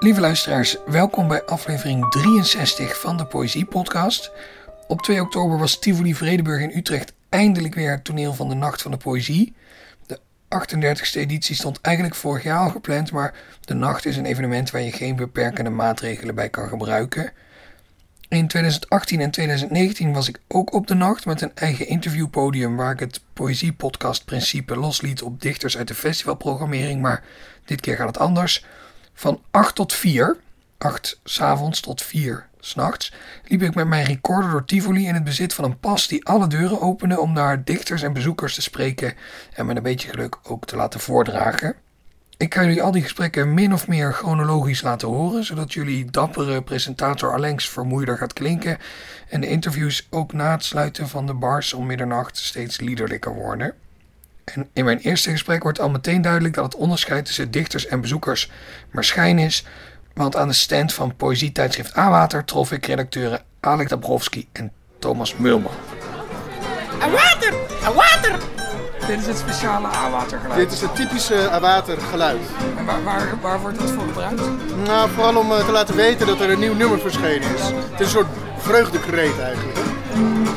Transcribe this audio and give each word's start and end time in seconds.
Lieve 0.00 0.20
luisteraars, 0.20 0.76
welkom 0.86 1.28
bij 1.28 1.44
aflevering 1.44 2.10
63 2.10 3.00
van 3.00 3.16
de 3.16 3.26
Poëzie 3.26 3.64
Podcast. 3.64 4.30
Op 4.86 5.02
2 5.02 5.20
oktober 5.20 5.58
was 5.58 5.78
Tivoli 5.78 6.14
Vredeburg 6.14 6.62
in 6.62 6.76
Utrecht 6.76 7.12
eindelijk 7.28 7.74
weer 7.74 7.90
het 7.90 8.04
toneel 8.04 8.34
van 8.34 8.48
de 8.48 8.54
Nacht 8.54 8.82
van 8.82 8.90
de 8.90 8.96
Poëzie. 8.96 9.54
De 10.06 10.20
38e 10.48 11.12
editie 11.12 11.54
stond 11.54 11.80
eigenlijk 11.80 12.14
vorig 12.16 12.42
jaar 12.42 12.58
al 12.58 12.70
gepland, 12.70 13.12
maar 13.12 13.34
de 13.60 13.74
nacht 13.74 14.06
is 14.06 14.16
een 14.16 14.26
evenement 14.26 14.70
waar 14.70 14.80
je 14.80 14.92
geen 14.92 15.16
beperkende 15.16 15.70
maatregelen 15.70 16.34
bij 16.34 16.48
kan 16.48 16.68
gebruiken. 16.68 17.32
In 18.28 18.48
2018 18.48 19.20
en 19.20 19.30
2019 19.30 20.12
was 20.12 20.28
ik 20.28 20.40
ook 20.48 20.72
op 20.72 20.86
de 20.86 20.94
nacht 20.94 21.26
met 21.26 21.40
een 21.40 21.52
eigen 21.54 21.86
interviewpodium 21.86 22.76
waar 22.76 22.92
ik 22.92 23.00
het 23.00 23.20
poëziepodcast-principe 23.32 24.76
losliet 24.76 25.22
op 25.22 25.40
dichters 25.40 25.76
uit 25.76 25.88
de 25.88 25.94
festivalprogrammering, 25.94 27.00
maar 27.00 27.24
dit 27.64 27.80
keer 27.80 27.96
gaat 27.96 28.06
het 28.06 28.18
anders. 28.18 28.64
Van 29.18 29.40
8 29.50 29.74
tot 29.74 29.92
4, 29.92 30.36
8 30.78 31.20
s'avonds 31.24 31.80
tot 31.80 32.02
4 32.02 32.46
s'nachts, 32.60 33.12
liep 33.44 33.62
ik 33.62 33.74
met 33.74 33.86
mijn 33.86 34.04
recorder 34.04 34.50
door 34.50 34.64
Tivoli 34.64 35.06
in 35.06 35.14
het 35.14 35.24
bezit 35.24 35.54
van 35.54 35.64
een 35.64 35.78
pas 35.78 36.06
die 36.06 36.24
alle 36.24 36.46
deuren 36.46 36.80
opende 36.80 37.20
om 37.20 37.32
naar 37.32 37.64
dichters 37.64 38.02
en 38.02 38.12
bezoekers 38.12 38.54
te 38.54 38.62
spreken 38.62 39.14
en 39.52 39.66
met 39.66 39.76
een 39.76 39.82
beetje 39.82 40.08
geluk 40.08 40.36
ook 40.42 40.66
te 40.66 40.76
laten 40.76 41.00
voordragen. 41.00 41.74
Ik 42.36 42.54
ga 42.54 42.64
jullie 42.64 42.82
al 42.82 42.90
die 42.90 43.02
gesprekken 43.02 43.54
min 43.54 43.72
of 43.72 43.88
meer 43.88 44.12
chronologisch 44.12 44.82
laten 44.82 45.08
horen, 45.08 45.44
zodat 45.44 45.72
jullie 45.72 46.10
dappere 46.10 46.62
presentator 46.62 47.32
allengs 47.32 47.68
vermoeider 47.68 48.18
gaat 48.18 48.32
klinken 48.32 48.78
en 49.28 49.40
de 49.40 49.48
interviews 49.48 50.06
ook 50.10 50.32
na 50.32 50.50
het 50.50 50.64
sluiten 50.64 51.08
van 51.08 51.26
de 51.26 51.34
bars 51.34 51.72
om 51.72 51.86
middernacht 51.86 52.36
steeds 52.36 52.80
liederlijker 52.80 53.34
worden. 53.34 53.74
En 54.54 54.68
in 54.72 54.84
mijn 54.84 54.98
eerste 54.98 55.30
gesprek 55.30 55.62
wordt 55.62 55.80
al 55.80 55.90
meteen 55.90 56.22
duidelijk 56.22 56.54
dat 56.54 56.64
het 56.64 56.74
onderscheid 56.74 57.24
tussen 57.24 57.50
dichters 57.50 57.86
en 57.86 58.00
bezoekers 58.00 58.50
maar 58.90 59.04
schijn 59.04 59.38
is, 59.38 59.64
want 60.14 60.36
aan 60.36 60.48
de 60.48 60.54
stand 60.54 60.94
van 60.94 61.16
poëzietijdschrift 61.16 61.96
A-Water 61.96 62.44
trof 62.44 62.72
ik 62.72 62.86
redacteuren 62.86 63.40
Alek 63.60 63.88
Dabrowski 63.88 64.48
en 64.52 64.72
Thomas 64.98 65.36
Mulman. 65.36 65.72
A-Water! 67.02 67.54
A-Water! 67.84 68.38
Dit 69.06 69.18
is 69.18 69.26
het 69.26 69.38
speciale 69.38 69.86
A-Watergeluid. 69.86 70.58
Dit 70.60 70.72
is 70.72 70.80
het 70.80 70.96
typische 70.96 71.50
A-Water 71.50 72.00
geluid. 72.00 72.40
En 72.76 72.84
waar, 72.84 73.04
waar, 73.04 73.40
waar 73.40 73.60
wordt 73.60 73.78
dat 73.78 73.90
voor 73.90 74.02
gebruikt? 74.02 74.42
Nou, 74.86 75.10
vooral 75.10 75.36
om 75.36 75.50
uh, 75.50 75.66
te 75.66 75.72
laten 75.72 75.96
weten 75.96 76.26
dat 76.26 76.40
er 76.40 76.50
een 76.50 76.58
nieuw 76.58 76.74
nummer 76.74 76.98
verschenen 76.98 77.54
is. 77.54 77.62
Het 77.62 78.00
is 78.00 78.06
een 78.06 78.12
soort 78.12 78.26
vreugdekreet 78.58 79.38
eigenlijk. 79.40 79.78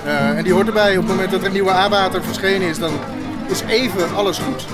Uh, 0.05 0.37
en 0.37 0.43
die 0.43 0.53
hoort 0.53 0.67
erbij. 0.67 0.97
Op 0.97 1.03
het 1.03 1.11
moment 1.11 1.31
dat 1.31 1.39
er 1.39 1.45
een 1.45 1.51
nieuwe 1.51 1.71
A-Water 1.71 2.23
verschenen 2.23 2.67
is, 2.67 2.79
dan 2.79 2.99
is 3.51 3.61
even 3.61 4.15
alles 4.15 4.37
goed. 4.37 4.65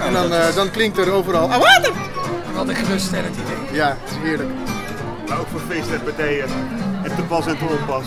En 0.00 0.12
dan, 0.12 0.32
uh, 0.32 0.54
dan 0.54 0.70
klinkt 0.70 0.98
er 0.98 1.12
overal 1.12 1.52
A-Water! 1.52 1.92
Wat 2.54 2.68
een 2.68 2.74
geruststellend 2.74 3.34
idee. 3.36 3.76
Ja, 3.76 3.96
het 4.02 4.10
is 4.10 4.16
heerlijk. 4.28 4.50
Maar 5.28 5.38
ook 5.38 5.46
voor 5.50 5.60
feestpartijen 5.68 6.46
en 7.02 7.14
te 7.16 7.22
pas 7.22 7.46
en 7.46 7.58
te 7.58 7.64
onpas. 7.64 8.04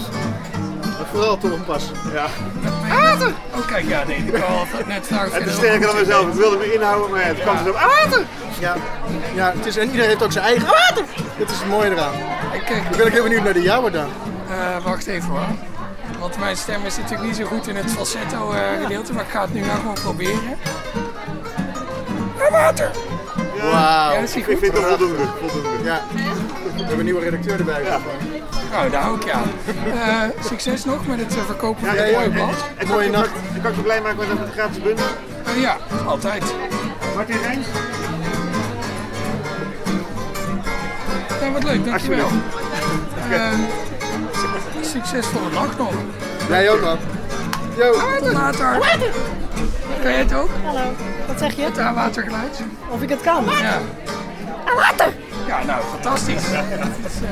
Maar 0.81 1.08
vooral 1.12 1.38
te 1.38 1.52
onpas. 1.52 1.92
Ja. 2.14 2.25
Water! 2.95 3.28
Oh 3.56 3.68
kijk, 3.68 3.88
ja, 3.88 4.03
nee, 4.08 4.18
ik 4.18 4.36
had 4.36 4.68
het 4.70 4.88
net 4.88 5.08
vragen. 5.08 5.31
Het 5.34 5.45
is 5.48 5.53
sterker 5.56 5.88
dan 5.88 5.95
mezelf. 5.95 6.28
Ik 6.28 6.34
wilde 6.34 6.58
me 6.58 6.73
inhouden, 6.73 7.12
maar 7.12 7.25
het 7.25 7.40
kwam 7.40 7.58
zo. 7.66 7.72
Water! 7.72 8.22
Ja, 8.59 8.75
ja 9.36 9.53
het 9.56 9.66
is, 9.66 9.78
en 9.78 9.86
iedereen 9.86 10.08
heeft 10.09 10.23
ook 10.23 10.31
zijn 10.31 10.45
eigen 10.45 10.68
water. 10.68 11.06
Dat 11.38 11.50
is 11.50 11.58
het 11.59 11.68
mooie 11.70 11.90
eraan. 11.90 12.14
Ik, 12.53 12.62
kijk, 12.66 12.84
Dan 12.90 12.98
ben 12.98 13.08
ik 13.08 13.14
heel 13.14 13.23
benieuwd 13.23 13.44
naar 13.44 13.53
de 13.53 13.62
jouwe 13.62 13.92
dan. 13.92 14.08
uh, 14.50 14.84
wacht 14.84 15.08
even 15.08 15.30
hoor. 15.30 15.48
Want 16.19 16.39
mijn 16.39 16.57
stem 16.57 16.85
is 16.85 16.97
natuurlijk 16.97 17.27
niet 17.27 17.35
zo 17.35 17.45
goed 17.45 17.67
in 17.67 17.75
het 17.75 17.91
falsetto 17.91 18.53
uh, 18.53 18.59
gedeelte, 18.81 19.13
maar 19.13 19.23
ik 19.23 19.29
ga 19.29 19.41
het 19.41 19.53
nu 19.53 19.59
nou 19.61 19.79
gewoon 19.79 19.93
proberen. 19.93 20.57
Water! 22.51 22.91
Wauw. 23.61 24.13
Ja, 24.13 24.19
Ik 24.19 24.27
vind 24.45 24.61
het 24.61 24.75
voldoende. 24.77 25.17
voldoende. 25.39 25.83
Ja. 25.83 26.01
We 26.11 26.83
hebben 26.83 26.97
een 27.00 27.03
nieuwe 27.06 27.22
redacteur 27.22 27.59
erbij. 27.59 27.83
Ja. 27.83 28.00
Nou, 28.72 28.89
daar 28.89 29.01
hou 29.01 29.16
ik 29.16 29.23
je 29.23 29.31
aan. 29.31 29.51
Uh, 29.88 30.44
succes 30.45 30.85
nog 30.85 31.07
met 31.07 31.19
het 31.19 31.35
uh, 31.35 31.44
verkopen 31.45 31.85
van 31.85 31.95
Ja, 31.95 32.01
het 32.01 32.11
ja, 32.11 32.17
mooie 32.17 32.29
ja. 32.29 32.35
blad. 32.35 32.56
En 32.77 32.88
Mooie 32.88 33.09
kan, 33.09 33.19
nacht. 33.19 33.31
Ik 33.56 33.61
kan 33.61 33.75
je 33.75 33.81
blij 33.81 34.01
maken 34.01 34.17
met 34.17 34.29
een 34.29 34.51
gratis 34.51 34.81
bundel. 34.81 35.06
Uh, 35.56 35.61
ja, 35.61 35.77
altijd. 36.06 36.44
Martin 37.16 37.38
Rijns? 37.41 37.67
Ja, 41.41 41.51
wat 41.51 41.63
leuk, 41.63 41.85
dankjewel. 41.85 42.29
Succesvolle 44.81 45.50
dag 45.50 45.78
nog. 45.78 45.94
Jij 46.50 46.70
ook 46.70 46.81
man. 46.81 46.98
Yo. 47.78 47.94
Tot 48.20 48.34
later. 48.34 48.80
Kan 50.02 50.12
jij 50.12 50.20
het 50.20 50.34
ook? 50.34 50.50
Hallo, 50.64 50.96
wat 51.28 51.40
zeg 51.40 51.56
je? 51.56 51.62
Het 51.62 51.80
aanwatergeluid? 51.80 52.62
Of 52.90 53.02
ik 53.02 53.09
het 53.09 53.22
kan? 53.22 53.46
Ja. 53.46 53.80
Water! 54.75 55.14
Ja, 55.48 55.64
nou, 55.64 55.84
fantastisch. 55.92 56.44
Het 56.52 57.14
is, 57.14 57.22
uh, 57.22 57.30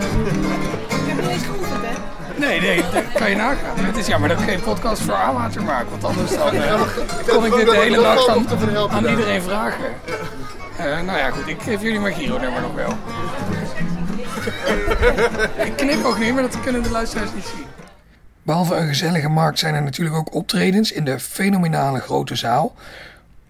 Ik 0.87 1.07
heb 1.07 1.21
niet 1.21 1.29
eens 1.29 1.43
geoefend, 1.43 1.81
hè? 1.81 1.93
Nee, 2.35 2.61
nee, 2.61 2.83
dat 2.93 3.03
kan 3.13 3.29
je 3.29 3.35
nagaan. 3.35 3.75
Het 3.75 3.97
is 3.97 4.07
jammer 4.07 4.29
dat 4.29 4.39
ik 4.39 4.45
geen 4.45 4.61
podcast 4.61 5.01
voor 5.01 5.13
aanwater 5.13 5.63
maak, 5.63 5.85
want 5.89 6.03
anders 6.03 6.31
dan, 6.37 6.55
uh, 6.55 6.81
kon 7.27 7.45
ik 7.45 7.55
dit 7.55 7.65
de 7.65 7.75
hele 7.75 8.01
nacht 8.01 8.27
aan, 8.27 8.89
aan 8.89 9.05
iedereen 9.05 9.41
vragen. 9.41 9.93
Uh, 10.79 10.85
nou 11.01 11.17
ja, 11.17 11.29
goed, 11.29 11.47
ik 11.47 11.61
geef 11.61 11.81
jullie 11.81 11.99
mijn 11.99 12.13
Giro-nummer 12.13 12.61
nog 12.61 12.73
wel. 12.73 12.93
Ik 15.65 15.73
knip 15.75 16.03
ook 16.03 16.19
niet, 16.19 16.33
maar 16.33 16.41
dat 16.41 16.59
kunnen 16.59 16.83
de 16.83 16.89
luisteraars 16.91 17.33
niet 17.33 17.45
zien. 17.45 17.65
Behalve 18.43 18.75
een 18.75 18.87
gezellige 18.87 19.29
markt 19.29 19.59
zijn 19.59 19.73
er 19.73 19.83
natuurlijk 19.83 20.15
ook 20.15 20.33
optredens 20.33 20.91
in 20.91 21.05
de 21.05 21.19
fenomenale 21.19 21.99
grote 21.99 22.35
zaal. 22.35 22.75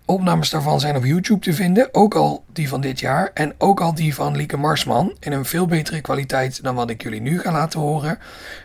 Opnames 0.05 0.49
daarvan 0.49 0.79
zijn 0.79 0.95
op 0.95 1.05
YouTube 1.05 1.39
te 1.39 1.53
vinden, 1.53 1.89
ook 1.91 2.15
al 2.15 2.43
die 2.53 2.69
van 2.69 2.81
dit 2.81 2.99
jaar 2.99 3.31
en 3.33 3.53
ook 3.57 3.81
al 3.81 3.95
die 3.95 4.15
van 4.15 4.35
Lieke 4.35 4.57
Marsman 4.57 5.15
in 5.19 5.31
een 5.31 5.45
veel 5.45 5.65
betere 5.65 6.01
kwaliteit 6.01 6.63
dan 6.63 6.75
wat 6.75 6.89
ik 6.89 7.03
jullie 7.03 7.21
nu 7.21 7.39
ga 7.39 7.51
laten 7.51 7.79
horen. 7.79 8.19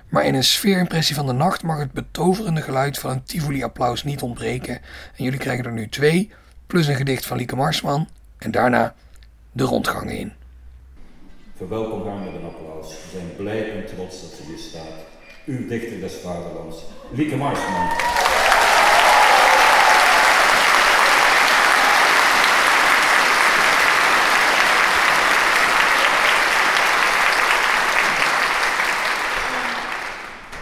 Maar 0.09 0.25
in 0.25 0.35
een 0.35 0.45
sfeerimpressie 0.45 1.15
van 1.15 1.27
de 1.27 1.33
nacht 1.33 1.63
mag 1.63 1.79
het 1.79 1.93
betoverende 1.93 2.63
geluid 2.63 2.99
van 2.99 3.11
een 3.11 3.23
Tivoli-applaus 3.23 4.05
niet 4.05 4.23
ontbreken. 4.23 4.75
En 5.17 5.25
jullie 5.25 5.39
krijgen 5.39 5.65
er 5.65 5.73
nu 5.73 5.89
twee, 5.89 6.31
plus 6.67 6.87
een 6.87 6.97
gedicht 6.97 7.27
van 7.27 7.37
Lieke 7.37 7.57
Marsman 7.57 8.09
en 8.39 8.51
daarna 8.51 8.95
de 9.53 9.65
rondgangen 9.65 10.19
in. 10.19 10.33
Verwelkom 11.61 12.07
haar 12.09 12.19
met 12.19 12.35
een 12.35 12.45
applaus. 12.45 12.89
We 12.89 13.11
zijn 13.13 13.37
blij 13.37 13.73
en 13.73 13.87
trots 13.87 14.21
dat 14.21 14.31
ze 14.31 14.43
hier 14.43 14.59
staat. 14.59 15.05
Uw 15.45 15.69
dichter 15.69 16.01
des 16.01 16.15
vaderlands, 16.15 16.77
Lieke 17.11 17.37
Marsman. 17.37 17.89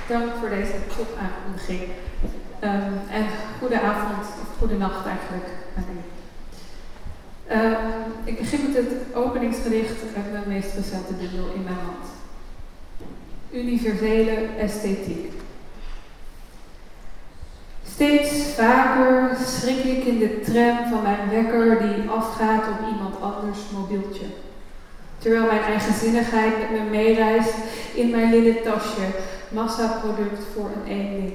Dank 0.08 0.32
voor 0.40 0.48
deze 0.48 0.74
topaankondiging. 0.96 1.82
Um, 2.64 3.00
en 3.10 3.26
goede 3.58 3.80
avond, 3.80 4.20
of 4.20 4.58
goede 4.58 4.76
nacht 4.76 5.06
eigenlijk 5.06 5.46
aan 5.76 5.86
u. 5.92 6.17
Um, 7.52 7.76
ik 8.24 8.38
begin 8.38 8.60
met 8.62 8.76
het 8.76 9.14
openingsgedicht 9.14 10.02
uit 10.16 10.32
mijn 10.32 10.44
meest 10.46 10.74
recente 10.74 11.12
bundel 11.12 11.52
in 11.54 11.62
mijn 11.62 11.76
hand. 11.76 12.06
Universele 13.50 14.46
esthetiek. 14.58 15.32
Steeds 17.92 18.54
vaker 18.54 19.36
schrik 19.46 19.84
ik 19.84 20.04
in 20.04 20.18
de 20.18 20.40
tram 20.40 20.88
van 20.90 21.02
mijn 21.02 21.28
wekker 21.30 21.78
die 21.78 22.08
afgaat 22.08 22.68
op 22.68 22.88
iemand 22.92 23.20
anders 23.20 23.58
mobieltje. 23.72 24.26
Terwijl 25.18 25.46
mijn 25.46 25.62
eigenzinnigheid 25.62 26.58
met 26.58 26.70
me 26.70 26.90
meereist 26.90 27.54
in 27.94 28.10
mijn 28.10 28.30
linnen 28.30 28.62
tasje, 28.62 29.06
massaproduct 29.48 30.42
voor 30.54 30.70
een 30.74 30.92
eenling. 30.92 31.32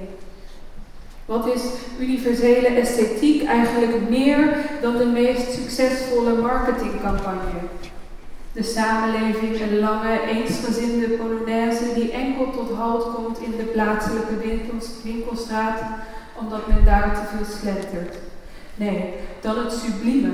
Wat 1.26 1.46
is 1.46 1.62
universele 1.98 2.66
esthetiek 2.66 3.44
eigenlijk 3.44 4.08
meer 4.08 4.56
dan 4.82 4.96
de 4.96 5.04
meest 5.04 5.52
succesvolle 5.52 6.36
marketingcampagne? 6.36 7.60
De 8.52 8.62
samenleving 8.62 9.60
een 9.60 9.78
lange, 9.78 10.20
eensgezinde 10.20 11.08
polonaise 11.08 11.94
die 11.94 12.10
enkel 12.10 12.50
tot 12.50 12.76
halt 12.76 13.14
komt 13.14 13.38
in 13.38 13.50
de 13.56 13.64
plaatselijke 13.64 14.36
winkels, 14.36 14.90
winkelstraat 15.02 15.80
omdat 16.38 16.66
men 16.66 16.84
daar 16.84 17.14
te 17.14 17.36
veel 17.36 17.56
slentert. 17.56 18.16
Nee, 18.74 19.14
dan 19.40 19.58
het 19.58 19.72
sublieme. 19.72 20.30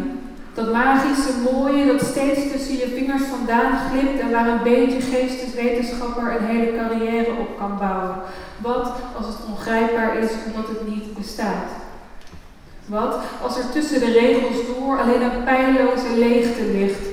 Dat 0.54 0.72
magische 0.72 1.32
mooie 1.52 1.86
dat 1.86 2.00
steeds 2.00 2.40
tussen 2.52 2.76
je 2.76 2.88
vingers 2.94 3.22
vandaan 3.22 3.72
glipt 3.90 4.20
en 4.20 4.30
waar 4.30 4.48
een 4.48 4.62
beetje 4.62 5.00
geesteswetenschapper 5.00 6.36
een 6.36 6.46
hele 6.46 6.76
carrière 6.76 7.30
op 7.30 7.58
kan 7.58 7.78
bouwen. 7.78 8.16
Wat 8.58 8.92
als 9.16 9.26
het 9.26 9.36
ongrijpbaar 9.48 10.18
is 10.18 10.30
omdat 10.46 10.68
het 10.68 10.88
niet 10.88 11.14
bestaat? 11.14 11.70
Wat 12.86 13.16
als 13.42 13.58
er 13.58 13.70
tussen 13.72 14.00
de 14.00 14.12
regels 14.12 14.66
door 14.66 15.00
alleen 15.00 15.22
een 15.22 15.44
pijnloze 15.44 16.18
leegte 16.18 16.62
ligt? 16.64 17.08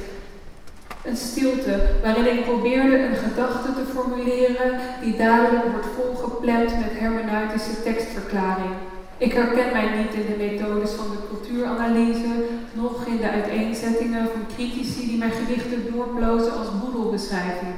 Een 1.03 1.17
stilte 1.17 1.81
waarin 2.03 2.37
ik 2.37 2.45
probeerde 2.45 2.97
een 2.99 3.15
gedachte 3.15 3.73
te 3.73 3.91
formuleren 3.93 4.79
die 5.01 5.17
dadelijk 5.17 5.65
wordt 5.71 5.87
volgepland 5.95 6.79
met 6.79 6.99
hermeneutische 6.99 7.83
tekstverklaring. 7.83 8.71
Ik 9.17 9.33
herken 9.33 9.71
mij 9.71 9.97
niet 9.97 10.13
in 10.13 10.25
de 10.31 10.37
methodes 10.37 10.91
van 10.91 11.05
de 11.11 11.17
cultuuranalyse, 11.29 12.45
noch 12.73 13.05
in 13.05 13.17
de 13.17 13.29
uiteenzettingen 13.29 14.27
van 14.27 14.45
critici 14.55 15.07
die 15.07 15.17
mijn 15.17 15.31
gedichten 15.31 15.91
doorplozen 15.91 16.57
als 16.57 16.67
boedelbeschrijving. 16.79 17.75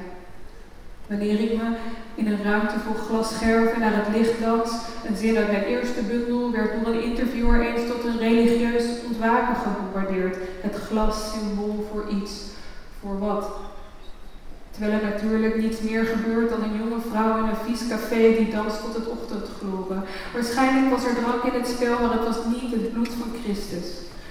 Wanneer 1.08 1.40
ik 1.40 1.54
me 1.54 1.76
in 2.16 2.28
een 2.28 2.44
ruimte 2.44 2.80
vol 2.80 2.94
glasscherven 2.94 3.80
naar 3.80 3.96
het 3.96 4.16
licht 4.16 4.42
dans, 4.42 4.72
een 5.06 5.16
zin 5.16 5.38
uit 5.38 5.52
mijn 5.52 5.64
eerste 5.64 6.02
bundel 6.02 6.52
werd 6.52 6.72
door 6.84 6.94
een 6.94 7.04
interviewer 7.04 7.62
eens 7.62 7.88
tot 7.88 8.06
een 8.06 8.18
religieus 8.18 8.86
ontwaken 9.08 9.56
gebombardeerd. 9.56 10.38
Het 10.62 10.76
glas 10.76 11.32
symbool 11.32 11.88
voor 11.92 12.10
iets. 12.22 12.32
Voor 13.00 13.20
wat? 13.20 13.69
Terwijl 14.80 15.02
er 15.02 15.10
natuurlijk 15.10 15.56
niets 15.62 15.80
meer 15.82 16.06
gebeurt 16.06 16.50
dan 16.50 16.64
een 16.64 16.78
jonge 16.82 17.02
vrouw 17.10 17.38
in 17.38 17.50
een 17.50 17.64
vies 17.66 17.88
café 17.88 18.22
die 18.38 18.52
danst 18.52 18.82
tot 18.82 18.96
het 18.96 19.08
ochtendgloren. 19.08 20.04
Waarschijnlijk 20.34 20.90
was 20.94 21.06
er 21.06 21.16
drank 21.20 21.44
in 21.44 21.60
het 21.60 21.70
spel, 21.76 22.00
maar 22.00 22.14
het 22.18 22.28
was 22.30 22.40
niet 22.54 22.72
het 22.72 22.94
bloed 22.94 23.14
van 23.20 23.32
Christus. 23.44 23.88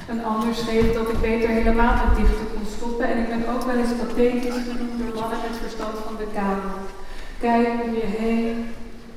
Een 0.09 0.25
ander 0.25 0.55
schreef 0.55 0.93
dat 0.93 1.09
ik 1.09 1.21
beter 1.21 1.49
helemaal 1.49 1.95
het 1.97 2.17
dichten 2.17 2.49
kon 2.53 2.67
stoppen 2.77 3.07
en 3.09 3.19
ik 3.23 3.29
ben 3.29 3.49
ook 3.53 3.65
wel 3.71 3.79
eens 3.79 4.01
pathetisch 4.03 4.61
genoemd 4.69 4.99
door 4.99 5.15
mannen 5.21 5.41
met 5.47 5.63
verstand 5.67 5.97
van 6.07 6.17
de 6.23 6.29
kamer. 6.35 6.77
Kijk 7.41 7.69
om 7.85 7.93
je 8.01 8.09
heen, 8.21 8.55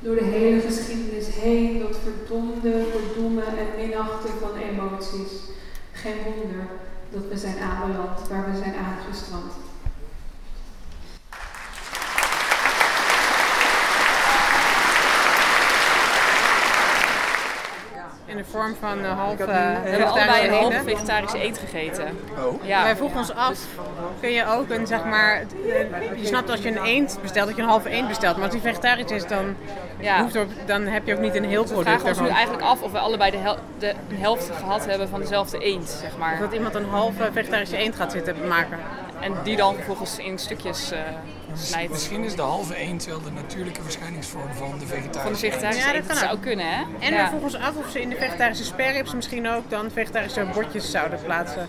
door 0.04 0.14
de 0.14 0.30
hele 0.36 0.60
geschiedenis 0.60 1.28
heen, 1.44 1.78
dat 1.78 1.96
verdomde, 2.04 2.72
verdoemen 2.94 3.50
en 3.60 3.68
minachten 3.76 4.34
van 4.42 4.54
emoties. 4.68 5.32
Geen 5.92 6.18
wonder 6.24 6.64
dat 7.14 7.24
we 7.30 7.36
zijn 7.36 7.58
aanbeland 7.70 8.28
waar 8.28 8.44
we 8.50 8.56
zijn 8.64 8.76
aangestrand. 8.86 9.61
In 18.32 18.38
de 18.38 18.44
vorm 18.44 18.74
van 18.80 18.98
uh, 18.98 19.18
half 19.18 19.38
uh, 19.40 19.46
We 19.46 19.52
hebben 19.88 20.08
allebei 20.10 20.46
een 20.48 20.54
halve 20.54 20.82
vegetarische 20.84 21.44
eet 21.44 21.58
gegeten. 21.58 22.18
Oh. 22.38 22.64
Ja. 22.64 22.82
Wij 22.82 22.96
vroegen 22.96 23.18
ons 23.18 23.34
af, 23.34 23.58
kun 24.20 24.30
je 24.30 24.46
ook 24.46 24.70
een, 24.70 24.86
zeg 24.86 25.04
maar, 25.04 25.40
eh, 25.40 26.20
je 26.20 26.26
snapt 26.26 26.50
als 26.50 26.60
je 26.62 26.68
een 26.68 26.84
eend 26.84 27.18
bestelt, 27.22 27.46
dat 27.46 27.56
je 27.56 27.62
een 27.62 27.68
halve 27.68 27.88
eend 27.88 28.08
bestelt. 28.08 28.34
Maar 28.34 28.44
als 28.44 28.52
die 28.52 28.60
vegetarisch 28.62 29.10
is, 29.10 29.26
dan, 29.26 29.56
Ja. 29.98 30.20
hoeft 30.22 30.34
er, 30.34 30.46
dan 30.66 30.82
heb 30.82 31.06
je 31.06 31.14
ook 31.14 31.20
niet 31.20 31.34
een 31.34 31.44
heel 31.44 31.62
We 31.62 31.72
product 31.72 31.88
vragen 31.88 32.08
ons 32.08 32.18
nu 32.18 32.24
ervan. 32.24 32.36
eigenlijk 32.36 32.66
af 32.68 32.82
of 32.82 32.92
we 32.92 32.98
allebei 32.98 33.30
de, 33.30 33.36
hel 33.36 33.56
de 33.78 33.94
een 34.10 34.16
helft 34.18 34.50
gehad 34.58 34.86
hebben 34.86 35.08
van 35.08 35.20
dezelfde 35.20 35.58
eend, 35.58 35.88
zeg 36.00 36.12
Of 36.12 36.18
maar. 36.18 36.38
dat 36.38 36.52
iemand 36.52 36.74
een 36.74 36.88
halve 36.88 37.28
vegetarische 37.32 37.76
eend 37.76 37.96
gaat 37.96 38.12
zitten 38.12 38.48
maken. 38.48 38.78
En 39.20 39.32
die 39.44 39.56
dan 39.56 39.74
vervolgens 39.74 40.18
in 40.18 40.38
stukjes 40.38 40.90
eh, 40.90 40.98
snijdt. 41.54 41.92
Misschien 41.92 42.24
is 42.24 42.34
de 42.34 42.42
halve 42.42 42.76
eend 42.76 43.04
wel 43.04 43.22
de 43.22 43.30
natuurlijke 43.30 43.82
verschijningsvorm 43.82 44.42
van 44.42 44.54
de 44.54 44.58
Van 44.68 44.78
de 44.78 44.86
vegetarische 44.86 45.46
vegetarische 45.50 45.86
Ja, 45.88 45.92
dat 45.92 46.08
Dat 46.08 46.16
zou 46.16 46.38
kunnen, 46.38 46.66
hè? 46.66 46.82
En 46.98 47.12
ja. 47.12 47.22
we 47.22 47.28
vroegen 47.28 47.42
ons 47.42 47.56
af 47.68 47.76
of 47.76 47.90
ze 47.90 48.00
in 48.00 48.08
de 48.08 48.16
vegetarische 48.16 48.64
sperrips 48.64 49.14
misschien 49.14 49.48
ook 49.48 49.70
dan 49.70 49.90
vegetarische 49.90 50.46
bordjes 50.54 50.90
zouden 50.90 51.18
plaatsen. 51.24 51.68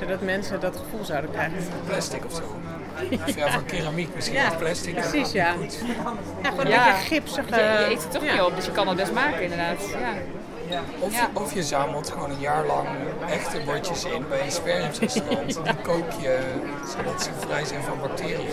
Zodat 0.00 0.20
mensen 0.22 0.60
dat 0.60 0.76
gevoel 0.76 1.04
zouden 1.04 1.30
krijgen. 1.30 1.56
plastic 1.86 2.24
of 2.24 2.32
zo. 2.34 2.56
Of 3.24 3.36
ja, 3.40 3.50
van 3.50 3.64
keramiek 3.64 4.14
misschien, 4.14 4.36
Ja, 4.36 4.48
of 4.48 4.58
plastic. 4.58 4.94
precies, 4.94 5.32
ja. 5.32 5.52
Goed. 5.52 5.78
Ja, 6.42 6.48
gewoon 6.48 6.64
een 6.64 6.70
Ja. 6.70 6.84
beetje 6.92 7.06
gipsige... 7.06 7.54
Je, 7.54 7.60
je 7.60 7.86
eet 7.90 8.02
het 8.02 8.10
toch 8.12 8.24
ja. 8.24 8.32
niet 8.32 8.42
op, 8.42 8.54
dus 8.56 8.64
je 8.64 8.70
kan 8.72 8.88
het 8.88 8.96
best 8.96 9.12
maken 9.12 9.42
inderdaad. 9.42 9.88
Ja. 9.90 10.12
Of, 10.98 11.12
Ja. 11.14 11.28
of 11.32 11.54
je 11.54 11.62
zamelt 11.62 12.10
gewoon 12.10 12.30
een 12.30 12.40
jaar 12.40 12.66
lang 12.66 12.88
echte 13.30 13.60
bordjes 13.64 14.04
in 14.04 14.24
bij 14.28 14.40
een 14.44 14.50
sperringsrestaurant. 14.52 15.64
Die 15.64 15.74
kook 15.82 16.10
je 16.20 16.38
zodat 16.96 17.22
ze 17.22 17.30
vrij 17.38 17.64
zijn 17.64 17.82
van 17.82 17.98
bacteriën. 18.00 18.48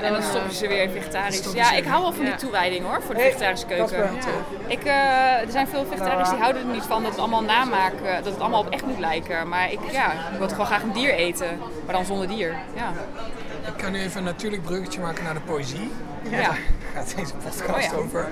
En 0.00 0.12
dan 0.12 0.22
stop 0.22 0.42
je 0.48 0.54
ze 0.54 0.68
weer 0.68 0.82
in 0.82 0.90
vegetarisch. 0.90 1.52
Ja, 1.52 1.72
ik 1.72 1.84
hou 1.84 2.02
wel 2.02 2.12
van 2.12 2.24
die 2.24 2.32
Ja. 2.32 2.38
toewijding 2.38 2.84
hoor, 2.84 3.02
voor 3.02 3.14
de 3.14 3.20
vegetarische 3.20 3.66
keuken. 3.66 3.98
Ja. 3.98 4.08
Ik, 4.66 4.84
eh, 4.84 5.40
er 5.40 5.50
zijn 5.50 5.68
veel 5.68 5.84
vegetariërs 5.90 6.28
die 6.30 6.38
houden 6.38 6.62
er 6.62 6.72
niet 6.72 6.82
van 6.84 7.02
dat 7.02 7.10
het 7.10 7.20
allemaal 7.20 7.42
namaken, 7.42 8.14
dat 8.24 8.32
het 8.32 8.40
allemaal 8.40 8.60
op 8.60 8.70
echt 8.70 8.86
moet 8.86 8.98
lijken. 8.98 9.48
Maar 9.48 9.72
ik, 9.72 9.78
ja, 9.90 10.12
ik 10.12 10.38
wil 10.38 10.48
gewoon 10.48 10.66
graag 10.66 10.82
een 10.82 10.92
dier 10.92 11.14
eten, 11.14 11.58
maar 11.84 11.94
dan 11.94 12.04
zonder 12.04 12.28
dier. 12.28 12.54
Ja. 12.74 12.92
Ik 13.66 13.76
kan 13.76 13.92
nu 13.92 13.98
even 14.00 14.18
een 14.18 14.24
natuurlijk 14.24 14.62
bruggetje 14.62 15.00
maken 15.00 15.24
naar 15.24 15.34
de 15.34 15.40
poëzie. 15.40 15.90
Ja. 16.30 16.30
Daar 16.40 16.58
gaat 16.94 17.14
deze 17.16 17.34
podcast 17.34 17.70
Oh 17.70 17.80
ja. 17.80 17.92
over. 18.04 18.28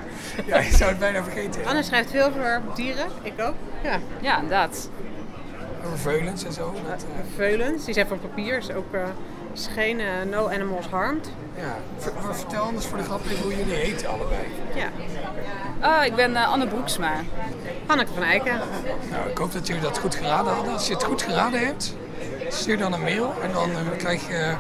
Ja, 0.47 0.59
je 0.59 0.77
zou 0.77 0.91
het 0.91 0.99
bijna 0.99 1.23
vergeten. 1.23 1.67
Anne 1.67 1.83
schrijft 1.83 2.11
veel 2.11 2.27
over 2.27 2.63
dieren, 2.75 3.07
ik 3.23 3.41
ook. 3.41 3.55
Ja. 3.83 3.99
ja, 4.21 4.35
inderdaad. 4.35 4.89
Over 5.87 5.99
veulens 5.99 6.45
en 6.45 6.53
zo. 6.53 6.75
Dat, 6.89 7.03
eh, 7.03 7.09
Veulens, 7.37 7.85
die 7.85 7.95
zijn 7.95 8.07
van 8.07 8.21
papier, 8.21 8.57
is 8.57 8.71
ook 8.73 8.95
eh, 8.95 9.01
is 9.53 9.69
geen 9.75 10.01
eh, 10.01 10.07
no 10.31 10.49
animals 10.49 10.87
harmed. 10.87 11.31
ja. 11.57 11.77
Ver- 11.99 12.13
maar 12.25 12.35
vertel 12.35 12.63
anders 12.63 12.87
voor 12.87 12.99
de 12.99 13.05
grap 13.05 13.25
even 13.25 13.43
hoe 13.43 13.57
jullie 13.57 13.75
heten 13.75 14.09
allebei. 14.09 14.41
Ja. 14.75 14.89
Oh, 15.83 16.05
ik 16.05 16.15
ben 16.15 16.37
eh, 16.37 16.49
Anne 16.53 16.67
Broeksma. 16.67 17.13
Hanneke 17.87 18.13
van 18.13 18.23
Eiken. 18.23 18.61
Nou, 19.11 19.29
ik 19.31 19.39
hoop 19.39 19.53
dat 19.53 19.67
jullie 19.67 19.83
dat 19.83 19.99
goed 19.99 20.15
geraden 20.15 20.53
hadden. 20.53 20.73
Als 20.73 20.87
je 20.87 20.93
het 20.93 21.05
goed 21.05 21.23
geraden 21.23 21.67
hebt, 21.67 21.95
stuur 22.49 22.79
dan 22.79 22.93
een 22.93 23.03
mail. 23.03 23.35
En 23.43 23.53
dan 23.53 23.71
eh, 23.71 23.77
krijg 23.97 24.29
je 24.29 24.55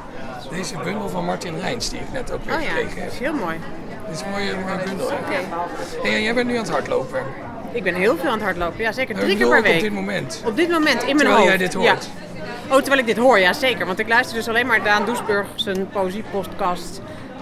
deze 0.50 0.76
bundel 0.84 1.08
van 1.08 1.24
Martin 1.24 1.58
Rijns, 1.60 1.88
die 1.90 1.98
ik 1.98 2.12
net 2.12 2.32
ook 2.32 2.44
weer 2.44 2.54
Oh 2.54 2.60
ja, 2.62 2.68
gekregen 2.68 2.94
dat 2.94 3.04
heb. 3.04 3.12
is 3.12 3.18
heel 3.18 3.32
mooi. 3.34 3.56
Dit 4.06 4.14
is 4.16 4.20
een 4.22 4.30
mooie, 4.30 4.54
mooie 4.64 4.84
bundel. 4.84 5.10
hè? 5.10 6.08
Hey, 6.10 6.22
jij 6.22 6.34
bent 6.34 6.46
nu 6.48 6.54
aan 6.56 6.62
het 6.62 6.70
hardlopen. 6.70 7.22
Ik 7.72 7.82
ben 7.82 7.94
heel 7.94 8.16
veel 8.16 8.26
aan 8.28 8.34
het 8.34 8.42
hardlopen, 8.42 8.82
ja 8.82 8.92
zeker. 8.92 9.14
Drie 9.14 9.36
keer 9.36 9.48
per 9.48 9.62
week. 9.62 9.74
op 9.74 9.80
dit 9.80 9.92
moment. 9.92 10.42
Op 10.46 10.56
dit 10.56 10.68
moment 10.70 11.00
in 11.02 11.04
mijn 11.04 11.16
Terwijl 11.18 11.36
hoofd. 11.36 11.48
jij 11.48 11.56
dit 11.58 11.74
hoort. 11.74 12.08
Ja. 12.68 12.74
Oh, 12.74 12.76
terwijl 12.76 12.98
ik 12.98 13.06
dit 13.06 13.16
hoor, 13.16 13.38
ja 13.38 13.52
zeker. 13.52 13.86
Want 13.86 13.98
ik 13.98 14.08
luister 14.08 14.36
dus 14.36 14.48
alleen 14.48 14.66
maar 14.66 14.82
Daan 14.84 15.04
Doesburg 15.04 15.46
zijn 15.54 15.88
poëziepodcast 15.88 17.00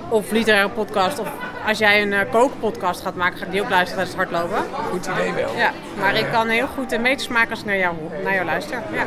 of 0.08 0.30
literaire 0.30 0.68
podcast. 0.68 1.18
Of 1.18 1.28
als 1.66 1.78
jij 1.78 2.02
een 2.02 2.12
eh, 2.12 2.30
kookpodcast 2.30 3.00
gaat 3.02 3.14
maken, 3.14 3.38
ga 3.38 3.44
ik 3.44 3.50
die 3.50 3.62
ook 3.62 3.70
luisteren 3.70 4.04
tijdens 4.06 4.30
het 4.30 4.38
hardlopen. 4.40 4.64
Goed 4.90 5.06
idee 5.06 5.32
wel. 5.32 5.56
Ja, 5.56 5.72
maar 5.98 6.16
ik 6.16 6.26
kan 6.32 6.48
heel 6.48 6.66
goed 6.66 6.90
de 6.90 6.98
meters 6.98 7.28
maken 7.28 7.50
als 7.50 7.60
ik 7.60 7.66
naar 7.66 7.76
jou, 7.76 7.94
naar 8.24 8.34
jou 8.34 8.44
luister. 8.46 8.78
Ja. 8.92 9.04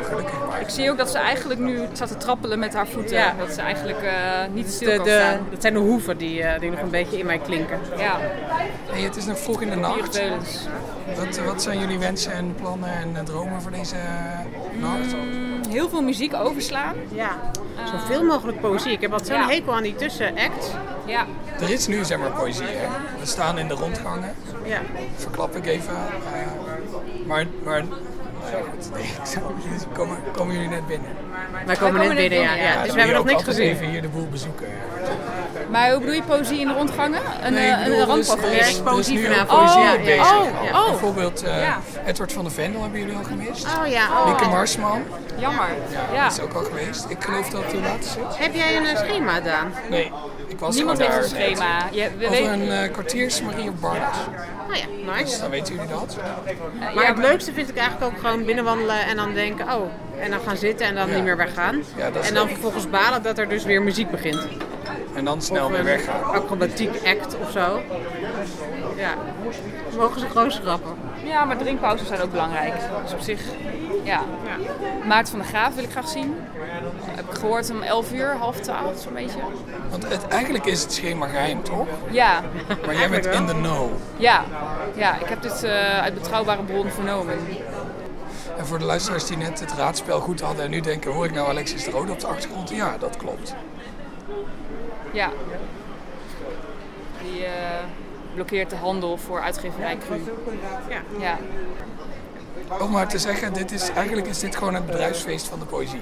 Ik 0.60 0.68
zie 0.68 0.90
ook 0.90 0.98
dat 0.98 1.10
ze 1.10 1.18
eigenlijk 1.18 1.60
nu 1.60 1.80
staat 1.92 2.08
te 2.08 2.16
trappelen 2.16 2.58
met 2.58 2.74
haar 2.74 2.86
voeten. 2.86 3.16
Ja. 3.16 3.34
Dat 3.38 3.52
ze 3.52 3.60
eigenlijk 3.60 4.02
eh, 4.02 4.12
niet 4.52 4.70
stil 4.72 4.88
De, 4.90 4.96
kan 4.96 5.04
de, 5.04 5.10
staan. 5.10 5.46
dat 5.50 5.60
zijn 5.62 5.74
de 5.74 5.78
hoeven 5.80 6.16
die, 6.18 6.42
eh, 6.42 6.60
die 6.60 6.70
nog 6.70 6.80
een 6.80 6.90
beetje 6.90 7.18
in 7.18 7.26
mij 7.26 7.38
klinken. 7.38 7.78
Ja, 7.96 8.16
Hey, 8.90 9.00
het 9.02 9.16
is 9.16 9.24
nog 9.26 9.38
vroeg 9.38 9.60
in 9.62 9.70
de 9.70 9.76
nacht. 9.76 10.20
Wat, 11.16 11.40
wat 11.46 11.62
zijn 11.62 11.78
jullie 11.78 11.98
wensen 11.98 12.32
en 12.32 12.54
plannen 12.54 12.90
en 13.16 13.24
dromen 13.24 13.62
voor 13.62 13.70
deze 13.70 13.94
eh, 13.94 14.80
nacht? 14.80 15.14
Heel 15.68 15.88
veel 15.88 16.02
muziek 16.02 16.34
overslaan. 16.34 16.94
Ja, 17.14 17.30
zoveel 17.92 18.22
mogelijk 18.24 18.60
poëzie. 18.60 18.92
Ik 18.92 19.00
heb 19.00 19.10
wat 19.10 19.26
zo'n 19.26 19.36
Ja. 19.36 19.46
hekel 19.48 19.74
aan 19.74 19.82
die 19.82 19.94
tussenact. 19.94 20.74
Ja, 21.10 21.26
Er 21.60 21.70
is 21.70 21.86
nu 21.86 22.04
zeg 22.04 22.18
maar 22.18 22.30
poëzie, 22.30 22.66
hè? 22.66 22.86
We 23.20 23.26
staan 23.26 23.58
in 23.58 23.68
de 23.68 23.74
rondgangen. 23.74 24.34
Ja. 24.64 24.80
Verklap 25.16 25.56
ik 25.56 25.66
even. 25.66 25.92
eh, 25.94 27.26
maar, 27.26 27.46
maar 27.64 27.78
ja, 27.78 28.58
goed. 28.70 28.92
Nee, 28.94 29.02
ik 29.02 29.26
zou, 29.26 29.44
komen, 29.92 30.16
komen 30.32 30.54
jullie 30.54 30.68
net 30.68 30.86
binnen? 30.86 31.08
Wij 31.66 31.76
komen 31.76 32.00
net 32.00 32.16
binnen, 32.16 32.40
ja. 32.40 32.54
ja. 32.54 32.82
Dus 32.82 32.92
we 32.92 32.98
hebben 32.98 33.16
nog 33.16 33.24
ook 33.26 33.30
niks 33.30 33.44
gezien. 33.44 33.68
even 33.68 33.88
hier 33.90 34.02
de 34.02 34.08
boel 34.08 34.28
bezoeken. 34.28 34.66
Maar 35.70 35.90
hoe 35.90 35.98
bedoel 36.00 36.14
je 36.14 36.22
poëzie 36.22 36.58
in 36.60 36.68
de 36.68 36.74
rondgangen? 36.74 37.20
Een, 37.42 37.52
Nee, 37.52 37.70
eh, 37.70 37.84
een 37.86 37.90
dus- 37.90 38.04
randpaviljoen? 38.04 38.58
dus- 38.58 38.70
Ja, 38.70 38.76
ik 38.76 38.82
poëzie 38.84 39.18
dus 39.18 39.22
nu 39.28 39.34
vanavond. 39.34 39.60
poëzie 39.60 39.80
Oh, 39.82 39.92
ook 39.92 40.04
bezig. 40.04 40.32
oh, 40.32 40.64
Ja. 40.64 40.80
oh. 40.82 40.88
Bijvoorbeeld 40.90 41.42
eh, 41.42 41.62
Ja. 41.62 41.78
Edward 42.06 42.32
van 42.32 42.44
de 42.44 42.50
Vendel 42.50 42.82
hebben 42.82 43.00
jullie 43.00 43.16
al 43.16 43.22
gemist. 43.24 43.66
Oh 43.80 43.86
ja, 43.86 44.04
oh. 44.10 44.48
Marsman, 44.50 45.02
Jammer. 45.38 45.68
ja, 45.92 46.14
Ja. 46.14 46.28
die 46.28 46.38
is 46.38 46.40
ook 46.44 46.52
al 46.52 46.64
geweest. 46.64 47.04
Ik 47.08 47.16
geloof 47.24 47.48
dat 47.48 47.62
later 47.74 48.02
zit. 48.02 48.36
Heb 48.38 48.54
jij 48.54 48.76
een 48.76 48.86
eh, 48.86 48.96
schema 48.96 49.32
gedaan? 49.32 49.72
Nee, 49.90 50.12
ik 50.48 50.58
was 50.58 50.74
Niemand 50.76 50.98
heeft 50.98 51.16
een 51.16 51.24
schema. 51.28 51.78
Je, 51.90 52.08
we 52.18 52.24
Over 52.26 52.36
weten, 52.36 52.52
een 52.60 52.70
eh, 52.70 52.92
kwartier 52.92 53.24
is 53.26 53.42
Marie 53.42 53.68
op 53.68 53.80
Barnes. 53.80 54.00
Oh 54.70 54.76
ja, 54.76 54.84
Dus 55.14 55.20
nice. 55.20 55.40
dan 55.40 55.50
weten 55.50 55.74
jullie 55.74 55.88
dat. 55.90 56.16
Maar 56.94 57.06
het 57.06 57.18
leukste 57.18 57.52
vind 57.52 57.68
ik 57.68 57.76
eigenlijk 57.76 58.12
ook 58.12 58.20
gewoon 58.20 58.44
binnenwandelen 58.44 59.06
en 59.06 59.16
dan 59.16 59.34
denken, 59.34 59.66
oh, 59.74 59.90
en 60.20 60.30
dan 60.30 60.40
gaan 60.46 60.56
zitten 60.56 60.86
en 60.86 60.94
dan 60.94 61.08
Ja. 61.08 61.14
niet 61.14 61.24
meer 61.24 61.36
weggaan. 61.36 61.82
Ja, 61.96 62.10
dat 62.10 62.22
is 62.22 62.28
en 62.28 62.34
dan 62.34 62.42
leuk. 62.44 62.52
vervolgens 62.52 62.90
balen 62.90 63.22
dat 63.22 63.38
er 63.38 63.48
dus 63.48 63.64
weer 63.64 63.82
muziek 63.82 64.10
begint. 64.10 64.46
En 65.14 65.24
dan 65.24 65.42
snel 65.42 65.64
Of 65.64 65.70
weer 65.70 65.78
een 65.78 65.84
weggaan. 65.84 66.24
acrobatiek 66.24 66.90
act 67.06 67.36
of 67.42 67.50
zo. 67.50 67.80
Ja, 68.96 69.14
mogen 69.96 70.20
ze 70.20 70.26
gewoon 70.26 70.50
schrappen. 70.50 70.92
ja, 71.24 71.44
maar 71.44 71.56
drinkpauzes 71.58 72.08
zijn 72.08 72.20
ook 72.20 72.30
belangrijk. 72.30 72.74
Dus 73.02 73.12
op 73.12 73.20
zich, 73.20 73.40
ja. 74.02 74.20
Maarten 75.06 75.30
van 75.30 75.38
der 75.40 75.48
Graaf 75.48 75.74
wil 75.74 75.84
ik 75.84 75.90
graag 75.90 76.08
zien. 76.08 76.34
Heb 77.04 77.30
ik 77.30 77.38
gehoord 77.38 77.70
om 77.70 77.82
11 77.82 78.12
uur, 78.12 78.36
half 78.36 78.56
12, 78.60 79.00
zo'n 79.00 79.12
beetje. 79.14 79.38
Want 79.90 80.08
het, 80.08 80.28
eigenlijk 80.28 80.64
is 80.66 80.82
het 80.82 80.92
schema 80.92 81.26
geheim, 81.26 81.62
toch? 81.62 81.86
Ja, 82.10 82.40
Maar 82.86 82.94
jij 82.96 83.08
bent 83.10 83.26
in 83.26 83.46
de 83.46 83.52
know. 83.52 83.90
ja. 84.16 84.44
Ja, 84.96 85.14
ik 85.18 85.26
heb 85.26 85.42
dit 85.42 85.62
eh, 85.62 85.98
uit 86.02 86.14
betrouwbare 86.14 86.62
bron 86.62 86.90
vernomen. 86.90 87.34
En 88.58 88.66
voor 88.66 88.78
de 88.78 88.84
luisteraars 88.84 89.26
die 89.26 89.36
net 89.36 89.60
het 89.60 89.72
raadspel 89.72 90.20
goed 90.20 90.40
hadden 90.40 90.64
en 90.64 90.70
nu 90.70 90.80
denken, 90.80 91.12
hoor 91.12 91.24
ik 91.24 91.32
nou 91.32 91.48
Alexis 91.48 91.84
de 91.84 91.90
Rode 91.90 92.12
op 92.12 92.20
de 92.20 92.26
achtergrond? 92.26 92.70
Ja, 92.70 92.96
dat 92.98 93.16
klopt. 93.16 93.54
Ja. 95.12 95.30
Die 97.22 97.44
eh, 97.44 97.84
blokkeert 98.34 98.70
de 98.70 98.76
handel 98.76 99.16
voor 99.16 99.40
uitgeverij 99.40 99.98
Cru. 99.98 100.20
Ja. 100.88 101.02
Ja. 101.18 101.38
Om 102.78 102.90
maar 102.90 103.08
te 103.08 103.18
zeggen, 103.18 103.52
dit 103.52 103.72
is, 103.72 103.90
eigenlijk 103.90 104.26
is 104.26 104.38
dit 104.38 104.56
gewoon 104.56 104.74
het 104.74 104.86
bedrijfsfeest 104.86 105.48
van 105.48 105.58
de 105.58 105.64
poëzie. 105.64 106.00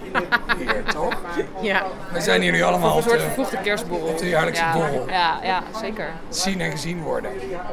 Hier, 0.58 0.84
toch? 0.92 1.14
Ja. 1.60 1.82
We 2.12 2.20
zijn 2.20 2.42
hier 2.42 2.52
nu 2.52 2.62
allemaal 2.62 2.90
Een 2.90 2.96
op 2.96 3.02
soort 3.02 3.14
de, 3.14 3.20
vervroegde 3.20 3.56
kerstborrel. 3.60 4.06
op 4.08 4.18
de 4.18 4.28
jaarlijkse 4.28 4.62
ja, 4.62 4.72
borrel. 4.72 5.04
Ja, 5.08 5.38
ja, 5.42 5.62
zeker. 5.80 6.08
Zien 6.28 6.60
en 6.60 6.70
gezien 6.70 7.02
worden. 7.02 7.30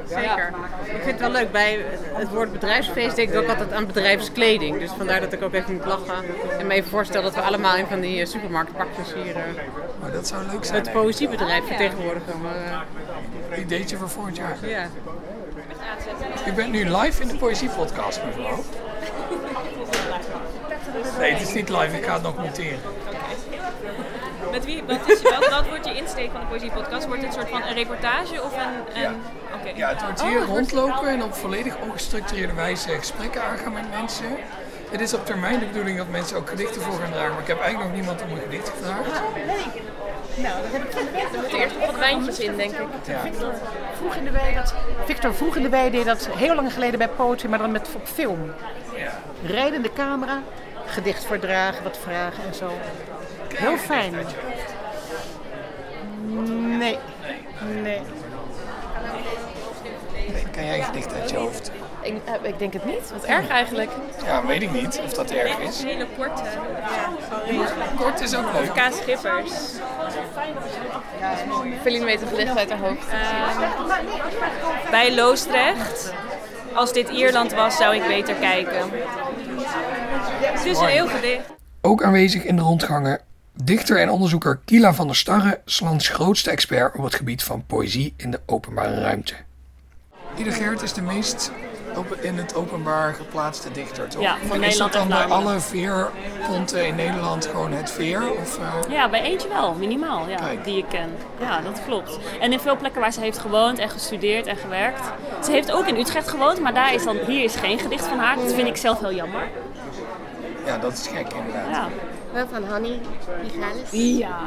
Zeker. 0.07 0.53
Ik 0.83 0.91
vind 1.01 1.05
het 1.05 1.19
wel 1.19 1.29
leuk. 1.31 1.51
Bij 1.51 1.85
het 2.13 2.29
woord 2.29 2.51
bedrijfsfeest 2.51 3.15
denk 3.15 3.29
ik 3.29 3.37
ook 3.37 3.47
altijd 3.47 3.73
aan 3.73 3.85
bedrijfskleding. 3.87 4.79
Dus 4.79 4.91
vandaar 4.97 5.19
dat 5.19 5.33
ik 5.33 5.43
ook 5.43 5.53
even 5.53 5.73
moet 5.73 5.85
lachen. 5.85 6.23
En 6.59 6.67
me 6.67 6.73
even 6.73 6.89
voorstel 6.89 7.21
dat 7.21 7.35
we 7.35 7.41
allemaal 7.41 7.75
in 7.77 7.85
van 7.87 7.99
die 7.99 8.21
eh, 8.21 8.27
supermarktpakjes 8.27 9.13
hier 9.13 9.35
eh, 9.35 9.41
Maar 10.01 10.11
dat 10.11 10.27
zou 10.27 10.43
leuk 10.51 10.65
zijn. 10.65 10.81
het 10.81 10.91
poëziebedrijf 10.91 11.65
vertegenwoordigen. 11.67 12.41
Maar, 12.41 12.85
eh, 13.51 13.59
Ideetje 13.59 13.97
voor 13.97 14.09
volgend 14.09 14.37
jaar. 14.37 14.57
ja. 14.61 14.87
U 16.47 16.51
bent 16.53 16.71
nu 16.71 16.89
live 16.97 17.21
in 17.21 17.27
de 17.27 17.35
poëziepodcast, 17.35 18.21
mevrouw. 18.25 18.63
Nee, 21.19 21.31
het 21.33 21.41
is 21.41 21.53
niet 21.53 21.69
live. 21.69 21.97
Ik 21.97 22.05
ga 22.05 22.13
het 22.13 22.21
nog 22.21 22.37
monteren. 22.37 22.79
Met 24.51 24.65
wie, 24.65 24.83
wat, 24.83 25.09
is, 25.09 25.21
wat, 25.21 25.47
wat 25.49 25.67
wordt 25.67 25.85
je 25.85 25.95
insteek 25.95 26.31
van 26.31 26.39
de 26.41 26.47
Poëziepodcast? 26.47 27.07
Wordt 27.07 27.21
het 27.21 27.35
een 27.35 27.39
soort 27.41 27.49
van 27.49 27.61
een 27.61 27.73
reportage 27.73 28.43
of 28.43 28.53
een... 28.53 29.03
een... 29.03 29.15
Oké. 29.53 29.71
Ja, 29.75 29.89
het 29.89 30.01
wordt 30.01 30.21
hier 30.21 30.31
wordt- 30.31 30.49
rondlopen 30.49 31.07
en 31.07 31.23
op 31.23 31.33
volledig 31.33 31.77
ongestructureerde 31.77 32.53
wijze 32.53 32.89
gesprekken 32.89 33.43
aangaan 33.43 33.73
met 33.73 33.89
mensen. 33.89 34.25
Het 34.91 35.01
is 35.01 35.13
op 35.13 35.25
termijn 35.25 35.59
de 35.59 35.65
bedoeling 35.65 35.97
dat 35.97 36.09
mensen 36.09 36.37
ook 36.37 36.49
gedichten 36.49 36.81
voor 36.81 36.99
gaan 36.99 37.11
dragen, 37.11 37.31
maar 37.31 37.41
ik 37.41 37.47
heb 37.47 37.59
eigenlijk 37.61 37.89
nog 37.89 37.99
niemand 37.99 38.21
om 38.21 38.31
een 38.31 38.41
gedicht 38.43 38.69
gevraagd. 38.69 39.21
Er 40.43 41.39
moeten 41.39 41.59
eerst 41.59 41.75
nog 41.77 41.85
wat 41.85 41.95
wijntjes 41.99 42.39
in, 42.39 42.57
denk 42.57 42.71
ik. 42.71 42.87
Victor 43.21 43.53
vroeg 43.97 44.15
in 44.15 44.23
de 44.23 44.31
wei 44.31 44.53
dat, 44.55 44.73
Victor 45.05 45.33
vroeg 45.33 45.55
in 45.55 45.63
de 45.63 45.69
wei 45.69 45.89
deed 45.91 46.05
dat 46.05 46.29
heel 46.31 46.55
lang 46.55 46.73
geleden 46.73 46.99
bij 46.99 47.07
Poetry, 47.07 47.49
maar 47.49 47.59
dan 47.59 47.71
met 47.71 47.87
op 47.95 48.07
film. 48.07 48.51
Rijdende 49.43 49.93
camera, 49.93 50.41
gedicht 50.85 51.25
voordragen, 51.25 51.83
wat 51.83 51.97
vragen 51.97 52.43
en 52.47 52.55
zo. 52.55 52.71
Heel 53.55 53.77
fijn. 53.77 54.13
Nee. 56.77 56.97
Nee. 57.81 58.01
Kan 60.51 60.65
jij 60.65 60.77
een 60.77 60.83
gedicht 60.83 61.13
uit 61.13 61.29
je 61.29 61.37
hoofd? 61.37 61.71
Ik, 62.01 62.21
eh, 62.25 62.49
ik 62.49 62.59
denk 62.59 62.73
het 62.73 62.85
niet. 62.85 63.11
Wat 63.11 63.23
erg 63.23 63.47
eigenlijk. 63.47 63.91
Ja, 64.25 64.45
weet 64.45 64.61
ik 64.61 64.71
niet 64.71 65.01
of 65.03 65.13
dat 65.13 65.31
erg 65.31 65.57
is. 65.57 65.81
Een 65.81 65.87
hele 65.87 66.07
korte. 66.17 66.43
Kort 67.97 68.21
is 68.21 68.35
ook 68.35 68.53
leuk. 68.53 68.73
Kaas 68.73 68.97
Schippers. 68.97 69.53
Feline 71.81 72.05
weet 72.05 72.21
een 72.21 72.27
gedicht 72.27 72.57
uit 72.57 72.69
haar 72.69 72.79
hoofd. 72.79 73.07
Bij 74.91 75.15
Loosdrecht. 75.15 76.13
Als 76.73 76.93
dit 76.93 77.09
Ierland 77.09 77.53
was, 77.53 77.75
zou 77.75 77.95
ik 77.95 78.07
beter 78.07 78.35
kijken. 78.35 78.91
Het 80.65 80.75
is 80.75 80.81
een 80.81 80.87
heel 80.87 81.07
gedicht. 81.07 81.53
Ook 81.81 82.03
aanwezig 82.03 82.43
in 82.43 82.55
de 82.55 82.61
rondgangen 82.61 83.19
dichter 83.53 83.97
en 83.99 84.09
onderzoeker 84.09 84.59
Kila 84.65 84.93
van 84.93 85.07
der 85.07 85.15
Starre, 85.15 85.61
Slans 85.65 86.09
grootste 86.09 86.51
expert 86.51 86.95
op 86.95 87.03
het 87.03 87.15
gebied 87.15 87.43
van 87.43 87.65
poëzie 87.65 88.13
in 88.17 88.31
de 88.31 88.39
openbare 88.45 89.01
ruimte. 89.01 89.33
Ieder 90.37 90.53
Geert 90.53 90.81
is 90.81 90.93
de 90.93 91.01
meest 91.01 91.51
op, 91.97 92.15
in 92.21 92.37
het 92.37 92.55
openbaar 92.55 93.13
geplaatste 93.13 93.71
dichter, 93.71 94.07
toch? 94.07 94.21
Ja, 94.21 94.33
Is 94.35 94.39
voor 94.41 94.49
dat 94.49 94.59
Nederland 94.59 94.93
dan 94.93 95.01
en 95.01 95.07
bij 95.07 95.25
alle 95.25 95.59
veerponten 95.59 96.87
in 96.87 96.95
Nederland 96.95 97.45
gewoon 97.45 97.71
het 97.71 97.91
veer? 97.91 98.31
Of, 98.31 98.59
eh, 98.59 98.73
Ja, 98.89 99.09
bij 99.09 99.21
eentje 99.21 99.47
wel, 99.47 99.73
minimaal, 99.73 100.29
ja, 100.29 100.35
Kijk. 100.35 100.63
die 100.63 100.77
ik 100.77 100.85
ken. 100.89 101.09
Ja, 101.39 101.61
dat 101.61 101.81
klopt. 101.85 102.19
En 102.39 102.51
in 102.51 102.59
veel 102.59 102.77
plekken 102.77 103.01
waar 103.01 103.13
ze 103.13 103.19
heeft 103.19 103.37
gewoond 103.37 103.79
en 103.79 103.89
gestudeerd 103.89 104.45
en 104.47 104.57
gewerkt. 104.57 105.01
Ze 105.43 105.51
heeft 105.51 105.71
ook 105.71 105.87
in 105.87 105.97
Utrecht 105.97 106.27
gewoond, 106.27 106.59
maar 106.59 106.73
daar 106.73 106.93
is 106.93 107.03
dan, 107.03 107.17
hier 107.27 107.43
is 107.43 107.55
geen 107.55 107.79
gedicht 107.79 108.05
van 108.05 108.19
haar. 108.19 108.35
Dat 108.35 108.53
vind 108.53 108.67
ik 108.67 108.77
zelf 108.77 108.99
heel 108.99 109.13
jammer. 109.13 109.47
Ja, 110.65 110.77
dat 110.77 110.93
is 110.93 111.07
gek 111.07 111.33
inderdaad. 111.33 111.69
Ja. 111.69 111.89
Wel 112.33 112.47
van 112.47 112.63
Hanny 112.63 112.99
Michalis. 113.43 114.17
Ja, 114.17 114.39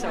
zo. 0.00 0.06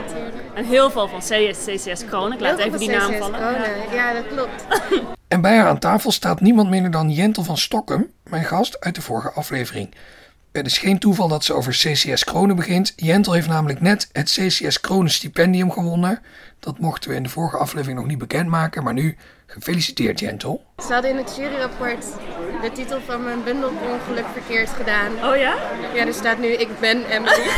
En 0.53 0.65
heel 0.65 0.91
veel 0.91 1.07
van 1.07 1.19
CS, 1.19 1.65
CCS 1.65 2.05
Kroon. 2.05 2.33
Ik 2.33 2.39
laat 2.39 2.57
Heel 2.57 2.65
even 2.65 2.79
die 2.79 2.89
naam 2.89 3.11
CCS 3.11 3.19
vallen. 3.19 3.39
Kronen. 3.39 3.61
Ja. 3.91 3.93
Ja, 3.93 4.13
dat 4.13 4.27
klopt. 4.27 4.65
En 5.27 5.41
bij 5.41 5.57
haar 5.57 5.67
aan 5.67 5.79
tafel 5.79 6.11
staat 6.11 6.41
niemand 6.41 6.69
minder 6.69 6.91
dan 6.91 7.11
Jentel 7.11 7.43
van 7.43 7.57
Stokkem, 7.57 8.11
mijn 8.23 8.43
gast 8.43 8.79
uit 8.79 8.95
de 8.95 9.01
vorige 9.01 9.31
aflevering. 9.31 9.93
Het 10.51 10.65
is 10.65 10.77
geen 10.77 10.99
toeval 10.99 11.27
dat 11.27 11.43
ze 11.43 11.53
over 11.53 11.71
CCS 11.71 12.23
Kronen 12.23 12.55
begint. 12.55 12.93
Jentel 12.95 13.33
heeft 13.33 13.47
namelijk 13.47 13.81
net 13.81 14.09
het 14.11 14.31
CCS 14.31 14.79
Kronen 14.79 15.11
stipendium 15.11 15.71
gewonnen. 15.71 16.21
Dat 16.59 16.79
mochten 16.79 17.09
we 17.09 17.15
in 17.15 17.23
de 17.23 17.29
vorige 17.29 17.57
aflevering 17.57 17.97
nog 17.99 18.07
niet 18.07 18.17
bekendmaken, 18.17 18.83
maar 18.83 18.93
nu 18.93 19.17
gefeliciteerd 19.47 20.19
Jentel. 20.19 20.63
Ze 20.87 20.93
hadden 20.93 21.11
in 21.11 21.17
het 21.17 21.35
juryrapport 21.35 22.05
de 22.61 22.71
titel 22.73 22.99
van 23.05 23.23
mijn 23.23 23.43
bundel 23.43 23.69
ongeluk 23.69 24.25
verkeerd 24.33 24.69
gedaan. 24.69 25.11
Oh 25.11 25.37
ja? 25.37 25.55
Ja, 25.93 26.05
er 26.05 26.13
staat 26.13 26.37
nu 26.37 26.47
ik 26.47 26.79
ben 26.79 27.05
Emily. 27.05 27.49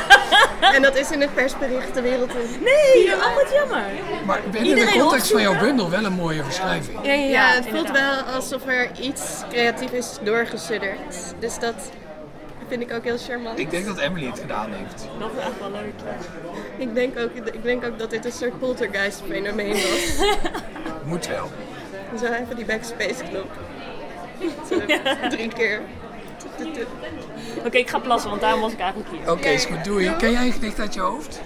en 0.76 0.82
dat 0.82 0.96
is 0.96 1.10
in 1.10 1.20
het 1.20 1.34
persbericht 1.34 1.94
de 1.94 2.00
wereld 2.00 2.30
in. 2.30 2.62
Nee, 2.62 3.14
oh 3.14 3.34
wat 3.34 3.52
jammer. 3.52 3.84
Maar 4.26 4.40
binnen 4.42 4.64
Iedereen 4.64 4.92
de 4.92 4.98
context 4.98 5.30
van 5.30 5.40
jouw 5.40 5.58
bundel 5.58 5.90
wel 5.90 6.04
een 6.04 6.12
mooie 6.12 6.42
beschrijving. 6.42 6.98
Ja, 7.02 7.12
ja, 7.12 7.46
het 7.52 7.68
voelt 7.68 7.90
wel 7.90 8.14
alsof 8.14 8.66
er 8.66 8.90
iets 9.00 9.42
creatief 9.50 9.90
is 9.92 10.18
doorgesudderd. 10.24 11.34
Dus 11.38 11.58
dat 11.58 11.90
vind 12.78 12.90
ik 12.90 12.96
ook 12.96 13.04
heel 13.04 13.18
charmant. 13.18 13.58
Ik 13.58 13.70
denk 13.70 13.86
dat 13.86 13.98
Emily 13.98 14.26
het 14.26 14.38
gedaan 14.38 14.70
heeft. 14.72 15.08
Dat 15.18 15.30
is 15.36 15.38
echt 15.38 15.58
wel 15.58 15.70
leuk. 15.70 15.92
Ik 16.76 16.94
denk 16.94 17.18
ook, 17.18 17.30
ik 17.32 17.62
denk 17.62 17.84
ook 17.84 17.98
dat 17.98 18.10
dit 18.10 18.24
een 18.24 18.32
soort 18.32 18.58
poltergeist 18.58 19.22
fenomeen 19.28 19.72
was. 19.72 20.26
Moet 21.04 21.26
wel. 21.26 21.50
Zo 22.18 22.24
even 22.24 22.56
die 22.56 22.64
backspace 22.64 23.24
knop. 23.30 23.50
Drie 25.30 25.48
keer. 25.48 25.80
Oké, 27.64 27.76
ik 27.76 27.88
ga 27.88 27.98
plassen, 27.98 28.30
want 28.30 28.42
daarom 28.42 28.60
was 28.60 28.72
ik 28.72 28.78
eigenlijk 28.80 29.10
hier. 29.10 29.30
Oké, 29.30 29.48
is 29.48 29.64
goed. 29.64 29.84
Doei. 29.84 30.16
Ken 30.16 30.30
jij 30.30 30.46
een 30.46 30.52
gedicht 30.52 30.80
uit 30.80 30.94
je 30.94 31.00
hoofd? 31.00 31.40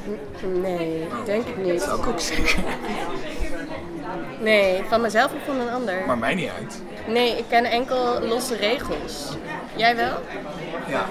Nee, 0.63 1.07
denk 1.25 1.47
ik 1.47 1.57
niet. 1.57 1.69
Dat 1.69 1.83
zou 1.83 2.01
ik 2.01 2.07
ook 2.07 2.21
zeggen. 2.21 2.65
Nee, 4.41 4.83
van 4.89 5.01
mezelf 5.01 5.33
of 5.33 5.45
van 5.45 5.61
een 5.61 5.71
ander? 5.71 6.07
Maar 6.07 6.19
mij 6.19 6.35
niet 6.35 6.51
uit. 6.59 6.83
Nee, 7.07 7.39
ik 7.39 7.45
ken 7.49 7.65
enkel 7.65 8.21
losse 8.21 8.57
regels. 8.57 9.37
Jij 9.77 9.97
wel? 9.97 10.23
Ja, 10.89 11.07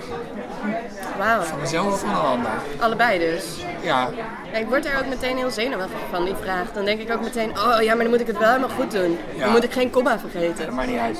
Wauw. 1.18 1.42
van 1.42 1.60
mezelf 1.60 1.94
of 1.94 2.00
van 2.00 2.10
een 2.10 2.16
ander. 2.16 2.52
Allebei 2.80 3.20
dus. 3.20 3.44
Ja, 3.82 4.10
Ja, 4.52 4.58
ik 4.58 4.68
word 4.68 4.86
er 4.86 5.00
ook 5.00 5.08
meteen 5.08 5.38
heel 5.38 5.52
zenuwachtig 5.52 5.98
van, 6.10 6.26
die 6.26 6.36
vraag. 6.36 6.72
Dan 6.74 6.86
denk 6.86 7.02
ik 7.02 7.12
ook 7.12 7.22
meteen, 7.22 7.50
oh 7.50 7.82
ja, 7.82 7.94
maar 7.94 8.04
dan 8.04 8.10
moet 8.10 8.22
ik 8.22 8.28
het 8.28 8.38
wel 8.38 8.48
helemaal 8.48 8.76
goed 8.78 8.92
doen. 8.92 9.18
Ja. 9.36 9.44
Dan 9.44 9.52
moet 9.52 9.64
ik 9.64 9.72
geen 9.72 9.90
komma 9.90 10.20
vergeten. 10.20 10.66
dat 10.66 10.76
maakt 10.76 10.90
niet 10.90 10.98
uit. 10.98 11.20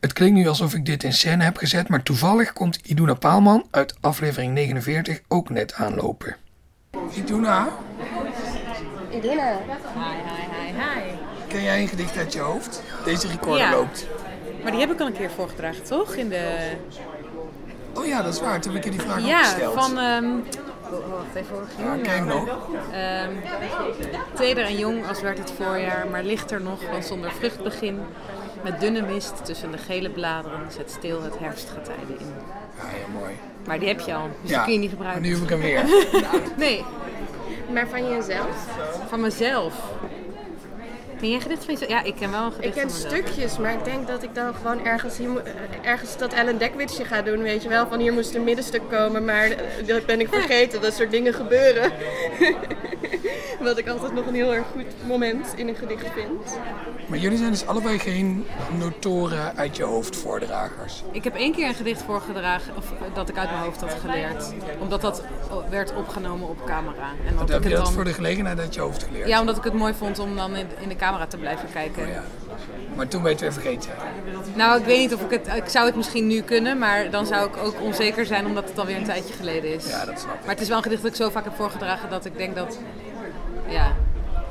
Het 0.00 0.12
klinkt 0.12 0.36
nu 0.36 0.46
alsof 0.48 0.74
ik 0.74 0.86
dit 0.86 1.02
in 1.02 1.12
scène 1.12 1.44
heb 1.44 1.56
gezet, 1.56 1.88
maar 1.88 2.02
toevallig 2.02 2.52
komt 2.52 2.76
Iduna 2.76 3.14
Paalman 3.14 3.66
uit 3.70 3.94
aflevering 4.00 4.52
49 4.54 5.20
ook 5.28 5.50
net 5.50 5.74
aanlopen. 5.74 6.36
Iduna, 7.14 7.68
Idina. 9.14 9.52
Hi, 9.52 10.18
hi, 10.26 10.42
hi, 10.52 10.72
hi. 10.78 11.14
ken 11.48 11.62
jij 11.62 11.80
een 11.82 11.88
gedicht 11.88 12.16
uit 12.18 12.32
je 12.32 12.40
hoofd? 12.40 12.82
Deze 13.04 13.28
recorder 13.28 13.58
Ja. 13.66 13.70
loopt. 13.70 14.06
Maar 14.62 14.70
die 14.72 14.80
heb 14.80 14.90
ik 14.92 15.00
al 15.00 15.06
een 15.06 15.12
keer 15.12 15.30
voorgedragen, 15.30 15.82
toch? 15.84 16.14
In 16.14 16.28
de... 16.28 16.70
Oh 17.94 18.06
ja, 18.06 18.22
dat 18.22 18.34
is 18.34 18.40
waar. 18.40 18.60
Toen 18.60 18.72
heb 18.74 18.84
ik 18.84 18.92
je 18.92 18.98
die 18.98 19.06
vraag 19.08 19.26
Ja, 19.26 19.42
gesteld. 19.44 19.74
van... 19.74 19.98
ehm, 19.98 20.24
oh, 20.90 21.10
wacht 21.12 21.34
even 21.34 21.54
hoor. 21.54 21.96
Ja, 21.96 22.02
ken 22.02 22.26
nog. 22.26 22.48
Ehm, 22.92 23.30
teder 24.34 24.64
en 24.64 24.76
jong 24.76 25.06
als 25.08 25.20
werd 25.20 25.38
het 25.38 25.50
voorjaar, 25.50 26.06
maar 26.10 26.22
lichter 26.22 26.60
nog 26.60 26.78
dan 26.90 27.02
zonder 27.02 27.32
vruchtbegin. 27.32 28.00
Met 28.62 28.80
dunne 28.80 29.02
mist 29.02 29.44
tussen 29.44 29.70
de 29.70 29.78
gele 29.78 30.10
bladeren 30.10 30.60
zet 30.76 30.90
stil 30.90 31.22
het 31.22 31.38
herfstgetijde 31.38 32.12
in. 32.18 32.26
Ja, 32.78 32.84
heel 32.86 33.20
mooi. 33.20 33.32
Maar 33.66 33.78
die 33.78 33.88
heb 33.88 34.00
je 34.00 34.14
al, 34.14 34.28
dus 34.42 34.50
Ja, 34.50 34.56
die 34.56 34.64
kun 34.64 34.72
je 34.72 34.78
niet 34.78 34.98
maar 34.98 35.12
gebruiken. 35.12 35.22
nu 35.22 35.34
heb 35.34 35.42
ik 35.42 35.48
hem 35.48 35.60
weer. 35.60 35.84
nee, 36.66 36.84
Maar 37.72 37.88
van 37.88 38.08
jezelf? 38.08 38.66
van 39.08 39.20
mezelf. 39.20 39.74
Ken 41.22 41.32
een 41.32 41.40
gedicht 41.40 41.64
van 41.64 41.74
jezelf? 41.74 41.90
Ja, 41.90 42.02
ik 42.02 42.14
ken 42.14 42.30
wel 42.30 42.40
een 42.44 42.48
Ik 42.48 42.54
gedicht 42.54 42.74
ken 42.74 42.90
van 42.90 43.02
mezelf. 43.02 43.12
stukjes, 43.12 43.58
maar 43.58 43.72
ik 43.72 43.84
denk 43.84 44.06
dat 44.06 44.22
ik 44.22 44.34
dan 44.34 44.54
gewoon 44.54 44.84
ergens, 44.84 45.18
hier, 45.18 45.42
ergens 45.82 46.16
dat 46.16 46.32
Ellen 46.32 46.58
Dekwitsje 46.58 47.04
ga 47.04 47.22
doen, 47.22 47.42
weet 47.42 47.62
je 47.62 47.68
wel. 47.68 47.86
Van 47.86 47.98
hier 47.98 48.12
moest 48.12 48.34
een 48.34 48.44
middenstuk 48.44 48.82
komen, 48.90 49.24
maar 49.24 49.48
dat 49.86 50.06
ben 50.06 50.20
ik 50.20 50.28
vergeten. 50.38 50.80
Dat 50.80 50.94
soort 50.94 51.10
dingen 51.10 51.34
gebeuren. 51.34 51.92
Wat 53.60 53.78
ik 53.78 53.88
altijd 53.88 54.12
nog 54.14 54.26
een 54.26 54.34
heel 54.34 54.54
erg 54.54 54.66
goed 54.72 55.06
moment 55.06 55.52
in 55.56 55.68
een 55.68 55.74
gedicht 55.74 56.06
vind. 56.14 56.58
Maar 57.06 57.18
jullie 57.18 57.38
zijn 57.38 57.50
dus 57.50 57.66
allebei 57.66 57.98
geen 57.98 58.46
notoren 58.78 59.56
uit 59.56 59.76
je 59.76 59.82
hoofd 59.82 60.16
voordragers. 60.16 61.02
Ik 61.12 61.24
heb 61.24 61.34
één 61.34 61.52
keer 61.52 61.66
een 61.68 61.74
gedicht 61.74 62.02
voorgedragen, 62.02 62.76
of 62.76 62.92
dat 63.14 63.28
ik 63.28 63.38
uit 63.38 63.50
mijn 63.50 63.62
hoofd 63.62 63.80
had 63.80 63.94
geleerd. 64.00 64.52
Omdat 64.80 65.00
dat 65.00 65.22
werd 65.70 65.94
opgenomen 65.96 66.48
op 66.48 66.64
camera. 66.66 67.10
En 67.26 67.36
dat 67.36 67.48
heb 67.48 67.58
ik 67.58 67.62
je 67.62 67.68
het 67.68 67.76
dat 67.76 67.84
dan... 67.84 67.94
voor 67.94 68.04
de 68.04 68.12
gelegenheid 68.12 68.58
uit 68.58 68.74
je 68.74 68.80
hoofd 68.80 69.02
geleerd? 69.02 69.28
Ja, 69.28 69.40
omdat 69.40 69.56
ik 69.56 69.64
het 69.64 69.72
mooi 69.72 69.94
vond 69.94 70.18
om 70.18 70.36
dan 70.36 70.56
in, 70.56 70.66
in 70.80 70.88
de 70.88 70.96
camera 70.96 71.11
te 71.28 71.36
blijven 71.36 71.68
kijken. 71.72 72.08
Maar 72.96 73.08
toen 73.08 73.22
ben 73.22 73.30
je 73.30 73.36
het 73.36 73.44
weer 73.44 73.62
vergeten. 73.62 73.90
Nou, 74.54 74.80
ik 74.80 74.84
weet 74.84 74.98
niet 74.98 75.14
of 75.14 75.22
ik 75.22 75.30
het... 75.30 75.56
Ik 75.56 75.68
zou 75.68 75.86
het 75.86 75.96
misschien 75.96 76.26
nu 76.26 76.40
kunnen, 76.40 76.78
maar 76.78 77.10
dan 77.10 77.26
zou 77.26 77.48
ik 77.48 77.56
ook 77.56 77.80
onzeker 77.80 78.26
zijn 78.26 78.46
omdat 78.46 78.68
het 78.68 78.78
alweer 78.78 78.96
een 78.96 79.04
tijdje 79.04 79.34
geleden 79.34 79.74
is. 79.74 79.88
Ja, 79.88 80.04
dat 80.04 80.20
snap 80.20 80.34
ik. 80.34 80.40
Maar 80.40 80.50
het 80.50 80.60
is 80.60 80.68
wel 80.68 80.76
een 80.76 80.82
gedicht 80.82 81.02
dat 81.02 81.10
ik 81.10 81.16
zo 81.16 81.30
vaak 81.30 81.44
heb 81.44 81.54
voorgedragen 81.56 82.10
dat 82.10 82.24
ik 82.24 82.36
denk 82.36 82.56
dat... 82.56 82.78
Ja, 83.66 83.96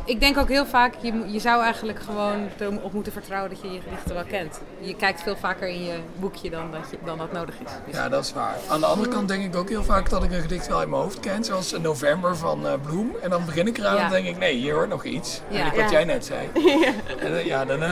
ik 0.06 0.20
denk 0.20 0.38
ook 0.38 0.50
heel 0.50 0.66
vaak, 0.66 0.94
je, 1.02 1.24
je 1.28 1.40
zou 1.40 1.64
eigenlijk 1.64 2.00
gewoon 2.00 2.50
op 2.82 2.94
moeten 2.94 3.12
vertrouwen 3.12 3.50
dat 3.50 3.62
je 3.62 3.72
je 3.72 3.82
gedichten 3.82 4.14
wel 4.14 4.24
kent. 4.24 4.62
Je 4.80 4.96
kijkt 4.96 5.22
veel 5.22 5.36
vaker 5.36 5.68
in 5.68 5.84
je 5.84 6.00
boekje 6.20 6.50
dan 6.50 6.72
dat, 6.72 6.90
je, 6.92 6.98
dan 7.06 7.18
dat 7.18 7.32
nodig 7.32 7.56
is. 7.60 7.94
Ja, 7.94 8.10
dat 8.10 8.24
is 8.24 8.34
waar. 8.34 8.56
Aan 8.70 8.80
de 8.80 8.86
andere 8.86 9.10
kant 9.10 9.28
denk 9.28 9.44
ik 9.44 9.56
ook 9.56 9.70
heel 9.70 9.84
vaak 9.84 10.10
dat 10.10 10.24
ik 10.24 10.32
een 10.32 10.42
gedicht 10.42 10.68
wel 10.68 10.82
in 10.82 10.90
mijn 10.90 11.02
hoofd 11.02 11.20
ken, 11.20 11.44
zoals 11.44 11.72
November 11.72 12.38
van 12.38 12.68
eh, 12.68 12.74
Bloem. 12.82 13.16
En 13.22 13.30
dan 13.30 13.46
begin 13.46 13.68
ik 13.68 13.78
eraan 13.78 13.98
en 13.98 14.10
denk 14.10 14.28
ik, 14.28 14.38
nee, 14.38 14.56
hier 14.56 14.74
hoort 14.74 14.90
nog 14.90 15.04
iets. 15.04 15.42
Ja. 15.48 15.66
ik 15.66 15.82
wat 15.82 15.92
jij 15.92 16.06
net 16.06 16.26
zei. 16.26 16.50
dan, 17.22 17.32
eh, 17.32 17.46
ja, 17.46 17.66
dan, 17.66 17.84
eh, 17.84 17.90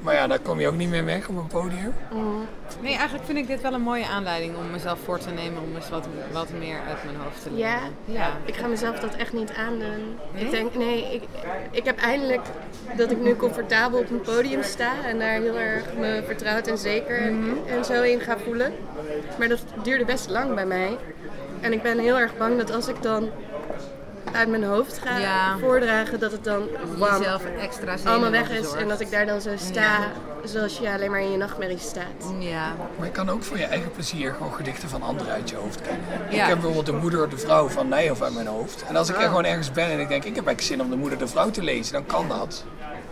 Maar 0.00 0.14
ja, 0.14 0.26
daar 0.26 0.38
kom 0.38 0.60
je 0.60 0.68
ook 0.68 0.76
niet 0.76 0.88
meer 0.88 1.04
weg 1.04 1.28
op 1.28 1.36
een 1.36 1.46
podium. 1.46 1.94
Mm. 2.12 2.46
Nee, 2.80 2.94
eigenlijk 2.94 3.24
vind 3.24 3.38
ik 3.38 3.46
dit 3.46 3.60
wel 3.60 3.72
een 3.72 3.80
mooie 3.80 4.06
aanleiding 4.06 4.56
om 4.56 4.70
mezelf 4.70 4.98
voor 5.04 5.18
te 5.18 5.30
nemen 5.30 5.62
om 5.62 5.74
eens 5.74 5.88
wat, 5.88 6.06
wat 6.32 6.50
meer 6.58 6.78
uit 6.88 7.04
mijn 7.04 7.16
hoofd 7.16 7.42
te 7.42 7.50
leren. 7.50 7.70
Ja, 7.70 7.80
ja. 8.04 8.30
ik 8.44 8.54
ga 8.54 8.66
mezelf 8.66 8.98
dat 8.98 9.14
echt 9.14 9.32
niet 9.32 9.52
aandoen. 9.52 10.17
Ik 10.34 10.50
denk, 10.50 10.74
nee, 10.74 11.14
ik, 11.14 11.22
ik 11.70 11.84
heb 11.84 11.98
eindelijk 11.98 12.40
dat 12.96 13.10
ik 13.10 13.18
nu 13.20 13.36
comfortabel 13.36 13.98
op 13.98 14.10
een 14.10 14.20
podium 14.20 14.62
sta 14.62 14.92
en 15.04 15.18
daar 15.18 15.40
heel 15.40 15.58
erg 15.58 15.84
me 15.98 16.22
vertrouwd 16.26 16.66
en 16.66 16.78
zeker 16.78 17.32
Mhm. 17.32 17.56
en 17.66 17.84
zo 17.84 18.02
in 18.02 18.20
ga 18.20 18.38
voelen. 18.38 18.72
Maar 19.38 19.48
dat 19.48 19.60
duurde 19.82 20.04
best 20.04 20.28
lang 20.30 20.54
bij 20.54 20.66
mij. 20.66 20.96
En 21.60 21.72
ik 21.72 21.82
ben 21.82 21.98
heel 21.98 22.18
erg 22.18 22.36
bang 22.36 22.56
dat 22.58 22.70
als 22.74 22.88
ik 22.88 23.02
dan 23.02 23.30
uit 24.34 24.48
mijn 24.48 24.64
hoofd 24.64 24.98
ga 24.98 25.18
Ja. 25.18 25.58
voordragen, 25.58 26.20
dat 26.20 26.32
het 26.32 26.44
dan 26.44 26.62
Jezelf 26.98 27.42
extra 27.60 27.96
allemaal 28.04 28.30
weg 28.30 28.50
is. 28.50 28.72
En 28.72 28.88
dat 28.88 29.00
ik 29.00 29.10
daar 29.10 29.26
dan 29.26 29.40
zo 29.40 29.50
sta, 29.56 29.80
Ja. 29.80 29.98
zoals 30.44 30.78
je 30.78 30.92
alleen 30.92 31.10
maar 31.10 31.20
in 31.20 31.30
je 31.30 31.36
nachtmerrie 31.36 31.78
staat. 31.78 32.32
Ja. 32.38 32.72
Maar 32.96 33.06
je 33.06 33.12
kan 33.12 33.30
ook 33.30 33.42
voor 33.42 33.58
je 33.58 33.64
eigen 33.64 33.90
plezier 33.90 34.32
gewoon 34.32 34.52
gedichten 34.52 34.88
van 34.88 35.02
anderen 35.02 35.32
uit 35.32 35.50
je 35.50 35.56
hoofd 35.56 35.80
kennen. 35.82 36.04
Ja. 36.30 36.42
Ik 36.42 36.48
heb 36.48 36.54
bijvoorbeeld 36.54 36.86
de 36.86 36.92
moeder, 36.92 37.28
de 37.30 37.38
vrouw 37.38 37.68
van 37.68 37.88
Nijhoff 37.88 38.22
uit 38.22 38.34
mijn 38.34 38.46
hoofd. 38.46 38.84
En 38.88 38.96
als 38.96 39.08
ik 39.08 39.14
er 39.16 39.22
Oh. 39.22 39.28
gewoon 39.28 39.44
ergens 39.44 39.72
ben 39.72 39.90
en 39.90 40.00
ik 40.00 40.08
denk, 40.08 40.24
ik 40.24 40.34
heb 40.36 40.46
eigenlijk 40.46 40.60
zin 40.60 40.80
om 40.80 40.90
de 40.90 40.96
moeder, 40.96 41.18
de 41.18 41.26
vrouw 41.28 41.50
te 41.50 41.62
lezen, 41.62 41.92
dan 41.92 42.06
kan 42.06 42.28
dat. 42.28 42.64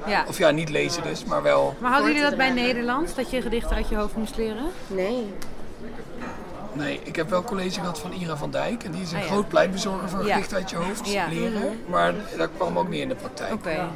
Ja. 0.07 0.25
Of 0.29 0.39
ja, 0.39 0.51
niet 0.51 0.69
lezen 0.71 1.03
dus, 1.03 1.25
maar 1.25 1.43
wel... 1.43 1.75
Maar 1.79 1.91
hadden 1.93 2.13
jullie 2.13 2.29
dat 2.29 2.37
bij 2.39 2.51
Nederlands, 2.51 3.15
dat 3.15 3.31
je 3.31 3.43
gedichten 3.43 3.77
uit 3.77 3.89
je 3.89 3.97
hoofd 3.97 4.17
moest 4.17 4.37
leren? 4.37 4.65
Nee. 4.87 5.35
Nee, 6.77 7.01
ik 7.03 7.17
heb 7.17 7.31
wel 7.31 7.43
college 7.45 7.81
gehad 7.81 7.99
van 7.99 8.13
Ira 8.13 8.37
van 8.37 8.51
Dijk. 8.51 8.83
En 8.85 8.91
die 8.93 9.03
is 9.03 9.11
een 9.13 9.17
Ah, 9.19 9.23
ja. 9.25 9.29
groot 9.31 9.49
pleitbezorger 9.49 10.09
voor 10.09 10.27
Ja. 10.27 10.33
gedichten 10.33 10.57
uit 10.57 10.71
je 10.71 10.77
hoofd 10.77 11.11
Ja. 11.13 11.27
leren. 11.29 11.81
Maar 11.87 12.15
dat 12.37 12.49
kwam 12.57 12.79
ook 12.79 12.89
niet 12.89 13.01
in 13.01 13.09
de 13.09 13.15
praktijk. 13.15 13.53
Oké. 13.53 13.89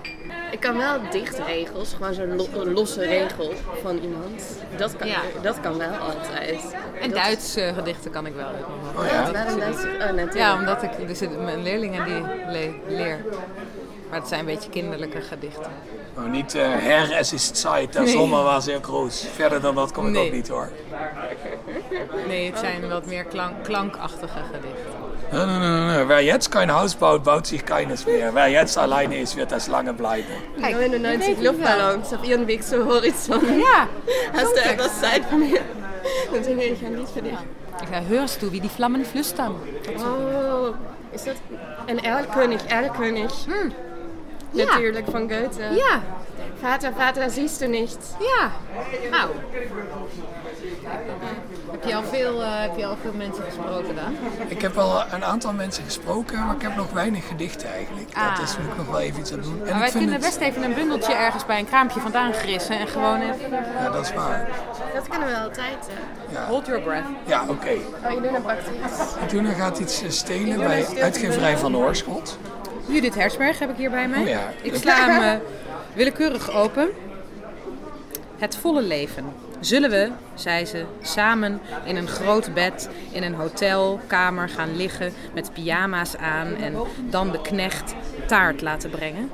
Ik 0.51 0.61
kan 0.61 0.77
wel 0.77 0.99
dichtregels, 1.11 1.93
gewoon 1.93 2.15
zo'n 2.15 2.37
lo- 2.37 2.65
losse 2.73 3.01
regel 3.07 3.53
van 3.83 3.99
iemand. 3.99 4.43
Dat 4.77 4.97
kan, 4.97 5.09
Ja. 5.09 5.21
dat 5.43 5.61
kan 5.61 5.79
wel 5.79 5.93
altijd. 5.93 6.61
En 7.01 7.11
Dat- 7.11 7.19
Duitse 7.23 7.73
gedichten 7.75 8.11
kan 8.11 8.27
ik 8.27 8.35
wel 8.35 8.45
hoofd. 8.47 8.99
Oh 8.99 9.07
ja? 9.07 9.33
Waarom 9.33 9.59
Duits? 9.59 9.83
Oh, 9.85 9.99
natuurlijk. 9.99 10.35
Ja, 10.35 10.55
omdat 10.59 10.83
ik 10.83 10.91
dus 11.07 11.21
mijn 11.21 11.63
leerlingen 11.63 12.05
die 12.05 12.21
le- 12.49 12.75
leer. 12.89 13.25
Maar 14.11 14.19
het 14.19 14.29
zijn 14.29 14.41
een 14.41 14.47
beetje 14.47 14.71
kinderlijke 14.71 15.21
gedichten. 15.21 15.71
Nou, 16.17 16.29
niet 16.29 16.55
eh 16.55 16.63
her, 16.69 17.13
es 17.13 17.33
ist 17.33 17.57
Zeit, 17.57 17.93
der 17.93 18.03
Nee. 18.03 18.13
Sommer 18.13 18.43
war 18.43 18.61
sehr 18.63 18.81
groß. 18.83 19.27
Verder 19.35 19.61
dan 19.61 19.75
dat 19.75 19.93
kom 19.93 20.07
ik 20.07 20.13
Nee. 20.13 20.27
ook 20.27 20.33
niet 20.33 20.49
hoor. 20.49 20.69
Nee, 22.27 22.51
het 22.51 22.59
zijn 22.59 22.89
wat 22.89 23.07
meer 23.07 23.25
klank, 23.25 23.65
klankachtige 23.65 24.39
gedichten. 24.53 24.99
Nee, 25.33 25.47
nee, 25.47 25.59
nee, 25.59 25.97
nee. 25.97 26.05
Wer 26.05 26.23
jetzt 26.23 26.49
kein 26.49 26.69
Haus 26.71 26.97
baut, 26.97 27.23
baut 27.23 27.47
sich 27.47 27.65
keines 27.65 28.05
mehr. 28.05 28.33
Wer 28.35 28.49
jetzt 28.49 28.77
alleine 28.79 29.17
ist, 29.21 29.37
wird 29.37 29.51
das 29.51 29.67
lange 29.69 29.93
bleiben. 29.93 30.35
99 30.57 31.41
Luftballons 31.41 32.13
auf 32.13 32.25
ihrem 32.25 32.47
Weg 32.47 32.63
zum 32.65 32.85
Horizont. 32.89 33.43
Ja. 33.59 33.89
Hast 34.33 34.57
du 34.57 34.61
etwas 34.61 35.01
Zeit 35.01 35.23
für 35.31 35.37
mich? 35.37 35.61
Dann 36.33 36.45
singe 36.45 36.65
ich 36.65 36.85
ein 36.85 36.97
Lied 36.97 37.09
für 37.09 37.23
dich. 37.23 37.39
Ich 37.83 37.89
sag, 37.89 38.09
hörst 38.09 38.43
du, 38.43 38.51
wie 38.53 38.61
die 38.61 38.69
Flammen 38.69 39.05
flüstern? 39.05 39.55
Oh, 39.99 40.75
is 41.15 41.25
dat 41.25 41.37
een 41.87 41.99
Erlkönig, 42.05 42.61
Erlkönig? 42.69 43.31
Ja. 44.53 44.65
Natuurlijk, 44.65 45.07
van 45.11 45.21
Goethe. 45.21 45.63
Ja. 45.75 46.01
Vater, 46.61 46.93
Vater, 46.97 47.31
siehst 47.31 47.59
du 47.61 47.67
nicht? 47.67 47.99
Ja. 48.19 48.51
Nou. 49.11 49.31
Heb 51.71 51.85
je 51.85 51.95
al 51.95 52.03
veel, 52.03 52.43
eh, 52.43 52.49
heb 52.61 52.77
je 52.77 52.87
al 52.87 52.97
veel 53.03 53.13
mensen 53.17 53.45
gesproken 53.45 53.95
dan? 53.97 54.17
Ik 54.49 54.61
heb 54.63 54.75
wel 54.75 55.03
een 55.13 55.25
aantal 55.25 55.53
mensen 55.53 55.85
gesproken, 55.85 56.47
maar 56.47 56.55
ik 56.55 56.63
heb 56.63 56.77
nog 56.77 56.91
weinig 56.93 57.29
gedichten 57.29 57.73
eigenlijk. 57.73 58.09
Ah. 58.17 58.37
Dat 58.39 58.49
is 58.49 58.57
moet 58.59 58.67
ik 58.71 58.77
nog 58.77 58.87
wel 58.87 59.01
even 59.01 59.21
iets 59.21 59.33
aan 59.33 59.41
doen. 59.41 59.53
En 59.53 59.59
Maar 59.59 59.67
ik 59.67 59.73
wij 59.79 59.81
vind 59.91 59.93
kunnen 60.05 60.13
het- 60.13 60.23
best 60.25 60.41
even 60.41 60.63
een 60.63 60.75
bundeltje 60.75 61.13
ergens 61.15 61.47
bij 61.47 61.59
een 61.59 61.67
kraampje 61.67 62.01
vandaan 62.01 62.33
grissen 62.33 62.79
en 62.79 62.89
gewoon 62.89 63.21
even... 63.21 63.51
Ja, 63.81 63.91
dat 63.91 64.05
is 64.05 64.13
waar. 64.15 64.49
Dat 64.95 65.09
kunnen 65.09 65.29
we 65.29 65.37
altijd. 65.39 65.77
hè. 65.89 66.33
Ja. 66.41 66.47
Hold 66.47 66.67
your 66.67 66.83
breath. 66.83 67.05
Ja, 67.27 67.45
oké. 67.49 67.71
Oh, 68.05 68.11
je 68.11 68.21
doet 68.21 68.35
een 68.35 68.43
pakt 68.43 68.63
iets. 68.85 69.33
Toen 69.33 69.47
gaat 69.47 69.79
iets 69.79 70.03
eh, 70.03 70.11
stelen 70.11 70.59
bij 70.59 70.87
uitgeverij 71.03 71.59
van 71.59 71.77
Oorschot. 71.77 72.39
Judith 72.91 73.15
Hersberg 73.15 73.59
heb 73.59 73.71
ik 73.71 73.77
hier 73.77 73.91
bij 73.91 74.09
mij. 74.09 74.21
Oh 74.21 74.29
ja. 74.29 74.53
Ik 74.63 74.75
sla 74.75 74.95
hem 75.07 75.23
eh, 75.23 75.47
willekeurig 75.95 76.51
open. 76.51 76.89
Het 78.39 78.57
volle 78.57 78.83
leven. 78.83 79.25
Zullen 79.61 79.91
we, 79.91 80.11
zei 80.35 80.67
ze, 80.67 80.85
samen 81.03 81.61
in 81.85 81.97
een 81.97 82.09
groot 82.09 82.55
bed 82.55 82.89
in 83.11 83.23
een 83.23 83.35
hotelkamer 83.35 84.49
gaan 84.49 84.77
liggen 84.77 85.13
met 85.35 85.53
pyjama's 85.53 86.17
aan 86.17 86.55
en 86.55 86.75
dan 87.11 87.31
de 87.31 87.41
knecht 87.41 87.95
taart 88.27 88.61
laten 88.61 88.91
brengen? 88.91 89.31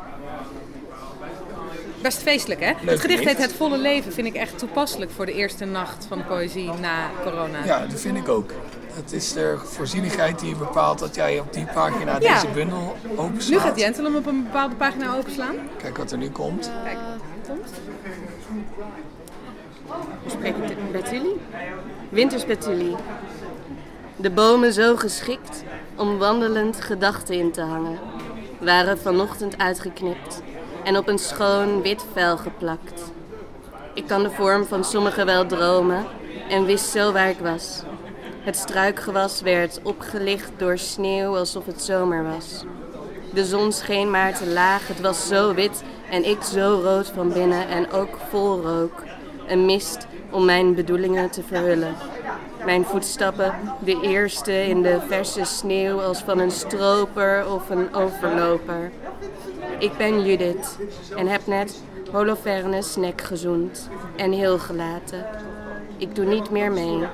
Best 2.02 2.22
feestelijk, 2.22 2.60
hè? 2.60 2.72
het 2.80 3.00
gedicht 3.00 3.24
heet. 3.24 3.38
Het 3.38 3.52
volle 3.52 3.78
leven. 3.78 4.12
Vind 4.12 4.26
ik 4.26 4.34
echt 4.34 4.58
toepasselijk 4.58 5.10
voor 5.10 5.26
de 5.26 5.32
eerste 5.32 5.64
nacht 5.64 6.06
van 6.08 6.24
poëzie 6.26 6.70
na 6.80 7.10
corona. 7.22 7.64
Ja, 7.64 7.86
dat 7.86 8.00
vind 8.00 8.16
ik 8.16 8.28
ook. 8.28 8.52
Het 8.96 9.12
is 9.12 9.32
de 9.32 9.58
voorzienigheid 9.62 10.38
die 10.38 10.56
bepaalt 10.56 10.98
dat 10.98 11.14
jij 11.14 11.40
op 11.40 11.52
die 11.52 11.66
pagina 11.74 12.16
Ja. 12.20 12.34
deze 12.34 12.52
bundel 12.54 12.96
openslaat. 13.16 13.62
Nu 13.62 13.68
gaat 13.68 13.78
Jentel 13.78 14.04
hem 14.04 14.16
op 14.16 14.26
een 14.26 14.42
bepaalde 14.42 14.74
pagina 14.74 15.14
openslaan. 15.16 15.54
Kijk 15.78 15.96
wat 15.96 16.12
er 16.12 16.18
nu 16.18 16.30
komt. 16.30 16.70
Kijk, 16.84 16.98
komt. 17.46 17.68
Spreek 20.26 20.56
ik 20.56 20.68
dit? 20.68 20.92
Betuli? 20.92 21.40
Wintersbetuli. 22.08 22.96
De 24.16 24.30
bomen 24.30 24.72
zo 24.72 24.96
geschikt 24.96 25.62
om 25.96 26.18
wandelend 26.18 26.80
gedachten 26.80 27.34
in 27.34 27.52
te 27.52 27.60
hangen, 27.60 27.98
waren 28.60 28.98
vanochtend 28.98 29.58
uitgeknipt 29.58 30.42
en 30.84 30.96
op 30.96 31.08
een 31.08 31.18
schoon 31.18 31.82
wit 31.82 32.04
vel 32.12 32.36
geplakt. 32.36 33.02
Ik 33.94 34.06
kan 34.06 34.22
de 34.22 34.30
vorm 34.30 34.64
van 34.64 34.84
sommige 34.84 35.24
wel 35.24 35.46
dromen 35.46 36.04
en 36.48 36.64
wist 36.64 36.90
zo 36.90 37.12
waar 37.12 37.28
ik 37.28 37.38
was. 37.38 37.82
Het 38.46 38.56
struikgewas 38.56 39.40
werd 39.40 39.80
opgelicht 39.82 40.50
door 40.56 40.78
sneeuw 40.78 41.36
alsof 41.36 41.66
het 41.66 41.82
zomer 41.82 42.24
was. 42.24 42.64
De 43.32 43.44
zon 43.44 43.72
scheen 43.72 44.10
maar 44.10 44.34
te 44.34 44.46
laag, 44.46 44.88
het 44.88 45.00
was 45.00 45.26
zo 45.26 45.54
wit 45.54 45.82
en 46.10 46.28
ik 46.28 46.42
zo 46.42 46.80
rood 46.82 47.06
van 47.06 47.32
binnen 47.32 47.68
en 47.68 47.90
ook 47.90 48.16
vol 48.28 48.60
rook. 48.60 49.02
Een 49.46 49.64
mist 49.64 50.06
om 50.30 50.44
mijn 50.44 50.74
bedoelingen 50.74 51.30
te 51.30 51.42
verhullen. 51.42 51.94
Mijn 52.64 52.84
voetstappen, 52.84 53.54
de 53.78 54.00
eerste 54.02 54.66
in 54.66 54.82
de 54.82 55.00
verse 55.08 55.44
sneeuw 55.44 56.00
als 56.00 56.18
van 56.22 56.38
een 56.38 56.50
stroper 56.50 57.52
of 57.52 57.70
een 57.70 57.94
overloper. 57.94 58.90
Ik 59.78 59.96
ben 59.96 60.24
Judith 60.24 60.78
en 61.16 61.26
heb 61.26 61.46
net 61.46 61.82
Holofernes 62.12 62.96
nek 62.96 63.20
gezoend 63.20 63.88
en 64.16 64.32
heel 64.32 64.58
gelaten. 64.58 65.26
Ik 65.96 66.14
doe 66.14 66.24
niet 66.24 66.50
meer 66.50 66.72
mee. 66.72 67.06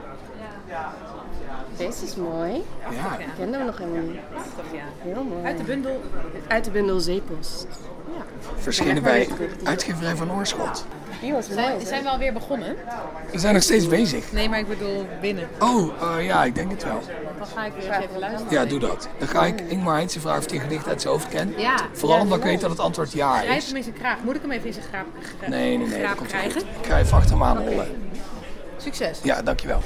Deze 1.86 2.04
is 2.04 2.16
mooi. 2.16 2.52
Ja. 2.90 3.18
Ik 3.18 3.26
kende 3.38 3.56
hem 3.56 3.66
nog 3.66 3.78
helemaal 3.78 4.02
niet. 4.02 4.18
Heel 5.02 5.24
mooi. 5.24 5.44
Uit 5.44 5.58
de 5.58 5.64
bundel? 5.64 6.00
Uit 6.48 6.64
de 6.64 6.70
bundel 6.70 7.00
Zeepost. 7.00 7.66
Verschenen 8.56 9.02
bij 9.02 9.28
uitgeverij 9.64 10.16
van 10.16 10.32
Oorschot. 10.32 10.84
Die 11.20 11.32
was 11.32 11.48
mooi. 11.48 11.60
Zijn, 11.60 11.86
zijn 11.86 12.02
we 12.02 12.08
alweer 12.08 12.32
begonnen? 12.32 12.76
We 13.32 13.38
zijn 13.38 13.54
nog 13.54 13.62
steeds 13.62 13.88
bezig. 13.88 14.32
Nee, 14.32 14.48
maar 14.48 14.58
ik 14.58 14.68
bedoel 14.68 15.06
binnen. 15.20 15.48
Oh, 15.60 15.92
eh, 16.16 16.26
ja, 16.26 16.44
ik 16.44 16.54
denk 16.54 16.70
het 16.70 16.84
wel. 16.84 17.00
Dan 17.38 17.46
ga 17.46 17.64
ik 17.64 17.72
weer 17.78 17.92
eens 17.92 18.04
even 18.04 18.18
luisteren. 18.18 18.52
Ja, 18.52 18.64
doe 18.64 18.78
dat. 18.78 19.08
Dan 19.18 19.28
ga 19.28 19.44
ik 19.44 19.60
Ingmar 19.60 19.94
Heitse 19.94 20.20
vragen 20.20 20.38
of 20.38 20.46
hij 20.46 20.54
een 20.54 20.62
gedicht 20.62 20.88
uit 20.88 21.00
zijn 21.02 21.12
hoofd 21.14 21.28
kent. 21.28 21.60
Ja. 21.60 21.76
Vooral 21.92 22.16
Ja. 22.16 22.22
omdat 22.22 22.38
ik 22.38 22.44
weet 22.44 22.60
dat 22.60 22.70
het 22.70 22.78
antwoord 22.80 23.12
ja 23.12 23.40
Schrijf 23.40 23.56
is. 23.56 23.66
hem 23.66 23.76
in 23.76 23.82
zijn 23.82 23.94
kraag. 23.94 24.16
Moet 24.24 24.34
ik 24.34 24.40
hem 24.42 24.50
even 24.50 24.66
in 24.66 24.72
zijn 24.72 24.86
graap, 24.86 25.06
gra- 25.38 25.48
Nee, 25.48 25.76
nee, 25.78 25.86
nee, 25.86 26.02
dat 26.02 26.14
komt 26.14 26.28
krijgen? 26.28 26.60
Ik 26.60 26.86
ga 26.86 26.98
even 26.98 27.16
achter 27.16 27.30
hem 27.32 27.42
aanrollen. 27.42 27.86
Succes. 28.76 29.18
Ja, 29.22 29.42
dankjewel. 29.42 29.80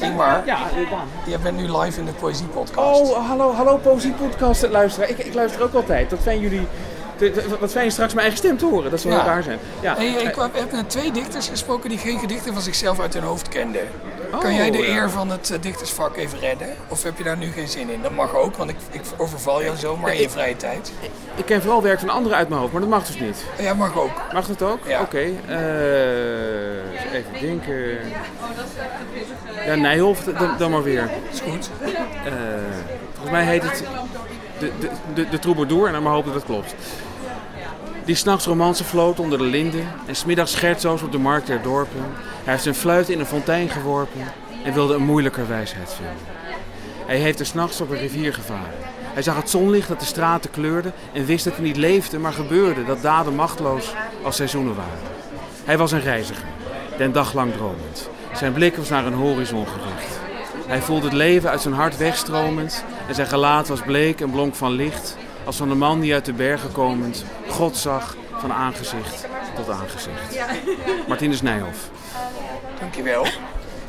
Ingmar, 0.00 0.42
Ja, 0.46 0.58
Daan. 0.90 1.08
je 1.26 1.38
bent 1.38 1.56
nu 1.56 1.76
live 1.78 2.00
in 2.00 2.06
de 2.06 2.12
Poëziepodcast. 2.12 3.00
Oh, 3.00 3.28
hallo, 3.28 3.52
hallo 3.52 3.76
Poëzie 3.76 4.12
Podcast 4.12 4.68
luisteraar. 4.68 5.08
Ik, 5.08 5.18
ik 5.18 5.34
luister 5.34 5.62
ook 5.62 5.74
altijd. 5.74 6.10
Dat 6.10 6.18
zijn 6.22 6.40
jullie 6.40 6.66
wat 7.60 7.70
fijn 7.70 7.90
straks 7.92 8.14
mijn 8.14 8.26
eigen 8.26 8.44
stem 8.44 8.58
te 8.58 8.66
horen. 8.66 8.90
Dat 8.90 9.00
zou 9.00 9.14
Ja. 9.14 9.24
wel 9.24 9.28
raar 9.32 9.42
zijn. 9.42 9.58
Ja. 9.80 9.96
Ik 9.96 10.34
heb 10.52 10.72
net 10.72 10.90
twee 10.90 11.10
dichters 11.12 11.48
gesproken 11.48 11.88
die 11.88 11.98
geen 11.98 12.18
gedichten 12.18 12.52
van 12.52 12.62
zichzelf 12.62 13.00
uit 13.00 13.14
hun 13.14 13.22
hoofd 13.22 13.48
kenden. 13.48 13.82
Oh, 14.32 14.40
kan 14.40 14.54
jij 14.54 14.70
de 14.70 14.78
ja. 14.78 14.84
eer 14.88 15.10
van 15.10 15.30
het 15.30 15.50
eh, 15.50 15.60
dichtersvak 15.60 16.16
even 16.16 16.38
redden? 16.38 16.68
Of 16.88 17.02
heb 17.02 17.18
je 17.18 17.24
daar 17.24 17.36
nu 17.36 17.50
geen 17.52 17.68
zin 17.68 17.90
in? 17.90 18.02
Dat 18.02 18.10
mag 18.12 18.34
ook, 18.34 18.56
want 18.56 18.70
ik, 18.70 18.76
ik 18.90 19.00
overval 19.16 19.62
jou 19.62 19.76
zomaar 19.76 20.14
in 20.14 20.20
je 20.20 20.30
vrije 20.30 20.56
tijd. 20.56 20.92
Ik 21.34 21.44
ken 21.44 21.62
vooral 21.62 21.82
werk 21.82 21.98
van 22.00 22.08
anderen 22.08 22.38
uit 22.38 22.48
mijn 22.48 22.60
hoofd, 22.60 22.72
maar 22.72 22.80
dat 22.80 22.90
mag 22.90 23.06
dus 23.06 23.20
niet. 23.20 23.44
Ja, 23.58 23.74
mag 23.74 23.98
ook. 23.98 24.10
Mag 24.32 24.46
dat 24.46 24.62
ook? 24.62 24.78
Ja. 24.86 25.00
Oké. 25.00 25.18
eh, 25.18 27.12
even 27.12 27.32
denken. 27.40 27.98
Ja, 29.66 29.74
Nijhoff, 29.74 30.24
dan, 30.24 30.50
dan 30.58 30.70
maar 30.70 30.82
weer. 30.82 31.10
Is 31.32 31.40
goed. 31.40 31.70
Eh, 32.24 32.32
volgens 33.12 33.30
mij 33.30 33.44
heet 33.44 33.62
het 33.62 33.82
de, 34.58 34.70
de, 34.80 34.88
de, 35.14 35.28
de 35.28 35.38
Troubadour 35.38 35.86
en 35.86 35.92
dan 35.92 36.02
maar 36.02 36.12
hopen 36.12 36.32
dat 36.32 36.40
het 36.42 36.50
klopt. 36.50 36.74
Die 38.06 38.14
s'nachts 38.14 38.46
romance 38.46 38.84
floot 38.84 39.20
onder 39.20 39.38
de 39.38 39.44
linden 39.44 39.86
en 40.06 40.16
smiddags 40.16 40.52
schertzoos 40.52 41.02
op 41.02 41.12
de 41.12 41.18
markt 41.18 41.46
der 41.46 41.62
dorpen. 41.62 42.04
Hij 42.44 42.52
heeft 42.52 42.62
zijn 42.62 42.74
fluit 42.74 43.08
in 43.08 43.20
een 43.20 43.26
fontein 43.26 43.68
geworpen 43.68 44.20
en 44.64 44.72
wilde 44.72 44.94
een 44.94 45.04
moeilijker 45.04 45.48
wijsheid 45.48 45.94
vinden. 45.94 46.24
Hij 47.06 47.16
heeft 47.16 47.40
er 47.40 47.46
s'nachts 47.46 47.80
op 47.80 47.90
een 47.90 47.98
rivier 47.98 48.34
gevaren. 48.34 48.74
Hij 49.00 49.22
zag 49.22 49.36
het 49.36 49.50
zonlicht 49.50 49.88
dat 49.88 50.00
de 50.00 50.06
straten 50.06 50.50
kleurde 50.50 50.92
en 51.12 51.24
wist 51.24 51.44
dat 51.44 51.52
het 51.52 51.62
niet 51.62 51.76
leefde, 51.76 52.18
maar 52.18 52.32
gebeurde, 52.32 52.84
dat 52.84 53.02
daden 53.02 53.34
machtloos 53.34 53.94
als 54.22 54.36
seizoenen 54.36 54.74
waren. 54.74 55.14
Hij 55.64 55.78
was 55.78 55.92
een 55.92 56.00
reiziger, 56.00 56.44
den 56.98 57.12
dag 57.12 57.32
lang 57.32 57.52
dromend. 57.52 58.08
Zijn 58.34 58.52
blik 58.52 58.76
was 58.76 58.88
naar 58.88 59.06
een 59.06 59.12
horizon 59.12 59.66
gericht. 59.66 60.18
Hij 60.66 60.80
voelde 60.80 61.04
het 61.04 61.14
leven 61.14 61.50
uit 61.50 61.60
zijn 61.60 61.74
hart 61.74 61.96
wegstromend 61.96 62.84
en 63.08 63.14
zijn 63.14 63.26
gelaat 63.26 63.68
was 63.68 63.80
bleek 63.80 64.20
en 64.20 64.30
blonk 64.30 64.54
van 64.54 64.72
licht, 64.72 65.16
als 65.46 65.56
van 65.56 65.68
de 65.68 65.74
man 65.74 66.00
die 66.00 66.14
uit 66.14 66.24
de 66.24 66.32
bergen 66.32 66.72
komend 66.72 67.24
God 67.48 67.76
zag 67.76 68.16
van 68.32 68.52
aangezicht 68.52 69.26
tot 69.54 69.70
aangezicht. 69.70 70.36
Martinus 71.08 71.42
Nijhoff. 71.42 71.90
Dankjewel. 72.80 73.26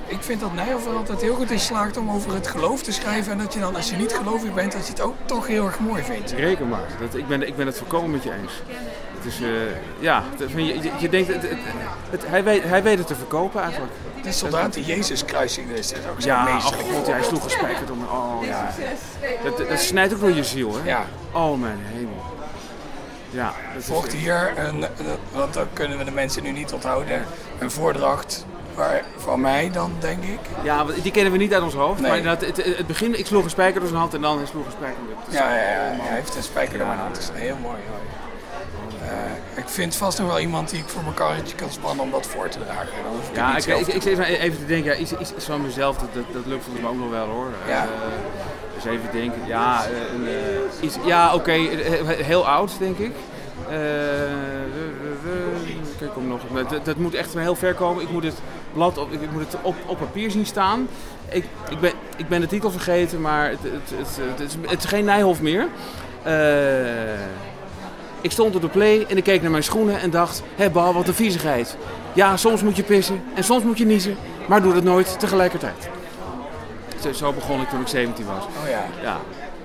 Ik 0.07 0.21
vind 0.21 0.39
dat 0.39 0.53
Nijhoff 0.53 0.85
er 0.85 0.95
altijd 0.95 1.21
heel 1.21 1.35
goed 1.35 1.51
in 1.51 1.59
slaagt 1.59 1.97
om 1.97 2.09
over 2.11 2.33
het 2.33 2.47
geloof 2.47 2.83
te 2.83 2.91
schrijven. 2.91 3.31
En 3.31 3.37
dat 3.37 3.53
je 3.53 3.59
dan, 3.59 3.75
als 3.75 3.89
je 3.89 3.95
niet 3.95 4.13
gelovig 4.13 4.53
bent, 4.53 4.71
dat 4.71 4.85
je 4.85 4.91
het 4.91 5.01
ook 5.01 5.15
toch 5.25 5.47
heel 5.47 5.65
erg 5.65 5.79
mooi 5.79 6.03
vindt. 6.03 6.31
Reken 6.31 6.67
maar. 6.67 6.87
Dat, 6.99 7.15
ik, 7.15 7.27
ben, 7.27 7.47
ik 7.47 7.55
ben 7.55 7.65
het 7.65 7.77
volkomen 7.77 8.11
met 8.11 8.23
je 8.23 8.33
eens. 8.33 8.53
Is, 9.27 9.41
eh, 9.41 9.47
ja, 9.99 10.23
je, 10.55 10.65
je, 10.65 10.91
je 10.97 11.09
denkt, 11.09 11.33
het, 11.33 11.41
het, 11.41 11.57
het- 12.09 12.23
hij, 12.27 12.43
weet, 12.43 12.63
hij 12.63 12.83
weet 12.83 12.97
het 12.97 13.07
te 13.07 13.15
verkopen 13.15 13.61
eigenlijk. 13.61 13.93
Die 14.71 14.85
Jezus 14.85 15.25
kruisigde 15.25 15.73
is 15.73 15.89
dat 15.89 15.99
ook 16.11 16.21
zo'n 16.21 16.31
Ja, 16.31 16.57
oh 16.57 16.65
god, 16.65 17.07
ja, 17.07 17.13
hij 17.13 17.23
sloeg 17.23 17.43
een 17.43 17.49
spijker 17.49 17.85
door 17.85 17.97
mijn... 17.97 18.09
Oh, 18.09 18.45
ja. 18.45 18.69
Dat, 19.43 19.69
dat 19.69 19.79
snijdt 19.79 20.13
ook 20.13 20.19
door 20.19 20.31
je 20.31 20.43
ziel, 20.43 20.75
hè? 20.75 20.89
Ja. 20.89 21.05
Oh, 21.31 21.59
mijn 21.59 21.79
hemel. 21.81 22.23
Ja. 23.29 23.53
volgt 23.77 24.13
hier, 24.13 24.53
een, 24.55 24.85
want 25.31 25.53
dat 25.53 25.65
kunnen 25.73 25.97
we 25.97 26.03
de 26.03 26.11
mensen 26.11 26.43
nu 26.43 26.51
niet 26.51 26.73
onthouden, 26.73 27.25
een 27.59 27.71
voordracht 27.71 28.45
waar, 28.75 29.01
van 29.17 29.41
mij 29.41 29.69
dan, 29.71 29.91
denk 29.99 30.23
ik. 30.23 30.39
Ja, 30.63 30.85
die 31.01 31.11
kennen 31.11 31.31
we 31.31 31.37
niet 31.37 31.53
uit 31.53 31.63
ons 31.63 31.73
hoofd. 31.73 32.01
Nee. 32.01 32.21
Maar 32.23 32.31
het, 32.31 32.45
het, 32.45 32.57
het 32.77 32.87
begin, 32.87 33.19
ik 33.19 33.25
sloeg 33.25 33.43
een 33.43 33.49
spijker 33.49 33.79
door 33.79 33.87
zijn 33.89 33.99
hand 34.01 34.13
en 34.13 34.21
dan 34.21 34.37
hij 34.37 34.45
sloeg 34.45 34.65
een 34.65 34.71
spijker 34.71 34.97
door 35.07 35.33
Ja, 35.33 35.55
ja, 35.55 35.61
ja, 35.61 35.95
hij 36.01 36.15
heeft 36.15 36.35
een 36.35 36.43
spijker 36.43 36.77
door 36.77 36.87
mijn 36.87 36.99
hand. 36.99 37.13
Dat 37.15 37.31
is 37.35 37.41
heel 37.41 37.55
mooi. 37.61 37.77
hoor. 37.87 37.97
Eh, 39.07 39.61
ik 39.63 39.69
vind 39.69 39.95
vast 39.95 40.19
nog 40.19 40.27
wel 40.27 40.39
iemand 40.39 40.69
die 40.69 40.79
ik 40.79 40.87
voor 40.87 41.03
mijn 41.03 41.13
karretje 41.13 41.55
kan 41.55 41.71
spannen 41.71 42.05
om 42.05 42.11
dat 42.11 42.27
voor 42.27 42.49
te 42.49 42.59
dragen. 42.59 42.87
Ik 42.87 42.93
het 43.21 43.35
Ja, 43.35 43.57
ik, 43.57 43.65
ik, 43.65 43.87
ik 43.87 44.01
zit 44.01 44.05
even, 44.05 44.25
even 44.25 44.59
te 44.59 44.65
denken, 44.65 44.91
ja, 44.91 44.97
iets, 44.97 45.11
iets, 45.17 45.45
van 45.45 45.61
mezelf, 45.61 45.97
dat, 45.97 46.13
dat, 46.13 46.23
dat 46.33 46.45
lukt 46.45 46.63
volgens 46.63 46.83
mij 46.83 46.93
ook 46.93 46.99
nog 46.99 47.09
wel 47.09 47.27
hoor. 47.27 47.51
Ja. 47.67 47.83
Eh, 47.83 47.89
dus 48.75 48.85
even 48.85 49.09
denken, 49.11 49.41
ja, 49.45 49.83
eh, 49.83 50.83
iets, 50.83 50.97
ja 51.05 51.33
oké, 51.33 51.51
heel 51.51 52.47
oud 52.47 52.79
denk 52.79 52.97
ik. 52.97 53.11
Kijk, 55.97 56.13
kom 56.13 56.27
nog. 56.27 56.41
Dat, 56.69 56.85
dat 56.85 56.97
moet 56.97 57.13
echt 57.13 57.33
heel 57.33 57.55
ver 57.55 57.73
komen. 57.73 58.03
Ik 58.03 58.09
moet 58.09 58.23
het 58.23 58.39
blad 58.73 58.97
op, 58.97 59.11
ik 59.11 59.31
moet 59.31 59.41
het 59.41 59.55
op, 59.61 59.75
op 59.85 59.97
papier 59.97 60.31
zien 60.31 60.45
staan. 60.45 60.87
Ik, 61.29 61.45
ik, 61.69 61.79
ben, 61.79 61.91
ik 62.17 62.27
ben 62.27 62.41
de 62.41 62.47
titel 62.47 62.71
vergeten, 62.71 63.21
maar 63.21 63.49
het, 63.49 63.59
het, 63.63 63.91
het, 63.97 64.17
het, 64.29 64.39
is, 64.39 64.55
het 64.67 64.83
is 64.83 64.89
geen 64.89 65.05
Nijhoff 65.05 65.41
meer. 65.41 65.67
Eh, 66.23 66.33
ik 68.21 68.31
stond 68.31 68.55
op 68.55 68.61
de 68.61 68.67
play 68.67 69.05
en 69.09 69.17
ik 69.17 69.23
keek 69.23 69.41
naar 69.41 69.51
mijn 69.51 69.63
schoenen 69.63 69.99
en 69.99 70.09
dacht... 70.09 70.43
Hé 70.55 70.69
Bal, 70.69 70.93
wat 70.93 71.07
een 71.07 71.13
viezigheid. 71.13 71.77
Ja, 72.13 72.37
soms 72.37 72.63
moet 72.63 72.75
je 72.75 72.83
pissen 72.83 73.23
en 73.35 73.43
soms 73.43 73.63
moet 73.63 73.77
je 73.77 73.85
niezen. 73.85 74.17
Maar 74.47 74.61
doe 74.61 74.73
dat 74.73 74.83
nooit 74.83 75.19
tegelijkertijd. 75.19 75.89
Zo, 77.13 77.33
begon 77.33 77.61
ik 77.61 77.69
toen 77.69 77.81
ik 77.81 77.87
17 77.87 78.25
was. 78.25 78.43
Oh 78.63 78.69
ja. 78.69 78.83
Ja. 79.01 79.17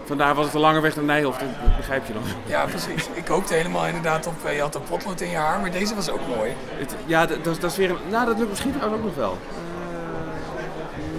Vandaar 0.05 0.35
was 0.35 0.45
het 0.45 0.55
een 0.55 0.61
lange 0.61 0.81
weg 0.81 0.97
naar 0.97 1.05
Nijhoff, 1.05 1.39
dat 1.39 1.77
begrijp 1.77 2.07
je 2.07 2.13
dan. 2.13 2.23
Ja, 2.47 2.65
precies. 2.65 3.09
Ik 3.15 3.27
hoopte 3.27 3.55
helemaal 3.55 3.87
inderdaad 3.87 4.27
op, 4.27 4.35
eh, 4.45 4.55
je 4.55 4.61
had 4.61 4.75
een 4.75 4.83
potlood 4.83 5.21
in 5.21 5.31
je 5.31 5.37
haar, 5.37 5.61
maar 5.61 5.71
deze 5.71 5.95
was 5.95 6.11
ook 6.11 6.21
mooi. 6.37 6.51
Het- 6.79 6.95
ja, 7.07 7.27
dat, 7.27 7.45
dat, 7.45 7.53
is- 7.55 7.61
dat 7.61 7.71
is 7.71 7.77
weer 7.77 7.91
een... 7.91 7.97
Nou, 8.11 8.27
dat 8.27 8.37
lukt 8.39 8.49
misschien 8.51 8.75
ook 8.85 9.03
nog 9.05 9.15
wel. 9.17 9.39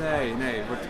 Eh, 0.02 0.20
nee, 0.20 0.34
nee, 0.36 0.62
wordt, 0.68 0.84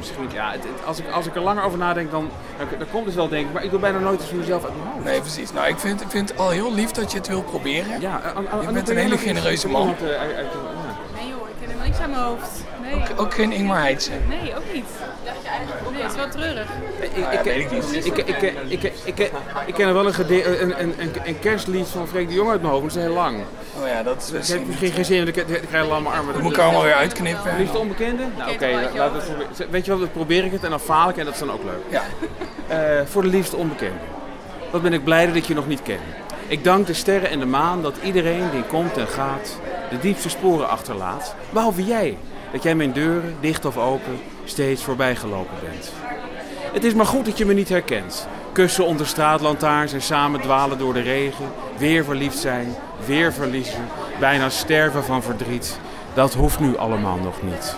misschien... 0.00 0.28
Ja, 0.32 0.50
het, 0.50 0.62
het- 0.62 0.86
als, 0.86 0.98
ik, 0.98 1.10
als 1.10 1.26
ik 1.26 1.34
er 1.34 1.40
langer 1.42 1.62
over 1.64 1.78
nadenk, 1.78 2.10
dan, 2.10 2.28
dan, 2.58 2.66
dan 2.78 2.86
komt 2.90 3.06
het 3.06 3.14
wel 3.14 3.28
denk 3.28 3.46
ik. 3.46 3.52
Maar 3.52 3.64
ik 3.64 3.70
doe 3.70 3.80
bijna 3.80 3.98
nooit 3.98 4.20
iets 4.20 4.28
van 4.28 4.38
mezelf 4.38 4.64
uit 4.64 4.72
mijn 4.76 4.88
hoofd. 4.92 5.04
Nee, 5.04 5.20
precies. 5.20 5.52
Nou, 5.52 5.68
ik 5.68 5.78
vind, 5.78 6.02
vind 6.08 6.28
het 6.28 6.38
al 6.38 6.50
heel 6.50 6.74
lief 6.74 6.90
dat 6.90 7.12
je 7.12 7.18
het 7.18 7.28
wil 7.28 7.42
proberen. 7.42 8.00
Ja, 8.00 8.20
aan- 8.36 8.48
aan- 8.48 8.60
je 8.66 8.72
bent 8.72 8.88
een 8.88 8.96
hele 8.96 9.18
genereuze 9.18 9.68
man. 9.68 9.88
uit- 9.88 9.98
ja. 10.00 10.06
Nee 10.06 11.28
joh, 11.28 11.48
ik 11.48 11.54
ken 11.60 11.68
helemaal 11.68 11.79
niks 11.90 12.02
aan 12.02 12.10
mijn 12.10 12.22
hoofd. 12.22 12.50
Nee. 12.82 12.94
Ook, 12.94 13.20
ook 13.20 13.34
geen 13.34 13.52
Ingmar 13.52 13.80
Heitse. 13.80 14.10
Nee, 14.28 14.56
ook 14.56 14.72
niet. 14.72 14.84
Nee, 15.92 16.02
het 16.02 16.10
is 16.10 16.16
wel 16.16 16.28
treurig. 16.28 16.66
Ik, 17.00 17.16
ik, 17.46 17.54
ik 17.54 17.70
niet. 18.68 18.84
ik, 19.66 19.74
ken 19.74 19.86
er 19.88 19.94
wel 19.94 20.06
een, 20.06 20.14
gede- 20.14 20.60
een, 20.60 20.80
een, 20.82 20.94
een, 20.98 21.12
een 21.24 21.38
kerstlied 21.38 21.86
van 21.86 22.08
Freek 22.08 22.28
de 22.28 22.34
Jong 22.34 22.50
uit 22.50 22.60
mijn 22.60 22.72
hoofd, 22.72 22.84
maar 22.84 22.92
dat 22.94 23.02
is 23.02 23.08
heel 23.08 23.22
lang. 23.22 23.42
Oh 23.80 23.86
ja, 23.88 24.02
dat 24.02 24.32
is 24.32 24.50
Ik 24.50 24.58
heb 24.58 24.66
misschien... 24.66 24.92
geen 24.92 25.04
zin, 25.04 25.24
want 25.24 25.36
ik, 25.36 25.62
krijg 25.68 25.88
lamme 25.88 26.08
armen. 26.08 26.32
Dat 26.32 26.42
moet 26.42 26.52
ik 26.52 26.58
allemaal 26.58 26.82
weer 26.82 26.94
uitknippen. 26.94 27.56
Liefst 27.58 27.76
onbekende? 27.76 28.22
Nou 28.38 28.50
oké, 28.52 28.66
laat- 28.70 28.94
laten 28.94 29.12
we 29.12 29.18
het 29.18 29.26
proberen. 29.26 29.70
Weet 29.70 29.84
je 29.84 29.90
wat, 29.90 30.00
dan 30.00 30.10
probeer 30.10 30.44
ik 30.44 30.52
het 30.52 30.64
en 30.64 30.70
dan 30.70 30.80
faal 30.80 31.08
ik 31.08 31.16
en 31.16 31.24
dat 31.24 31.34
is 31.34 31.40
dan 31.40 31.52
ook 31.52 31.64
leuk. 31.64 31.82
Ja. 31.88 32.02
Eh, 32.68 33.06
voor 33.06 33.22
de 33.22 33.28
liefste 33.28 33.56
onbekende. 33.56 33.98
Wat 34.70 34.82
ben 34.82 34.92
ik 34.92 35.04
blij 35.04 35.26
dat 35.26 35.34
ik 35.34 35.44
je 35.44 35.54
nog 35.54 35.66
niet 35.66 35.82
ken. 35.82 35.98
Ik 36.46 36.64
dank 36.64 36.86
de 36.86 36.92
sterren 36.94 37.30
en 37.30 37.38
de 37.38 37.46
maan 37.46 37.82
dat 37.82 37.94
iedereen 38.02 38.50
die 38.50 38.62
komt 38.62 38.96
en 38.96 39.06
gaat 39.08 39.58
de 39.90 39.98
diepste 39.98 40.28
sporen 40.28 40.68
achterlaat. 40.68 41.34
Behalve 41.50 41.84
jij, 41.84 42.18
dat 42.52 42.62
jij 42.62 42.74
mijn 42.74 42.92
deuren, 42.92 43.36
dicht 43.40 43.64
of 43.64 43.76
open, 43.76 44.20
steeds 44.44 44.82
voorbij 44.82 45.16
gelopen 45.16 45.56
bent. 45.62 45.92
Het 46.72 46.84
is 46.84 46.94
maar 46.94 47.06
goed 47.06 47.24
dat 47.24 47.38
je 47.38 47.44
me 47.44 47.54
niet 47.54 47.68
herkent. 47.68 48.28
Kussen 48.52 48.86
onder 48.86 49.06
straatlantaarns 49.06 49.92
en 49.92 50.02
samen 50.02 50.40
dwalen 50.40 50.78
door 50.78 50.92
de 50.92 51.00
regen. 51.00 51.44
Weer 51.78 52.04
verliefd 52.04 52.38
zijn, 52.38 52.74
weer 53.06 53.32
verliezen. 53.32 53.86
Bijna 54.20 54.48
sterven 54.48 55.04
van 55.04 55.22
verdriet. 55.22 55.78
Dat 56.14 56.34
hoeft 56.34 56.60
nu 56.60 56.76
allemaal 56.76 57.18
nog 57.18 57.42
niet. 57.42 57.76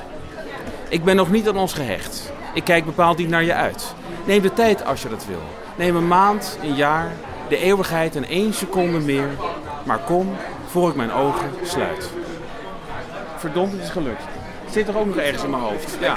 Ik 0.88 1.04
ben 1.04 1.16
nog 1.16 1.30
niet 1.30 1.48
aan 1.48 1.56
ons 1.56 1.72
gehecht. 1.72 2.32
Ik 2.54 2.64
kijk 2.64 2.84
bepaald 2.84 3.18
niet 3.18 3.28
naar 3.28 3.44
je 3.44 3.54
uit. 3.54 3.94
Neem 4.24 4.42
de 4.42 4.52
tijd 4.52 4.84
als 4.84 5.02
je 5.02 5.08
dat 5.08 5.26
wil. 5.26 5.42
Neem 5.76 5.96
een 5.96 6.08
maand, 6.08 6.58
een 6.62 6.74
jaar, 6.74 7.12
de 7.48 7.56
eeuwigheid 7.56 8.16
en 8.16 8.28
één 8.28 8.54
seconde 8.54 8.98
meer. 8.98 9.28
Maar 9.84 9.98
kom 9.98 10.36
voor 10.72 10.88
ik 10.88 10.94
mijn 10.94 11.12
ogen 11.12 11.50
sluit. 11.62 12.10
Verdomd, 13.36 13.72
het 13.72 13.82
is 13.82 13.90
gelukt. 13.90 14.22
Het 14.64 14.72
zit 14.72 14.86
toch 14.86 14.96
ook 14.96 15.06
nog 15.06 15.16
ergens 15.16 15.42
in 15.42 15.50
mijn 15.50 15.62
hoofd. 15.62 15.96
Ja. 16.00 16.16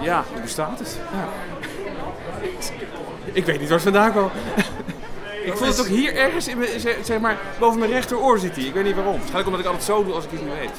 Ja, 0.00 0.24
hoe 0.32 0.40
bestaat 0.40 0.78
het? 0.78 0.98
Ja. 1.12 1.28
Ik 3.32 3.44
weet 3.44 3.60
niet 3.60 3.68
waar 3.68 3.78
het 3.78 3.82
vandaan 3.82 4.10
kwam. 4.10 4.30
Ik 5.44 5.56
voel 5.56 5.66
het 5.66 5.80
ook 5.80 5.86
hier 5.86 6.16
ergens, 6.16 6.48
in 6.48 6.58
mijn, 6.58 6.70
zeg 7.04 7.20
maar, 7.20 7.38
boven 7.58 7.78
mijn 7.78 7.90
rechteroor 7.90 8.38
zit 8.38 8.56
hij. 8.56 8.64
Ik 8.64 8.74
weet 8.74 8.84
niet 8.84 8.94
waarom. 8.94 9.12
Waarschijnlijk 9.12 9.46
omdat 9.46 9.60
ik 9.60 9.66
altijd 9.66 9.84
zo 9.84 10.04
doe 10.04 10.14
als 10.14 10.24
ik 10.24 10.32
iets 10.32 10.42
niet 10.42 10.58
weet. 10.58 10.70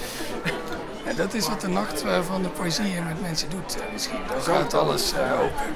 Ja, 1.06 1.13
dat 1.13 1.34
is 1.34 1.47
wat 1.47 1.62
de 1.62 1.67
nacht 1.67 2.03
eh, 2.03 2.21
van 2.21 2.41
de 2.41 2.49
poëzie 2.49 3.01
met 3.08 3.21
mensen 3.21 3.49
doet 3.49 3.77
eh, 3.82 3.93
misschien. 3.93 4.19
Dan 4.32 4.41
Zo 4.41 4.53
gaat 4.53 4.73
alles 4.73 5.13
eh, 5.13 5.41
open. 5.41 5.75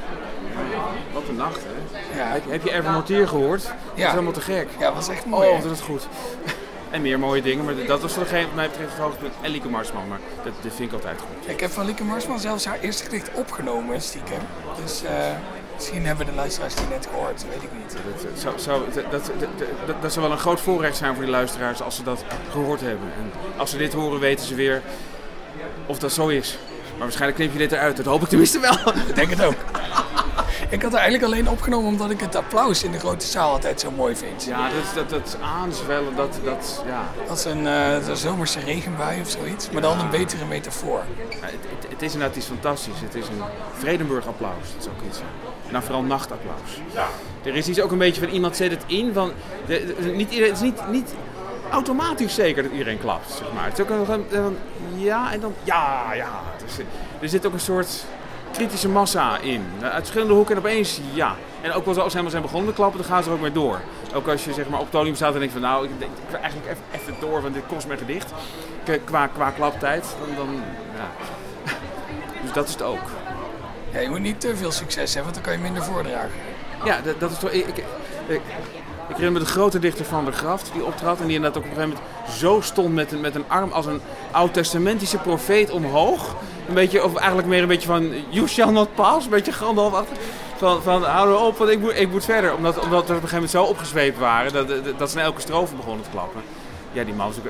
Wat 1.14 1.24
een 1.30 1.36
nacht, 1.36 1.60
hè? 1.64 2.18
Ja. 2.18 2.40
Heb, 2.50 2.64
je 2.64 2.74
Ever 2.74 2.92
Mortier 2.92 3.28
gehoord? 3.28 3.64
Dat 3.64 3.74
is 3.96 4.06
helemaal 4.06 4.32
te 4.32 4.42
gek. 4.42 4.68
Ja, 4.80 4.94
was 4.94 5.10
echt 5.10 5.26
mooi, 5.26 5.50
Oh, 5.50 5.62
dat 5.64 5.72
is 5.72 5.80
goed. 5.80 6.08
En 6.92 7.02
meer 7.02 7.20
mooie 7.20 7.42
dingen, 7.42 7.66
maar 7.66 7.74
dat 7.88 8.02
was 8.02 8.14
voor 8.14 8.24
degene 8.24 8.46
wat 8.46 8.56
mij 8.56 8.70
betreft 8.70 8.92
het 8.92 9.02
hoogtepunt. 9.02 9.34
En 9.42 9.52
Lieke 9.52 9.70
Marsman, 9.70 10.08
maar 10.08 10.20
dat, 10.44 10.54
dat 10.62 10.74
vind 10.76 10.90
ik 10.90 10.94
altijd 10.94 11.20
goed. 11.20 11.50
Ik 11.50 11.60
heb 11.60 11.72
van 11.72 11.86
Lieke 11.86 12.04
Marsman 12.04 12.40
zelfs 12.40 12.66
haar 12.66 12.80
eerste 12.80 13.04
gedicht 13.04 13.30
opgenomen, 13.34 14.02
stiekem. 14.02 14.40
Dus 14.84 15.04
eh, 15.04 15.14
misschien 15.76 16.06
hebben 16.06 16.26
de 16.26 16.32
luisteraars 16.32 16.76
die 16.76 16.88
net 16.90 17.08
gehoord, 17.12 17.46
weet 17.50 17.64
ik 17.64 17.70
niet. 17.78 17.98
Dat, 18.22 18.40
zou, 18.40 18.60
zou, 18.60 18.82
dat, 18.94 19.12
dat, 19.12 19.32
dat, 19.40 19.68
dat, 19.86 20.02
dat 20.02 20.14
zou 20.14 20.26
wel 20.26 20.36
een 20.36 20.42
groot 20.42 20.60
voorrecht 20.60 20.98
zijn 20.98 21.14
voor 21.14 21.24
die 21.24 21.32
luisteraars 21.32 21.82
als 21.82 21.96
ze 21.96 22.04
dat 22.04 22.24
gehoord 22.52 22.82
hebben. 22.82 23.12
En 23.18 23.32
als 23.58 23.70
ze 23.70 23.78
dit 23.78 23.94
horen, 23.94 24.20
weten 24.20 24.46
ze 24.46 24.56
weer 24.56 24.82
of 25.86 26.00
dat 26.00 26.12
zo 26.12 26.28
is. 26.28 26.58
Maar 26.92 27.00
waarschijnlijk 27.00 27.40
knip 27.40 27.52
je 27.52 27.58
dit 27.58 27.72
eruit, 27.72 27.98
dat 27.98 28.06
hoop 28.06 28.22
ik 28.22 28.28
tenminste 28.28 28.60
wel. 28.60 28.94
Ik 29.08 29.16
denk 29.16 29.30
het 29.30 29.44
ook. 29.44 29.56
Ik 30.72 30.82
had 30.82 30.94
er 30.94 31.00
eigenlijk 31.00 31.34
alleen 31.34 31.50
opgenomen 31.50 31.88
omdat 31.88 32.12
ik 32.12 32.20
het 32.20 32.36
applaus 32.36 32.84
in 32.84 32.92
de 32.92 33.00
grote 33.00 33.26
zaal 33.26 33.52
altijd 33.52 33.80
zo 33.80 33.92
mooi 33.92 34.16
vind. 34.16 34.44
Ja, 34.44 34.70
dat, 34.70 34.94
dat, 34.96 35.10
dat 35.10 35.38
aanzwellen, 35.42 36.16
dat, 36.16 36.40
dat, 36.44 36.84
ja. 36.88 37.10
Dat 37.28 37.38
is 37.38 37.46
een, 37.46 37.64
uh, 37.64 38.08
een 38.08 38.18
zomerse 38.18 38.60
regenbui 38.60 39.22
of 39.22 39.30
zoiets, 39.30 39.70
maar 39.70 39.82
dan 39.82 40.00
een 40.00 40.10
betere 40.10 40.46
metafoor. 40.46 41.04
Ja, 41.30 41.36
het, 41.42 41.52
het, 41.52 41.90
het, 41.90 42.02
is 42.02 42.14
inderdaad 42.14 42.38
iets 42.38 42.46
fantastisch. 42.46 43.00
Het 43.00 43.16
is 43.16 43.28
een 43.28 43.42
Vredenburg 43.78 44.28
applaus, 44.28 44.74
dat 44.74 44.84
zou 44.84 44.96
ik 44.96 45.08
iets 45.08 45.18
zeggen. 45.18 45.36
Nou, 45.72 45.84
vooral 45.84 46.04
nachtapplaus. 46.04 46.82
Ja. 46.94 47.08
Er 47.44 47.56
is 47.56 47.68
iets 47.68 47.82
ook 47.82 47.92
een 47.92 47.98
beetje 47.98 48.22
van 48.22 48.30
iemand 48.30 48.56
zet 48.56 48.72
het 48.72 48.84
in 48.86 49.14
van... 49.14 49.32
De, 49.66 49.96
de, 50.02 50.08
niet, 50.10 50.34
het 50.34 50.52
is 50.52 50.62
niet, 50.62 50.88
niet 50.92 51.14
automatisch 51.72 52.34
zeker 52.34 52.64
dat 52.64 52.72
iedereen 52.72 53.00
klapt, 53.00 53.32
zeg 53.32 53.54
maar. 53.54 53.64
Het 53.64 53.80
is 53.80 53.86
ook 53.86 54.08
een, 54.08 54.26
een 54.32 54.58
ja 54.96 55.32
en 55.34 55.40
dan 55.40 55.54
ja, 55.64 56.14
ja. 56.14 56.42
Dus, 56.66 56.86
er 57.22 57.30
zit 57.30 57.46
ook 57.46 57.54
een 57.54 57.60
soort 57.60 58.06
kritische 58.52 58.90
massa 58.90 59.38
in. 59.38 59.66
Uit 59.82 59.94
verschillende 59.94 60.34
hoeken 60.34 60.56
en 60.56 60.62
opeens 60.62 61.00
ja. 61.14 61.36
En 61.62 61.74
ook 61.74 61.86
wel 61.86 62.02
als 62.02 62.14
ze 62.14 62.30
zijn 62.30 62.42
begonnen 62.42 62.70
te 62.70 62.76
klappen, 62.76 63.00
dan 63.02 63.10
gaan 63.10 63.24
ze 63.24 63.30
er 63.30 63.36
ook 63.36 63.42
mee 63.42 63.52
door. 63.52 63.80
Ook 64.14 64.28
als 64.28 64.46
je 64.46 64.54
zeg 64.54 64.70
maar, 64.70 64.80
op 64.80 64.86
het 64.86 64.96
podium 65.00 65.16
staat 65.16 65.34
en 65.34 65.40
denkt 65.40 65.54
van 65.54 65.62
nou, 65.62 65.86
ik, 65.86 66.00
denk, 66.00 66.12
ik 66.12 66.30
wil 66.30 66.40
eigenlijk 66.40 66.72
even, 66.72 66.84
even 66.92 67.14
door, 67.20 67.42
want 67.42 67.54
dit 67.54 67.64
kost 67.68 67.88
me 67.88 67.98
gedicht. 67.98 68.32
Qua, 69.04 69.28
qua 69.28 69.50
klaptijd, 69.50 70.16
dan, 70.20 70.36
dan 70.36 70.56
ja. 70.96 71.10
Dus 72.42 72.52
dat 72.52 72.68
is 72.68 72.74
het 72.74 72.82
ook. 72.82 73.10
Ja, 73.92 74.00
je 74.00 74.10
moet 74.10 74.20
niet 74.20 74.42
te 74.42 74.56
veel 74.56 74.72
succes 74.72 75.14
hebben, 75.14 75.34
want 75.34 75.36
dan 75.36 75.44
kan 75.44 75.54
je 75.54 75.72
minder 75.72 75.84
voordragen. 75.84 76.32
Ja, 76.84 77.02
dat, 77.02 77.20
dat 77.20 77.32
is 77.32 77.38
toch... 77.38 77.50
Ik, 77.50 77.68
ik, 77.68 77.78
ik, 78.28 78.42
ik 79.12 79.18
herinner 79.18 79.42
me 79.42 79.48
de 79.48 79.52
grote 79.52 79.80
dichter 79.80 80.06
van 80.06 80.26
de 80.26 80.32
Graft 80.32 80.70
die 80.74 80.86
optrad 80.86 81.20
en 81.20 81.26
die 81.26 81.36
inderdaad 81.36 81.58
ook 81.58 81.70
op 81.70 81.78
een 81.78 81.84
gegeven 81.84 82.00
moment 82.00 82.36
zo 82.38 82.62
stond 82.62 82.94
met 82.94 83.12
een, 83.12 83.22
met 83.22 83.36
een 83.36 83.44
arm 83.48 83.72
als 83.72 83.86
een 83.86 84.02
oud-testamentische 84.32 85.18
profeet 85.18 85.72
omhoog. 85.72 86.36
Een 86.72 86.78
beetje, 86.78 87.04
of 87.04 87.16
eigenlijk 87.16 87.48
meer 87.48 87.62
een 87.62 87.68
beetje 87.68 87.88
van 87.88 88.14
you 88.30 88.48
shall 88.48 88.72
not 88.72 88.96
pass, 88.96 89.26
een 89.26 89.32
beetje 89.32 89.52
Gandalf 89.52 90.06
van, 90.58 90.82
van 90.82 91.04
hou 91.04 91.48
op, 91.48 91.58
want 91.58 91.70
ik 91.70 91.80
moet, 91.80 92.00
ik 92.00 92.12
moet 92.12 92.26
verder. 92.26 92.56
Omdat, 92.56 92.80
omdat 92.80 92.90
we 92.90 92.98
op 92.98 93.08
een 93.08 93.14
gegeven 93.16 93.34
moment 93.34 93.52
zo 93.52 93.64
opgezweept 93.64 94.20
waren 94.20 94.54
dat, 94.54 94.98
dat 94.98 95.10
ze 95.10 95.16
naar 95.16 95.26
elke 95.26 95.42
strofe 95.42 95.76
begonnen 95.76 96.04
te 96.04 96.10
klappen. 96.10 96.42
Ja, 96.92 97.04
die 97.04 97.14
man 97.14 97.28
was 97.28 97.38
ook 97.38 97.46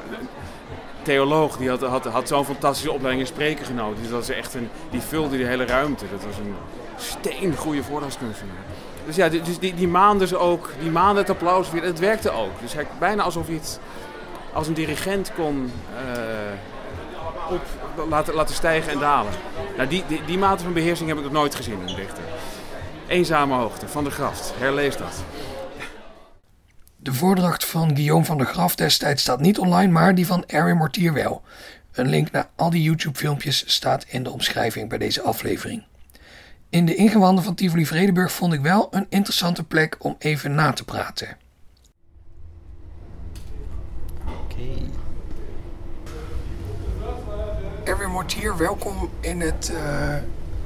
theoloog, 1.02 1.58
die 1.58 1.70
had, 1.70 1.82
had, 1.82 2.06
had 2.06 2.28
zo'n 2.28 2.46
fantastische 2.46 2.92
opleiding 2.92 3.28
in 3.28 3.34
spreken 3.34 3.66
genoten. 3.66 4.02
Dus 4.02 4.12
dat 4.12 4.22
is 4.22 4.30
echt 4.30 4.54
een, 4.54 4.70
die 4.90 5.02
vulde 5.02 5.38
die 5.38 5.46
hele 5.46 5.66
ruimte. 5.66 6.06
Dat 6.12 6.24
was 6.26 6.38
een 6.38 6.56
steen 6.96 7.56
goede 7.58 7.84
voordrachtskunstenaar. 7.84 8.64
Dus 9.06 9.16
ja, 9.16 9.30
dus 9.30 9.60
die, 9.60 9.74
die 9.74 9.88
maanden 9.88 10.30
dus 10.30 10.38
ook, 10.38 10.70
die 10.80 10.92
maanden 10.92 11.18
het 11.18 11.30
applaus 11.30 11.72
weer, 11.72 11.84
het 11.84 12.00
werkte 12.00 12.32
ook. 12.32 12.60
Dus 12.62 12.74
hij, 12.74 12.88
bijna 13.00 13.24
alsof 13.24 13.46
hij 13.46 13.56
het 13.56 13.80
als 14.54 14.68
een 14.68 14.74
dirigent 14.74 15.32
kon 15.36 15.72
uh, 15.94 17.54
op 17.54 17.62
laten, 18.10 18.34
laten 18.34 18.56
stijgen 18.56 18.92
en 18.92 19.00
dalen. 19.00 19.32
Nou, 19.78 19.90
die, 19.90 20.04
die, 20.08 20.22
die 20.26 20.38
mate 20.38 20.64
van 20.64 20.74
beheersing 20.74 21.10
heb 21.10 21.18
ik 21.18 21.24
nog 21.24 21.34
nooit 21.34 21.56
gezien 21.56 21.82
in 21.82 21.88
een 21.88 21.96
dichter. 21.96 22.24
Eenzame 23.08 23.56
hoogte, 23.56 23.88
van 23.88 24.04
de 24.04 24.12
Graft. 24.12 24.54
Herlees 24.58 24.98
dat. 24.98 25.24
De 26.96 27.14
voordracht 27.14 27.66
van 27.66 27.96
Guillaume 27.96 28.26
van 28.26 28.38
der 28.38 28.46
Graf 28.46 28.76
destijds 28.76 29.22
staat 29.22 29.40
niet 29.40 29.60
online, 29.60 29.92
maar 29.92 30.16
die 30.16 30.26
van 30.26 30.44
Erwin 30.48 30.78
Mortier 30.78 31.14
wel. 31.14 31.42
Een 31.92 32.08
link 32.08 32.32
naar 32.32 32.50
al 32.56 32.70
die 32.70 32.84
YouTube-filmpjes 32.84 33.64
staat 33.74 34.06
in 34.08 34.24
de 34.24 34.32
omschrijving 34.32 34.90
bij 34.90 34.98
deze 34.98 35.22
aflevering. 35.22 35.84
In 36.70 36.86
de 36.86 36.96
ingewanden 36.96 37.44
van 37.44 37.56
Tivoli 37.56 37.86
Vredenburg 37.86 38.32
vond 38.32 38.54
ik 38.54 38.62
wel 38.62 38.88
een 38.92 39.06
interessante 39.10 39.64
plek 39.64 39.96
om 40.00 40.16
even 40.20 40.56
na 40.56 40.72
te 40.72 40.84
praten. 40.84 41.38
Oké. 44.26 45.01
Erwin 47.84 48.10
Mortier, 48.10 48.58
welkom 48.58 49.10
in 49.20 49.42
het, 49.42 49.72
uh, 49.74 50.16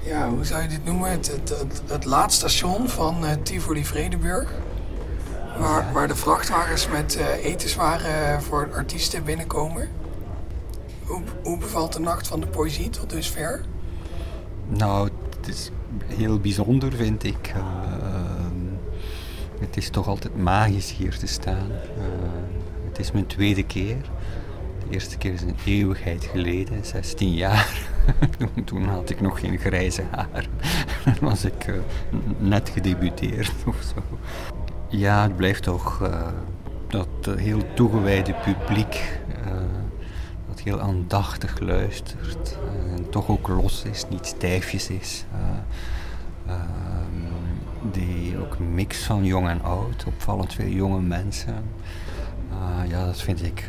ja, 0.09 0.29
hoe 0.29 0.45
zou 0.45 0.61
je 0.61 0.67
dit 0.67 0.85
noemen? 0.85 1.09
Het, 1.09 1.27
het, 1.27 1.49
het, 1.87 2.05
van 2.89 3.23
uh, 3.23 3.31
Tivoli 3.43 3.85
Vredenburg. 3.85 4.51
Waar, 5.57 5.93
waar 5.93 6.07
de 6.07 6.15
vrachtwagens 6.15 6.87
met 6.87 7.17
uh, 7.17 7.45
etenswaren 7.45 8.41
voor 8.41 8.69
artiesten 8.73 9.23
binnenkomen. 9.23 9.89
Hoe, 11.03 11.21
hoe 11.43 11.57
bevalt 11.57 11.93
de 11.93 11.99
nacht 11.99 12.27
van 12.27 12.39
de 12.39 12.47
poëzie 12.47 12.89
tot 12.89 13.09
dusver? 13.09 13.61
Nou, 14.67 15.09
het 15.37 15.47
is 15.47 15.71
heel 16.05 16.39
bijzonder, 16.39 16.93
vind 16.93 17.23
ik. 17.23 17.53
Uh, 17.57 17.63
het 19.59 19.77
is 19.77 19.89
toch 19.89 20.07
altijd 20.07 20.37
magisch 20.37 20.91
hier 20.91 21.17
te 21.17 21.27
staan. 21.27 21.71
Het 22.87 22.99
is 22.99 23.11
mijn 23.11 23.27
tweede 23.27 23.63
keer. 23.63 23.97
Eerste 24.89 25.17
keer 25.17 25.33
is 25.33 25.41
een 25.41 25.55
eeuwigheid 25.65 26.23
geleden, 26.23 26.85
16 26.85 27.33
jaar. 27.33 27.87
Toen 28.65 28.85
had 28.85 29.09
ik 29.09 29.21
nog 29.21 29.39
geen 29.39 29.57
grijze 29.57 30.03
haar. 30.11 30.47
Dan 31.05 31.15
was 31.19 31.45
ik 31.45 31.67
uh, 31.67 31.75
net 32.37 32.69
gedebuteerd 32.69 33.53
of 33.65 33.75
zo. 33.95 34.17
Ja, 34.89 35.23
het 35.23 35.35
blijft 35.35 35.63
toch 35.63 36.01
uh, 36.01 36.27
dat 36.87 37.37
heel 37.37 37.73
toegewijde 37.73 38.33
publiek 38.33 39.19
dat 40.47 40.59
heel 40.59 40.81
aandachtig 40.81 41.59
luistert 41.59 42.57
en 42.95 43.09
toch 43.09 43.29
ook 43.29 43.47
los 43.47 43.83
is, 43.83 44.05
niet 44.09 44.25
stijfjes 44.25 44.89
is. 44.89 45.25
Uh, 46.47 46.53
die 47.91 48.37
ook 48.37 48.59
mix 48.59 49.03
van 49.03 49.25
jong 49.25 49.47
en 49.47 49.61
oud, 49.61 50.03
opvallend 50.07 50.53
veel 50.53 50.67
jonge 50.67 51.01
mensen. 51.01 51.63
ja, 52.87 53.05
dat 53.05 53.21
vind 53.21 53.43
ik 53.43 53.67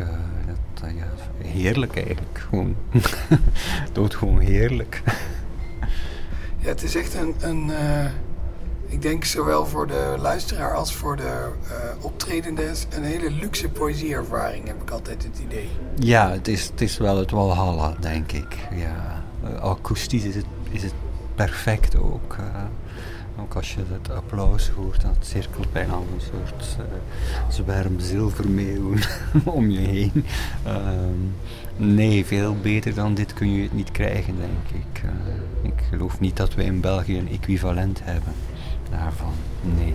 dat, 0.80 0.90
ja, 0.96 1.46
heerlijk 1.46 1.96
eigenlijk. 1.96 2.38
Gewoon, 2.48 2.76
doodgewoon 3.92 4.38
heerlijk. 4.38 5.02
Ja, 6.58 6.72
het 6.72 6.82
is 6.82 6.94
echt 6.94 7.14
een, 7.14 7.34
een 7.40 7.70
ik 8.88 9.02
denk 9.02 9.24
zowel 9.24 9.66
voor 9.66 9.86
de 9.86 10.14
luisteraar 10.18 10.74
als 10.74 10.94
voor 10.94 11.16
de 11.16 11.48
uh, 11.68 12.04
optredende 12.04 12.72
een 12.90 13.02
hele 13.02 13.30
luxe 13.30 13.68
poëzieervaring, 13.68 14.66
heb 14.66 14.82
ik 14.82 14.90
altijd 14.90 15.22
het 15.22 15.38
idee. 15.38 15.68
Ja, 15.98 16.30
het 16.30 16.48
is, 16.48 16.64
het 16.66 16.80
is 16.80 16.98
wel 16.98 17.16
het 17.18 17.30
Walhalla, 17.30 17.94
denk 18.00 18.32
ik. 18.32 18.56
Ja. 18.74 19.24
Akoestisch 19.60 20.24
is 20.24 20.34
het, 20.34 20.46
is 20.70 20.82
het 20.82 20.92
perfect 21.34 21.96
ook. 21.96 22.36
Uh, 22.40 22.46
ook 23.40 23.54
als 23.54 23.74
je 23.74 23.82
het 23.92 24.10
applaus 24.10 24.68
hoort, 24.68 25.02
dat 25.02 25.16
cirkelt 25.20 25.72
bijna 25.72 25.92
een 25.92 26.20
soort 26.20 26.76
zwerm 27.48 28.00
zilvermeeuwen 28.00 29.00
om 29.44 29.70
je 29.70 29.78
heen. 29.78 30.24
nee, 31.76 32.26
veel 32.26 32.56
beter 32.62 32.94
dan 32.94 33.14
dit 33.14 33.34
kun 33.34 33.52
je 33.52 33.62
het 33.62 33.72
niet 33.72 33.90
krijgen, 33.90 34.34
denk 34.36 34.84
ik. 34.84 35.02
ik 35.62 35.82
geloof 35.90 36.20
niet 36.20 36.36
dat 36.36 36.54
wij 36.54 36.64
in 36.64 36.80
België 36.80 37.18
een 37.18 37.30
equivalent 37.30 38.00
hebben 38.02 38.32
daarvan. 38.90 39.32
Nee. 39.60 39.94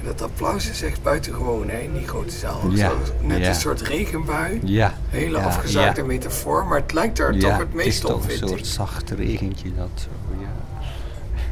En 0.00 0.08
dat 0.08 0.22
applaus 0.22 0.70
is 0.70 0.82
echt 0.82 1.02
buitengewoon 1.02 1.68
hè, 1.68 1.78
in 1.78 1.92
die 1.92 2.06
grote 2.06 2.34
zaal. 2.34 2.70
Ja. 2.70 2.88
Zo, 2.88 2.96
net 3.20 3.38
ja. 3.38 3.48
een 3.48 3.54
soort 3.54 3.80
regenbui. 3.80 4.60
Ja. 4.64 4.94
Hele 5.08 5.38
ja. 5.38 5.44
afgezaagde 5.44 6.02
metafoor, 6.02 6.66
maar 6.66 6.80
het 6.80 6.92
lijkt 6.92 7.18
er 7.18 7.38
toch 7.38 7.58
het 7.58 7.74
meest 7.74 8.04
op, 8.04 8.22
Het 8.22 8.30
is 8.30 8.38
toch 8.38 8.50
een 8.50 8.56
soort 8.56 8.66
zacht 8.66 9.10
regentje 9.10 9.74
dat 9.74 9.90
zo, 9.94 10.08
ja. 10.40 10.50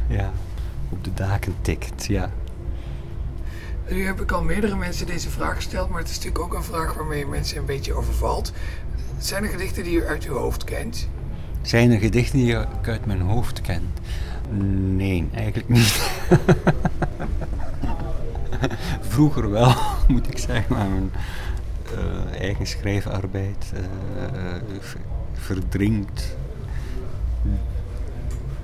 Ja, 0.17 0.31
op 0.91 1.03
de 1.03 1.13
daken 1.13 1.55
tikt, 1.61 2.05
ja. 2.05 2.31
Nu 3.89 4.05
heb 4.05 4.21
ik 4.21 4.31
al 4.31 4.43
meerdere 4.43 4.75
mensen 4.75 5.05
deze 5.05 5.29
vraag 5.29 5.55
gesteld, 5.55 5.89
maar 5.89 5.99
het 5.99 6.09
is 6.09 6.15
natuurlijk 6.15 6.43
ook 6.43 6.53
een 6.53 6.63
vraag 6.63 6.93
waarmee 6.93 7.25
mensen 7.25 7.57
een 7.57 7.65
beetje 7.65 7.93
overvalt. 7.93 8.51
Zijn 9.17 9.43
er 9.43 9.49
gedichten 9.49 9.83
die 9.83 9.95
u 9.95 10.05
uit 10.05 10.23
uw 10.23 10.35
hoofd 10.35 10.63
kent? 10.63 11.07
Zijn 11.61 11.91
er 11.91 11.99
gedichten 11.99 12.39
die 12.39 12.55
ik 12.55 12.87
uit 12.87 13.05
mijn 13.05 13.21
hoofd 13.21 13.61
ken? 13.61 13.93
Nee, 14.95 15.27
eigenlijk 15.33 15.69
niet. 15.69 16.01
Vroeger 19.01 19.49
wel, 19.49 19.73
moet 20.07 20.27
ik 20.27 20.37
zeggen, 20.37 20.75
maar 20.75 20.87
mijn 20.87 21.11
uh, 21.93 22.39
eigen 22.39 22.67
schrijfarbeid 22.67 23.71
uh, 23.73 23.81
verdringt, 25.33 26.35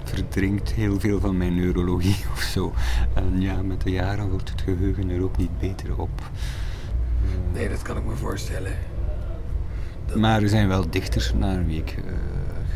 verdringt 0.10 0.72
heel 0.72 1.00
veel 1.00 1.20
van 1.20 1.38
mijn 1.38 1.56
neurologie 1.56 2.26
of 2.34 2.39
zo. 2.41 2.74
En 3.13 3.41
ja, 3.41 3.62
met 3.62 3.82
de 3.82 3.91
jaren 3.91 4.30
wordt 4.30 4.50
het 4.50 4.62
geheugen 4.62 5.10
er 5.10 5.24
ook 5.24 5.38
niet 5.38 5.60
beter 5.60 6.00
op. 6.00 6.22
Nee, 7.54 7.70
dat 7.70 7.82
kan 7.82 7.98
ik 7.98 8.06
me 8.06 8.15
voorstellen. 8.15 8.76
Dat... 10.06 10.17
Maar 10.17 10.41
er 10.41 10.50
zijn 10.50 10.67
wel 10.67 10.89
dichters 10.89 11.34
naar 11.34 11.65
wie 11.65 11.80
ik 11.80 11.98
uh, 11.98 12.12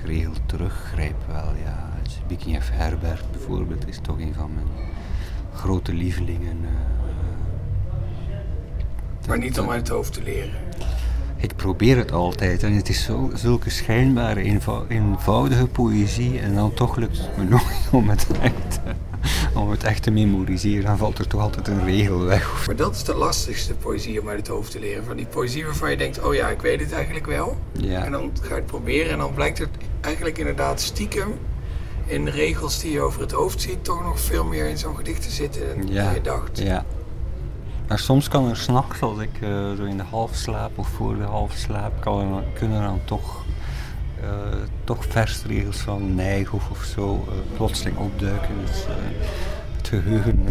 geregeld 0.01 0.39
teruggrijp 0.45 1.15
wel, 1.27 1.53
ja. 1.63 1.89
Zbigniew 2.09 2.61
Herbert 2.61 3.31
bijvoorbeeld 3.31 3.87
is 3.87 3.99
toch 4.01 4.19
een 4.19 4.33
van 4.33 4.53
mijn 4.53 4.67
grote 5.53 5.93
lievelingen. 5.93 6.57
Uh, 6.61 6.69
maar 9.27 9.37
niet 9.37 9.59
om 9.59 9.69
uit 9.69 9.79
het 9.79 9.89
hoofd 9.89 10.13
te 10.13 10.23
leren. 10.23 10.51
Ik 11.41 11.55
probeer 11.55 11.97
het 11.97 12.11
altijd 12.11 12.63
en 12.63 12.73
het 12.73 12.89
is 12.89 13.03
zo, 13.03 13.31
zulke 13.33 13.69
schijnbare, 13.69 14.41
eenvou 14.41 14.85
eenvoudige 14.87 15.67
poëzie 15.67 16.39
en 16.39 16.55
dan 16.55 16.73
toch 16.73 16.95
lukt 16.95 17.17
het 17.17 17.37
me 17.37 17.43
nooit 17.55 17.87
om 17.91 18.09
het 18.09 18.27
echt, 18.41 18.79
om 19.53 19.69
het 19.69 19.83
echt 19.83 20.03
te 20.03 20.11
memoriseren. 20.11 20.85
Dan 20.85 20.97
valt 20.97 21.17
er 21.19 21.27
toch 21.27 21.41
altijd 21.41 21.67
een 21.67 21.85
regel 21.85 22.19
weg. 22.23 22.65
Maar 22.65 22.75
dat 22.75 22.95
is 22.95 23.03
de 23.03 23.15
lastigste 23.15 23.73
poëzie 23.73 24.21
om 24.21 24.29
uit 24.29 24.37
het 24.37 24.47
hoofd 24.47 24.71
te 24.71 24.79
leren. 24.79 25.03
Van 25.03 25.17
die 25.17 25.25
poëzie 25.25 25.65
waarvan 25.65 25.89
je 25.91 25.97
denkt, 25.97 26.23
oh 26.23 26.33
ja, 26.33 26.47
ik 26.49 26.61
weet 26.61 26.79
het 26.79 26.91
eigenlijk 26.93 27.25
wel. 27.25 27.57
Ja. 27.71 28.05
En 28.05 28.11
dan 28.11 28.31
ga 28.41 28.47
je 28.47 28.53
het 28.53 28.65
proberen 28.65 29.11
en 29.11 29.17
dan 29.17 29.33
blijkt 29.33 29.57
het 29.57 29.69
eigenlijk 30.01 30.37
inderdaad 30.37 30.81
stiekem 30.81 31.33
in 32.05 32.27
regels 32.27 32.79
die 32.81 32.91
je 32.91 33.01
over 33.01 33.21
het 33.21 33.31
hoofd 33.31 33.61
ziet 33.61 33.83
toch 33.83 34.03
nog 34.03 34.19
veel 34.19 34.45
meer 34.45 34.65
in 34.69 34.77
zo'n 34.77 34.95
gedicht 34.95 35.21
te 35.21 35.29
zitten 35.31 35.63
Ja, 35.87 36.03
dan 36.03 36.13
je 36.13 36.21
dacht. 36.21 36.57
ja. 36.59 36.85
Maar 37.91 37.99
soms 37.99 38.27
kan 38.27 38.49
er 38.49 38.57
s'nachts, 38.57 39.01
als 39.01 39.19
ik 39.19 39.41
eh, 39.41 39.49
zo 39.77 39.83
in 39.83 39.97
de 39.97 40.03
halfslaap 40.03 40.77
of 40.77 40.87
voor 40.87 41.15
de 41.17 41.23
halfslaap, 41.23 42.01
kan 42.01 42.35
er, 42.35 42.43
kunnen 42.53 42.81
er 42.81 42.87
dan 42.87 43.01
toch, 43.05 43.45
eh, 44.21 44.27
toch 44.83 45.05
versregels 45.09 45.77
van 45.77 46.15
Nijhoff 46.15 46.69
of 46.69 46.83
zo 46.83 47.27
eh, 47.27 47.55
plotseling 47.55 47.97
opduiken. 47.97 48.49
Dus 48.65 48.85
het 49.77 49.87
geheugen 49.87 50.43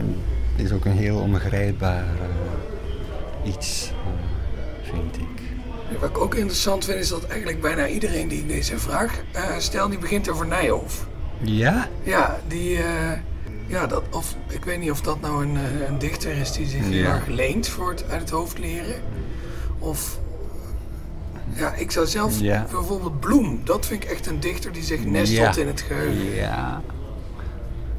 eh, 0.57 0.64
is 0.64 0.72
ook 0.72 0.85
een 0.85 0.96
heel 0.96 1.18
ongrijpbaar 1.18 2.05
eh, 2.05 3.53
iets, 3.53 3.92
vind 4.83 5.16
ik. 5.16 5.42
Wat 6.00 6.11
ik 6.11 6.18
ook 6.18 6.35
interessant 6.35 6.85
vind 6.85 6.98
is 6.98 7.09
dat 7.09 7.26
eigenlijk 7.26 7.61
bijna 7.61 7.87
iedereen 7.87 8.29
die 8.29 8.46
deze 8.46 8.79
vraag 8.79 9.20
stelt, 9.59 9.90
die 9.90 9.98
begint 9.98 10.31
over 10.31 10.46
Nijhoff. 10.46 11.07
Ja? 11.38 11.88
Ja, 12.03 12.40
die, 12.48 12.79
ja 13.70 13.87
dat, 13.87 14.02
of, 14.12 14.37
ik 14.48 14.64
weet 14.64 14.78
niet 14.78 14.90
of 14.90 15.00
dat 15.00 15.20
nou 15.20 15.44
een, 15.46 15.56
eh, 15.56 15.88
een 15.88 15.98
dichter 15.98 16.37
is 16.37 16.52
die 16.52 16.66
zich 16.66 16.80
heel 16.80 16.92
Ja. 16.92 17.14
erg 17.14 17.26
leent 17.26 17.68
voor 17.68 17.90
het 17.90 18.04
uit 18.11 18.20
het 18.20 18.30
hoofd 18.30 18.59
leren. 18.59 18.94
Of, 19.78 20.18
ja, 21.54 21.74
ik 21.74 21.90
zou 21.90 22.06
zelf 22.06 22.40
Ja. 22.40 22.66
bijvoorbeeld 22.70 23.20
Bloem, 23.20 23.61
dat 23.64 23.87
vind 23.87 24.04
ik 24.04 24.11
echt 24.11 24.26
een 24.26 24.40
dichter 24.40 24.72
die 24.72 24.83
zich 24.83 25.04
nestelt 25.04 25.54
Ja. 25.54 25.61
in 25.62 25.66
het 25.66 25.80
geheugen. 25.80 26.35
Ja. 26.35 26.83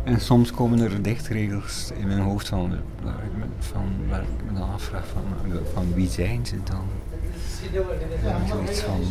En 0.04 0.20
soms 0.22 0.52
komen 0.52 0.80
er 0.80 1.02
dichtregels 1.02 1.90
in 2.00 2.08
mijn 2.08 2.20
hoofd 2.20 2.48
van, 2.48 2.70
waar 3.04 3.14
ik 3.24 3.38
me, 3.38 3.44
van, 3.60 3.84
waar 4.10 4.22
ik 4.22 4.52
me 4.52 4.60
dan 4.60 4.72
afvraag 4.74 5.06
van, 5.14 5.22
van 5.74 5.94
wie 5.94 6.10
zijn 6.10 6.46
ze 6.46 6.56
dan? 6.64 6.86
Ja, 8.24 8.40
zoiets 8.48 8.80
van 8.80 9.02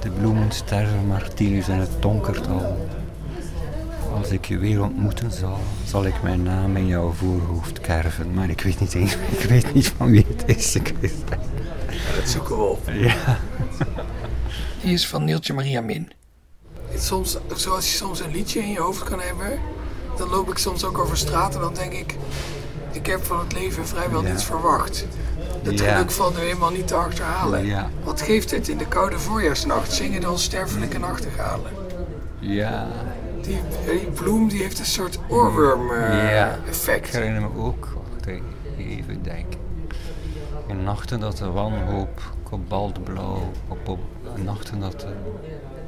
de 0.00 0.10
bloemen 0.10 0.50
sterven, 0.52 1.06
Martinus 1.06 1.68
en 1.68 1.78
het 1.78 2.02
donkert 2.02 2.46
al. 2.48 2.88
Als 4.18 4.30
ik 4.30 4.44
je 4.44 4.58
weer 4.58 4.82
ontmoeten 4.82 5.32
zal, 5.32 5.58
zal 5.86 6.04
ik 6.06 6.22
mijn 6.22 6.42
naam 6.42 6.76
in 6.76 6.86
jouw 6.86 7.12
voorhoofd 7.12 7.80
kerven. 7.80 8.34
Maar 8.34 8.50
ik 8.50 8.60
weet 8.60 8.80
niet 8.80 8.94
eens, 8.94 9.12
ik 9.38 9.48
weet 9.48 9.74
niet 9.74 9.88
van 9.96 10.10
wie 10.10 10.26
het 10.28 10.56
is. 10.56 10.74
Ik 10.74 10.94
weet 11.00 11.12
het. 11.28 11.38
Dat 12.16 12.28
zoeken 12.28 12.56
we 12.56 12.62
op. 12.62 12.88
Ja. 12.92 13.38
Die 14.82 14.92
is 14.92 15.08
van 15.08 15.24
Neeltje 15.24 15.52
Maria 15.52 15.80
Min. 15.80 16.12
Soms, 16.96 17.38
zoals 17.56 17.90
je 17.90 17.96
soms 17.96 18.20
een 18.20 18.30
liedje 18.30 18.60
in 18.60 18.70
je 18.70 18.80
hoofd 18.80 19.02
kan 19.02 19.20
hebben, 19.20 19.58
dan 20.16 20.28
loop 20.28 20.50
ik 20.50 20.58
soms 20.58 20.84
ook 20.84 20.98
over 20.98 21.16
straat 21.16 21.54
en 21.54 21.60
dan 21.60 21.74
denk 21.74 21.92
ik, 21.92 22.16
ik 22.92 23.06
heb 23.06 23.24
van 23.24 23.38
het 23.38 23.52
leven 23.52 23.86
vrijwel 23.86 24.22
Ja. 24.24 24.30
niets 24.30 24.44
verwacht. 24.44 25.06
Het 25.62 25.78
Ja. 25.78 25.92
geluk 25.94 26.10
valt 26.10 26.36
nu 26.36 26.42
helemaal 26.42 26.70
niet 26.70 26.86
te 26.86 26.94
achterhalen. 26.94 27.66
Ja. 27.66 27.90
Wat 28.04 28.20
geeft 28.22 28.50
het 28.50 28.68
in 28.68 28.76
de 28.78 28.86
koude 28.86 29.18
voorjaarsnacht? 29.18 29.92
Zingen 29.92 30.20
de 30.20 30.30
onsterfelijke 30.30 30.98
nachtegalen. 30.98 31.70
Ja. 32.38 32.88
Die, 33.42 33.60
die 33.86 34.10
bloem 34.10 34.48
die 34.48 34.62
heeft 34.62 34.78
een 34.78 34.84
soort 34.84 35.18
oorworm 35.28 35.90
eh, 35.90 36.32
ja. 36.32 36.58
effect. 36.68 37.06
Ik 37.06 37.12
herinner 37.12 37.40
me 37.40 37.48
ook, 37.56 37.88
wacht 38.10 38.26
even 38.78 39.22
denken. 39.22 39.60
In 40.66 40.82
nachten 40.82 41.20
dat 41.20 41.36
de 41.36 41.50
wanhoop 41.50 42.20
kobaltblauw 42.42 43.52
op, 43.68 43.88
op 43.88 43.98
nachten 44.44 44.80
dat 44.80 45.00
de, 45.00 45.12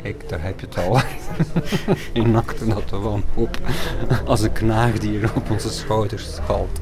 kijk 0.03 0.29
daar 0.29 0.43
heb 0.43 0.61
je 0.61 0.67
het 0.67 0.79
al. 0.79 1.01
In 2.23 2.31
nachten 2.31 2.69
dat 2.69 2.88
de 2.88 2.99
wanhoop 2.99 3.59
als 4.27 4.40
een 4.40 4.53
knaagdier 4.53 5.33
op 5.35 5.51
onze 5.51 5.71
schouders 5.71 6.25
valt, 6.25 6.79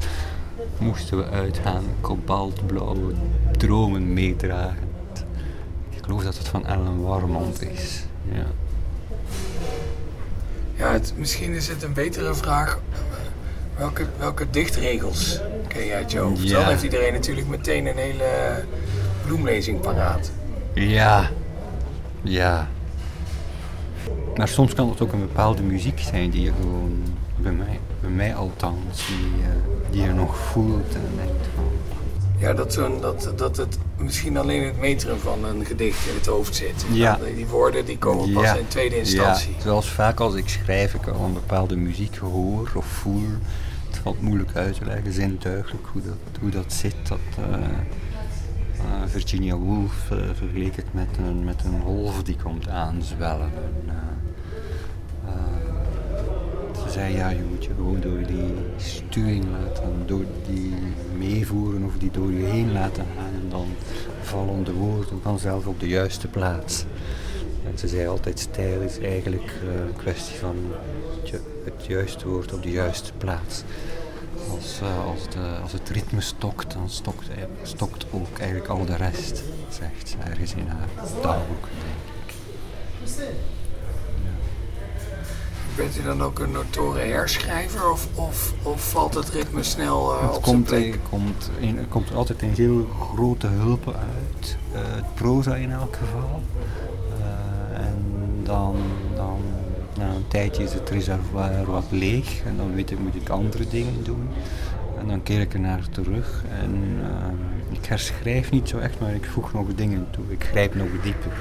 moesten 0.78 1.18
we 1.18 1.24
uitgaan 1.24 1.84
kobaltblauwe 2.00 3.12
dromen 3.56 4.12
meedragend. 4.12 5.24
Ik 5.90 6.04
geloof 6.04 6.22
dat 6.24 6.38
het 6.38 6.48
van 6.48 6.66
Ellen 6.66 7.02
Warmond 7.02 7.62
is. 7.62 8.04
Ja. 8.32 8.46
Ja, 10.76 10.92
het, 10.92 11.12
misschien 11.16 11.52
is 11.52 11.68
het 11.68 11.82
een 11.82 11.92
betere 11.92 12.34
vraag. 12.34 12.80
Welke, 13.76 14.06
welke 14.18 14.46
dichtregels 14.50 15.40
ken 15.68 15.84
je 15.84 15.94
uit 15.94 16.12
je 16.12 16.18
hoofd? 16.18 16.42
Ja. 16.42 16.58
Dan 16.58 16.68
heeft 16.68 16.82
iedereen 16.82 17.12
natuurlijk 17.12 17.48
meteen 17.48 17.86
een 17.86 17.96
hele 17.96 18.64
bloemlezing 19.26 19.80
paraat. 19.80 20.30
Ja, 20.74 21.30
ja. 22.22 22.68
Maar 24.36 24.48
soms 24.48 24.74
kan 24.74 24.88
het 24.88 25.00
ook 25.00 25.12
een 25.12 25.20
bepaalde 25.20 25.62
muziek 25.62 26.00
zijn 26.00 26.30
die 26.30 26.42
je 26.42 26.52
gewoon, 26.60 27.02
bij 27.36 27.52
mij, 27.52 27.80
bij 28.00 28.10
mij 28.10 28.34
althans, 28.34 29.06
die, 29.06 29.42
eh, 29.42 29.90
die 29.90 30.02
je 30.02 30.12
nog 30.12 30.36
voelt 30.36 30.94
en 30.94 31.10
denkt 31.16 31.46
van... 31.54 31.64
Ja, 32.42 32.52
dat, 32.52 32.72
zo'n, 32.72 33.00
dat, 33.00 33.32
dat 33.36 33.56
het 33.56 33.78
misschien 33.96 34.36
alleen 34.36 34.64
het 34.64 34.78
metrum 34.78 35.18
van 35.18 35.44
een 35.44 35.64
gedicht 35.64 36.08
in 36.08 36.14
het 36.14 36.26
hoofd 36.26 36.54
zit. 36.54 36.84
Ja. 36.92 37.16
Dat 37.16 37.26
Die 37.34 37.46
woorden 37.46 37.84
die 37.84 37.98
komen 37.98 38.32
pas 38.32 38.42
Ja, 38.42 38.54
in 38.54 38.68
tweede 38.68 38.98
instantie. 38.98 39.54
Ja, 39.56 39.62
zoals 39.62 39.90
vaak 39.90 40.20
als 40.20 40.34
ik 40.34 40.48
schrijf, 40.48 40.94
ik 40.94 41.06
al 41.06 41.24
een 41.24 41.32
bepaalde 41.32 41.76
muziek 41.76 42.16
hoor 42.16 42.70
of 42.74 42.84
voel. 42.86 43.24
Het 43.88 43.98
valt 43.98 44.20
moeilijk 44.20 44.50
uit 44.54 44.74
te 44.74 44.84
leggen, 44.84 45.12
zintuigelijk, 45.12 45.86
hoe 45.92 46.02
dat, 46.02 46.40
hoe 46.40 46.50
dat 46.50 46.72
zit. 46.72 46.94
Dat, 47.08 47.18
eh, 47.36 47.54
eh, 47.54 49.02
Virginia 49.06 49.56
Woolf 49.56 50.10
eh, 50.10 50.18
vergeleek 50.34 50.76
het 50.76 50.94
met 50.94 51.08
een, 51.18 51.44
met 51.44 51.64
een 51.64 51.80
golf 51.80 52.22
die 52.22 52.36
komt 52.42 52.68
aanzwellen. 52.68 53.50
En, 53.54 53.82
eh, 53.86 53.94
eh, 53.94 54.21
zei, 56.92 57.14
ja, 57.14 57.28
je 57.30 57.42
moet 57.50 57.64
je 57.64 57.70
gewoon 57.74 58.00
door 58.00 58.26
die 58.26 58.54
stuwing 58.76 59.44
laten, 59.50 60.02
door 60.06 60.24
die 60.50 60.74
meevoeren 61.18 61.84
of 61.84 61.92
die 61.98 62.10
door 62.10 62.32
je 62.32 62.44
heen 62.44 62.72
laten 62.72 63.04
gaan. 63.16 63.34
En 63.42 63.48
dan 63.48 63.66
vallen 64.22 64.64
de 64.64 64.72
woorden 64.72 65.20
vanzelf 65.22 65.66
op 65.66 65.80
de 65.80 65.88
juiste 65.88 66.28
plaats. 66.28 66.84
En 67.66 67.78
ze 67.78 67.88
zei 67.88 68.06
altijd, 68.08 68.38
stijl 68.38 68.80
is 68.80 68.98
eigenlijk 68.98 69.52
eh, 69.62 69.80
een 69.86 69.96
kwestie 69.96 70.36
van 70.38 70.56
het, 71.20 71.28
ju- 71.28 71.40
het 71.64 71.86
juiste 71.86 72.28
woord 72.28 72.52
op 72.52 72.62
de 72.62 72.70
juiste 72.70 73.12
plaats. 73.18 73.62
Als, 74.50 74.80
eh, 74.82 75.06
als, 75.06 75.28
de, 75.28 75.58
als 75.62 75.72
het 75.72 75.88
ritme 75.88 76.20
stokt, 76.20 76.72
dan 76.72 76.90
stokt, 76.90 77.26
stokt 77.62 78.06
ook 78.10 78.38
eigenlijk 78.38 78.68
al 78.70 78.84
de 78.84 78.96
rest, 78.96 79.42
zegt 79.68 80.08
ze 80.08 80.16
ergens 80.30 80.54
in 80.54 80.66
haar 80.66 80.88
dagboek, 81.22 81.62
denk 81.64 82.26
ik. 82.26 82.34
Bent 85.76 85.98
u 85.98 86.02
dan 86.02 86.22
ook 86.22 86.38
een 86.38 86.50
notoren 86.50 87.08
herschrijver 87.08 87.90
of, 87.90 88.08
of, 88.14 88.52
of 88.62 88.90
valt 88.90 89.14
het 89.14 89.28
ritme 89.28 89.62
snel 89.62 90.12
eh, 90.12 90.20
Het 90.20 90.36
op 90.36 90.44
zijn 90.44 90.56
komt, 90.56 90.66
plek? 90.66 90.98
komt, 91.08 91.50
in, 91.60 91.88
komt 91.88 92.14
altijd 92.14 92.42
een 92.42 92.54
heel 92.54 92.86
grote 92.86 93.46
hulp 93.46 93.86
uit. 93.86 94.56
Eh, 94.72 94.80
het 94.94 95.14
proza 95.14 95.54
in 95.54 95.72
elk 95.72 95.96
geval. 95.96 96.42
Eh, 97.18 97.86
en 97.86 98.04
dan, 98.42 98.76
dan 99.14 99.40
na 99.98 100.08
een 100.08 100.28
tijdje 100.28 100.62
is 100.62 100.72
het 100.72 100.90
reservoir 100.90 101.64
wat 101.66 101.86
leeg. 101.90 102.42
En 102.44 102.56
dan 102.56 102.74
weet 102.74 102.90
ik, 102.90 102.98
moet 102.98 103.14
ik 103.14 103.28
andere 103.28 103.68
dingen 103.68 104.04
doen. 104.04 104.28
En 104.98 105.08
dan 105.08 105.22
keer 105.22 105.40
ik 105.40 105.54
er 105.54 105.60
naar 105.60 105.88
terug. 105.90 106.44
En 106.60 107.00
ik 107.70 107.84
herschrijf 107.84 108.50
niet 108.50 108.68
zo 108.68 108.78
echt, 108.78 109.00
maar 109.00 109.14
ik 109.14 109.24
voeg 109.24 109.52
nog 109.52 109.66
dingen 109.74 110.06
toe. 110.10 110.24
Ik 110.28 110.44
grijp 110.44 110.74
nog 110.74 110.88
dieper. 111.02 111.32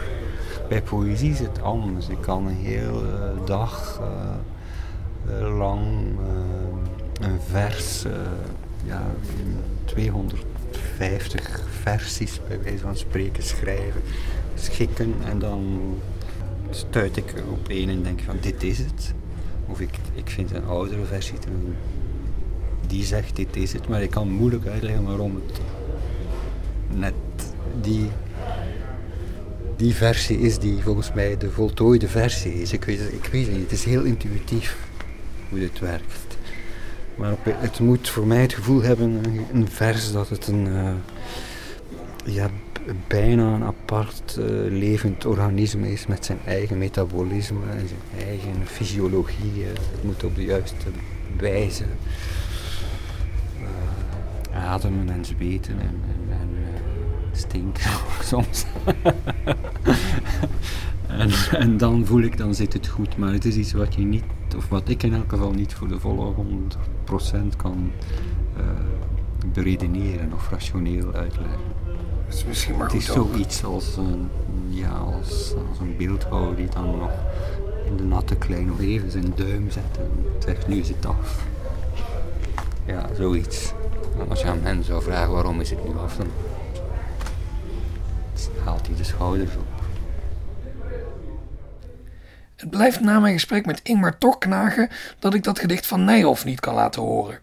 Bij 0.72 0.82
poëzie 0.82 1.32
is 1.32 1.40
het 1.40 1.62
anders. 1.62 2.08
Ik 2.08 2.22
kan 2.22 2.48
een 2.48 2.56
hele 2.56 3.34
dag 3.46 4.02
eh, 4.02 5.40
eh, 5.40 5.58
lang 5.58 5.82
eh, 6.20 7.28
een 7.28 7.40
vers, 7.50 8.06
ja, 8.84 9.04
250 9.86 11.64
versies 11.82 12.40
bij 12.48 12.62
wijze 12.62 12.78
van 12.78 12.98
spreken 12.98 13.44
schrijven, 13.44 14.02
schikken 14.56 15.14
en 15.26 15.40
dan 15.40 15.80
stuit 16.70 17.18
ik 17.18 17.44
op 17.52 17.68
één 17.68 17.90
en 17.90 18.04
denk 18.04 18.22
van 18.22 18.38
dit 18.42 18.64
is 18.64 18.78
het. 18.78 19.14
Of 19.68 19.80
ik, 19.80 19.98
ik 20.14 20.30
vind 20.30 20.52
een 20.52 20.66
oudere 20.66 21.06
versie 21.06 21.38
die 22.88 23.04
zegt 23.04 23.36
dit 23.36 23.56
is 23.56 23.74
het, 23.74 23.88
maar 23.88 24.02
ik 24.02 24.10
kan 24.10 24.30
moeilijk 24.30 24.68
uitleggen 24.68 25.04
waarom 25.04 25.36
het 25.36 25.62
net 26.98 27.14
die 27.82 28.10
die 29.82 29.96
versie 29.96 30.40
is 30.40 30.60
die 30.60 30.82
volgens 30.82 31.14
mij 31.14 31.38
de 31.38 31.52
voltooide 31.52 32.08
versie 32.08 32.62
is. 32.62 32.74
Ik 32.74 32.84
weet, 32.84 33.00
ik 33.00 33.26
weet 33.32 33.46
het 33.46 33.54
niet, 33.54 33.64
het 33.64 33.72
is 33.72 33.84
heel 33.84 34.04
intuïtief 34.04 34.78
hoe 35.50 35.60
dit 35.60 35.80
werkt. 35.80 36.38
Maar 37.16 37.36
het 37.46 37.80
moet 37.80 38.10
voor 38.10 38.28
mij 38.28 38.42
het 38.42 38.54
gevoel 38.54 38.82
hebben, 38.82 39.22
een, 39.54 39.68
vers, 39.70 40.12
dat 40.12 40.30
het 40.30 40.48
een 40.48 40.68
eh, 40.68 40.94
ja, 42.24 42.50
bijna 43.08 43.54
een 43.54 43.64
apart 43.64 44.38
eh, 44.38 44.46
levend 44.70 45.26
organisme 45.26 45.92
is 45.92 46.08
met 46.08 46.26
zijn 46.26 46.40
eigen 46.46 46.78
metabolisme 46.78 47.60
en 47.72 47.88
zijn 47.88 48.28
eigen 48.28 48.68
fysiologie. 48.68 49.64
eh. 49.64 49.68
het 49.68 50.04
moet 50.04 50.24
op 50.24 50.36
de 50.36 50.44
juiste 50.44 50.76
wijze 51.38 51.84
ademen 54.54 55.10
en 55.10 55.26
zweten 55.26 55.80
en, 55.80 56.02
ook 57.36 58.24
soms. 58.24 58.66
en, 61.08 61.30
en 61.52 61.78
dan 61.78 62.06
voel 62.06 62.22
ik, 62.22 62.38
dan 62.38 62.56
zit 62.56 62.74
het 62.74 62.88
goed. 62.88 63.18
Maar 63.18 63.34
het 63.34 63.46
is 63.46 63.56
iets 63.56 63.74
wat 63.74 63.96
je 63.96 64.02
niet, 64.02 64.24
of 64.58 64.70
wat 64.70 64.90
ik 64.90 65.04
in 65.04 65.14
elk 65.14 65.30
geval 65.30 65.52
niet 65.52 65.74
voor 65.74 65.88
de 65.88 66.00
volle 66.00 66.34
100% 66.34 67.56
kan 67.58 67.92
eh, 68.58 68.64
beredeneren 69.54 70.34
of 70.34 70.50
rationeel 70.50 71.14
uitleggen. 71.14 71.60
Is 72.30 72.46
misschien 72.46 72.78
maar 72.78 72.88
Het 72.88 72.96
is 72.96 73.06
zoiets 73.06 73.64
als 73.64 73.98
een, 73.98 74.30
ja, 74.70 74.90
als, 74.90 75.54
als 75.70 75.80
een 75.80 75.98
beeldhouwer 75.98 76.56
die 76.56 76.70
dan 76.70 76.98
nog 76.98 77.12
in 77.86 77.98
de 77.98 78.04
natte 78.04 78.36
klei 78.36 78.66
nog 78.66 78.80
even 78.80 79.12
zijn 79.12 79.34
duim 79.36 79.72
zetten 79.72 80.02
en 80.04 80.42
zegt 80.46 80.68
nu 80.68 80.76
is 80.80 80.88
het 80.88 81.06
af. 81.06 81.46
Ja, 82.86 83.10
zoiets. 83.16 83.74
Als 84.30 84.42
je 84.42 84.48
aan 84.48 84.62
hen 84.62 84.84
zou 84.84 85.02
vragen 85.04 85.34
waarom 85.34 85.60
is 85.60 85.70
het 85.70 85.88
nu 85.88 85.98
af, 85.98 86.16
dan 86.16 86.28
schouders 89.16 89.56
op. 89.56 89.82
Het 92.56 92.70
blijft 92.70 93.00
na 93.00 93.20
mijn 93.20 93.34
gesprek 93.34 93.66
met 93.66 93.80
Ingmar 93.84 94.18
toch 94.18 94.38
knagen 94.38 94.90
dat 95.20 95.34
ik 95.34 95.44
dat 95.44 95.60
gedicht 95.60 95.88
van 95.88 96.04
Nijhoff 96.04 96.46
niet 96.46 96.60
kan 96.60 96.74
laten 96.74 97.02
horen. 97.02 97.40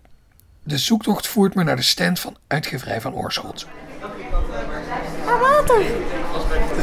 De 0.63 0.79
zoektocht 0.79 1.27
voert 1.27 1.55
me 1.55 1.65
naar 1.65 1.77
de 1.77 1.83
stand 1.83 2.21
van 2.21 2.37
uitgeverij 2.47 3.01
van 3.01 3.15
Oorschot. 3.15 3.67
water! 5.25 5.83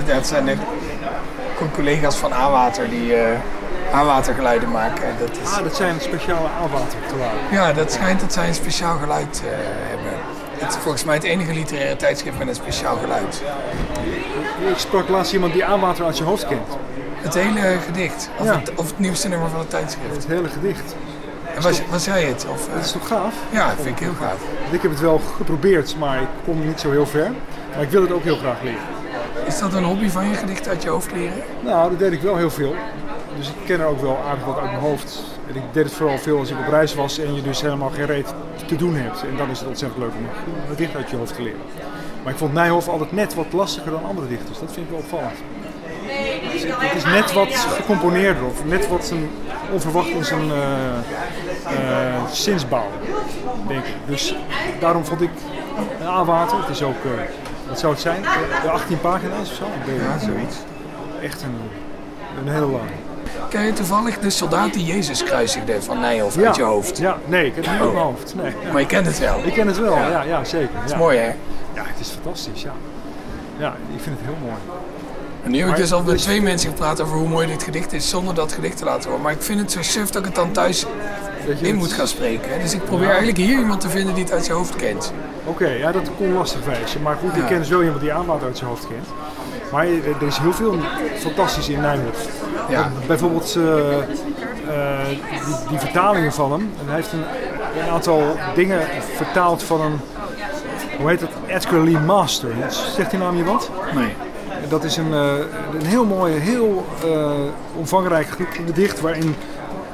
Dat 0.05 0.27
zijn 0.27 0.45
de 0.45 0.55
collega's 1.73 2.15
van 2.15 2.33
A-Water 2.33 2.89
die 2.89 3.15
uh, 3.15 3.39
A-watergeluiden 3.93 4.71
maken. 4.71 5.17
Dat 5.19 5.31
is... 5.31 5.53
Ah, 5.53 5.63
dat 5.63 5.75
zijn 5.75 5.99
speciale 5.99 6.47
A-watergeluiden. 6.47 7.41
Ja, 7.51 7.73
dat 7.73 7.91
schijnt 7.91 8.19
dat 8.19 8.33
zij 8.33 8.47
een 8.47 8.53
speciaal 8.53 8.97
geluid 8.97 9.41
uh, 9.45 9.51
hebben. 9.89 10.19
Het 10.57 10.69
is 10.69 10.75
volgens 10.75 11.03
mij 11.03 11.15
het 11.15 11.23
enige 11.23 11.53
literaire 11.53 11.95
tijdschrift 11.95 12.38
met 12.38 12.47
een 12.47 12.55
speciaal 12.55 12.97
geluid. 12.97 13.41
Ik 14.59 14.77
sprak 14.77 15.09
laatst 15.09 15.33
iemand 15.33 15.53
die 15.53 15.65
A-water 15.65 16.05
uit 16.05 16.15
zijn 16.15 16.27
hoofd 16.27 16.47
kent. 16.47 16.67
Het 17.15 17.33
hele 17.33 17.77
gedicht? 17.85 18.29
Of, 18.39 18.45
Ja. 18.45 18.55
het, 18.59 18.71
of 18.75 18.87
het 18.87 18.99
nieuwste 18.99 19.27
nummer 19.27 19.49
van 19.49 19.59
het 19.59 19.69
tijdschrift? 19.69 20.15
Het 20.15 20.27
hele 20.27 20.47
gedicht. 20.49 20.95
En 21.55 21.61
was, 21.61 21.81
was 21.89 22.05
jij 22.05 22.23
het? 22.23 22.45
Of, 22.51 22.67
Dat 22.73 22.85
is 22.85 22.91
toch 22.91 23.07
gaaf? 23.07 23.33
Ja, 23.49 23.67
dat 23.67 23.75
vind 23.81 23.99
ik 23.99 24.03
heel 24.03 24.13
gaaf. 24.19 24.37
Ik 24.71 24.81
heb 24.81 24.91
het 24.91 24.99
wel 24.99 25.21
geprobeerd, 25.37 25.95
maar 25.99 26.21
ik 26.21 26.27
kom 26.45 26.65
niet 26.65 26.79
zo 26.79 26.91
heel 26.91 27.05
ver. 27.05 27.31
Maar 27.73 27.83
ik 27.83 27.89
wil 27.89 28.01
het 28.01 28.11
ook 28.11 28.23
heel 28.23 28.37
graag 28.37 28.61
leren. 28.63 28.79
Is 29.45 29.59
dat 29.59 29.73
een 29.73 29.83
hobby 29.83 30.09
van 30.09 30.29
je 30.29 30.35
gedicht 30.35 30.67
uit 30.67 30.83
je 30.83 30.89
hoofd 30.89 31.11
leren? 31.11 31.37
Nou, 31.63 31.89
dat 31.89 31.99
deed 31.99 32.11
ik 32.11 32.21
wel 32.21 32.35
heel 32.37 32.49
veel. 32.51 32.75
Dus 33.37 33.47
ik 33.47 33.53
ken 33.65 33.79
er 33.79 33.85
ook 33.85 34.01
wel 34.01 34.17
aardig 34.29 34.45
wat 34.45 34.57
uit 34.59 34.69
mijn 34.71 34.79
hoofd. 34.83 35.23
En 35.49 35.55
ik 35.55 35.61
deed 35.71 35.83
het 35.83 35.93
vooral 35.93 36.17
veel 36.17 36.39
als 36.39 36.49
ik 36.49 36.57
op 36.59 36.67
reis 36.67 36.95
was 36.95 37.19
en 37.19 37.35
je 37.35 37.41
dus 37.41 37.61
helemaal 37.61 37.89
geen 37.89 38.05
reet 38.05 38.33
te 38.65 38.75
doen 38.75 38.95
hebt. 38.95 39.21
En 39.21 39.37
dan 39.37 39.49
is 39.49 39.59
het 39.59 39.67
ontzettend 39.67 40.01
leuk 40.01 40.11
om 40.17 40.23
een 40.25 40.67
gedicht 40.69 40.95
uit 40.95 41.09
je 41.09 41.15
hoofd 41.15 41.35
te 41.35 41.41
leren. 41.41 41.59
Maar 42.26 42.34
ik 42.34 42.39
vond 42.39 42.53
Nijhoff 42.53 42.88
altijd 42.88 43.11
net 43.11 43.34
wat 43.34 43.45
lastiger 43.53 43.91
dan 43.91 44.05
andere 44.05 44.28
dichters. 44.28 44.59
Dat 44.59 44.71
vind 44.71 44.86
ik 44.86 44.91
wel 44.91 44.99
opvallend. 44.99 45.38
Dus 46.51 46.63
het 46.63 46.76
het 46.78 46.95
is 46.95 47.03
net 47.03 47.34
wat 47.34 47.55
gecomponeerder 47.55 48.45
of 48.45 48.65
net 48.65 48.88
wat 48.88 49.09
een 49.09 49.30
onverwacht 49.71 50.09
in 50.09 50.26
zijn 50.26 50.51
eh, 50.51 52.15
eh, 52.15 52.26
zinsbouw, 52.32 52.88
denk 53.67 53.86
ik. 53.86 53.93
Dus 54.05 54.36
daarom 54.80 55.05
vond 55.05 55.21
ik 55.21 55.30
een 55.99 56.07
A-water, 56.07 56.59
het 56.59 56.69
is 56.69 56.82
ook, 56.82 57.05
eh, 57.05 57.11
wat 57.67 57.80
zou 57.80 57.93
het 57.93 58.01
zijn, 58.01 58.21
de 58.61 58.69
18 58.69 58.99
pagina's 58.99 59.49
of 59.49 59.55
zo? 59.55 59.65
Ja, 60.03 60.17
zoiets. 60.17 60.55
Echt 61.21 61.41
een, 61.41 61.57
een 62.45 62.53
hele 62.53 62.65
lange. 62.65 63.04
Ken 63.49 63.65
je 63.65 63.73
toevallig 63.73 64.19
de 64.19 64.29
soldaat 64.29 64.73
die 64.73 64.85
Jezus 64.85 65.23
kruisigde 65.23 65.81
van 65.81 65.99
Nijhoff 65.99 66.37
uit 66.37 66.55
je 66.55 66.63
hoofd? 66.63 66.97
Ja, 66.97 67.17
nee, 67.25 67.45
ik 67.45 67.55
heb 67.55 67.63
het 67.65 67.73
niet 67.73 67.81
Oh. 67.81 67.87
op 67.87 67.93
mijn 67.93 68.05
hoofd. 68.05 68.35
Nee. 68.35 68.53
Maar 68.71 68.81
je 68.81 68.87
kent 68.87 69.05
het 69.05 69.19
wel? 69.19 69.39
Ik 69.43 69.53
ken 69.53 69.67
het 69.67 69.79
wel, 69.79 69.95
Ja. 69.95 70.07
ja, 70.09 70.21
ja, 70.23 70.43
zeker. 70.43 70.69
Dat 70.81 70.91
is 70.91 70.97
mooi 70.97 71.17
hè? 71.17 71.27
Ja, 71.73 71.83
het 71.83 71.99
is 71.99 72.09
fantastisch, 72.09 72.61
ja. 72.61 72.71
Ja, 73.57 73.67
ik 73.95 74.01
vind 74.01 74.15
het 74.19 74.25
heel 74.25 74.37
mooi. 74.41 74.57
En 75.43 75.51
nu 75.51 75.59
heb 75.59 75.69
ik 75.69 75.75
dus 75.75 75.93
al 75.93 76.03
met 76.03 76.17
twee 76.17 76.41
mensen 76.41 76.69
gepraat 76.69 77.01
over 77.01 77.17
hoe 77.17 77.27
mooi 77.27 77.47
dit 77.47 77.63
gedicht 77.63 77.93
is 77.93 78.09
zonder 78.09 78.33
dat 78.33 78.51
gedicht 78.53 78.77
te 78.77 78.85
laten 78.85 79.05
horen. 79.09 79.23
Maar 79.23 79.31
ik 79.31 79.41
vind 79.41 79.59
het 79.59 79.71
zo 79.71 79.81
suf 79.81 80.09
dat 80.09 80.15
ik 80.21 80.25
het 80.25 80.35
dan 80.35 80.51
thuis 80.51 80.85
in 81.47 81.65
het- 81.65 81.75
moet 81.75 81.93
gaan 81.93 82.07
spreken. 82.07 82.51
hè. 82.53 82.59
Dus 82.59 82.73
ik 82.73 82.83
probeer 82.85 83.03
Ja. 83.07 83.07
eigenlijk 83.09 83.37
hier 83.37 83.57
iemand 83.59 83.81
te 83.81 83.89
vinden 83.89 84.13
die 84.13 84.23
het 84.23 84.33
uit 84.33 84.45
zijn 84.45 84.57
hoofd 84.57 84.75
kent. 84.75 85.13
Oké, 85.45 85.67
ja, 85.69 85.91
dat 85.91 86.09
kon 86.17 86.33
lastig 86.33 86.59
wezen. 86.65 87.01
Maar 87.01 87.15
goed, 87.21 87.35
ik 87.35 87.41
Ja. 87.41 87.47
ken 87.47 87.59
dus 87.59 87.69
wel 87.69 87.81
iemand 87.83 88.01
die 88.01 88.13
aanwater 88.13 88.47
uit 88.47 88.57
zijn 88.57 88.69
hoofd 88.69 88.87
kent. 88.87 89.07
Maar 89.71 89.85
er 89.85 90.15
er 90.21 90.27
is 90.27 90.37
heel 90.37 90.53
veel 90.53 90.75
fantastisch 91.17 91.69
in 91.69 91.81
Nijhoff. 91.81 92.27
Ja. 92.69 92.91
Bijvoorbeeld 93.07 93.55
eh, 93.55 93.97
eh, 93.97 95.07
die, 95.07 95.69
die 95.69 95.79
vertalingen 95.79 96.33
van 96.33 96.51
hem. 96.51 96.61
En 96.61 96.85
hij 96.85 96.95
heeft 96.95 97.11
een, 97.11 97.23
een 97.83 97.89
aantal 97.89 98.37
dingen 98.55 98.81
vertaald 99.15 99.63
van 99.63 99.81
een, 99.81 99.99
hoe 100.97 101.09
heet 101.09 101.21
het, 101.21 101.29
Edgar 101.47 101.79
Lee 101.79 101.97
Master. 101.97 102.49
Zegt 102.69 103.09
die 103.09 103.19
naam 103.19 103.37
je 103.37 103.43
wat? 103.43 103.71
Nee. 103.93 104.13
Dat 104.69 104.83
is 104.83 104.97
een, 104.97 105.13
eh, 105.13 105.33
een 105.79 105.85
heel 105.85 106.05
mooi, 106.05 106.33
heel 106.33 106.85
omvangrijk 107.75 108.27
gedicht 108.65 109.01
waarin 109.01 109.35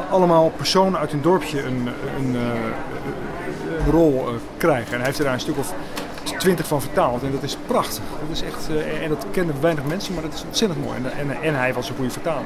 allemaal 0.09 0.51
personen 0.55 0.99
uit 0.99 1.11
een 1.11 1.21
dorpje 1.21 1.63
een, 1.63 1.89
een, 2.17 2.35
een 2.35 3.91
rol 3.91 4.25
krijgen. 4.57 4.91
En 4.91 4.97
hij 4.97 5.05
heeft 5.05 5.17
er 5.17 5.23
daar 5.23 5.33
een 5.33 5.39
stuk 5.39 5.57
of 5.57 5.73
twintig 6.23 6.67
van 6.67 6.81
vertaald 6.81 7.23
en 7.23 7.31
dat 7.31 7.43
is 7.43 7.57
prachtig. 7.67 8.03
Dat 8.27 8.37
is 8.37 8.41
echt, 8.41 8.69
eh, 8.69 9.03
en 9.03 9.09
dat 9.09 9.25
kennen 9.31 9.61
weinig 9.61 9.85
mensen, 9.85 10.13
maar 10.13 10.23
dat 10.23 10.33
is 10.33 10.43
ontzettend 10.43 10.83
mooi. 10.83 10.97
En, 10.97 11.29
en, 11.29 11.41
en 11.41 11.55
hij 11.55 11.73
was 11.73 11.89
een 11.89 11.95
goede 11.95 12.11
vertaler. 12.11 12.45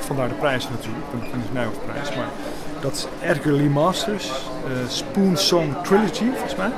Vandaar 0.00 0.28
de 0.28 0.34
prijs 0.34 0.68
natuurlijk, 0.68 1.04
de 1.10 1.18
de 1.18 1.52
Nijhoff-prijs. 1.52 2.16
Maar 2.16 2.28
dat 2.80 2.92
is 2.92 3.06
Edgar 3.28 3.52
Lee 3.52 3.70
Masters, 3.70 4.28
eh, 4.28 4.88
Spoon 4.88 5.36
Song 5.36 5.76
Trilogy 5.82 6.30
volgens 6.30 6.56
mij. 6.56 6.70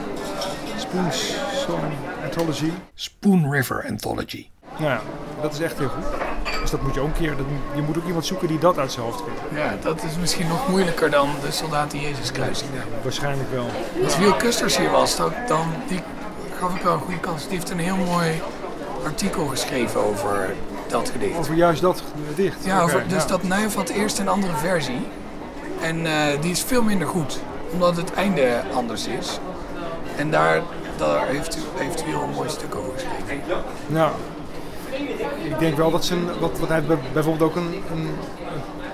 Spoon 0.77 1.13
Song 1.53 1.93
Anthology. 2.25 2.71
Spoon 2.95 3.53
River 3.53 3.87
Anthology. 3.89 4.49
Nou 4.79 4.91
ja, 4.91 5.01
dat 5.43 5.53
is 5.53 5.61
echt 5.61 5.79
heel 5.79 5.89
goed. 5.89 6.20
Dus 6.71 6.79
dat 6.79 6.89
moet 6.89 6.97
je 6.97 7.01
ook 7.01 7.07
een 7.07 7.23
keer. 7.23 7.37
Dat, 7.37 7.47
je 7.75 7.83
moet 7.83 7.97
ook 7.97 8.07
iemand 8.07 8.27
zoeken 8.27 8.49
die 8.49 8.59
dat 8.59 8.79
uit 8.79 8.93
zijn 8.93 9.05
hoofd 9.05 9.25
kent. 9.25 9.39
Ja, 9.55 9.77
dat 9.83 10.03
is 10.03 10.17
misschien 10.21 10.49
nog 10.49 10.69
moeilijker 10.69 11.11
dan 11.11 11.31
de 11.45 11.51
soldaat 11.51 11.91
die 11.91 12.01
Jezus 12.01 12.33
kruisigde. 12.33 12.77
Waarschijnlijk 13.03 13.51
wel. 13.53 13.67
Als 14.05 14.19
Wiel 14.19 14.35
Kusters 14.35 14.77
hier 14.77 14.91
was, 14.91 15.17
dan, 15.17 15.33
dan 15.47 15.67
die 15.89 16.01
gaf 16.59 16.75
ik 16.75 16.83
wel 16.83 16.93
een 16.93 17.01
goede 17.01 17.21
kans. 17.21 17.43
Die 17.43 17.53
heeft 17.53 17.71
een 17.71 17.79
heel 17.79 17.97
mooi 17.97 18.43
artikel 19.05 19.47
geschreven 19.47 20.01
over 20.05 20.55
dat 20.89 21.11
gedicht. 21.11 21.39
Over 21.39 21.55
juist 21.55 21.81
dat 21.83 22.03
gedicht. 22.29 22.65
Ja, 22.65 22.83
over, 22.83 23.05
dus 23.09 23.23
ja. 23.23 23.29
dat 23.29 23.43
Nijhoff 23.43 23.75
had 23.75 23.89
eerst 23.89 24.19
een 24.19 24.29
andere 24.29 24.57
versie. 24.57 25.07
En 25.81 26.07
eh, 26.07 26.41
die 26.41 26.51
is 26.51 26.63
veel 26.63 26.83
minder 26.83 27.09
goed, 27.09 27.41
omdat 27.73 27.97
het 27.97 28.13
einde 28.15 28.63
anders 28.75 29.07
is. 29.07 29.39
En 30.17 30.31
daar, 30.31 30.63
daar 30.97 31.27
heeft, 31.27 31.59
heeft 31.75 32.03
een 32.03 32.31
mooi 32.35 32.49
stuk 32.49 32.75
over 32.75 32.93
geschreven. 32.93 33.63
Nou, 33.87 34.11
ik 35.45 35.59
denk 35.59 35.77
wel 35.77 35.91
dat 35.91 36.05
zijn, 36.05 36.21
wat, 36.41 36.59
wat 36.59 36.69
hij 36.69 36.83
bij- 36.83 36.97
bijvoorbeeld 37.13 37.51
ook 37.51 37.57
een, 37.57 37.73
een, 37.93 37.99
een 37.99 38.09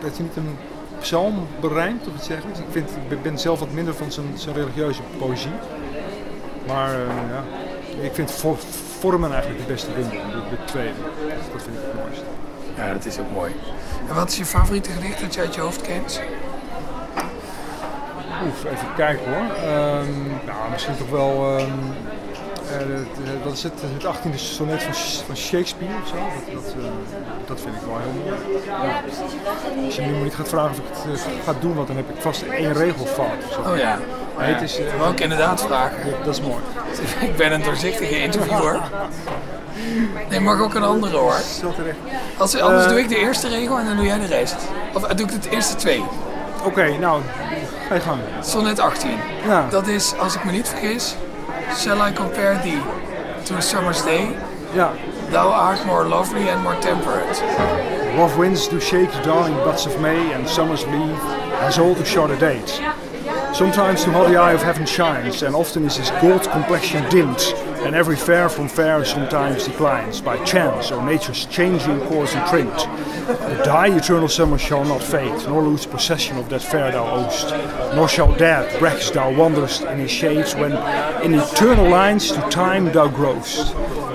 dat 0.01 0.17
hij 0.17 0.23
niet 0.23 0.37
een 0.37 0.57
psalm 1.01 1.47
berijmt 1.61 2.07
of 2.09 2.15
iets 2.15 2.27
dergelijks. 2.27 2.59
Ik, 2.59 2.67
vind, 2.71 2.91
ik 3.09 3.23
ben 3.23 3.39
zelf 3.39 3.59
wat 3.59 3.73
minder 3.73 3.95
van 3.95 4.13
zijn, 4.13 4.27
zijn 4.35 4.55
religieuze 4.55 5.01
poëzie. 5.19 5.51
Maar 6.67 6.91
eh, 6.95 6.99
ja, 7.31 7.45
ik 8.03 8.15
vind 8.15 8.31
voor, 8.31 8.57
vormen 8.99 9.33
eigenlijk 9.33 9.67
de 9.67 9.73
beste 9.73 9.91
bundel, 9.91 10.11
de, 10.11 10.57
de 10.57 10.65
tweede. 10.65 10.93
Dat 11.53 11.63
vind 11.63 11.77
ik 11.77 11.83
het 11.85 12.05
mooiste. 12.05 12.25
Ja, 12.77 12.93
dat 12.93 13.05
is 13.05 13.19
ook 13.19 13.31
mooi. 13.35 13.55
En 14.09 14.15
wat 14.15 14.29
is 14.29 14.37
je 14.37 14.45
favoriete 14.45 14.91
gedicht 14.91 15.21
dat 15.21 15.35
je 15.35 15.41
uit 15.41 15.55
je 15.55 15.61
hoofd 15.61 15.81
kent? 15.81 16.21
Oef, 18.47 18.65
even 18.65 18.95
kijken 18.97 19.25
hoor. 19.35 19.55
Ehm, 19.57 20.27
nou, 20.47 20.71
misschien 20.71 20.97
toch 20.97 21.11
wel. 21.11 21.57
ehm, 21.59 21.71
eh, 22.71 23.45
dat 23.45 23.53
is 23.53 23.63
het, 23.63 23.73
het 23.81 24.17
18e 24.17 24.35
sonnet 24.35 24.83
van, 24.83 24.95
van 25.27 25.37
Shakespeare 25.37 25.95
of 26.03 26.09
zo. 26.09 26.15
Dat, 26.15 26.65
dat, 26.65 26.75
eh, 26.75 26.91
dat 27.47 27.61
vind 27.61 27.75
ik 27.75 27.81
wel 27.87 27.99
heel 27.99 28.13
mooi. 28.25 28.65
Ja. 28.87 29.03
Als 29.85 29.97
je 29.97 30.03
me 30.03 30.23
niet 30.23 30.35
gaat 30.35 30.49
vragen 30.49 30.71
of 30.71 30.79
ik 30.79 30.85
het 30.89 31.21
eh, 31.21 31.45
ga 31.45 31.55
doen, 31.61 31.75
want 31.75 31.87
dan 31.87 31.97
heb 31.97 32.11
ik 32.11 32.21
vast 32.21 32.43
één 32.43 32.73
regel 32.73 33.07
fout. 33.07 33.67
Oh 33.67 33.77
ja. 33.77 33.99
Nee, 34.39 34.53
het 34.53 34.63
is, 34.63 34.79
Wou 34.99 35.13
ik 35.13 35.21
inderdaad 35.21 35.63
vragen. 35.63 36.11
Ja, 36.11 36.25
dat 36.25 36.35
is 36.35 36.41
mooi. 36.41 36.63
ik 37.31 37.37
ben 37.37 37.53
een 37.53 37.63
doorzichtige 37.63 38.19
interviewer. 38.19 38.81
Nee, 40.29 40.41
mag 40.41 40.61
ook 40.61 40.75
een 40.75 40.83
andere 40.83 41.17
hoor. 41.17 41.41
Als, 42.37 42.61
anders 42.61 42.87
doe 42.87 42.99
ik 42.99 43.09
de 43.09 43.17
eerste 43.17 43.49
regel 43.49 43.79
en 43.79 43.87
dan 43.87 43.97
doe 43.97 44.05
jij 44.05 44.19
de 44.19 44.27
rest. 44.27 44.57
Of 44.95 45.03
doe 45.03 45.27
ik 45.27 45.43
de 45.43 45.51
eerste 45.51 45.75
twee. 45.75 46.05
Oké, 46.65 46.99
nou, 46.99 47.23
ga 47.89 47.95
je 47.95 48.01
gang. 48.01 48.21
Sonnet 48.41 48.79
18. 48.79 49.11
Ja. 49.47 49.67
Dat 49.71 49.87
is, 49.87 50.15
als 50.19 50.35
ik 50.35 50.45
me 50.45 50.53
niet 50.53 50.69
vergis, 50.69 51.17
Shall 51.75 52.01
I 52.01 52.13
compare 52.13 52.55
thee 52.63 52.81
to 53.47 53.57
a 53.57 53.63
summer's 53.63 54.03
day? 54.03 54.33
Ja. 54.75 54.95
Thou 55.31 55.49
art 55.49 55.85
more 55.87 56.07
lovely 56.07 56.49
and 56.49 56.63
more 56.63 56.77
temperate. 56.81 57.41
Rough 58.17 58.39
winds 58.39 58.69
do 58.69 58.81
shake 58.81 59.11
the 59.13 59.23
darling 59.23 59.55
buds 59.57 59.87
of 59.87 60.01
May, 60.01 60.33
and 60.33 60.49
summer's 60.49 60.85
leave 60.87 61.19
has 61.61 61.79
all 61.79 61.95
too 61.95 62.05
short 62.05 62.31
a 62.31 62.37
date. 62.37 62.69
Sometimes 63.53 64.05
too 64.05 64.13
hot 64.13 64.29
the 64.29 64.37
eye 64.37 64.53
of 64.53 64.63
heaven 64.63 64.87
shines, 64.87 65.43
and 65.43 65.55
often 65.55 65.85
is 65.85 65.97
his 65.97 66.11
gold 66.23 66.43
complexion 66.51 67.09
dimmed, 67.11 67.41
and 67.87 67.95
every 67.95 68.17
fair 68.17 68.49
from 68.49 68.69
fair 68.69 69.05
sometimes 69.05 69.67
declines 69.67 70.21
by 70.21 70.37
chance 70.45 70.91
or 70.91 71.01
nature's 71.05 71.47
changing 71.47 72.01
course 72.09 72.35
and 72.35 72.45
print. 72.49 72.77
But 73.27 73.65
thy 73.65 73.97
eternal 73.97 74.29
summer 74.29 74.59
shall 74.59 74.85
not 74.85 75.01
fade, 75.01 75.47
nor 75.47 75.63
lose 75.63 75.87
possession 75.87 76.37
of 76.37 76.49
that 76.49 76.63
fair 76.63 76.91
thou 76.91 77.07
owest, 77.07 77.51
nor 77.95 78.09
shall 78.09 78.35
death 78.35 78.77
breaks 78.81 79.11
thou 79.11 79.31
wanderest 79.33 79.83
in 79.83 80.01
his 80.01 80.11
shades 80.11 80.57
when 80.57 80.73
in 81.25 81.35
eternal 81.35 81.89
lines 81.89 82.33
to 82.33 82.41
time 82.51 82.91
thou 82.93 83.07
growest. 83.07 83.73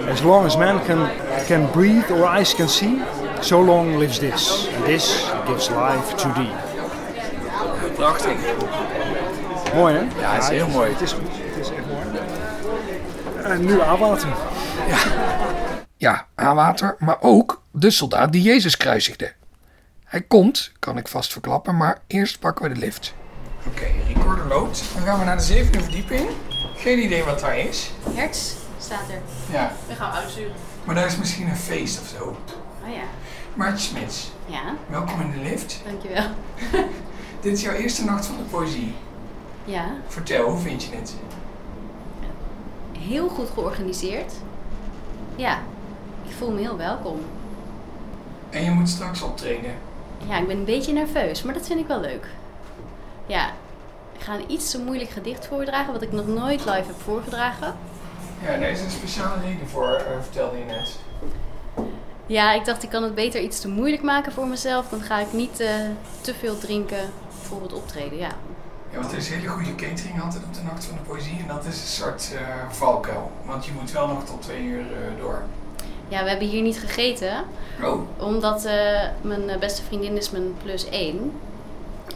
As 0.09 0.22
long 0.22 0.45
as 0.45 0.57
man 0.57 0.86
can, 0.86 1.07
can 1.45 1.72
breathe 1.72 2.11
or 2.11 2.26
eyes 2.26 2.53
can 2.53 2.67
see, 2.67 3.01
so 3.41 3.61
long 3.61 3.97
lives 3.97 4.19
this, 4.19 4.67
and 4.67 4.84
this 4.84 5.32
gives 5.47 5.72
life 5.72 6.17
to 6.17 6.28
thee. 6.34 6.51
Prachtig. 7.95 8.38
Mooi 9.76 9.93
hè? 9.93 9.99
Ja, 10.19 10.34
het 10.34 10.43
is 10.43 10.49
heel 10.49 10.67
mooi. 10.67 10.89
Het 10.89 11.01
is 11.01 11.13
goed, 11.13 11.41
En 13.44 13.66
nu 13.66 13.82
aanwater. 13.82 14.30
Ja, 15.98 16.26
aanwater, 16.36 16.96
maar 17.00 17.18
ook 17.20 17.62
de 17.72 17.89
soldaat 17.92 18.32
die 18.32 18.42
Jezus 18.42 18.78
kruisigde. 18.78 19.34
Hij 20.06 20.22
komt, 20.22 20.72
kan 20.80 20.98
ik 20.98 21.08
vast 21.08 21.32
verklappen, 21.32 21.78
maar 21.78 21.98
eerst 22.08 22.39
pakken 22.39 22.68
we 22.68 22.74
de 22.74 22.80
lift. 22.80 23.14
Oké, 23.68 23.86
recorder 24.14 24.48
loopt. 24.48 24.84
Dan 24.94 25.04
gaan 25.04 25.20
we 25.20 25.26
naar 25.26 25.38
de 25.38 25.44
zevende 25.44 25.80
verdieping. 25.84 26.30
Geen 26.76 27.04
idee 27.04 27.24
wat 27.24 27.39
daar 27.39 27.58
is. 27.58 27.92
Hertz 28.14 28.54
staat 28.80 29.10
er. 29.10 29.22
Ja, 29.54 29.72
We 29.88 29.94
gaan 29.96 30.12
uitsturen. 30.12 30.52
maar 30.84 30.96
daar 30.96 31.06
is 31.06 31.18
misschien 31.18 31.50
een 31.50 31.56
feest 31.56 32.00
of 32.02 32.08
zo. 32.08 32.24
Oh 32.88 32.94
ja. 32.94 33.02
Maartje 33.54 33.88
Smits, 33.88 34.32
Ja, 34.46 34.62
welkom 34.89 35.22
in 35.22 35.32
de 35.32 35.38
lift. 35.50 35.82
dankjewel. 35.86 36.26
Dit 37.42 37.54
is 37.54 37.62
jouw 37.62 37.74
eerste 37.74 38.06
nacht 38.06 38.26
van 38.26 38.38
de 38.38 38.44
poëzie. 38.44 38.96
Ja, 39.66 39.86
Vertel, 40.08 40.50
hoe 40.50 40.60
vind 40.60 40.84
je 40.84 40.96
het? 40.96 41.14
Heel 43.02 43.30
goed 43.30 43.49
georganiseerd. 43.54 44.34
Ja, 45.36 45.60
ik 46.26 46.32
voel 46.32 46.52
me 46.52 46.60
heel 46.60 46.78
welkom. 46.78 47.20
En 48.49 48.64
je 48.64 48.72
moet 48.72 48.89
straks 48.89 49.22
optreden. 49.22 49.72
Ja, 50.28 50.38
ik 50.38 50.47
ben 50.47 50.58
een 50.58 50.66
beetje 50.66 50.93
nerveus, 50.93 51.43
maar 51.43 51.54
dat 51.54 51.68
vind 51.68 51.80
ik 51.80 51.88
wel 51.88 51.99
leuk. 51.99 52.28
Ja, 53.26 53.49
ik 54.18 54.22
ga 54.22 54.34
een 54.34 54.52
iets 54.52 54.72
te 54.72 54.80
moeilijk 54.80 55.10
gedicht 55.10 55.47
voordragen, 55.47 55.93
wat 55.93 56.02
ik 56.02 56.12
nog 56.12 56.28
nooit 56.28 56.60
live 56.60 56.88
heb 56.88 57.02
voorgedragen. 57.04 57.76
Ja, 58.43 58.58
daar 58.58 58.70
is 58.70 58.82
een 58.82 58.91
speciale 58.91 59.41
reden 59.41 59.68
voor, 59.68 59.93
eh, 59.93 60.22
vertelde 60.22 60.58
je 60.58 60.66
net. 60.66 60.99
Ja, 62.26 62.54
ik 62.54 62.66
dacht 62.66 62.84
ik 62.84 62.89
kan 62.89 63.04
het 63.04 63.16
beter 63.16 63.41
iets 63.41 63.60
te 63.60 63.68
moeilijk 63.68 64.02
maken 64.02 64.32
voor 64.32 64.47
mezelf. 64.47 64.89
Dan 64.89 65.02
ga 65.02 65.20
ik 65.20 65.34
niet 65.34 65.60
eh, 65.60 65.76
te 66.22 66.34
veel 66.34 66.58
drinken 66.58 67.10
voor 67.41 67.62
het 67.62 67.74
optreden, 67.74 68.18
ja. 68.18 68.30
Ja, 68.92 69.00
want 69.00 69.12
er 69.12 69.18
is 69.18 69.30
hele 69.30 69.48
goede 69.48 69.76
catering 69.76 70.22
altijd 70.22 70.44
op 70.44 70.54
de 70.54 70.62
Nacht 70.64 70.86
van 70.86 70.98
de 70.98 71.10
Poëzie. 71.10 71.39
En 71.39 71.48
dat 71.48 71.66
is 71.66 71.82
een 71.82 71.88
soort 71.88 72.32
eh 72.36 72.48
valkuil. 72.70 73.32
Want 73.46 73.66
je 73.66 73.72
moet 73.80 73.92
wel 73.92 74.08
nog 74.08 74.26
tot 74.26 74.42
twee 74.42 74.64
uur 74.64 74.80
eh, 74.80 75.20
door. 75.20 75.42
Ja, 76.08 76.24
we 76.24 76.30
hebben 76.30 76.48
hier 76.48 76.62
niet 76.62 76.80
gegeten. 76.80 77.44
Oh. 77.84 78.02
Omdat 78.18 78.66
eh, 78.66 79.02
mijn 79.22 79.60
beste 79.60 79.84
vriendin 79.84 80.18
is 80.18 80.32
mijn 80.32 80.56
plus 80.64 80.89
één. 80.89 81.32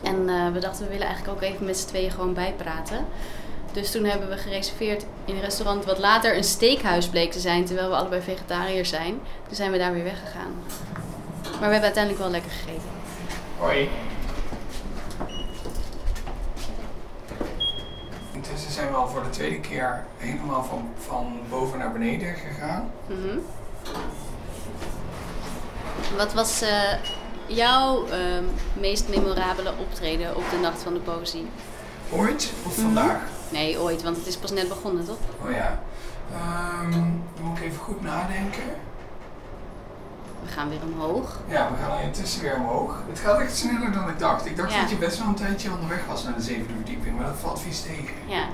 En 0.04 0.54
we 0.54 0.60
dachten, 0.60 0.84
we 0.84 0.92
willen 0.92 1.08
eigenlijk 1.08 1.38
ook 1.38 1.44
even 1.50 1.66
met 1.66 1.78
z'n 1.78 1.88
tweeën 1.88 2.12
gewoon 2.12 2.34
bijpraten. 2.34 3.06
Dus 3.76 3.92
toen 3.92 4.04
hebben 4.04 4.30
we 4.30 4.38
gereserveerd 4.38 5.06
in 5.26 5.36
een 5.36 5.42
restaurant 5.42 5.86
wat 5.86 6.00
later 6.00 6.38
een 6.38 6.44
steakhuis 6.44 7.08
bleek 7.08 7.32
te 7.32 7.40
zijn, 7.40 7.66
terwijl 7.66 7.90
we 7.90 7.96
allebei 7.96 8.22
vegetariërs 8.22 8.90
zijn. 8.90 9.20
Toen 9.48 9.56
zijn 9.56 9.72
we 9.72 9.78
daar 9.78 9.94
weer 9.94 10.04
weggegaan. 10.04 10.54
Maar 11.42 11.70
we 11.70 11.76
hebben 11.76 11.82
uiteindelijk 11.82 12.24
wel 12.24 12.32
lekker 12.32 12.52
gegeten. 12.52 12.90
Hoi. 13.58 13.90
Intussen 18.56 18.82
zijn 18.82 18.92
we 18.94 18.98
al 18.98 19.08
voor 19.08 19.24
de 19.24 19.30
tweede 19.30 19.60
keer 19.60 20.06
helemaal 20.18 20.64
van, 20.64 20.90
van 20.98 21.40
boven 21.50 21.80
naar 21.80 21.92
beneden 21.92 22.36
gegaan. 22.36 22.92
Mhm. 23.08 23.38
Wat 26.18 26.34
was 26.34 26.62
eh, 26.62 26.94
jouw 27.46 28.08
ehm, 28.08 28.44
meest 28.74 29.10
memorabele 29.10 29.74
optreden 29.80 30.36
op 30.36 30.50
de 30.50 30.58
Nacht 30.58 30.82
van 30.82 30.94
de 30.94 31.00
Poëzie? 31.00 31.48
Ooit 32.12 32.54
of 32.66 32.76
vandaag? 32.76 33.22
Nee, 33.50 33.80
ooit, 33.80 34.04
want 34.04 34.18
het 34.18 34.28
is 34.28 34.38
pas 34.38 34.52
net 34.52 34.68
begonnen, 34.68 35.06
toch? 35.06 35.18
Oh 35.46 35.52
ja. 35.52 35.80
Ehm, 36.34 36.92
dan 36.92 37.24
moet 37.42 37.58
ik 37.58 37.64
even 37.64 37.80
goed 37.80 38.02
nadenken. 38.02 38.64
We 40.46 40.52
gaan 40.52 40.70
weer 40.70 40.80
omhoog. 40.94 41.40
Ja, 41.48 41.70
we 41.72 41.78
gaan 41.84 42.00
intussen 42.00 42.42
weer 42.42 42.56
omhoog. 42.56 43.02
Het 43.10 43.20
gaat 43.20 43.40
echt 43.40 43.58
sneller 43.58 43.92
dan 43.92 44.10
ik 44.10 44.20
dacht. 44.20 44.46
Ik 44.46 44.58
dacht 44.58 44.74
Ja. 44.74 44.82
dat 44.82 44.90
je 44.90 44.96
best 44.98 45.18
wel 45.18 45.28
een 45.28 45.36
tijdje 45.36 45.72
onderweg 45.72 46.06
was 46.08 46.24
naar 46.24 46.36
de 46.36 46.42
zevende 46.42 46.74
verdieping, 46.74 47.16
maar 47.18 47.26
dat 47.26 47.36
valt 47.42 47.60
vies 47.62 47.82
tegen. 47.82 48.16
Ja. 48.28 48.46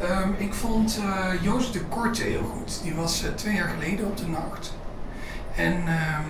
Ehm, 0.00 0.30
ik 0.36 0.54
vond 0.54 0.98
eh, 1.04 1.42
Joost 1.42 1.72
de 1.72 1.80
Korte 1.84 2.22
heel 2.22 2.42
goed. 2.42 2.82
Die 2.82 2.94
was 2.94 3.22
eh, 3.24 3.30
twee 3.32 3.54
jaar 3.54 3.68
geleden 3.68 4.06
op 4.06 4.16
de 4.16 4.26
nacht. 4.26 4.74
En 5.56 5.72
ehm, 5.86 6.22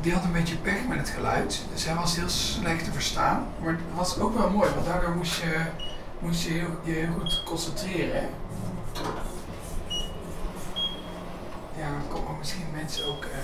die 0.00 0.12
had 0.12 0.24
een 0.24 0.32
beetje 0.32 0.56
pech 0.56 0.86
met 0.88 0.98
het 0.98 1.08
geluid. 1.08 1.62
Dus 1.72 1.84
hij 1.84 1.94
was 1.94 2.16
heel 2.16 2.28
slecht 2.28 2.84
te 2.84 2.92
verstaan. 2.92 3.46
Maar 3.62 3.70
het 3.72 3.80
was 3.94 4.18
ook 4.18 4.38
wel 4.38 4.50
mooi, 4.50 4.70
want 4.74 4.86
daardoor 4.86 5.14
moest 5.16 5.40
je 5.40 5.56
moest 6.18 6.42
je 6.42 6.50
heel, 6.50 6.68
je 6.82 6.92
heel 6.92 7.12
goed 7.20 7.42
concentreren. 7.46 8.28
Ja, 11.78 11.88
dan 11.90 12.08
komen 12.20 12.38
misschien 12.38 12.64
mensen 12.74 13.06
ook... 13.06 13.24
eh. 13.24 13.38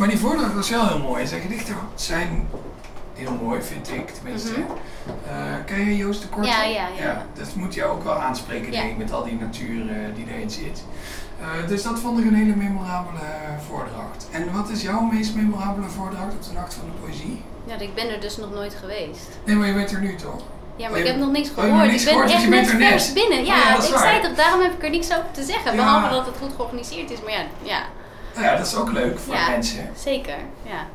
Maar 0.00 0.08
die 0.08 0.18
voordracht 0.18 0.54
was 0.54 0.70
wel 0.70 0.88
heel 0.88 0.98
mooi. 0.98 1.26
Zijn 1.26 1.40
gedichten 1.40 1.74
zijn 1.94 2.48
heel 3.14 3.38
mooi, 3.42 3.62
vind 3.62 3.90
ik 3.90 4.08
tenminste. 4.10 4.52
Eh, 5.26 5.34
ken 5.66 5.84
je 5.84 5.96
Joost 5.96 6.22
de 6.22 6.28
Korte? 6.28 6.48
Ja, 6.48 6.62
ja, 6.64 6.88
ja. 6.98 7.26
dat 7.34 7.54
moet 7.54 7.74
je 7.74 7.84
ook 7.84 8.04
wel 8.04 8.14
aanspreken, 8.14 8.72
Ja. 8.72 8.80
denk 8.80 8.90
ik, 8.90 8.98
met 8.98 9.12
al 9.12 9.24
die 9.24 9.38
natuur 9.40 9.90
eh, 9.90 9.96
die 10.14 10.26
erin 10.34 10.50
zit. 10.50 10.84
Eh, 11.40 11.68
dus 11.68 11.82
dat 11.82 11.98
vond 11.98 12.18
ik 12.18 12.24
een 12.24 12.34
hele 12.34 12.56
memorabele 12.56 13.18
voordracht. 13.68 14.28
En 14.30 14.52
wat 14.52 14.68
is 14.68 14.82
jouw 14.82 15.00
meest 15.00 15.34
memorabele 15.34 15.88
voordracht 15.88 16.32
op 16.32 16.42
de 16.44 16.52
Nacht 16.52 16.74
van 16.74 16.84
de 16.84 17.06
Poëzie? 17.06 17.42
Ja, 17.64 17.74
ik 17.78 17.94
ben 17.94 18.10
er 18.10 18.20
dus 18.20 18.36
nog 18.36 18.50
nooit 18.54 18.74
geweest. 18.74 19.28
Nee, 19.44 19.56
maar 19.56 19.66
je 19.66 19.74
bent 19.74 19.90
er 19.92 20.00
nu 20.00 20.14
toch? 20.16 20.42
Ja, 20.76 20.88
maar 20.88 20.98
Oh, 20.98 21.04
ik 21.04 21.10
heb 21.10 21.16
nog 21.16 21.30
niks 21.30 21.48
oh, 21.48 21.54
gehoord. 21.54 21.72
nog 21.72 21.86
niks 21.90 22.02
ik 22.02 22.04
ben 22.04 22.14
gehoord, 22.14 22.30
echt 22.32 22.48
net 22.48 22.68
er 22.70 22.76
vers 22.76 23.12
binnen. 23.12 23.44
Ja, 23.44 23.54
Oh 23.56 23.64
ja, 23.64 23.70
dat 23.74 23.82
is 23.82 23.88
ik 23.88 23.94
waar. 23.94 24.02
zei 24.02 24.20
toch, 24.22 24.34
daarom 24.34 24.60
heb 24.60 24.72
ik 24.72 24.82
er 24.82 24.90
niks 24.90 25.12
over 25.12 25.30
te 25.30 25.42
zeggen. 25.42 25.70
Ja. 25.74 25.76
Behalve 25.76 26.14
dat 26.14 26.26
het 26.26 26.34
goed 26.40 26.52
georganiseerd 26.56 27.10
is. 27.10 27.20
Maar 27.22 27.32
ja, 27.32 27.44
ja. 27.62 27.80
Nou 28.34 28.46
ja, 28.46 28.56
dat 28.56 28.66
is 28.66 28.74
ook 28.74 28.92
leuk 28.92 29.18
voor 29.18 29.34
ja, 29.34 29.48
mensen. 29.50 29.88
Zeker, 29.96 30.36
ja. 30.62 30.86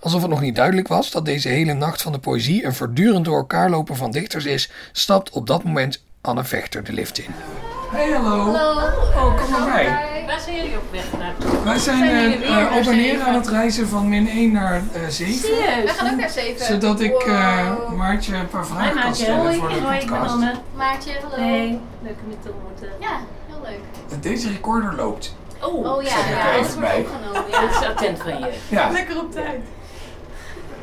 Alsof 0.00 0.20
het 0.20 0.30
nog 0.30 0.40
niet 0.40 0.54
duidelijk 0.56 0.88
was 0.88 1.10
dat 1.10 1.24
deze 1.24 1.48
hele 1.48 1.72
nacht 1.72 2.02
van 2.02 2.12
de 2.12 2.18
poëzie 2.18 2.64
een 2.64 2.74
voortdurend 2.74 3.24
door 3.24 3.36
elkaar 3.36 3.70
lopen 3.70 3.96
van 3.96 4.10
dichters 4.10 4.44
is, 4.44 4.70
stapt 4.92 5.30
op 5.30 5.46
dat 5.46 5.64
moment 5.64 6.02
Anne 6.20 6.44
Vechter 6.44 6.84
de 6.84 6.92
lift 6.92 7.18
in. 7.18 7.30
Hey, 7.90 8.10
hallo. 8.10 8.50
Oh, 8.52 9.40
kom 9.42 9.50
maar 9.50 9.64
bij. 9.72 10.10
Waar 10.26 10.40
zijn 10.40 10.56
jullie 10.56 10.76
op 10.76 10.92
weg 10.92 11.04
naar? 11.18 11.64
Wij 11.64 11.78
zijn 11.78 11.98
Zijn 11.98 12.42
eh, 12.42 12.60
eh, 12.62 12.76
op 12.76 12.86
en 12.86 12.96
neer 12.96 13.10
zeven? 13.10 13.26
aan 13.26 13.34
het 13.34 13.48
reizen 13.48 13.88
van 13.88 14.08
min 14.08 14.28
1 14.28 14.52
naar 14.52 14.82
eh 14.92 15.08
7. 15.08 15.34
Serieus? 15.34 15.82
We 15.84 15.88
gaan 15.88 16.12
ook 16.12 16.20
naar 16.20 16.30
zeven. 16.30 16.66
Zodat 16.66 17.00
ik 17.00 17.12
eh, 17.14 17.70
Wow. 17.76 17.96
Maartje 17.96 18.36
een 18.36 18.48
paar 18.48 18.66
Hoi 18.66 18.72
vragen 18.74 18.92
kan 18.94 19.02
Maartje. 19.02 19.22
stellen 19.24 19.40
Hoi, 19.44 19.56
voor 19.58 19.68
de 19.68 19.80
hoi, 19.80 19.98
ik 19.98 20.06
ben 20.06 20.08
podcast. 20.18 20.32
Anne. 20.34 20.54
Maartje, 20.76 21.12
hallo. 21.22 21.36
Hey, 21.48 21.80
leuk 22.02 22.16
om 22.24 22.30
je 22.30 22.36
te 22.42 22.50
ontmoeten. 22.52 22.88
Ja, 23.00 23.20
heel 23.46 23.60
leuk. 24.10 24.22
Deze 24.22 24.48
recorder 24.48 24.94
loopt. 24.94 25.34
Oh, 25.62 25.86
Oh 25.96 26.02
ja, 26.02 26.08
ja, 26.08 26.16
even 26.24 26.52
alles 26.54 26.66
wordt 26.74 26.80
bij. 26.80 26.98
opgenomen. 26.98 27.50
Dat 27.60 27.70
is 27.70 27.80
Ja. 27.80 27.88
attent 27.88 28.18
van 28.22 28.38
je. 28.38 28.52
Ja. 28.68 28.90
Lekker 28.98 29.18
op 29.18 29.32
tijd. 29.32 29.60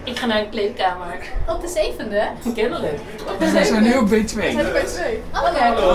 Ik 0.03 0.17
ga 0.19 0.25
naar 0.25 0.39
de 0.39 0.49
kleedkamer. 0.49 1.17
Op 1.47 1.61
de 1.61 1.67
zevende? 1.67 2.23
Kennelijk. 2.55 2.99
We 3.39 3.47
zijn 3.65 3.84
nu 3.84 3.97
op 3.97 4.07
B2. 4.07 4.11
We 4.11 4.25
zijn 4.51 4.71
bij 4.71 4.84
twee. 4.86 5.23
Oké. 5.34 5.59
Hallo, 5.59 5.91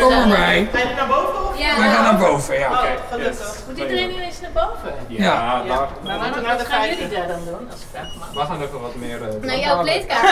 kom 0.00 0.18
maar 0.18 0.28
bij. 0.28 0.68
Ga 0.72 0.78
je 0.88 0.94
naar 0.96 1.06
boven 1.06 1.48
of? 1.48 1.58
Ja. 1.58 1.78
Wij 1.78 1.88
gaan 1.88 2.02
naar 2.02 2.16
boven, 2.18 2.58
ja. 2.58 2.70
Oh, 2.70 2.82
gelukkig. 3.10 3.56
Moet 3.68 3.78
iedereen 3.78 4.08
nu 4.08 4.22
eens 4.22 4.40
naar 4.40 4.50
boven? 4.52 4.94
Ja. 5.06 5.62
Maar 5.64 5.82
moeten 6.02 6.30
wat, 6.32 6.42
naar 6.42 6.56
de 6.56 6.62
wat 6.62 6.66
gaan 6.66 6.88
jullie 6.88 7.08
daar 7.08 7.26
dan 7.28 7.40
doen, 7.44 7.68
als 7.70 7.80
ik 7.80 7.86
vraag 7.92 8.08
mag? 8.18 8.32
We 8.32 8.40
gaan 8.52 8.62
even 8.62 8.80
wat 8.80 8.94
meer... 8.94 9.28
eh, 9.28 9.42
Naar 9.42 9.58
jouw 9.58 9.82
kleedkamer. 9.82 10.30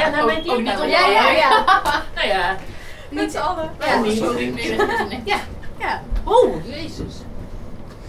Ja, 0.00 0.08
naar 0.08 0.24
mijn 0.24 0.42
kleedkamer. 0.42 0.88
Ja, 0.88 1.06
ja, 1.06 1.30
ja. 1.30 1.64
Nou 2.14 2.28
ja. 2.28 2.56
Niet 3.08 3.32
z'n 3.32 3.38
allen. 3.38 3.70
Ja, 3.86 3.96
niet. 3.98 4.18
Ja. 5.24 5.36
Ja. 5.82 6.02
Oh, 6.24 6.66
jezus. 6.66 7.14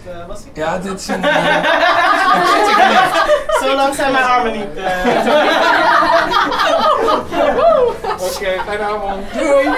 Eh, 0.06 0.26
was 0.26 0.44
ik? 0.44 0.56
Ja, 0.56 0.78
dit 0.78 1.00
is 1.00 1.08
een... 1.08 1.24
eh, 1.34 3.14
Zo 3.60 3.74
lang 3.74 3.94
zijn 3.94 4.12
mijn 4.12 4.24
armen 4.24 4.52
niet. 4.52 4.76
eh. 4.76 5.06
Oké, 8.28 8.60
fijne 8.66 8.82
avond. 8.82 9.32
Doei. 9.32 9.68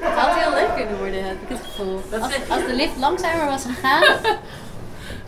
Het 0.00 0.14
had 0.18 0.34
heel 0.34 0.50
leuk 0.50 0.74
kunnen 0.76 0.98
worden, 0.98 1.24
heb 1.24 1.36
ik 1.42 1.48
het 1.48 1.58
gevoel. 1.66 2.02
Als, 2.48 2.66
de 2.66 2.74
lift 2.74 2.96
langzamer 2.96 3.46
was 3.46 3.62
gegaan, 3.64 4.02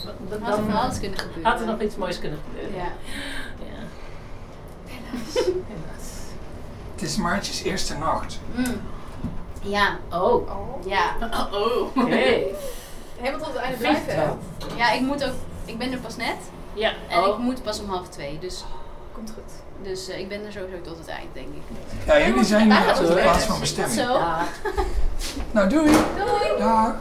had 0.05 0.15
er 0.31 0.41
Dan 0.41 0.71
van 0.71 0.81
alles 0.81 1.01
kunnen 1.01 1.19
gebeuren. 1.19 1.51
had 1.51 1.61
er 1.61 1.67
nog 1.67 1.81
iets 1.81 1.97
moois 1.97 2.19
kunnen 2.19 2.39
gebeuren. 2.49 2.75
Ja. 2.79 2.89
Ja. 3.59 3.65
Het 6.95 7.03
is 7.03 7.17
Maartjes 7.17 7.63
eerste 7.63 7.99
nacht. 7.99 8.41
Mm. 8.55 8.81
Ja. 9.61 9.99
Oh. 10.13 10.51
Ja. 10.87 11.13
Oh. 11.53 11.97
Oké. 11.97 12.39
Helemaal 13.17 13.39
tot 13.47 13.53
het 13.53 13.57
einde 13.63 13.79
blijven. 13.79 14.39
Ja, 14.77 14.91
ik 14.93 15.01
moet 15.01 15.25
ook... 15.25 15.33
Ik 15.65 15.79
ben 15.79 15.93
er 15.93 15.99
pas 15.99 16.17
net. 16.17 16.37
Ja. 16.75 16.93
En 17.09 17.19
Oh. 17.19 17.29
ik 17.29 17.39
moet 17.39 17.63
pas 17.63 17.81
om 17.81 17.89
half 17.89 18.09
twee. 18.09 18.39
Dus, 18.39 18.65
Komt 19.13 19.31
goed. 19.35 19.53
dus 19.89 20.09
eh, 20.09 20.19
ik 20.19 20.29
ben 20.29 20.45
er 20.47 20.53
sowieso 20.53 20.81
tot 20.83 20.99
het 20.99 21.09
eind, 21.09 21.35
denk 21.35 21.47
ik. 21.47 21.63
Ja, 22.07 22.27
jullie 22.27 22.45
zijn 22.45 22.71
gaan 22.73 22.99
op 22.99 23.07
de 23.07 23.13
plaats 23.23 23.45
van 23.45 23.61
bestemming. 23.61 24.01
Zo. 24.01 24.13
Ja. 24.13 24.45
Nou, 25.51 25.69
doei. 25.69 25.85
Doei. 25.93 26.59
Dag. 26.59 26.95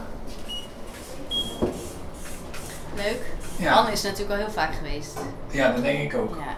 Leuk. 2.96 3.22
Ja. 3.56 3.72
Anne 3.74 3.92
is 3.92 4.02
natuurlijk 4.02 4.30
al 4.30 4.36
heel 4.36 4.50
vaak 4.50 4.74
geweest. 4.74 5.18
Ja, 5.50 5.72
dat 5.72 5.82
denk 5.82 6.12
ik 6.12 6.18
ook. 6.20 6.34
Ja. 6.36 6.56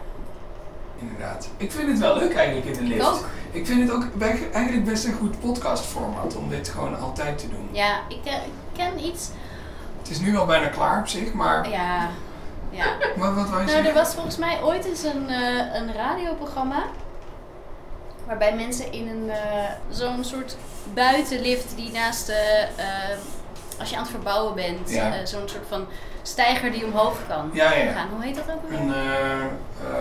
Inderdaad. 1.02 1.48
Ik 1.56 1.72
vind 1.72 1.88
het 1.88 1.98
wel 1.98 2.16
leuk 2.16 2.34
eigenlijk 2.34 2.66
in 2.66 2.84
de 2.84 2.94
lift. 2.94 3.06
ook. 3.08 3.24
Ik 3.50 3.66
vind 3.66 3.80
het 3.80 3.90
ook 3.90 4.06
eigenlijk 4.52 4.84
best 4.84 5.04
een 5.04 5.12
goed 5.14 5.40
podcastformat 5.40 6.36
om 6.36 6.48
dit 6.48 6.68
gewoon 6.68 6.98
altijd 7.00 7.38
te 7.38 7.48
doen. 7.48 7.68
Ja, 7.72 8.00
ik 8.08 8.18
ken, 8.24 8.34
ik 8.34 8.52
ken 8.72 9.04
iets... 9.04 9.28
Het 9.98 10.10
is 10.10 10.20
nu 10.20 10.36
al 10.36 10.46
bijna 10.46 10.66
klaar 10.68 10.98
op 11.00 11.08
zich, 11.08 11.32
maar 11.32 11.70
Ja. 11.70 12.08
Ja. 12.70 12.84
wat, 13.16 13.34
wat 13.48 13.60
je 13.60 13.66
Nou, 13.74 13.86
er 13.86 13.94
was 13.94 14.14
volgens 14.14 14.36
mij 14.36 14.62
ooit 14.62 14.84
eens 14.84 15.02
een, 15.02 15.28
eh, 15.28 15.74
een 15.74 15.92
radioprogramma. 15.94 16.82
Waarbij 18.26 18.54
mensen 18.54 18.92
in 18.92 19.08
een 19.08 19.30
eh, 19.30 19.70
zo'n 19.90 20.24
soort 20.24 20.56
buitenlift 20.94 21.76
die 21.76 21.90
naast 21.92 22.26
de. 22.26 22.66
eh, 22.76 22.86
als 23.78 23.90
je 23.90 23.96
aan 23.96 24.02
het 24.02 24.10
verbouwen 24.10 24.54
bent, 24.54 24.90
Ja. 24.90 25.26
zo'n 25.26 25.48
soort 25.48 25.66
van 25.68 25.86
stijger 26.22 26.72
die 26.72 26.84
omhoog 26.84 27.16
kan 27.28 27.50
Ja, 27.52 27.72
ja. 27.72 27.92
gaan. 27.92 28.08
Hoe 28.14 28.22
heet 28.24 28.34
dat 28.34 28.44
ook 28.54 28.62
alweer? 28.62 28.78
Een 28.80 28.94
eh, 28.94 29.40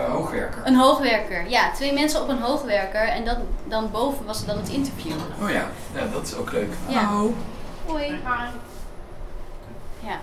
eh, 0.04 0.10
hoogwerker. 0.12 0.60
Een 0.64 0.76
hoogwerker, 0.76 1.48
ja. 1.48 1.70
Twee 1.72 1.92
mensen 1.92 2.22
op 2.22 2.28
een 2.28 2.40
hoogwerker 2.40 3.08
en 3.08 3.24
dan, 3.24 3.36
dan 3.64 3.90
boven 3.90 4.26
was 4.26 4.40
er 4.40 4.46
dan 4.46 4.56
het 4.56 4.68
interview. 4.68 5.12
Oh 5.42 5.50
ja. 5.50 5.66
ja, 5.94 6.06
dat 6.12 6.22
is 6.26 6.34
ook 6.34 6.52
leuk. 6.52 6.72
Ja. 6.88 7.00
Hallo. 7.00 7.34
Hoi. 7.86 8.20
Ja. 10.00 10.20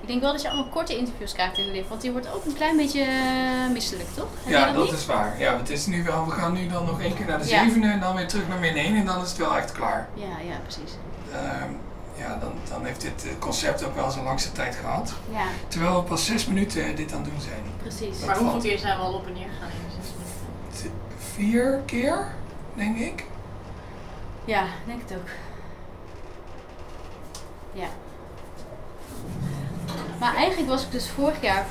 Ik 0.00 0.08
denk 0.14 0.20
wel 0.22 0.32
dat 0.32 0.42
je 0.42 0.48
allemaal 0.48 0.70
korte 0.72 0.96
interviews 0.96 1.32
krijgt 1.32 1.58
in 1.58 1.64
de 1.64 1.70
lift, 1.72 1.88
want 1.88 2.00
die 2.00 2.12
wordt 2.12 2.32
ook 2.34 2.44
een 2.44 2.54
klein 2.54 2.76
beetje 2.76 3.00
eh, 3.02 3.72
misselijk, 3.72 4.08
toch? 4.14 4.26
Heb 4.42 4.52
Ja, 4.52 4.72
dat 4.72 4.92
is 4.92 5.06
waar. 5.06 5.34
Ja, 5.38 5.56
het 5.56 5.70
is 5.70 5.86
nu 5.86 6.02
wel, 6.04 6.24
we 6.24 6.30
gaan 6.30 6.52
nu 6.52 6.68
dan 6.68 6.84
nog 6.84 7.00
één 7.00 7.14
keer 7.14 7.26
naar 7.26 7.38
de 7.42 7.48
Ja. 7.48 7.62
zevende 7.64 7.86
en 7.88 8.00
dan 8.00 8.16
weer 8.16 8.28
terug 8.28 8.48
naar 8.48 8.58
min 8.58 8.76
1 8.76 8.96
en 8.96 9.04
dan 9.06 9.22
is 9.22 9.28
het 9.28 9.38
wel 9.38 9.56
echt 9.56 9.72
klaar. 9.72 10.08
Ja, 10.14 10.24
ja, 10.24 10.56
precies. 10.62 10.96
Ehm, 11.32 11.70
ja, 12.18 12.36
dan, 12.40 12.52
dan 12.68 12.84
heeft 12.84 13.00
dit 13.00 13.24
eh, 13.26 13.30
concept 13.38 13.84
ook 13.84 13.94
wel 13.94 14.10
zijn 14.10 14.24
langste 14.24 14.52
tijd 14.52 14.74
gehad. 14.74 15.12
Ja, 15.32 15.44
Terwijl 15.68 15.94
we 15.94 16.02
pas 16.02 16.24
zes 16.26 16.46
minuten 16.46 16.96
dit 16.96 17.12
aan 17.12 17.20
het 17.22 17.30
doen 17.30 17.40
zijn. 17.40 17.62
precies. 17.82 18.24
Maar 18.24 18.36
hoeveel 18.38 18.60
keer 18.60 18.78
zijn 18.78 18.96
we 18.98 19.02
al 19.04 19.12
op 19.12 19.26
en 19.26 19.32
neer 19.32 19.48
gegaan 19.52 19.68
in 19.70 20.02
zes 20.02 20.12
minuten? 20.16 21.00
Vier 21.34 21.80
keer, 21.86 22.34
denk 22.74 22.98
ik. 22.98 23.24
Ja, 24.44 24.62
ik 24.64 24.70
denk 24.86 25.00
het 25.08 25.18
ook. 25.18 25.28
Ja. 27.72 27.86
Maar 30.20 30.34
eigenlijk 30.34 30.68
was 30.68 30.82
ik 30.84 30.90
dus 30.90 31.08
vorig 31.08 31.40
jaar 31.42 31.66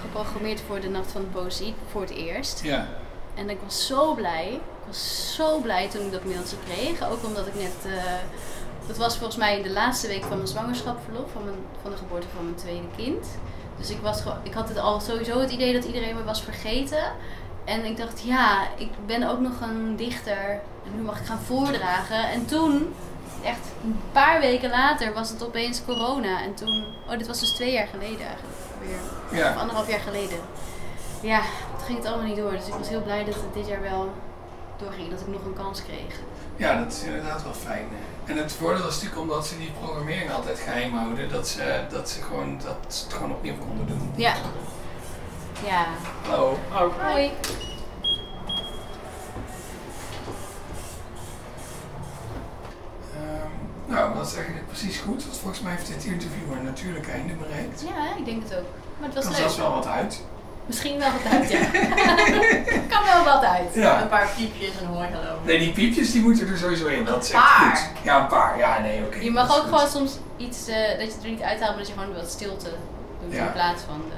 geprogrammeerd 0.00 0.60
voor 0.66 0.80
de 0.80 0.88
Nacht 0.88 1.12
van 1.12 1.20
de 1.20 1.26
Poëzie 1.26 1.74
voor 1.90 2.00
het 2.00 2.10
eerst. 2.10 2.62
Ja. 2.62 2.86
En 3.34 3.50
ik 3.50 3.58
was 3.64 3.86
zo 3.86 4.14
blij. 4.14 4.48
Ik 4.52 4.86
was 4.86 5.34
zo 5.34 5.58
blij 5.60 5.88
toen 5.88 6.06
ik 6.06 6.12
dat 6.12 6.24
mailtje 6.24 6.56
kreeg. 6.68 7.08
Ook 7.10 7.24
omdat 7.24 7.46
ik 7.46 7.54
net... 7.54 7.92
eh, 7.94 8.02
dat 8.86 8.96
was 8.96 9.16
volgens 9.16 9.36
mij 9.36 9.62
de 9.62 9.70
laatste 9.70 10.06
week 10.06 10.24
van 10.24 10.36
mijn 10.36 10.48
zwangerschapverlof. 10.48 11.30
Van, 11.32 11.44
mijn, 11.44 11.56
van 11.82 11.90
de 11.90 11.96
geboorte 11.96 12.26
van 12.34 12.44
mijn 12.44 12.56
tweede 12.56 12.86
kind. 12.96 13.26
Dus 13.78 13.90
ik, 13.90 13.98
was 14.00 14.22
ik 14.42 14.54
had 14.54 14.68
het 14.68 14.78
al 14.78 15.00
sowieso 15.00 15.40
het 15.40 15.50
idee 15.50 15.72
dat 15.72 15.84
iedereen 15.84 16.16
me 16.16 16.24
was 16.24 16.42
vergeten. 16.42 17.12
En 17.64 17.84
ik 17.84 17.96
dacht, 17.96 18.22
ja, 18.22 18.68
ik 18.76 18.90
ben 19.06 19.22
ook 19.30 19.40
nog 19.40 19.60
een 19.60 19.96
dichter. 19.96 20.60
En 20.84 20.96
nu 20.96 21.02
mag 21.02 21.20
ik 21.20 21.26
gaan 21.26 21.40
voordragen. 21.46 22.30
En 22.30 22.46
toen, 22.46 22.94
echt 23.44 23.66
een 23.84 24.00
paar 24.12 24.40
weken 24.40 24.70
later, 24.70 25.12
was 25.12 25.30
het 25.30 25.44
opeens 25.44 25.84
corona. 25.84 26.42
En 26.42 26.54
toen... 26.54 26.84
Oh, 27.08 27.18
dit 27.18 27.26
was 27.26 27.40
dus 27.40 27.50
twee 27.50 27.72
jaar 27.72 27.86
geleden 27.86 28.26
eigenlijk. 28.26 28.56
Weer. 28.80 29.38
Ja. 29.38 29.50
Of 29.50 29.60
anderhalf 29.60 29.90
jaar 29.90 30.00
geleden. 30.00 30.38
Ja, 31.20 31.40
toen 31.76 31.86
ging 31.86 31.98
het 31.98 32.06
allemaal 32.06 32.26
niet 32.26 32.36
door. 32.36 32.50
Dus 32.50 32.66
ik 32.66 32.74
was 32.74 32.88
heel 32.88 33.02
blij 33.02 33.24
dat 33.24 33.34
het 33.34 33.54
dit 33.54 33.66
jaar 33.66 33.82
wel 33.82 34.12
doorging. 34.76 35.10
Dat 35.10 35.20
ik 35.20 35.26
nog 35.26 35.44
een 35.44 35.54
kans 35.54 35.82
kreeg. 35.82 36.20
Ja, 36.56 36.78
dat 36.82 36.92
is 36.92 37.02
inderdaad 37.02 37.42
wel 37.42 37.52
fijn. 37.52 37.86
En 38.24 38.36
het 38.36 38.52
voordeel 38.52 38.88
is 38.88 38.94
natuurlijk 38.94 39.20
omdat 39.20 39.46
ze 39.46 39.58
die 39.58 39.70
programmering 39.70 40.32
altijd 40.32 40.58
geheim 40.58 40.92
houden, 40.92 41.28
dat 41.28 41.48
ze, 41.48 41.84
dat 41.90 42.10
ze, 42.10 42.22
gewoon, 42.22 42.60
dat 42.64 42.94
ze 42.94 43.04
het 43.04 43.12
gewoon 43.12 43.30
opnieuw 43.30 43.56
konden 43.56 43.86
doen. 43.86 44.12
Ja. 44.16 44.34
Ja. 45.64 45.86
Hallo. 46.22 46.58
Hoi. 47.00 47.30
Ehm, 53.14 53.50
nou, 53.86 54.14
dat 54.14 54.26
is 54.26 54.34
eigenlijk 54.34 54.66
precies 54.66 54.98
goed, 54.98 55.24
want 55.24 55.36
volgens 55.36 55.60
mij 55.60 55.72
heeft 55.72 55.86
dit 55.86 56.04
interview 56.04 56.52
een 56.52 56.64
natuurlijk 56.64 57.08
einde 57.08 57.34
bereikt. 57.34 57.84
Ja, 57.86 58.16
ik 58.16 58.24
denk 58.24 58.42
het 58.42 58.54
ook. 58.58 58.66
Maar 58.98 59.08
het 59.08 59.14
was 59.14 59.24
kan 59.24 59.32
leuk. 59.32 59.40
zelfs 59.40 59.56
wel 59.56 59.70
wat 59.70 59.86
uit. 59.86 60.20
Misschien 60.66 60.98
wel 60.98 61.08
wat 61.12 61.32
uit, 61.32 61.50
ja. 61.50 61.58
kan 62.92 63.04
wel 63.04 63.24
wat 63.24 63.44
uit. 63.44 63.74
Ja. 63.74 64.02
Een 64.02 64.08
paar 64.08 64.28
piepjes 64.36 64.70
en 64.80 64.86
hoi 64.86 65.08
hallo. 65.12 65.38
Nee, 65.44 65.58
die 65.58 65.72
piepjes 65.72 66.12
die 66.12 66.22
moeten 66.22 66.48
er 66.48 66.56
sowieso 66.58 66.86
in, 66.86 67.04
dat 67.04 67.24
is 67.24 67.30
echt 67.30 67.42
Paar. 67.42 67.76
goed. 67.76 68.04
Ja, 68.04 68.20
een 68.20 68.26
paar. 68.26 68.58
Ja, 68.58 68.78
nee, 68.80 69.04
oké. 69.04 69.18
Je 69.18 69.30
mag 69.30 69.56
ook 69.58 69.62
gewoon 69.64 69.88
soms 69.88 70.18
iets, 70.36 70.66
eh, 70.68 70.98
dat 70.98 71.12
je 71.12 71.18
er 71.22 71.28
niet 71.30 71.40
uithaalt, 71.42 71.70
maar 71.70 71.78
dat 71.78 71.86
je 71.88 71.92
gewoon 71.92 72.14
wat 72.14 72.30
stilte 72.30 72.70
doet 73.22 73.32
Ja. 73.34 73.46
in 73.46 73.52
plaats 73.52 73.82
van 73.82 74.02
de... 74.08 74.14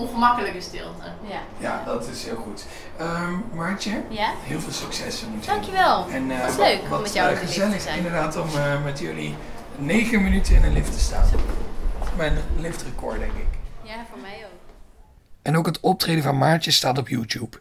Ongemakkelijke 0.00 0.60
stilte. 0.60 1.02
Ja. 1.28 1.38
Ja, 1.58 1.82
dat 1.86 2.08
is 2.12 2.24
heel 2.24 2.36
goed. 2.36 2.64
Ehm 2.98 3.32
Maartje, 3.52 3.90
Ja? 4.08 4.30
heel 4.42 4.60
veel 4.60 4.72
succes. 4.72 5.24
moet 5.34 5.44
je 5.44 5.50
Dankjewel. 5.50 6.06
En, 6.10 6.30
eh, 6.30 6.40
Was 6.44 6.56
wat- 6.56 6.66
leuk 6.66 6.80
om 6.82 6.88
wat, 6.88 7.00
met 7.02 7.12
jou 7.12 7.26
eh, 7.26 7.32
in 7.32 7.38
de 7.38 7.44
lift 7.44 7.54
te 7.54 7.60
gezellig 7.60 7.82
zijn. 7.82 7.96
inderdaad 7.96 8.36
om 8.36 8.48
eh, 8.56 8.84
met 8.84 8.98
jullie 8.98 9.34
negen 9.76 10.22
minuten 10.22 10.54
in 10.54 10.64
een 10.64 10.72
lift 10.72 10.92
te 10.92 10.98
staan. 11.00 11.24
Mijn 12.16 12.38
liftrecord, 12.56 13.18
denk 13.18 13.32
ik. 13.32 13.46
Ja, 13.82 13.94
voor 14.10 14.18
mij 14.20 14.36
ook. 14.44 14.56
En 15.48 15.56
ook 15.56 15.66
het 15.66 15.80
optreden 15.80 16.22
van 16.22 16.38
Maartje 16.38 16.70
staat 16.70 16.98
op 16.98 17.08
YouTube. 17.08 17.58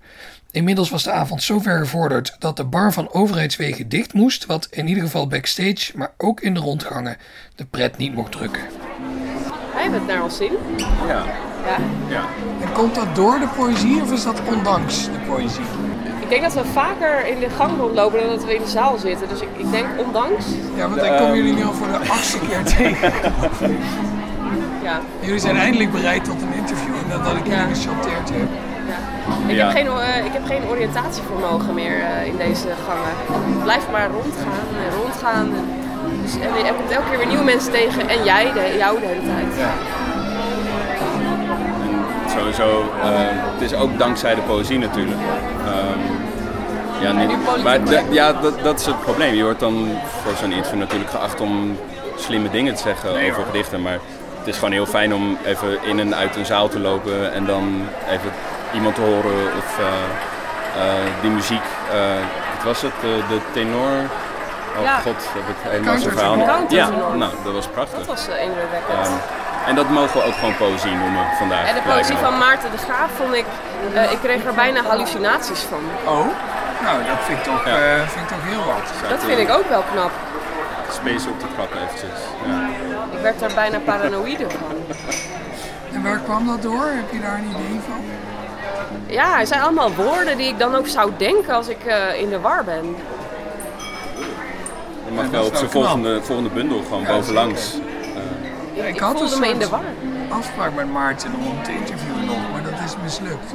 Inmiddels 0.51 0.89
was 0.89 1.03
de 1.03 1.11
avond 1.11 1.43
zo 1.43 1.59
ver 1.59 1.79
gevorderd 1.79 2.35
dat 2.39 2.57
de 2.57 2.63
bar 2.63 2.93
van 2.93 3.13
overheidswegen 3.13 3.89
dicht 3.89 4.13
moest, 4.13 4.45
wat 4.45 4.67
in 4.71 4.87
ieder 4.87 5.03
geval 5.03 5.27
backstage, 5.27 5.91
maar 5.95 6.11
ook 6.17 6.41
in 6.41 6.53
de 6.53 6.59
rondgangen, 6.59 7.17
de 7.55 7.65
pret 7.65 7.97
niet 7.97 8.13
mocht 8.13 8.31
drukken. 8.31 8.61
Hij 9.73 9.81
heeft 9.81 9.93
het 9.93 10.07
naar 10.07 10.23
ons 10.23 10.37
zin. 10.37 10.51
Ja. 11.07 11.25
Ja. 11.65 11.77
ja. 12.09 12.25
En 12.61 12.71
komt 12.71 12.95
dat 12.95 13.15
door 13.15 13.39
de 13.39 13.47
poëzie 13.55 14.01
of 14.01 14.11
is 14.11 14.23
dat 14.23 14.41
ondanks 14.45 15.03
de 15.05 15.19
poëzie? 15.27 15.65
Ik 16.19 16.29
denk 16.29 16.41
dat 16.41 16.53
we 16.53 16.65
vaker 16.65 17.27
in 17.27 17.39
de 17.39 17.49
gang 17.49 17.77
rondlopen 17.77 18.19
dan 18.19 18.29
dat 18.29 18.45
we 18.45 18.55
in 18.55 18.61
de 18.61 18.69
zaal 18.69 18.97
zitten. 18.97 19.29
Dus 19.29 19.41
ik, 19.41 19.49
ik 19.57 19.71
denk 19.71 19.87
ondanks. 19.97 20.45
Ja, 20.75 20.89
want 20.89 21.01
ik 21.01 21.17
kom 21.17 21.33
jullie 21.33 21.53
nu 21.53 21.63
al 21.63 21.73
voor 21.73 21.87
de 21.87 21.97
achtste 21.97 22.39
keer 22.39 22.63
tegen. 22.63 23.13
Ja. 24.87 25.01
Jullie 25.21 25.39
zijn 25.39 25.57
eindelijk 25.57 25.91
bereid 25.91 26.23
tot 26.23 26.41
een 26.41 26.53
interview 26.53 26.86
nadat 27.07 27.35
ik 27.35 27.45
jullie 27.47 27.75
gechanteerd 27.75 28.29
heb. 28.29 28.47
Ik, 29.47 29.55
Ja. 29.55 29.65
heb 29.67 29.75
geen, 29.77 29.87
eh, 29.87 30.25
ik 30.25 30.33
heb 30.33 30.45
geen 30.45 30.63
oriëntatievermogen 30.69 31.73
meer 31.73 31.99
eh, 31.99 32.25
in 32.25 32.37
deze 32.37 32.67
gangen. 32.87 33.13
Blijf 33.63 33.85
maar 33.91 34.09
rondgaan 34.09 34.65
en 34.85 34.97
rondgaan. 35.01 35.47
Dus, 36.21 36.33
en 36.33 36.65
je 36.65 36.73
komt 36.77 36.91
elke 36.91 37.09
keer 37.09 37.17
weer 37.17 37.27
nieuwe 37.27 37.43
mensen 37.43 37.71
tegen 37.71 38.09
en 38.09 38.23
jij, 38.23 38.51
de, 38.53 38.75
jou 38.77 38.99
de 38.99 39.05
hele 39.05 39.21
tijd. 39.25 39.67
Sowieso, 42.37 42.81
eh, 43.01 43.09
het 43.53 43.61
is 43.71 43.73
ook 43.73 43.97
dankzij 43.99 44.35
de 44.35 44.41
poëzie 44.41 44.79
natuurlijk. 44.79 45.17
Ehm, 45.65 45.99
ja, 47.03 47.11
niet, 47.11 47.63
maar 47.63 47.83
de- 47.83 48.03
ja, 48.09 48.33
dat, 48.33 48.63
dat 48.63 48.79
is 48.79 48.85
het 48.85 49.01
probleem. 49.01 49.33
Je 49.33 49.43
wordt 49.43 49.59
dan 49.59 49.87
voor 50.23 50.33
zo'n 50.39 50.51
interview 50.51 50.79
natuurlijk 50.79 51.09
geacht 51.09 51.41
om 51.41 51.77
slimme 52.15 52.49
dingen 52.49 52.75
te 52.75 52.81
zeggen 52.81 53.09
over 53.09 53.43
gedichten. 53.45 53.81
Maar 53.81 53.97
het 54.47 54.55
is 54.55 54.61
gewoon 54.61 54.77
heel 54.79 54.85
fijn 54.99 55.13
om 55.13 55.37
even 55.45 55.83
in 55.83 55.99
en 55.99 56.15
uit 56.15 56.35
een 56.35 56.45
zaal 56.45 56.67
te 56.67 56.79
lopen 56.79 57.33
en 57.33 57.45
dan 57.45 57.87
even 58.09 58.31
iemand 58.73 58.95
te 58.95 59.01
horen 59.01 59.39
of 59.57 59.79
eh, 59.79 59.85
eh, 60.83 61.05
die 61.21 61.29
muziek. 61.31 61.67
eh, 61.91 61.97
wat 62.55 62.63
was 62.63 62.81
het? 62.81 62.91
De, 63.01 63.19
de 63.29 63.39
tenor? 63.53 63.97
Oh 64.77 64.83
Ja. 64.83 64.95
god, 64.95 65.21
heb 65.37 65.47
ik 65.49 65.71
helemaal 65.71 65.97
zo'n 65.97 66.11
verhaal. 66.11 66.37
Ja, 66.69 66.89
nou, 67.15 67.31
dat 67.43 67.53
was 67.53 67.67
prachtig. 67.67 67.97
Dat 67.97 68.07
was 68.07 68.27
eh, 68.27 68.43
indrukwekkend. 68.43 69.07
Ehm, 69.07 69.13
en 69.69 69.75
dat 69.75 69.89
mogen 69.89 70.19
we 70.19 70.25
ook 70.25 70.33
gewoon 70.33 70.57
poëzie 70.57 70.91
noemen 70.91 71.25
vandaag. 71.37 71.67
en 71.67 71.75
de 71.75 71.81
poëzie 71.91 72.17
van 72.17 72.37
Maarten 72.37 72.71
de 72.71 72.77
Graaf 72.77 73.09
vond 73.15 73.33
ik, 73.33 73.45
eh, 73.93 74.11
ik 74.11 74.19
kreeg 74.23 74.45
er 74.45 74.53
bijna 74.53 74.81
hallucinaties 74.83 75.59
van. 75.71 75.83
Oh, 76.05 76.25
nou 76.85 76.97
dat 77.11 77.19
vind 77.27 77.37
ik 77.37 77.43
toch, 77.43 77.65
eh, 77.65 77.73
vind 78.13 78.23
ik 78.25 78.31
toch 78.35 78.43
heel 78.51 78.63
wat. 78.65 79.09
Dat 79.09 79.23
vind 79.23 79.39
ik 79.39 79.49
ook 79.57 79.69
wel 79.69 79.83
knap. 79.93 80.11
Space 81.01 81.29
op 81.29 81.39
te 81.39 81.45
trappen 81.55 81.77
eventjes. 81.81 82.19
Ja. 82.45 82.67
Ik 83.17 83.21
werd 83.21 83.39
daar 83.39 83.53
bijna 83.55 83.79
paranoïde 83.79 84.45
van. 84.49 84.95
En 85.93 86.03
waar 86.03 86.19
kwam 86.19 86.47
dat 86.47 86.61
door? 86.61 86.85
Heb 86.85 87.11
je 87.11 87.19
daar 87.19 87.37
een 87.37 87.49
idee 87.49 87.79
van? 87.87 88.03
Ja, 89.07 89.37
het 89.37 89.47
zijn 89.47 89.61
allemaal 89.61 89.93
woorden 89.93 90.37
die 90.37 90.47
ik 90.47 90.59
dan 90.59 90.75
ook 90.75 90.87
zou 90.87 91.11
denken 91.17 91.53
als 91.53 91.67
ik 91.67 91.85
eh, 91.85 92.21
in 92.21 92.29
de 92.29 92.39
war 92.39 92.63
ben. 92.63 92.95
Dan 95.05 95.13
mag 95.15 95.25
Ja, 95.25 95.31
wel 95.31 95.45
op 95.45 95.55
zijn 95.55 95.69
volgende, 95.69 96.21
volgende 96.23 96.49
bundel 96.49 96.81
gewoon 96.83 97.01
Ja, 97.01 97.07
bovenlangs. 97.07 97.73
Eh, 98.75 98.87
ik, 98.87 98.93
ik 98.95 98.99
had 98.99 99.17
voelde 99.17 99.33
een 99.33 99.39
me 99.39 99.47
in 99.47 99.59
de 99.59 99.69
war. 99.69 99.83
afspraak 100.29 100.73
met 100.75 100.91
Maarten 100.91 101.31
om 101.33 101.63
te 101.63 101.71
interviewen 101.71 102.25
nog, 102.25 102.51
maar 102.51 102.63
dat 102.63 102.79
is 102.85 102.93
mislukt. 103.03 103.53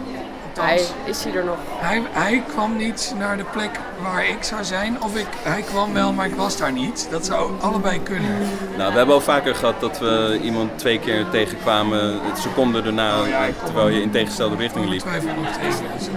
Hij 0.61 0.83
is 1.05 1.25
hij 1.25 1.35
er 1.35 1.45
nog. 1.45 1.57
Hij, 1.69 2.03
hij 2.11 2.43
kwam 2.49 2.77
niet 2.77 3.15
naar 3.19 3.37
de 3.37 3.45
plek 3.53 3.71
waar 4.03 4.29
ik 4.29 4.43
zou 4.43 4.65
zijn, 4.65 5.03
of 5.03 5.17
ik, 5.17 5.27
hij 5.43 5.63
kwam 5.63 5.93
wel, 5.93 6.13
maar 6.13 6.27
ik 6.27 6.35
was 6.35 6.57
daar 6.57 6.73
niet. 6.73 7.09
Dat 7.11 7.27
zou 7.27 7.51
allebei 7.61 8.03
kunnen. 8.03 8.39
nou, 8.77 8.91
we 8.91 8.97
hebben 8.97 9.15
al 9.15 9.21
vaker 9.21 9.55
gehad 9.55 9.81
dat 9.81 9.99
we 9.99 10.39
iemand 10.43 10.79
twee 10.79 10.99
keer 10.99 11.29
tegenkwamen, 11.31 12.21
seconden 12.35 12.85
daarna, 12.85 13.11
Oh 13.19 13.65
terwijl 13.65 13.89
je 13.89 14.03
in 14.03 14.11
tegenstelde 14.11 14.57
richting 14.57 14.89
liep. 14.89 15.01
Tegen. 15.01 15.31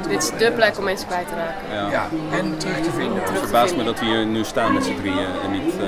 Dit 0.09 0.23
is 0.23 0.31
de 0.37 0.51
plek 0.51 0.77
om 0.77 0.83
mensen 0.83 1.07
kwijt 1.07 1.27
te 1.27 1.35
raken. 1.35 1.75
Ja. 1.75 1.91
Ja, 1.91 2.09
en 2.31 2.57
terug 2.57 2.77
te 2.77 2.91
vinden. 2.91 3.23
Het 3.23 3.39
verbaast 3.39 3.75
me 3.75 3.83
dat 3.83 3.99
we 3.99 4.05
hier 4.05 4.25
nu 4.25 4.43
staan 4.43 4.73
met 4.73 4.83
z'n 4.83 4.95
drieën 4.95 5.27
en 5.43 5.51
niet 5.51 5.73
uh, 5.73 5.87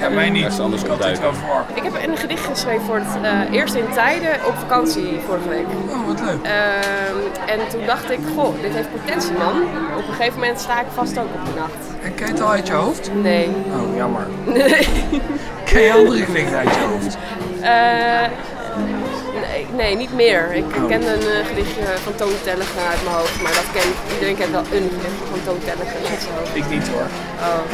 Ja, 0.00 0.08
mij 0.08 0.30
niet. 0.30 0.42
ergens 0.42 0.60
anders 0.60 0.82
Ik 0.82 0.88
had 0.88 1.02
dit 1.02 1.06
opduiken. 1.18 1.40
wel 1.40 1.48
voor. 1.48 1.64
Ik 1.74 1.82
heb 1.82 2.08
een 2.10 2.16
gedicht 2.16 2.44
geschreven 2.46 2.82
voor 2.86 2.96
het 2.96 3.22
eh, 3.22 3.52
eerst 3.58 3.74
in 3.74 3.84
tijden 3.94 4.30
op 4.46 4.54
vakantie 4.58 5.20
vorige 5.26 5.48
week. 5.48 5.66
Oh, 5.88 6.06
wat 6.06 6.20
leuk. 6.20 6.38
Ehm, 6.42 7.50
en 7.60 7.68
toen 7.68 7.86
dacht 7.86 8.10
ik, 8.10 8.18
goh, 8.36 8.54
dit 8.62 8.74
heeft 8.74 8.90
potentie 8.90 9.32
man. 9.32 9.62
Op 9.96 10.08
een 10.08 10.14
gegeven 10.14 10.38
moment 10.40 10.60
sta 10.60 10.80
ik 10.80 10.86
vast 10.94 11.18
ook 11.18 11.24
op 11.34 11.44
de 11.44 11.58
nacht. 11.60 12.02
En 12.02 12.14
ken 12.14 12.26
je 12.26 12.32
het 12.32 12.40
al 12.42 12.48
uit 12.50 12.66
je 12.66 12.72
hoofd? 12.72 13.10
Nee. 13.22 13.46
Oh, 13.48 13.96
jammer. 13.96 14.26
Nee. 14.46 14.88
Ken 15.64 15.80
je 15.80 15.92
andere 15.92 16.24
gedichten 16.24 16.56
uit 16.58 16.74
je 16.74 16.80
hoofd? 16.92 17.16
Eh, 17.60 18.28
nee, 19.40 19.66
nee, 19.76 19.96
niet 19.96 20.14
meer. 20.14 20.54
Ik 20.54 20.64
Oh. 20.76 20.88
ken 20.88 21.02
een 21.14 21.20
eh, 21.36 21.46
gedichtje 21.48 21.82
van 22.04 22.14
Toon 22.14 22.32
Tellige 22.42 22.78
uit 22.90 23.02
mijn 23.04 23.16
hoofd, 23.16 23.42
maar 23.42 23.52
dat 23.60 23.68
kent, 23.72 23.94
iedereen 24.14 24.36
kent 24.36 24.50
wel 24.50 24.60
een 24.60 24.88
gedicht 24.96 25.20
van 25.30 25.40
Toon 25.46 25.58
Tellige 25.68 25.96
uit 26.10 26.20
zijn 26.24 26.34
hoofd. 26.38 26.56
Ik 26.60 26.68
niet 26.70 26.88
hoor. 26.88 27.06
Oh. 27.48 27.64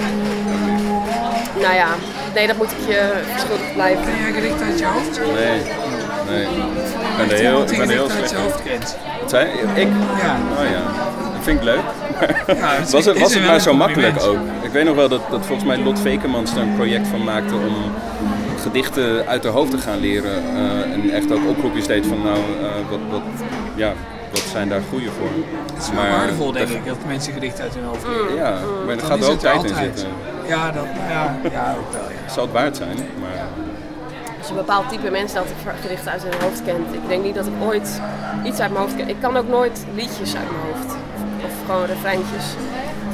Nou 1.60 1.74
ja, 1.74 1.88
nee, 2.34 2.46
dat 2.46 2.56
moet 2.56 2.70
ik 2.70 2.82
je 2.88 3.00
verschuldigd 3.32 3.72
blijven. 3.74 4.04
Ken 4.04 4.18
jij 4.22 4.32
gedichten 4.32 4.66
uit 4.66 4.78
je 4.78 4.84
hoofd? 4.86 5.20
Nee. 5.20 5.60
Nee. 6.30 6.42
Ik 6.42 7.16
ben 7.16 7.30
er 7.30 7.42
heel, 7.42 7.60
ik 7.62 7.68
ben 7.68 7.80
er 7.80 7.88
heel 7.88 8.08
gedicht 8.08 8.20
uit 8.20 8.28
slecht 8.28 8.42
hoofd 8.42 8.62
kent? 8.62 8.96
Wat 9.20 9.30
zei 9.30 9.46
je? 9.46 9.80
Ik? 9.80 9.88
Ja. 10.22 10.36
Oh 10.58 10.64
ja. 10.70 10.82
Dat 11.34 11.42
vind 11.42 11.58
ik 11.58 11.64
leuk. 11.64 11.80
Ja, 12.46 12.74
het 12.74 12.86
is- 12.86 12.92
was 12.92 13.04
het, 13.04 13.18
was 13.18 13.34
het 13.34 13.44
een 13.48 13.60
zo 13.60 13.74
makkelijk 13.74 14.22
ook? 14.22 14.36
Ik 14.60 14.70
weet 14.70 14.84
nog 14.84 14.94
wel 14.94 15.08
dat, 15.08 15.20
dat 15.30 15.46
volgens 15.46 15.66
mij 15.68 15.78
Lot 15.78 16.00
Vekemans 16.00 16.50
er 16.52 16.58
een 16.58 16.74
project 16.74 17.06
van 17.08 17.24
maakte 17.24 17.54
om 17.54 17.74
gedichten 18.62 19.26
uit 19.26 19.44
haar 19.44 19.52
hoofd 19.52 19.70
te 19.70 19.78
gaan 19.78 19.98
leren. 19.98 20.42
eh, 20.56 20.92
en 20.92 21.10
echt 21.10 21.32
ook 21.32 21.48
oproepjes 21.48 21.86
deed 21.86 22.06
van 22.06 22.22
nou, 22.22 22.36
eh, 22.36 22.90
wat, 22.90 22.98
wat, 23.10 23.22
ja, 23.74 23.92
wat 24.30 24.40
zijn 24.52 24.68
daar 24.68 24.82
goede 24.90 25.10
voor? 25.10 25.28
Het 25.74 25.82
is 25.82 25.90
wel 25.90 26.02
waardevol, 26.10 26.52
denk 26.52 26.68
ik, 26.68 26.86
dat 26.86 26.96
mensen 27.06 27.32
gedichten 27.32 27.64
uit 27.64 27.74
hun 27.74 27.84
hoofd 27.84 28.06
leren. 28.06 28.34
Ja, 28.34 28.50
maar 28.84 28.94
er 28.94 28.96
Dan 28.96 29.06
gaat 29.06 29.20
er 29.20 29.30
ook 29.30 29.38
tijd 29.38 29.62
in 29.64 29.74
zitten. 29.76 30.06
Ja, 30.48 30.70
dat, 30.70 30.86
ja, 31.08 31.36
ja, 31.52 31.74
ook 31.78 31.92
wel, 31.92 32.10
ja. 32.10 32.32
Zal 32.32 32.42
het 32.42 32.52
waard 32.52 32.76
zijn, 32.76 32.96
maar... 32.96 33.46
Als 34.38 34.50
je 34.50 34.56
een 34.56 34.64
bepaald 34.66 34.88
type 34.88 35.10
mensen 35.10 35.36
dat 35.36 35.74
gedichten 35.80 36.10
uit 36.12 36.20
zijn 36.20 36.34
hoofd 36.42 36.62
kent. 36.64 36.94
Ik 36.94 37.08
denk 37.08 37.24
niet 37.24 37.34
dat 37.34 37.46
ik 37.46 37.52
ooit 37.62 38.00
iets 38.44 38.60
uit 38.60 38.70
mijn 38.72 38.82
hoofd 38.84 38.96
ken. 38.96 39.08
Ik 39.08 39.16
kan 39.20 39.36
ook 39.36 39.48
nooit 39.48 39.84
liedjes 39.94 40.34
uit 40.36 40.50
mijn 40.50 40.64
hoofd. 40.66 40.94
Of, 41.14 41.44
of 41.44 41.52
gewoon 41.66 41.84
refreintjes. 41.86 42.44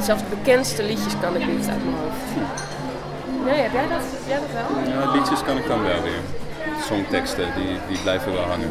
Zelfs 0.02 0.22
de 0.22 0.28
bekendste 0.36 0.82
liedjes 0.82 1.12
kan 1.20 1.34
ik 1.36 1.46
niet 1.46 1.68
uit 1.68 1.84
mijn 1.84 1.96
hoofd. 2.02 2.46
Nee, 3.48 3.60
heb 3.60 3.72
jij 3.72 3.88
dat, 3.88 4.02
heb 4.02 4.26
jij 4.26 4.38
dat 4.40 4.50
wel? 4.52 4.92
Ja, 4.92 5.10
liedjes 5.10 5.42
kan 5.42 5.56
ik 5.56 5.66
dan 5.66 5.82
wel 5.82 6.02
weer. 6.02 6.20
Songteksten, 6.82 7.54
die, 7.56 7.78
die 7.88 7.98
blijven 8.02 8.32
wel 8.32 8.42
hangen. 8.42 8.68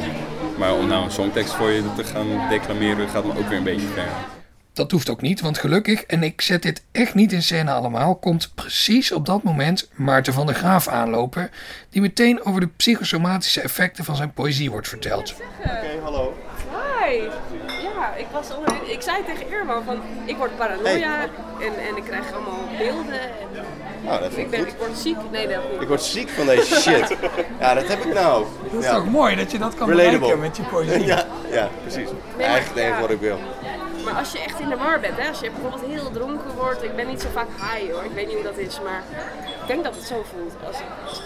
Maar 0.58 0.74
om 0.74 0.88
nou 0.88 1.04
een 1.04 1.12
songtekst 1.12 1.54
voor 1.54 1.70
je 1.70 1.84
te 1.96 2.04
gaan 2.04 2.50
declameren, 2.50 3.10
gaat 3.10 3.26
me 3.26 3.38
ook 3.38 3.48
weer 3.48 3.58
een 3.58 3.64
beetje 3.64 3.88
ver. 3.88 4.08
Dat 4.74 4.92
hoeft 4.92 5.10
ook 5.10 5.22
niet, 5.22 5.42
want 5.42 5.58
gelukkig, 5.58 6.04
en 6.04 6.24
ik 6.24 6.42
zet 6.42 6.62
dit 6.62 6.84
echt 6.92 7.14
niet 7.14 7.32
in 7.32 7.42
scène 7.42 7.72
allemaal, 7.72 8.16
komt 8.16 8.52
precies 8.56 9.12
op 9.12 9.26
dat 9.26 9.44
moment 9.44 9.90
Maarten 9.96 10.34
van 10.34 10.46
der 10.46 10.56
Graaf 10.56 10.88
aanlopen, 10.88 11.50
die 11.90 12.02
meteen 12.02 12.46
over 12.46 12.62
de 12.62 12.68
psychosomatische 12.68 13.62
effecten 13.62 14.04
van 14.04 14.16
zijn 14.16 14.34
poëzie 14.34 14.72
wordt 14.72 14.88
verteld. 14.88 15.36
Oké, 15.60 16.00
hallo. 16.04 16.38
Hi. 17.08 17.22
Ja, 17.84 18.14
ik, 18.16 18.26
was 18.32 18.56
onder, 18.56 18.74
ik 18.90 19.02
zei 19.02 19.24
tegen 19.26 19.50
Irma 19.50 19.82
van 19.82 20.02
ik 20.26 20.38
word 20.38 20.58
paranoia 20.58 21.22
en, 21.62 21.88
en 21.88 21.98
ik 21.98 22.04
krijg 22.04 22.34
allemaal 22.34 22.68
beelden. 22.78 23.22
En 23.22 23.57
Nou, 24.08 24.22
dat 24.22 24.34
vind 24.34 24.38
ik, 24.38 24.44
ik 24.46 24.50
ben, 24.52 24.60
goed. 24.60 24.70
ik 24.70 24.78
word 24.78 24.98
ziek. 24.98 25.18
Nee, 25.32 25.48
dat 25.48 25.72
niet. 25.72 25.82
Ik 25.82 25.88
word 25.88 26.02
ziek 26.02 26.30
van 26.30 26.46
deze 26.46 26.76
shit. 26.82 27.16
Ja, 27.60 27.74
dat 27.74 27.88
heb 27.88 28.00
ik 28.00 28.14
nou. 28.14 28.46
Dat 28.72 28.82
is 28.82 28.88
ja. 28.88 28.94
toch 28.94 29.10
mooi 29.10 29.36
dat 29.36 29.52
je 29.52 29.58
dat 29.58 29.76
kan 29.76 29.90
Relatable. 29.90 30.20
bereiken 30.20 30.40
met 30.40 30.58
je 30.58 30.64
poëzie. 30.64 31.06
Ja, 31.06 31.26
ja 31.52 31.70
precies. 31.82 32.10
maar 32.36 32.46
Eigenlijk 32.46 32.68
het 32.68 32.78
enige 32.78 32.96
ja. 32.96 33.02
wat 33.02 33.10
ik 33.10 33.20
wil. 33.20 33.38
Maar 34.06 34.14
als 34.14 34.32
je 34.32 34.40
echt 34.40 34.60
in 34.60 34.70
de 34.70 34.78
war 34.78 35.00
bent, 35.00 35.18
hè, 35.18 35.30
als 35.30 35.40
je 35.40 35.52
bijvoorbeeld 35.52 35.92
heel 35.92 36.12
dronken 36.12 36.56
wordt, 36.56 36.84
ik 36.84 36.96
ben 36.96 37.08
niet 37.08 37.22
zo 37.22 37.28
vaak 37.34 37.48
high 37.48 37.92
hoor, 37.94 38.04
ik 38.04 38.12
weet 38.14 38.26
niet 38.28 38.36
hoe 38.36 38.44
dat 38.44 38.58
is, 38.58 38.80
maar 38.84 39.04
ik 39.62 39.68
denk 39.68 39.84
dat 39.84 39.96
het 39.96 40.04
zo 40.04 40.26
voelt. 40.34 40.54
Als, 40.68 40.76
als 41.08 41.22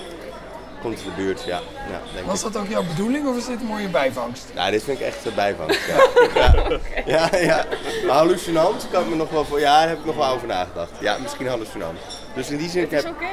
Komt 0.82 1.00
in 1.00 1.06
de 1.06 1.22
buurt, 1.22 1.44
ja. 1.44 1.60
ja 1.90 2.00
denk 2.14 2.26
Was 2.26 2.44
ik. 2.44 2.54
dat 2.54 2.62
ook 2.62 2.70
jouw 2.70 2.84
bedoeling 2.84 3.28
of 3.28 3.38
is 3.38 3.46
dit 3.46 3.60
een 3.60 3.66
mooie 3.66 3.88
bijvangst? 3.88 4.46
Nou, 4.56 4.72
dit 4.72 4.84
vind 4.84 5.00
ik 5.00 5.06
echt 5.06 5.26
een 5.26 5.36
bijvangst. 5.36 5.80
Ja. 5.88 6.00
Ja. 7.06 7.30
ja, 7.32 7.38
ja. 7.38 7.66
Maar 8.06 8.16
hallucinant 8.16 8.88
kan 8.92 9.04
ik 9.04 9.10
me 9.10 9.16
nog 9.16 9.30
wel 9.30 9.46
voor. 9.46 9.60
Ja, 9.60 9.80
daar 9.80 9.90
heb 9.90 9.98
ik 9.98 10.06
nog 10.06 10.16
wel 10.16 10.28
over 10.28 10.48
nagedacht. 10.48 10.92
Ja, 11.00 11.18
misschien 11.22 11.48
hallucinant. 11.48 12.00
Dus 12.36 12.50
in 12.50 12.58
die 12.58 12.70
zin 12.70 12.82
het 12.82 12.92
is 12.92 13.04
heb 13.04 13.14
oké. 13.14 13.26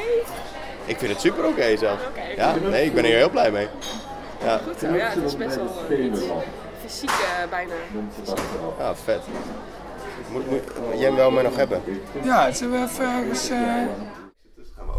ik 0.84 0.98
vind 0.98 1.12
het 1.12 1.20
super 1.20 1.44
oké 1.46 1.76
zelf. 1.76 1.98
Ja, 2.36 2.54
nee, 2.54 2.84
ik 2.84 2.94
ben 2.94 3.04
hier 3.04 3.16
heel 3.16 3.30
blij 3.30 3.50
mee. 3.50 3.68
Ja. 4.44 4.58
Goed 4.66 4.78
zo, 4.78 4.94
ja, 4.94 5.08
het 5.08 5.24
is 5.24 5.36
best 5.36 5.56
wel 5.56 5.84
eh, 5.90 6.04
iets 6.04 6.20
fysiek 6.84 7.10
eh, 7.10 7.50
bijna. 7.50 7.72
Fysiek. 8.20 8.38
Ja, 8.78 8.94
vet. 8.94 9.20
Moet, 10.32 10.50
moet 10.50 10.62
jij 10.98 11.12
wel 11.12 11.30
mij 11.30 11.42
nog 11.42 11.56
hebben? 11.56 11.82
Ja, 12.22 12.52
zullen 12.52 12.80
we 12.80 12.86
even 12.90 13.04
ergens... 13.14 13.48
eh, 13.50 13.58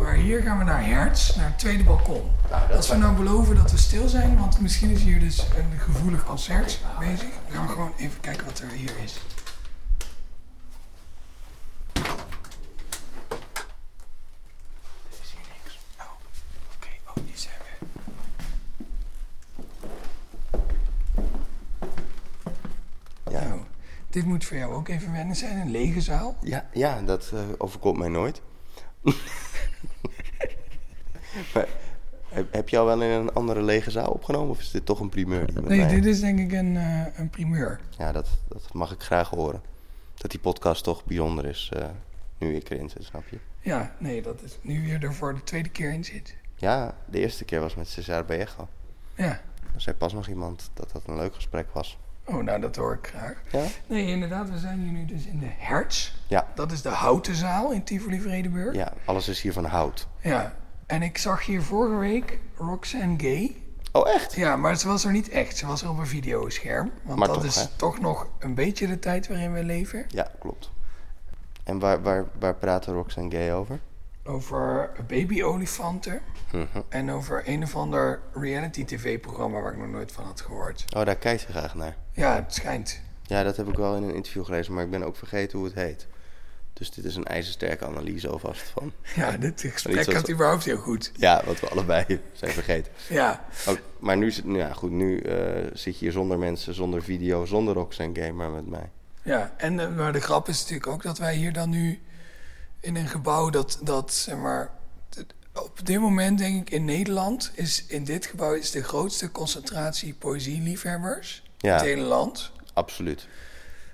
Maar 0.01 0.13
hier 0.13 0.41
gaan 0.41 0.57
we 0.57 0.63
naar 0.63 0.85
Hertz, 0.85 1.35
naar 1.35 1.45
het 1.45 1.59
tweede 1.59 1.83
balkon. 1.83 2.31
Als 2.75 2.89
we 2.89 2.95
nou 2.95 3.13
beloven 3.15 3.55
dat 3.55 3.71
we 3.71 3.77
stil 3.77 4.07
zijn, 4.07 4.37
want 4.39 4.59
misschien 4.61 4.89
is 4.89 5.01
hier 5.03 5.19
dus 5.19 5.39
een 5.39 5.79
gevoelig 5.79 6.23
concert 6.25 6.79
bezig, 6.99 7.19
dan 7.47 7.55
gaan 7.57 7.65
we 7.65 7.71
gewoon 7.71 7.93
even 7.97 8.19
kijken 8.19 8.45
wat 8.45 8.59
er 8.59 8.69
hier 8.69 8.91
is. 9.03 9.15
Er 15.09 15.21
is 15.21 15.31
hier 15.31 15.47
niks. 15.63 15.77
Oh, 15.99 16.05
oké, 16.75 16.87
oh, 17.07 17.15
hier 17.25 17.37
zijn 17.37 17.55
we. 17.63 17.87
Ja. 23.31 23.39
Nou, 23.39 23.59
dit 24.09 24.25
moet 24.25 24.45
voor 24.45 24.57
jou 24.57 24.73
ook 24.73 24.87
even 24.87 25.11
wennen 25.11 25.35
zijn, 25.35 25.57
een 25.57 25.71
lege 25.71 26.01
zaal. 26.01 26.35
Ja, 26.41 26.69
ja 26.73 27.01
dat 27.01 27.31
eh, 27.33 27.39
overkomt 27.57 27.97
mij 27.97 28.09
nooit. 28.09 28.41
maar, 31.53 31.67
heb, 32.29 32.69
je 32.69 32.77
al 32.77 32.85
wel 32.85 33.01
in 33.01 33.09
een 33.09 33.33
andere 33.33 33.61
lege 33.61 33.91
zaal 33.91 34.11
opgenomen 34.11 34.49
of 34.49 34.59
is 34.59 34.71
dit 34.71 34.85
toch 34.85 34.99
een 34.99 35.09
primeur? 35.09 35.45
Die 35.47 35.61
Nee, 35.61 35.77
mij 35.77 35.87
dit 35.87 36.05
is 36.05 36.19
denk 36.19 36.39
ik 36.39 36.51
een, 36.51 36.77
eh, 36.77 37.19
een 37.19 37.29
primeur. 37.29 37.79
Ja, 37.97 38.11
dat, 38.11 38.27
dat 38.47 38.73
mag 38.73 38.91
ik 38.91 39.01
graag 39.01 39.29
horen. 39.29 39.61
Dat 40.15 40.31
die 40.31 40.39
podcast 40.39 40.83
toch 40.83 41.05
bijzonder 41.05 41.45
is 41.45 41.71
eh, 41.73 41.87
nu 42.37 42.55
ik 42.55 42.69
erin 42.69 42.89
zit, 42.89 43.03
snap 43.03 43.27
je? 43.27 43.39
Ja, 43.61 43.95
nee, 43.99 44.21
dat 44.21 44.41
is 44.41 44.57
nu 44.61 44.81
weer 44.85 45.03
er 45.03 45.13
voor 45.13 45.33
de 45.33 45.43
tweede 45.43 45.69
keer 45.69 45.91
in 45.91 46.03
zit. 46.03 46.35
Ja, 46.55 46.95
de 47.05 47.19
eerste 47.19 47.45
keer 47.45 47.59
was 47.59 47.75
met 47.75 47.87
Cesar 47.87 48.25
Vallejo. 48.25 48.67
Ja. 49.15 49.41
Er 49.73 49.81
zei 49.81 49.95
pas 49.95 50.13
nog 50.13 50.27
iemand 50.27 50.71
dat 50.73 50.91
dat 50.91 51.07
een 51.07 51.15
leuk 51.15 51.35
gesprek 51.35 51.67
was. 51.73 51.97
Oh, 52.29 52.43
nou, 52.43 52.59
dat 52.61 52.75
hoor 52.75 52.93
ik 52.93 53.07
graag. 53.07 53.41
Ja? 53.51 53.63
Nee, 53.87 54.07
inderdaad, 54.07 54.49
we 54.49 54.57
zijn 54.57 54.79
hier 54.79 54.91
nu 54.91 55.05
dus 55.05 55.25
in 55.25 55.39
de 55.39 55.49
Hertz. 55.57 56.11
Ja. 56.27 56.47
Dat 56.55 56.71
is 56.71 56.81
de 56.81 56.89
houten 56.89 57.35
zaal 57.35 57.71
in 57.71 57.83
Tivoli-Vredenburg. 57.83 58.75
Ja, 58.75 58.93
alles 59.05 59.27
is 59.27 59.41
hier 59.41 59.53
van 59.53 59.65
hout. 59.65 60.07
Ja. 60.21 60.55
En 60.85 61.01
ik 61.01 61.17
zag 61.17 61.45
hier 61.45 61.61
vorige 61.61 61.95
week 61.95 62.39
Roxanne 62.57 63.19
Gay. 63.19 63.55
Oh, 63.91 64.09
echt? 64.09 64.33
Ja, 64.35 64.55
maar 64.55 64.77
ze 64.77 64.87
was 64.87 65.05
er 65.05 65.11
niet 65.11 65.29
echt. 65.29 65.57
Ze 65.57 65.67
was 65.67 65.81
er 65.81 65.89
op 65.89 65.97
een 65.97 66.07
videoscherm. 66.07 66.91
Want 67.03 67.19
Maar 67.19 67.27
dat 67.27 67.37
toch, 67.37 67.45
is 67.45 67.55
hè? 67.55 67.65
toch 67.75 67.99
nog 67.99 68.27
een 68.39 68.53
beetje 68.55 68.87
de 68.87 68.99
tijd 68.99 69.27
waarin 69.27 69.53
we 69.53 69.63
leven. 69.63 70.05
Ja, 70.07 70.31
klopt. 70.39 70.71
En 71.63 71.79
waar, 71.79 72.01
waar, 72.01 72.25
waar 72.39 72.55
praten 72.55 72.93
Roxanne 72.93 73.31
Gay 73.31 73.53
over? 73.53 73.79
Over 74.29 74.89
babyolifanten. 75.07 76.21
Mhm. 76.51 76.65
En 76.89 77.11
over 77.11 77.43
een 77.45 77.63
of 77.63 77.75
ander 77.75 78.19
reality-tv-programma 78.33 79.59
waar 79.61 79.71
ik 79.71 79.77
nog 79.77 79.87
nooit 79.87 80.11
van 80.11 80.23
had 80.25 80.41
gehoord. 80.41 80.85
Oh, 80.95 81.05
daar 81.05 81.15
kijkt 81.15 81.41
ze 81.41 81.47
graag 81.47 81.75
naar. 81.75 81.95
Ja, 82.13 82.35
het 82.35 82.53
schijnt. 82.53 83.01
Ja, 83.23 83.43
dat 83.43 83.57
heb 83.57 83.67
ik 83.67 83.75
wel 83.75 83.95
in 83.95 84.03
een 84.03 84.13
interview 84.15 84.45
gelezen, 84.45 84.73
maar 84.73 84.83
ik 84.83 84.89
ben 84.91 85.03
ook 85.03 85.15
vergeten 85.15 85.57
hoe 85.57 85.67
het 85.67 85.75
heet. 85.75 86.07
Dus 86.73 86.91
dit 86.91 87.05
is 87.05 87.15
een 87.15 87.25
ijzersterke 87.25 87.85
analyse 87.85 88.27
alvast 88.29 88.61
van. 88.61 88.91
Ja, 89.15 89.37
dit 89.37 89.61
gesprek 89.61 90.11
gaat 90.11 90.27
we- 90.27 90.33
überhaupt 90.33 90.63
heel 90.65 90.77
goed. 90.77 91.11
Ja, 91.15 91.41
wat 91.45 91.59
we 91.59 91.69
allebei 91.69 92.05
zijn 92.33 92.51
vergeten. 92.51 92.91
Ja. 93.09 93.45
Ook, 93.67 93.79
maar 93.99 94.17
nu, 94.17 94.31
zit- 94.31 94.45
nou 94.45 94.57
ja, 94.57 94.73
goed, 94.73 94.91
nu 94.91 95.19
eh, 95.19 95.67
zit 95.73 95.93
je 95.93 95.99
hier 96.05 96.11
zonder 96.11 96.39
mensen, 96.39 96.73
zonder 96.73 97.03
video, 97.03 97.45
zonder 97.45 97.73
Roxanne 97.73 98.19
Gay, 98.19 98.31
maar 98.31 98.49
met 98.49 98.67
mij. 98.69 98.89
Ja, 99.21 99.53
en 99.57 99.79
eh, 99.79 99.95
maar 99.95 100.13
de 100.13 100.21
grap 100.21 100.47
is 100.47 100.59
natuurlijk 100.59 100.87
ook 100.87 101.03
dat 101.03 101.17
wij 101.17 101.35
hier 101.35 101.53
dan 101.53 101.69
nu 101.69 101.99
in 102.79 102.95
een 102.95 103.07
gebouw 103.07 103.49
dat, 103.49 103.79
dat 103.83 104.13
zeg 104.13 104.35
maar, 104.37 104.71
op 105.53 105.85
dit 105.85 105.99
moment 105.99 106.37
denk 106.37 106.61
ik 106.67 106.73
in 106.73 106.85
Nederland 106.85 107.51
is 107.53 107.85
in 107.87 108.03
dit 108.03 108.25
gebouw 108.25 108.53
is 108.53 108.71
de 108.71 108.83
grootste 108.83 109.31
concentratie 109.31 110.13
poëzieliefhebbers 110.13 111.43
in 111.57 111.69
Ja. 111.69 111.73
het 111.75 111.83
hele 111.85 112.01
land. 112.01 112.51
Absoluut. 112.73 113.27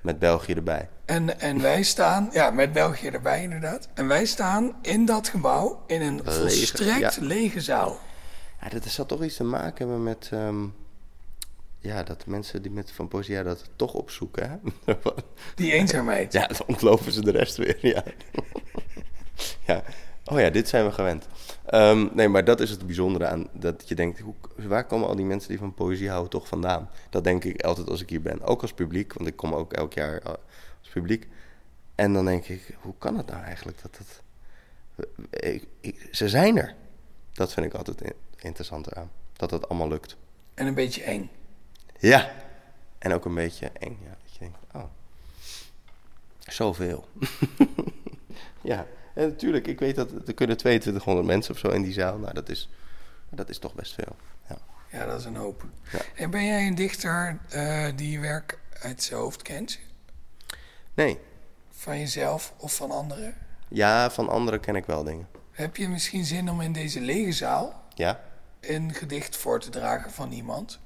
Met 0.01 0.19
België 0.19 0.53
erbij. 0.53 0.89
En, 1.05 1.39
en 1.39 1.61
wij 1.61 1.83
staan, 1.93 2.29
ja, 2.31 2.49
met 2.49 2.73
België 2.73 3.07
erbij 3.07 3.41
inderdaad. 3.41 3.88
En 3.93 4.07
wij 4.07 4.25
staan 4.25 4.75
in 4.81 5.05
dat 5.05 5.27
gebouw 5.27 5.83
in 5.88 6.01
een 6.01 6.21
Lege, 6.23 6.39
volstrekt 6.39 7.15
ja. 7.15 7.25
lege 7.25 7.61
zaal. 7.61 7.99
Ja, 8.61 8.69
dat 8.69 8.86
zal 8.86 9.05
toch 9.05 9.23
iets 9.23 9.36
te 9.36 9.43
maken 9.43 9.77
hebben 9.88 10.03
met... 10.03 10.29
ehm, 10.31 10.63
ja, 11.86 12.03
dat 12.03 12.25
mensen 12.25 12.61
die 12.61 12.71
met 12.71 12.91
van 12.91 13.07
poëzie 13.07 13.33
ja, 13.33 13.43
dat 13.43 13.69
toch 13.75 13.93
opzoeken, 13.93 14.49
hè? 14.49 14.93
Die 15.55 15.71
eenzaamheid. 15.73 16.33
Ja, 16.33 16.47
dan 16.47 16.63
ontlopen 16.67 17.11
ze 17.11 17.21
de 17.21 17.31
rest 17.31 17.55
weer, 17.57 17.77
ja. 17.81 18.03
ja. 19.67 19.83
Oh 20.25 20.39
ja, 20.39 20.49
dit 20.49 20.67
zijn 20.69 20.86
we 20.86 20.91
gewend. 20.91 21.27
Ehm, 21.65 22.07
nee, 22.13 22.27
maar 22.27 22.45
dat 22.45 22.59
is 22.59 22.69
het 22.69 22.86
bijzondere 22.86 23.27
aan 23.27 23.47
dat 23.53 23.88
je 23.89 23.95
denkt... 23.95 24.19
Hoe, 24.19 24.33
waar 24.55 24.86
komen 24.86 25.07
al 25.07 25.15
die 25.15 25.25
mensen 25.25 25.49
die 25.49 25.57
van 25.57 25.73
poëzie 25.73 26.09
houden 26.09 26.29
toch 26.29 26.47
vandaan? 26.47 26.89
Dat 27.09 27.23
denk 27.23 27.43
ik 27.43 27.63
altijd 27.63 27.89
als 27.89 28.01
ik 28.01 28.09
hier 28.09 28.21
ben. 28.21 28.41
Ook 28.41 28.61
als 28.61 28.73
publiek, 28.73 29.13
want 29.13 29.27
ik 29.29 29.36
kom 29.36 29.53
ook 29.53 29.73
elk 29.73 29.93
jaar 29.93 30.17
eh, 30.17 30.25
als 30.81 30.89
publiek. 30.93 31.27
En 31.95 32.13
dan 32.13 32.25
denk 32.25 32.45
ik, 32.47 32.77
hoe 32.81 32.93
kan 32.97 33.17
het 33.17 33.25
nou 33.27 33.43
eigenlijk 33.43 33.81
dat 33.81 33.97
dat... 33.97 34.21
Ik, 35.41 35.67
ik- 35.79 36.07
ze 36.11 36.29
zijn 36.29 36.57
er. 36.57 36.73
Dat 37.33 37.53
vind 37.53 37.65
ik 37.65 37.73
altijd 37.73 38.01
in- 38.01 38.13
interessant 38.39 38.93
aan. 38.95 39.11
Dat 39.33 39.51
het 39.51 39.69
allemaal 39.69 39.88
lukt. 39.88 40.17
En 40.53 40.67
een 40.67 40.73
beetje 40.73 41.03
eng. 41.03 41.29
Ja. 42.00 42.32
En 42.98 43.14
ook 43.14 43.26
een 43.26 43.34
beetje 43.34 43.72
eng. 43.80 44.00
Ja, 44.04 44.10
dat 44.10 44.34
je 44.34 44.39
denkt, 44.39 44.58
oh. 44.74 44.84
Zoveel. 46.39 47.08
ja. 48.62 48.86
En 49.14 49.28
natuurlijk, 49.28 49.68
ik 49.68 49.80
weet 49.80 49.96
dat 49.96 50.12
er 50.28 50.34
kunnen 50.34 50.58
2200 50.58 51.28
mensen 51.28 51.54
of 51.54 51.60
zo 51.60 51.68
in 51.68 51.82
die 51.82 51.93
zaal. 51.93 52.18
Nou, 52.18 52.34
dat 52.34 52.50
is, 52.50 52.70
dat 53.30 53.50
is 53.50 53.58
toch 53.60 53.74
best 53.76 53.93
veel. 53.93 54.16
Ja. 54.50 54.58
Ja, 54.91 55.06
dat 55.06 55.20
is 55.20 55.26
een 55.26 55.36
hoop. 55.36 55.66
Ja. 55.91 56.00
En 56.16 56.30
ben 56.30 56.46
jij 56.46 56.68
een 56.68 56.76
dichter 56.76 57.39
eh, 57.50 57.88
die 57.96 58.12
je 58.12 58.20
werk 58.20 58.60
uit 58.82 59.04
zijn 59.04 59.20
hoofd 59.20 59.41
kent? 59.41 59.80
Nee. 60.93 61.20
Van 61.72 62.00
jezelf 62.00 62.54
of 62.58 62.76
van 62.76 62.91
anderen? 62.91 63.34
Ja, 63.68 64.12
van 64.12 64.30
anderen 64.30 64.60
ken 64.60 64.76
ik 64.76 64.86
wel 64.86 65.04
dingen. 65.04 65.28
Heb 65.52 65.78
je 65.78 65.88
misschien 65.88 66.26
zin 66.26 66.50
om 66.50 66.62
in 66.62 66.74
deze 66.74 67.02
lege 67.02 67.32
zaal 67.32 67.84
Ja? 67.93 68.20
een 68.60 68.93
gedicht 68.93 69.38
voor 69.38 69.60
te 69.60 69.70
dragen 69.70 70.12
van 70.12 70.32
iemand? 70.32 70.80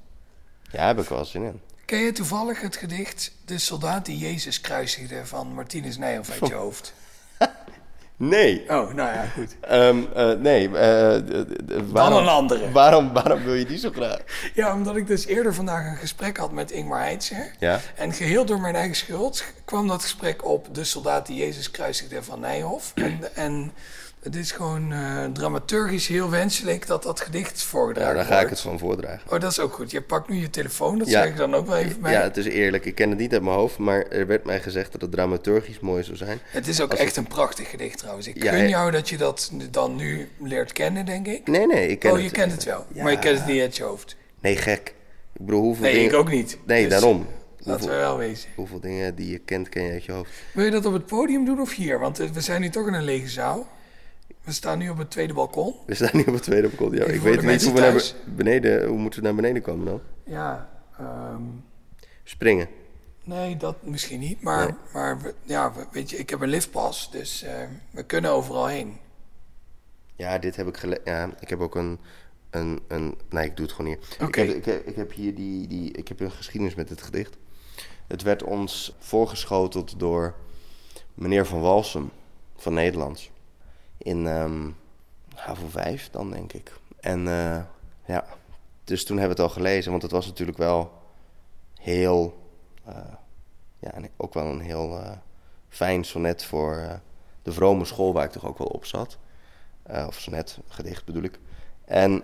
Ja, 0.72 0.88
heb 0.88 1.00
ik 1.00 1.10
wel 1.10 1.26
zin 1.26 1.44
in. 1.44 1.62
Ken 1.86 2.00
je 2.00 2.12
toevallig 2.12 2.62
het 2.62 2.76
gedicht 2.76 3.32
De 3.46 3.58
soldaat 3.58 4.06
die 4.06 4.18
Jezus 4.18 4.62
kruisigde 4.62 5.26
van 5.26 5.54
Martinus 5.54 5.98
Nijhoff 5.98 6.32
uit 6.42 6.48
je 6.48 6.56
hoofd? 6.56 6.94
Nee. 8.22 8.62
Oh, 8.68 8.94
nou 8.94 9.14
ja, 9.14 9.26
goed. 9.26 9.56
Ehm, 9.62 10.04
eh, 10.16 10.32
nee. 10.32 10.78
eh, 10.78 11.16
d- 11.16 11.46
d- 11.68 11.92
waarom, 11.92 12.18
een 12.18 12.28
andere. 12.28 12.72
Waarom, 12.72 13.14
waarom 13.14 13.44
wil 13.44 13.54
je 13.54 13.66
die 13.66 13.78
zo 13.78 13.90
graag? 13.92 14.20
Ja, 14.54 14.74
omdat 14.74 14.96
ik 14.96 15.08
dus 15.08 15.26
eerder 15.26 15.54
vandaag 15.54 15.86
een 15.86 15.96
gesprek 15.98 16.38
had 16.38 16.52
met 16.52 16.72
Ingmar 16.72 17.00
Heitzer. 17.00 17.52
Ja. 17.60 17.80
En 17.96 18.14
geheel 18.14 18.46
door 18.46 18.60
mijn 18.60 18.76
eigen 18.76 18.96
schuld 18.96 19.44
kwam 19.66 19.88
dat 19.88 20.02
gesprek 20.02 20.46
op 20.46 20.76
de 20.76 20.84
soldaat 20.84 21.26
die 21.26 21.36
Jezus 21.38 21.72
kruisigde 21.72 22.24
van 22.24 22.40
Nijhoff. 22.40 22.92
En, 22.96 23.36
en 23.36 23.72
het 24.24 24.36
is 24.36 24.52
gewoon 24.52 24.92
eh, 24.92 25.26
dramaturgisch 25.34 26.08
heel 26.08 26.30
wenselijk 26.30 26.88
dat 26.88 27.04
dat 27.04 27.20
gedicht 27.20 27.62
voorgedragen 27.64 28.14
Nou, 28.14 28.26
daar 28.26 28.34
ga 28.36 28.42
ik 28.42 28.48
wordt. 28.48 28.64
het 28.64 28.70
van 28.70 28.80
voordragen. 28.80 29.32
Oh, 29.32 29.40
dat 29.40 29.52
is 29.52 29.60
ook 29.60 29.74
goed. 29.74 29.92
Je 29.92 30.02
pakt 30.02 30.30
nu 30.30 30.36
je 30.36 30.50
telefoon, 30.50 30.98
dat 31.00 31.08
zeg 31.08 31.26
ik 31.28 31.38
dan 31.38 31.54
ook 31.56 31.68
wel 31.68 31.78
even 31.78 32.02
bij. 32.02 32.12
Ja, 32.12 32.22
het 32.22 32.38
is 32.38 32.46
eerlijk. 32.46 32.86
Ik 32.86 32.96
ken 32.96 33.10
het 33.10 33.20
niet 33.20 33.34
uit 33.34 33.42
mijn 33.42 33.56
hoofd, 33.56 33.78
maar 33.78 34.02
er 34.08 34.28
werd 34.28 34.46
mij 34.46 34.60
gezegd 34.62 34.92
dat 34.92 35.02
het 35.02 35.12
dramaturgisch 35.12 35.80
mooi 35.80 36.04
zou 36.04 36.18
zijn. 36.18 36.40
Het 36.46 36.68
is 36.68 36.82
ook 36.82 36.92
Als 36.92 37.00
echt 37.00 37.16
een 37.16 37.28
prachtig 37.28 37.70
gedicht 37.70 37.98
trouwens. 37.98 38.28
Ik 38.28 38.44
Ja, 38.44 38.52
gun 38.52 38.70
jou 38.70 38.92
dat 38.92 39.10
je 39.10 39.18
dat 39.18 39.52
dan 39.72 39.96
nu 39.96 40.30
leert 40.40 40.74
kennen, 40.74 41.06
denk 41.06 41.28
ik. 41.28 41.48
Nee, 41.48 41.68
nee, 41.68 41.88
ik 41.88 42.00
ken 42.00 42.10
oh, 42.12 42.16
het. 42.16 42.26
je 42.26 42.32
kent 42.32 42.52
het 42.52 42.64
wel, 42.64 42.86
Ja. 42.94 43.04
maar 43.04 43.12
je 43.12 43.20
kent 43.20 43.38
het 43.38 43.48
niet 43.48 43.62
uit 43.62 43.78
je 43.78 43.84
hoofd. 43.84 44.16
Nee, 44.42 44.56
gek. 44.58 44.94
Ik 45.34 45.46
bedoel, 45.46 45.62
hoeveel 45.62 45.84
Nee, 45.84 45.94
dingen... 45.94 46.10
ik 46.10 46.16
ook 46.16 46.30
niet. 46.32 46.58
Nee, 46.66 46.82
Dus 46.84 46.92
daarom. 46.92 47.28
laten 47.58 47.90
we 47.90 47.96
wel 47.96 48.18
wezen. 48.18 48.50
Hoeveel 48.56 48.80
dingen 48.80 49.16
die 49.16 49.32
je 49.32 49.38
kent, 49.40 49.70
ken 49.70 49.84
je 49.84 49.92
uit 49.92 50.06
je 50.06 50.12
hoofd. 50.12 50.32
Wil 50.54 50.66
je 50.66 50.72
dat 50.72 50.86
op 50.86 50.94
het 50.94 51.06
podium 51.06 51.46
doen 51.46 51.60
of 51.62 51.76
hier? 51.76 52.00
Want 52.00 52.20
eh, 52.20 52.30
we 52.30 52.42
zijn 52.42 52.62
nu 52.62 52.70
toch 52.70 52.88
in 52.88 52.94
een 52.94 53.04
lege 53.04 53.28
zaal. 53.30 53.68
We 54.50 54.56
staan 54.56 54.78
nu 54.78 54.90
op 54.90 54.98
het 54.98 55.12
tweede 55.12 55.34
balkon. 55.34 55.74
We 55.86 55.94
staan 55.96 56.10
nu 56.14 56.24
op 56.24 56.34
het 56.34 56.44
tweede 56.44 56.68
balkon. 56.70 56.96
Ja, 56.96 57.04
Even 57.04 57.14
ik 57.14 57.22
weet 57.22 57.42
niet 57.52 57.64
hoe 57.64 57.74
we 57.74 57.80
naar 57.80 58.14
beneden... 58.36 58.88
Hoe 58.88 58.98
moeten 58.98 59.20
we 59.20 59.26
naar 59.26 59.36
beneden 59.36 59.62
komen 59.62 59.86
dan? 59.86 60.02
Ja, 60.24 60.70
ehm, 60.98 61.42
Springen. 62.24 62.68
nee, 63.24 63.58
dat 63.58 63.76
misschien 63.84 64.20
niet. 64.20 64.42
Maar, 64.42 64.76
maar 64.94 65.22
we- 65.22 65.34
ja, 65.44 65.74
we- 65.74 65.86
weet 65.92 66.10
je, 66.10 66.18
ik 66.18 66.30
heb 66.30 66.42
een 66.42 66.50
liftpas, 66.50 67.12
dus 67.12 67.44
eh, 67.44 67.54
we 67.92 68.04
kunnen 68.04 68.32
overal 68.32 68.68
heen. 68.68 68.98
Ja, 70.16 70.38
dit 70.38 70.56
heb 70.56 70.68
ik 70.68 70.78
gele... 70.78 71.02
Ja, 71.06 71.30
ik 71.40 71.50
heb 71.50 71.60
ook 71.60 71.76
een... 71.76 72.00
een, 72.50 72.80
een... 72.88 73.18
Nee, 73.30 73.46
ik 73.46 73.56
doe 73.56 73.66
het 73.66 73.76
gewoon 73.76 73.92
hier. 73.92 74.28
Oké. 74.28 74.42
Ik, 74.42 74.48
heb, 74.48 74.58
ik, 74.58 74.66
heb, 74.66 74.88
ik 74.88 74.96
heb 74.96 75.14
hier 75.14 75.36
die, 75.36 75.68
die... 75.68 75.92
Ik 75.92 76.08
heb 76.08 76.20
een 76.20 76.32
geschiedenis 76.32 76.76
met 76.76 76.90
het 76.90 77.02
gedicht. 77.02 77.38
Het 78.08 78.22
werd 78.22 78.44
ons 78.44 78.96
voorgeschoteld 79.00 80.00
door 80.00 80.36
meneer 81.14 81.46
Van 81.46 81.62
Walsum 81.62 82.10
van 82.56 82.74
Nederlands. 82.74 83.32
In 84.02 84.28
ehm 84.28 84.70
HAVO 85.40 85.68
5 85.68 86.10
dan, 86.10 86.32
denk 86.32 86.54
ik. 86.54 86.74
En 87.00 87.28
eh, 87.28 87.62
ja, 88.06 88.26
dus 88.84 89.06
toen 89.06 89.18
hebben 89.18 89.36
we 89.36 89.42
het 89.42 89.52
al 89.52 89.58
gelezen. 89.58 89.92
Want 89.92 90.04
het 90.04 90.12
was 90.12 90.26
natuurlijk 90.26 90.58
wel 90.58 90.92
heel... 91.80 92.50
eh, 92.86 92.96
ja, 93.80 93.94
ook 94.18 94.34
wel 94.34 94.46
een 94.46 94.60
heel 94.60 95.00
eh, 95.00 95.12
fijn 95.70 96.04
sonnet 96.04 96.44
voor 96.44 97.00
de 97.42 97.52
vrome 97.52 97.86
school 97.86 98.14
waar 98.14 98.24
ik 98.24 98.32
toch 98.32 98.46
ook 98.46 98.58
wel 98.58 98.68
op 98.68 98.86
zat. 98.86 99.18
Of 100.08 100.20
sonnet, 100.20 100.60
gedicht 100.68 101.06
bedoel 101.06 101.24
ik. 101.24 101.40
En 101.86 102.24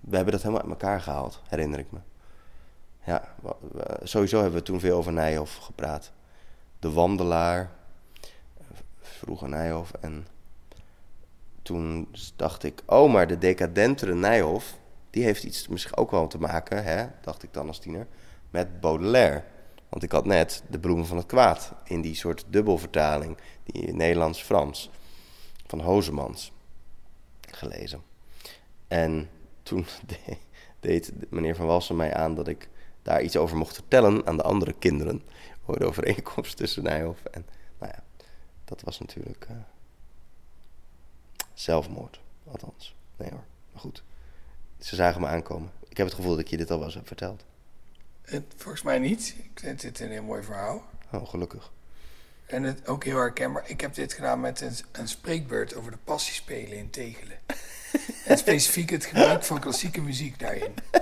we 0.00 0.16
hebben 0.16 0.32
dat 0.32 0.42
helemaal 0.42 0.62
uit 0.62 0.70
elkaar 0.70 1.00
gehaald, 1.00 1.42
herinner 1.48 1.78
ik 1.78 1.92
me. 1.92 1.98
Ja, 3.04 3.34
sowieso 4.02 4.40
hebben 4.40 4.58
we 4.58 4.64
toen 4.64 4.80
veel 4.80 4.96
over 4.96 5.12
Nijhoff 5.12 5.56
gepraat. 5.56 6.12
De 6.78 6.90
wandelaar, 6.90 7.70
vroeger 9.00 9.48
Nijhoff. 9.48 9.92
En 10.00 10.26
toen 11.62 12.08
dacht 12.36 12.62
ik, 12.62 12.82
oh, 12.86 13.12
maar 13.12 13.26
de 13.26 13.38
decadentere 13.38 14.14
Nijhoff... 14.14 14.78
die 15.10 15.24
heeft 15.24 15.44
iets 15.44 15.68
misschien 15.68 15.96
ook 15.96 16.10
wel 16.10 16.26
te 16.26 16.38
maken, 16.38 16.84
hè, 16.84 17.06
dacht 17.20 17.42
ik 17.42 17.52
dan 17.52 17.68
als 17.68 17.78
tiener... 17.78 18.06
met 18.50 18.80
Baudelaire. 18.80 19.44
Want 19.88 20.02
ik 20.02 20.12
had 20.12 20.24
net 20.24 20.62
De 20.70 20.78
Bloemen 20.78 21.06
van 21.06 21.16
het 21.16 21.26
Kwaad... 21.26 21.72
in 21.84 22.00
die 22.00 22.14
soort 22.14 22.44
dubbelvertaling, 22.48 23.36
die 23.64 23.92
Nederlands-Frans... 23.92 24.90
van 25.66 25.80
Hozemans 25.80 26.52
gelezen. 27.50 28.02
En 28.88 29.28
toen 29.62 29.86
de- 30.06 30.36
deed 30.80 31.12
meneer 31.30 31.56
Van 31.56 31.66
Walsen 31.66 31.96
mij 31.96 32.14
aan 32.14 32.34
dat 32.34 32.48
ik 32.48 32.68
daar 33.02 33.22
iets 33.22 33.36
over 33.36 33.56
mocht 33.56 33.74
vertellen 33.74 34.26
aan 34.26 34.36
de 34.36 34.42
andere 34.42 34.74
kinderen. 34.78 35.22
Over 35.66 35.80
de 35.80 35.86
overeenkomst 35.86 36.56
tussen 36.56 36.82
Nijhoff 36.82 37.24
en... 37.24 37.46
Nou 37.78 37.92
ja, 37.94 38.02
dat 38.64 38.82
was 38.82 38.98
natuurlijk 38.98 39.46
eh, 39.48 39.56
zelfmoord, 41.62 42.20
althans. 42.50 42.94
Nee 43.16 43.30
hoor, 43.30 43.44
maar 43.72 43.80
goed. 43.80 44.02
Ze 44.78 44.94
zagen 44.94 45.20
me 45.20 45.26
aankomen. 45.26 45.70
Ik 45.88 45.96
heb 45.96 46.06
het 46.06 46.14
gevoel 46.16 46.30
dat 46.30 46.40
ik 46.40 46.48
je 46.48 46.56
dit 46.56 46.70
al 46.70 46.76
wel 46.76 46.86
eens 46.86 46.94
heb 46.94 47.06
verteld. 47.06 47.44
Het, 48.22 48.42
volgens 48.56 48.82
mij 48.82 48.98
niet. 48.98 49.34
Ik 49.38 49.60
vind 49.60 49.80
dit 49.80 50.00
een 50.00 50.10
heel 50.10 50.22
mooi 50.22 50.42
verhaal. 50.42 50.84
Oh, 51.12 51.28
gelukkig. 51.28 51.72
En 52.46 52.62
het 52.62 52.86
ook 52.86 53.04
heel 53.04 53.16
herkenbaar. 53.16 53.68
Ik 53.70 53.80
heb 53.80 53.94
dit 53.94 54.12
gedaan 54.12 54.40
met 54.40 54.60
een, 54.60 54.74
een 54.92 55.08
spreekbeurt 55.08 55.74
over 55.74 55.90
de 55.90 55.96
passiespelen 56.04 56.78
in 56.78 56.90
Tegelen. 56.90 57.38
en 58.26 58.38
specifiek 58.38 58.90
het 58.90 59.04
gebruik 59.04 59.44
van 59.44 59.60
klassieke 59.60 60.00
muziek 60.00 60.38
daarin. 60.38 60.74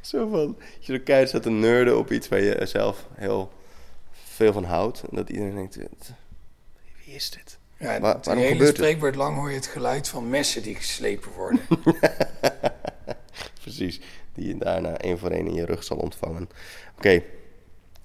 Zo 0.00 0.28
van, 0.30 0.58
je 0.80 0.92
er 0.92 1.00
keihard 1.00 1.30
zat 1.30 1.42
te 1.42 1.50
nerden 1.50 1.98
op 1.98 2.12
iets 2.12 2.28
waar 2.28 2.40
je 2.40 2.66
zelf 2.66 3.06
heel 3.14 3.52
veel 4.12 4.52
van 4.52 4.64
houdt. 4.64 5.02
En 5.02 5.16
dat 5.16 5.30
iedereen 5.30 5.54
denkt, 5.54 5.76
"Wat- 5.76 6.12
wie 7.04 7.14
is 7.14 7.30
dit? 7.30 7.58
Ja, 7.84 8.00
Waar- 8.00 8.18
waarom 8.22 8.36
hele 8.42 8.48
gebeurt 8.48 8.68
het? 8.68 8.76
spreekbeurt 8.76 9.14
lang 9.14 9.36
hoor 9.36 9.48
je 9.50 9.56
het 9.56 9.66
geluid 9.66 10.08
van 10.08 10.28
messen 10.28 10.62
die 10.62 10.74
geslepen 10.74 11.30
worden. 11.32 11.60
Precies, 13.62 14.00
die 14.34 14.46
je 14.46 14.58
daarna 14.58 14.96
één 14.96 15.18
voor 15.18 15.30
één 15.30 15.46
in 15.46 15.54
je 15.54 15.64
rug 15.64 15.84
zal 15.84 15.96
ontvangen. 15.96 16.48
Oké, 16.96 17.22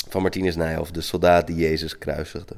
van 0.09 0.21
Martinus 0.21 0.55
Nijhoff, 0.55 0.91
de 0.91 1.01
soldaat 1.01 1.47
die 1.47 1.55
Jezus 1.55 1.97
kruisigde. 1.97 2.55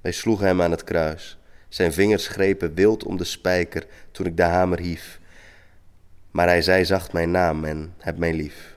Wij 0.00 0.12
sloegen 0.12 0.46
hem 0.46 0.62
aan 0.62 0.70
het 0.70 0.84
kruis. 0.84 1.38
Zijn 1.68 1.92
vingers 1.92 2.26
grepen 2.28 2.74
wild 2.74 3.04
om 3.04 3.16
de 3.16 3.24
spijker 3.24 3.86
toen 4.12 4.26
ik 4.26 4.36
de 4.36 4.42
hamer 4.42 4.78
hief. 4.78 5.20
Maar 6.30 6.46
hij 6.46 6.62
zei 6.62 6.84
zacht 6.84 7.12
mijn 7.12 7.30
naam 7.30 7.64
en 7.64 7.94
heb 7.98 8.18
mij 8.18 8.32
lief. 8.32 8.76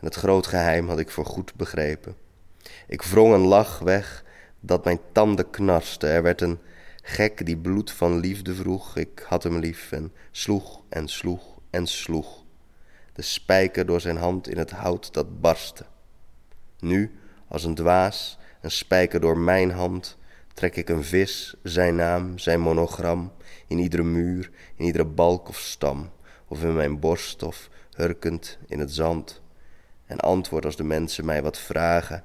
En 0.00 0.06
het 0.06 0.14
groot 0.14 0.46
geheim 0.46 0.88
had 0.88 0.98
ik 0.98 1.10
voorgoed 1.10 1.54
begrepen. 1.54 2.16
Ik 2.86 3.02
wrong 3.02 3.34
een 3.34 3.40
lach 3.46 3.78
weg 3.78 4.24
dat 4.60 4.84
mijn 4.84 4.98
tanden 5.12 5.50
knarsten. 5.50 6.10
Er 6.10 6.22
werd 6.22 6.40
een 6.40 6.58
gek 7.08 7.46
die 7.46 7.56
bloed 7.56 7.90
van 7.90 8.18
liefde 8.18 8.54
vroeg. 8.54 8.96
Ik 8.96 9.24
had 9.28 9.42
hem 9.42 9.58
lief 9.58 9.92
en 9.92 10.12
sloeg 10.30 10.82
en 10.88 11.08
sloeg 11.08 11.58
en 11.70 11.86
sloeg. 11.86 12.44
De 13.12 13.22
spijker 13.22 13.86
door 13.86 14.00
zijn 14.00 14.16
hand 14.16 14.48
in 14.48 14.58
het 14.58 14.70
hout 14.70 15.12
dat 15.12 15.40
barstte. 15.40 15.84
Nu, 16.78 17.18
als 17.48 17.64
een 17.64 17.74
dwaas, 17.74 18.38
een 18.60 18.70
spijker 18.70 19.20
door 19.20 19.38
mijn 19.38 19.70
hand, 19.70 20.16
trek 20.54 20.76
ik 20.76 20.88
een 20.88 21.04
vis, 21.04 21.54
zijn 21.62 21.94
naam, 21.94 22.38
zijn 22.38 22.60
monogram, 22.60 23.32
in 23.66 23.78
iedere 23.78 24.02
muur, 24.02 24.50
in 24.76 24.84
iedere 24.84 25.04
balk 25.04 25.48
of 25.48 25.58
stam, 25.58 26.10
of 26.48 26.62
in 26.62 26.74
mijn 26.74 27.00
borst 27.00 27.42
of 27.42 27.68
hurkend 27.92 28.58
in 28.66 28.78
het 28.78 28.92
zand. 28.92 29.40
En 30.06 30.18
antwoord 30.18 30.64
als 30.64 30.76
de 30.76 30.84
mensen 30.84 31.24
mij 31.24 31.42
wat 31.42 31.58
vragen, 31.58 32.24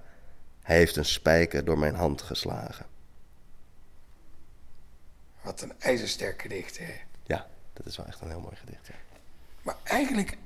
hij 0.61 0.77
heeft 0.77 0.95
een 0.95 1.05
spijker 1.05 1.65
door 1.65 1.79
mijn 1.79 1.95
hand 1.95 2.21
geslagen. 2.21 2.92
Wat 5.43 5.61
een 5.61 5.73
ijzersterk 5.79 6.41
gedicht, 6.41 6.77
hè? 6.77 6.93
Ja, 7.25 7.45
dat 7.73 7.85
is 7.85 7.97
wel 7.97 8.05
echt 8.05 8.21
een 8.21 8.29
heel 8.29 8.39
mooi 8.39 8.55
gedicht. 8.55 8.87
Ja. 8.87 8.93
Maar 9.61 9.75
eigenlijk 9.83 10.37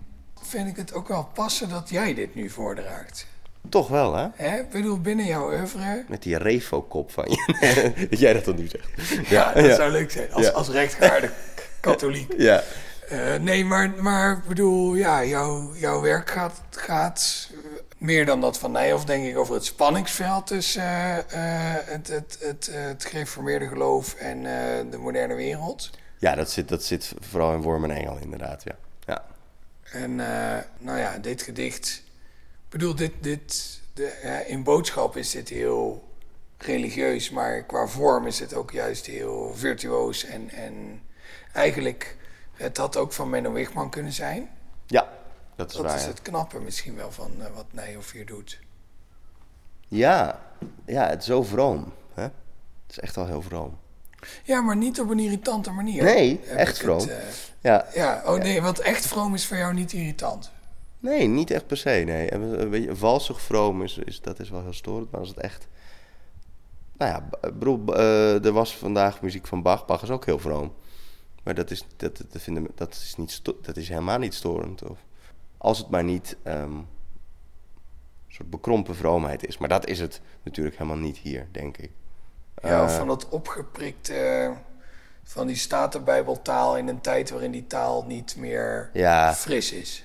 vind 0.41 0.67
ik 0.67 0.75
het 0.75 0.93
ook 0.93 1.07
wel 1.07 1.29
passen 1.33 1.69
dat 1.69 1.89
jij 1.89 2.13
dit 2.13 2.35
nu 2.35 2.49
voordraagt. 2.49 3.25
Toch 3.69 3.87
wel, 3.87 4.15
hè? 4.15 4.27
Hè? 4.35 4.59
Ik 4.59 4.69
bedoel, 4.69 5.01
binnen 5.01 5.25
jouw 5.25 5.51
oeuvre... 5.51 6.05
Met 6.07 6.23
die 6.23 6.37
refo-kop 6.37 7.11
van 7.11 7.25
je. 7.29 7.93
dat 8.09 8.19
jij 8.19 8.33
dat 8.33 8.45
dan 8.45 8.55
nu 8.55 8.67
zegt. 8.67 8.87
Ja, 9.29 9.53
dat 9.53 9.75
zou 9.75 9.91
leuk 9.91 10.11
zijn. 10.11 10.33
Als, 10.33 10.45
Ja. 10.45 10.51
als 10.51 10.69
katholiek. 11.79 12.33
Ja. 12.37 12.63
Eh, 13.09 13.35
nee, 13.35 13.65
maar, 13.65 13.89
maar 13.89 14.37
ik 14.37 14.43
bedoel, 14.47 14.95
ja, 14.95 15.25
jouw, 15.25 15.75
jouw 15.75 16.01
werk 16.01 16.29
gaat, 16.29 16.61
gaat 16.69 17.49
eh, 17.51 17.76
meer 17.97 18.25
dan 18.25 18.41
dat 18.41 18.57
van 18.57 18.71
Nijhoff, 18.71 19.05
denk 19.05 19.25
ik, 19.25 19.37
over 19.37 19.53
het 19.53 19.65
spanningsveld 19.65 20.47
tussen 20.47 20.81
eh, 20.83 21.17
eh, 21.17 21.85
het, 21.85 22.07
het, 22.07 22.37
het, 22.41 22.69
het 22.71 23.05
gereformeerde 23.05 23.67
geloof 23.67 24.13
en 24.13 24.37
eh, 24.37 24.91
de 24.91 24.97
moderne 24.97 25.33
wereld. 25.35 25.89
Ja, 26.17 26.35
dat 26.35 26.51
zit, 26.51 26.69
dat 26.69 26.83
zit 26.83 27.13
vooral 27.19 27.53
in 27.53 27.61
Worm 27.61 27.83
en 27.83 27.91
Engel, 27.91 28.17
inderdaad. 28.17 28.63
Ja. 28.63 28.75
ja. 29.05 29.25
En 29.91 30.19
eh, 30.19 30.63
nou 30.77 30.97
ja, 30.97 31.17
dit 31.17 31.41
gedicht. 31.41 32.03
Ik 32.63 32.69
bedoel, 32.69 32.95
dit, 32.95 33.11
dit, 33.21 33.79
de, 33.93 34.43
in 34.47 34.63
boodschap 34.63 35.17
is 35.17 35.31
dit 35.31 35.49
heel 35.49 36.07
religieus, 36.57 37.29
maar 37.29 37.63
qua 37.63 37.87
vorm 37.87 38.27
is 38.27 38.39
het 38.39 38.53
ook 38.53 38.71
juist 38.71 39.05
heel 39.05 39.53
virtuoos. 39.55 40.25
En, 40.25 40.49
en 40.49 41.01
eigenlijk, 41.53 42.15
het 42.53 42.77
had 42.77 42.97
ook 42.97 43.13
van 43.13 43.29
Menno 43.29 43.51
Wigman 43.51 43.89
kunnen 43.89 44.13
zijn. 44.13 44.49
Ja, 44.85 45.16
dat 45.57 45.69
is 45.69 45.75
Dat 45.75 45.85
waar. 45.85 45.95
is 45.95 46.01
ja. 46.01 46.07
het 46.07 46.21
knappe 46.21 46.59
misschien 46.59 46.95
wel 46.95 47.11
van 47.11 47.31
eh, 47.39 47.45
wat 47.55 47.65
Nijhoff 47.71 48.11
hier 48.11 48.25
doet. 48.25 48.59
Ja, 49.87 50.41
ja, 50.85 51.07
het 51.09 51.19
is 51.19 51.25
zo 51.25 51.43
vroom. 51.43 51.93
Hè? 52.13 52.23
Het 52.23 52.31
is 52.89 52.99
echt 52.99 53.15
wel 53.15 53.25
heel 53.27 53.41
vroom. 53.41 53.77
Ja, 54.43 54.61
maar 54.61 54.75
niet 54.77 54.99
op 54.99 55.09
een 55.09 55.19
irritante 55.19 55.71
manier. 55.71 56.03
Nee, 56.03 56.39
heb 56.43 56.57
echt 56.57 56.77
vroom. 56.77 56.99
het, 56.99 57.09
eh, 57.09 57.17
Ja. 57.61 57.85
ja, 57.93 58.21
oh 58.25 58.37
nee, 58.39 58.61
want 58.61 58.79
echt 58.79 59.07
vroom 59.07 59.33
is 59.33 59.45
voor 59.45 59.57
jou 59.57 59.73
niet 59.73 59.93
irritant. 59.93 60.51
Nee, 60.99 61.27
niet 61.27 61.51
echt 61.51 61.67
per 61.67 61.77
se. 61.77 61.89
Nee. 61.89 62.29
En 62.29 62.41
Een 62.41 62.69
beetje 62.69 62.95
valsig 62.95 63.41
vroom 63.41 63.83
is, 63.83 63.97
is, 63.97 64.21
dat 64.21 64.39
is 64.39 64.49
wel 64.49 64.61
heel 64.61 64.73
storend. 64.73 65.11
Maar 65.11 65.19
als 65.19 65.29
het 65.29 65.37
echt. 65.39 65.67
Nou 66.97 67.11
ja, 67.11 67.19
b- 67.19 67.45
ik 67.45 67.59
bedoel, 67.59 67.77
b- 67.77 67.91
eh, 67.91 68.45
er 68.45 68.51
was 68.51 68.75
vandaag 68.77 69.21
muziek 69.21 69.47
van 69.47 69.61
Bach. 69.61 69.85
Bach 69.85 70.01
is 70.03 70.09
ook 70.09 70.25
heel 70.25 70.39
vroom. 70.39 70.73
Maar 71.43 71.55
dat 71.55 71.71
is, 71.71 71.83
dat, 71.97 72.17
dat, 72.17 72.41
vinden, 72.41 72.67
dat 72.75 72.93
is, 72.93 73.15
niet 73.17 73.31
sto- 73.31 73.57
dat 73.61 73.77
is 73.77 73.89
helemaal 73.89 74.17
niet 74.19 74.33
storend. 74.33 74.83
Of, 74.83 74.97
als 75.57 75.77
het 75.77 75.89
maar 75.89 76.03
niet 76.03 76.37
ehm, 76.43 76.71
een 76.71 76.87
soort 78.27 78.49
bekrompen 78.49 78.95
vroomheid 78.95 79.47
is. 79.47 79.57
Maar 79.57 79.69
dat 79.69 79.87
is 79.87 79.99
het 79.99 80.21
natuurlijk 80.43 80.77
helemaal 80.77 80.97
niet 81.01 81.17
hier, 81.17 81.47
denk 81.51 81.77
ik. 81.77 81.91
Ja, 82.61 82.83
Eh, 82.83 82.89
van 82.89 83.07
dat 83.07 83.29
opgeprikte, 83.29 84.53
van 85.23 85.47
die 85.47 85.55
statenbijbeltaal 85.55 86.77
in 86.77 86.87
een 86.87 87.01
tijd 87.01 87.29
waarin 87.29 87.51
die 87.51 87.67
taal 87.67 88.03
niet 88.05 88.35
meer 88.35 88.89
Ja. 88.93 89.33
fris 89.33 89.71
is. 89.71 90.03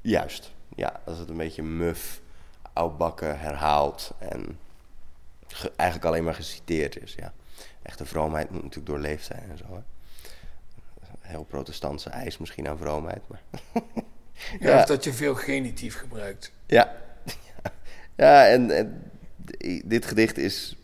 Juist, 0.00 0.52
ja. 0.74 1.00
Als 1.04 1.18
het 1.18 1.28
een 1.28 1.36
beetje 1.36 1.62
muf, 1.62 2.20
oudbakken, 2.72 3.40
herhaald 3.40 4.12
en 4.18 4.58
ge- 5.46 5.72
eigenlijk 5.76 6.08
alleen 6.10 6.24
maar 6.24 6.34
geciteerd 6.34 7.02
is, 7.02 7.14
ja. 7.14 7.32
Echte 7.82 8.04
vroomheid 8.06 8.50
moet 8.50 8.62
natuurlijk 8.62 8.86
doorleefd 8.88 9.24
zijn 9.26 9.50
en 9.50 9.58
zo, 9.58 9.64
hè. 9.74 9.80
Heel 11.20 11.44
protestantse 11.44 12.10
eis 12.10 12.38
misschien 12.38 12.68
aan 12.68 12.78
vroomheid, 12.78 13.22
maar... 13.28 13.42
Ja, 14.60 14.78
Of 14.78 14.84
dat 14.84 15.04
je 15.04 15.12
veel 15.12 15.34
genitief 15.34 15.98
gebruikt. 15.98 16.52
Ja, 16.66 16.96
ja 18.16 18.46
en, 18.46 18.66
dit 19.84 20.06
gedicht 20.06 20.38
is 20.38 20.76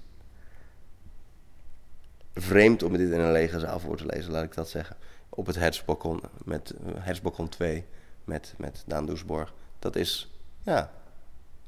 vreemd 2.35 2.83
om 2.83 2.97
dit 2.97 3.11
in 3.11 3.21
een 3.21 3.33
lege 3.33 3.59
zaal 3.59 3.81
voor 3.81 3.97
te 3.97 4.07
lezen, 4.07 4.33
laat 4.33 4.45
ik 4.45 4.55
dat 4.55 4.69
zeggen. 4.69 4.97
Op 5.29 5.47
het 5.47 5.57
Hertzbalkon, 5.57 6.21
met 6.45 6.71
eh, 6.71 6.93
Hertzbalkon 6.99 7.49
2, 7.49 7.85
met, 8.25 8.55
met 8.57 8.83
Daan 8.87 9.07
Doesborg. 9.07 9.55
Dat 9.79 9.97
is, 9.97 10.31
ja, 10.63 10.93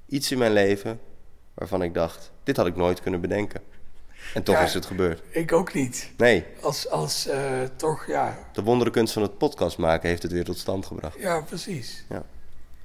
iets 0.07 0.33
in 0.33 0.39
mijn 0.39 0.53
leven 0.53 1.01
waarvan 1.55 1.83
ik 1.83 1.95
dacht, 1.95 2.33
dit 2.43 2.57
had 2.57 2.67
ik 2.67 2.77
nooit 2.77 3.01
kunnen 3.01 3.21
bedenken. 3.21 3.61
En 4.35 4.43
toch 4.43 4.55
Ja, 4.55 4.61
is 4.63 4.75
het 4.75 4.87
gebeurd. 4.87 5.23
Ik 5.31 5.53
ook 5.53 5.75
niet. 5.75 6.11
Nee, 6.17 6.45
Als, 6.61 6.91
als 6.91 7.27
eh, 7.27 7.41
toch, 7.77 8.07
ja, 8.07 8.39
de 8.53 8.63
wonderenkunst 8.63 9.13
van 9.13 9.23
het 9.23 9.39
podcast 9.39 9.79
maken 9.79 10.09
heeft 10.09 10.23
het 10.23 10.33
weer 10.33 10.45
tot 10.45 10.59
stand 10.59 10.87
gebracht. 10.87 11.17
ja, 11.19 11.41
precies. 11.41 12.05
Ja. 12.09 12.23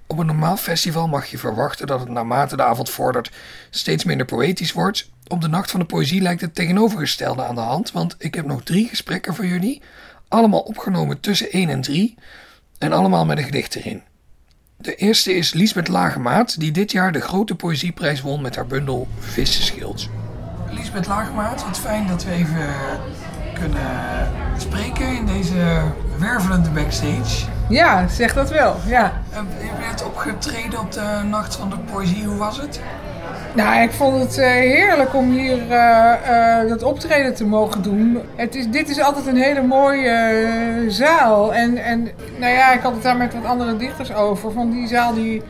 Op 0.07 0.17
een 0.17 0.25
normaal 0.25 0.57
festival 0.57 1.07
mag 1.07 1.25
je 1.25 1.37
verwachten 1.37 1.87
dat 1.87 1.99
het 1.99 2.09
naarmate 2.09 2.55
de 2.55 2.63
avond 2.63 2.89
vordert 2.89 3.31
steeds 3.69 4.03
minder 4.03 4.25
poëtisch 4.25 4.71
wordt. 4.71 5.09
Op 5.27 5.41
de 5.41 5.47
Nacht 5.47 5.71
van 5.71 5.79
de 5.79 5.85
Poëzie 5.85 6.21
lijkt 6.21 6.41
het 6.41 6.55
tegenovergestelde 6.55 7.43
aan 7.43 7.55
de 7.55 7.61
hand, 7.61 7.91
want 7.91 8.15
ik 8.17 8.35
heb 8.35 8.45
nog 8.45 8.63
drie 8.63 8.87
gesprekken 8.87 9.35
voor 9.35 9.45
jullie. 9.45 9.81
Allemaal 10.27 10.59
opgenomen 10.59 11.19
tussen 11.19 11.51
1 11.51 11.69
en 11.69 11.81
3 11.81 12.15
en 12.77 12.91
allemaal 12.93 13.25
met 13.25 13.37
een 13.37 13.43
gedicht 13.43 13.75
erin. 13.75 14.01
De 14.77 14.95
eerste 14.95 15.33
is 15.33 15.53
Liesbeth 15.53 15.87
Lagemaat, 15.87 16.59
die 16.59 16.71
dit 16.71 16.91
jaar 16.91 17.11
de 17.11 17.21
grote 17.21 17.55
poëzieprijs 17.55 18.21
won 18.21 18.41
met 18.41 18.55
haar 18.55 18.67
bundel 18.67 19.07
Vissenschild. 19.19 20.09
Liesbeth 20.73 21.07
Lagemaat, 21.07 21.65
wat 21.65 21.79
fijn 21.79 22.07
dat 22.07 22.23
we 22.23 22.31
even 22.31 22.65
kunnen 23.53 24.31
spreken 24.57 25.07
in 25.07 25.25
deze 25.25 25.81
wervelende 26.19 26.69
backstage. 26.69 27.45
Ja, 27.69 28.07
zeg 28.07 28.33
dat 28.33 28.49
wel, 28.49 28.75
ja. 28.85 29.11
Je 29.59 29.69
bent 29.87 30.05
opgetreden 30.05 30.79
op 30.79 30.91
de 30.91 31.21
Nacht 31.29 31.55
van 31.55 31.69
de 31.69 31.77
Poëzie, 31.91 32.25
hoe 32.25 32.37
was 32.37 32.61
het? 32.61 32.81
Nou, 33.55 33.81
ik 33.81 33.91
vond 33.91 34.21
het 34.21 34.37
eh, 34.37 34.47
heerlijk 34.47 35.15
om 35.15 35.31
hier 35.31 35.71
eh, 35.71 36.61
eh, 36.61 36.69
dat 36.69 36.83
optreden 36.83 37.35
te 37.35 37.45
mogen 37.45 37.81
doen. 37.81 38.19
Het 38.35 38.55
is, 38.55 38.67
dit 38.67 38.89
is 38.89 39.01
altijd 39.01 39.27
een 39.27 39.41
hele 39.41 39.61
mooie 39.61 40.09
eh, 40.09 40.89
zaal. 40.89 41.53
En, 41.53 41.77
en 41.77 42.09
nou 42.39 42.53
ja, 42.53 42.71
ik 42.73 42.81
had 42.81 42.93
het 42.93 43.03
daar 43.03 43.17
met 43.17 43.33
wat 43.33 43.45
andere 43.45 43.77
dichters 43.77 44.13
over. 44.13 44.51
Van 44.51 44.71
die 44.71 44.87
zaal 44.87 45.13
die 45.13 45.41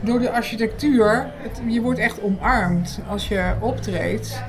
door 0.00 0.20
de 0.20 0.30
architectuur, 0.30 1.30
het, 1.42 1.60
je 1.66 1.80
wordt 1.80 1.98
echt 1.98 2.22
omarmd 2.22 2.98
als 3.08 3.28
je 3.28 3.52
optreedt. 3.60 4.42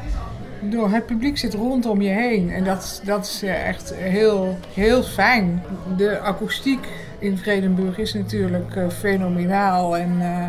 Door 0.62 0.90
het 0.90 1.06
publiek 1.06 1.38
zit 1.38 1.54
rondom 1.54 2.02
je 2.02 2.10
heen. 2.10 2.52
En 2.52 2.64
dat, 2.64 3.02
dat 3.06 3.26
is 3.26 3.44
eh, 3.44 3.68
echt 3.68 3.94
heel, 3.96 4.58
heel 4.74 5.04
fijn. 5.04 5.64
De 5.98 6.20
akoestiek 6.20 6.88
in 7.20 7.38
Vredenburg 7.38 7.98
is 7.98 8.14
natuurlijk 8.14 8.76
eh, 8.76 8.90
fenomenaal. 8.90 9.98
En 9.98 10.18
eh, 10.22 10.48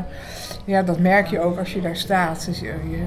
ja, 0.65 0.83
dat 0.83 0.99
merk 0.99 1.27
je 1.27 1.41
ook 1.41 1.59
als 1.59 1.73
je 1.73 1.81
daar 1.81 1.97
staat. 1.97 2.47
Dus 2.47 2.61
je, 2.61 2.75
je, 2.91 3.05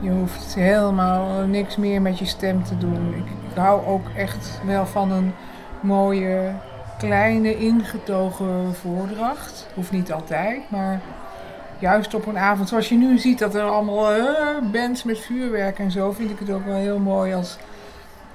je 0.00 0.10
hoeft 0.10 0.54
helemaal 0.54 1.46
niks 1.46 1.76
meer 1.76 2.02
met 2.02 2.18
je 2.18 2.26
stem 2.26 2.64
te 2.64 2.78
doen. 2.78 3.14
Ik, 3.14 3.24
ik 3.50 3.56
hou 3.56 3.86
ook 3.86 4.06
echt 4.16 4.60
wel 4.66 4.86
van 4.86 5.12
een 5.12 5.32
mooie, 5.80 6.52
kleine, 6.98 7.56
ingetogen 7.58 8.74
voordracht. 8.74 9.66
Hoeft 9.74 9.92
niet 9.92 10.12
altijd, 10.12 10.70
maar 10.70 11.00
juist 11.80 12.14
op 12.14 12.26
een 12.26 12.38
avond 12.38 12.68
zoals 12.68 12.88
je 12.88 12.94
nu 12.94 13.18
ziet 13.18 13.38
dat 13.38 13.54
er 13.54 13.62
allemaal 13.62 14.12
eh, 14.12 14.70
bands 14.72 15.02
met 15.02 15.18
vuurwerk 15.18 15.78
en 15.78 15.90
zo, 15.90 16.12
vind 16.12 16.30
ik 16.30 16.38
het 16.38 16.50
ook 16.50 16.64
wel 16.64 16.76
heel 16.76 16.98
mooi 16.98 17.34
als, 17.34 17.56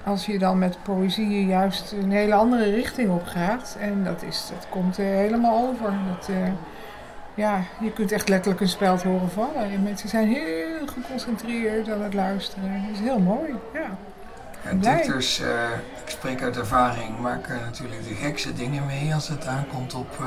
als 0.04 0.26
je 0.26 0.40
dan 0.40 0.58
met 0.58 0.78
poëzie 0.84 1.46
juist 1.46 1.92
een 1.92 2.12
hele 2.12 2.34
andere 2.34 2.72
richting 2.72 3.10
op 3.10 3.26
gaat. 3.26 3.78
En 3.80 4.04
dat, 4.04 4.24
is, 4.24 4.48
dat 4.54 4.68
komt 4.70 5.00
eh, 5.00 5.06
helemaal 5.06 5.68
over. 5.68 5.94
Dat, 6.10 6.30
eh, 6.30 6.36
ja, 7.34 7.62
je 7.80 7.92
kunt 7.92 8.12
echt 8.12 8.30
letterlijk 8.30 8.62
een 8.62 8.70
speld 8.70 9.04
horen 9.04 9.32
vallen. 9.32 9.72
En 9.72 9.84
mensen 9.84 10.10
zijn 10.10 10.28
heel 10.28 10.88
geconcentreerd 10.88 11.90
aan 11.90 12.02
het 12.02 12.14
luisteren. 12.14 12.84
Dat 12.88 12.92
is 12.94 13.00
heel 13.00 13.20
mooi, 13.20 13.54
ja. 13.74 13.98
En 14.64 14.80
dichters, 14.80 15.40
ik 16.04 16.10
spreek 16.10 16.42
uit 16.42 16.58
ervaring, 16.58 17.20
maken 17.20 17.60
natuurlijk 17.62 18.04
de 18.08 18.14
gekste 18.14 18.54
dingen 18.54 18.86
mee 18.86 19.14
als 19.14 19.28
het 19.28 19.48
aankomt 19.48 19.94
op 19.94 20.24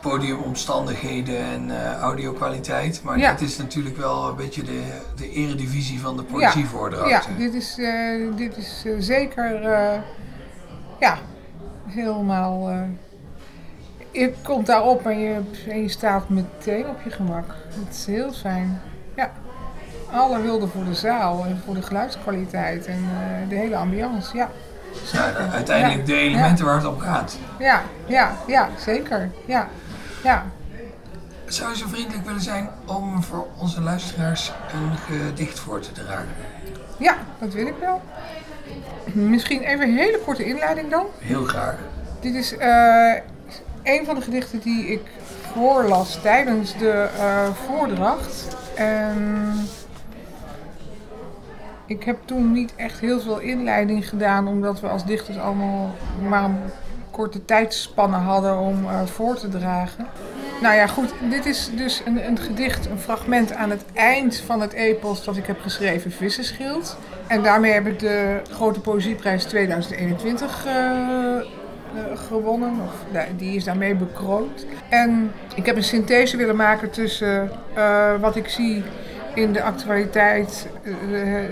podiumomstandigheden 0.00 1.38
en 1.38 1.70
eh 1.84 1.92
audiokwaliteit. 2.00 3.00
Maar 3.04 3.18
Ja. 3.18 3.30
dit 3.32 3.48
is 3.48 3.56
natuurlijk 3.56 3.96
wel 3.96 4.28
een 4.28 4.36
beetje 4.36 4.62
de, 4.62 4.80
de 5.16 5.30
eredivisie 5.32 6.00
van 6.00 6.16
de 6.16 6.22
Ja, 6.22 6.32
poëzievoordracht. 6.32 7.10
ja 7.10 7.20
dit 7.38 7.54
is, 7.54 7.78
eh, 7.78 8.36
dit 8.36 8.56
is 8.56 8.82
eh, 8.86 8.92
zeker 8.98 9.60
ja, 11.00 11.18
helemaal. 11.86 12.70
je 14.10 14.32
komt 14.42 14.66
daarop 14.66 15.06
en 15.06 15.18
je, 15.20 15.40
en 15.68 15.82
je 15.82 15.88
staat 15.88 16.28
meteen 16.28 16.88
op 16.88 17.00
je 17.04 17.10
gemak. 17.10 17.54
Het 17.68 17.94
is 17.94 18.06
heel 18.06 18.32
fijn. 18.32 18.80
Ja. 19.16 19.32
Alle 20.12 20.40
wilde 20.42 20.66
voor 20.66 20.84
de 20.84 20.94
zaal 20.94 21.44
en 21.44 21.60
voor 21.64 21.74
de 21.74 21.82
geluidskwaliteit 21.82 22.86
en 22.86 23.04
de 23.48 23.54
hele 23.54 23.76
ambiance. 23.76 24.36
Ja. 24.36 24.50
Ja, 25.12 25.32
de- 25.32 25.38
uiteindelijk 25.52 26.06
de 26.06 26.16
elementen 26.16 26.64
waar 26.64 26.76
het 26.76 26.86
om 26.86 26.98
gaat. 27.00 27.38
Ja, 27.58 27.82
ja, 28.06 28.36
ja, 28.46 28.68
zeker. 28.78 29.30
Ja, 29.44 29.68
ja. 30.22 30.44
Zou 31.46 31.70
je 31.70 31.76
zo 31.76 31.86
vriendelijk 31.88 32.24
willen 32.26 32.40
zijn 32.40 32.70
om 32.84 33.22
voor 33.22 33.46
onze 33.58 33.80
luisteraars 33.80 34.52
een 34.72 35.16
gedicht 35.26 35.58
voor 35.58 35.80
te 35.80 35.92
dragen? 35.92 36.28
ja, 36.96 37.16
dat 37.38 37.52
wil 37.52 37.66
ik 37.66 37.74
wel. 37.80 38.02
Misschien 39.12 39.62
even 39.62 39.88
een 39.88 39.96
hele 39.96 40.18
korte 40.24 40.44
inleiding 40.44 40.90
dan. 40.90 41.06
Heel 41.18 41.44
graag. 41.44 41.74
Dit 42.20 42.34
is 42.34 42.56
eh, 42.56 43.14
een 43.82 44.04
van 44.04 44.14
de 44.14 44.20
gedichten 44.20 44.58
die 44.58 44.86
ik 44.86 45.00
voorlas 45.52 46.18
tijdens 46.22 46.76
de 46.78 47.08
eh, 47.18 47.48
voordracht. 47.66 48.56
En 48.74 49.68
ik 51.88 52.04
heb 52.04 52.18
toen 52.24 52.52
niet 52.52 52.72
echt 52.76 53.00
heel 53.00 53.20
veel 53.20 53.38
inleiding 53.38 54.08
gedaan, 54.08 54.48
omdat 54.48 54.80
we 54.80 54.88
als 54.88 55.04
dichters 55.04 55.38
allemaal 55.38 55.94
maar 56.28 56.44
een 56.44 56.56
korte 57.10 57.44
tijdspannen 57.44 58.20
hadden 58.20 58.58
om 58.58 58.84
eh, 58.84 59.06
voor 59.06 59.36
te 59.36 59.48
dragen. 59.48 60.06
Nou 60.60 60.74
ja, 60.74 60.86
goed, 60.86 61.12
dit 61.30 61.46
is 61.46 61.70
dus 61.76 62.02
een, 62.04 62.26
een 62.26 62.38
gedicht, 62.38 62.86
een 62.86 62.98
fragment 62.98 63.52
aan 63.52 63.70
het 63.70 63.84
eind 63.92 64.36
van 64.36 64.60
het 64.60 64.72
epos 64.72 65.24
dat 65.24 65.36
ik 65.36 65.46
heb 65.46 65.60
geschreven, 65.60 66.10
Vissenschild. 66.10 66.98
En 67.26 67.42
daarmee 67.42 67.72
heb 67.72 67.86
ik 67.86 67.98
de 67.98 68.40
Grote 68.50 68.80
Poëzieprijs 68.80 69.44
2021 69.44 70.66
eh, 70.66 71.36
eh, 71.36 71.42
gewonnen. 72.14 72.72
Of, 72.84 73.20
die 73.36 73.56
is 73.56 73.64
daarmee 73.64 73.94
bekroond. 73.94 74.66
En 74.88 75.32
ik 75.54 75.66
heb 75.66 75.76
een 75.76 75.84
synthese 75.84 76.36
willen 76.36 76.56
maken 76.56 76.90
tussen 76.90 77.50
wat 78.20 78.36
ik 78.36 78.48
zie 78.48 78.84
in 79.38 79.52
de 79.52 79.62
actualiteit, 79.62 80.68
eh, 80.82 80.92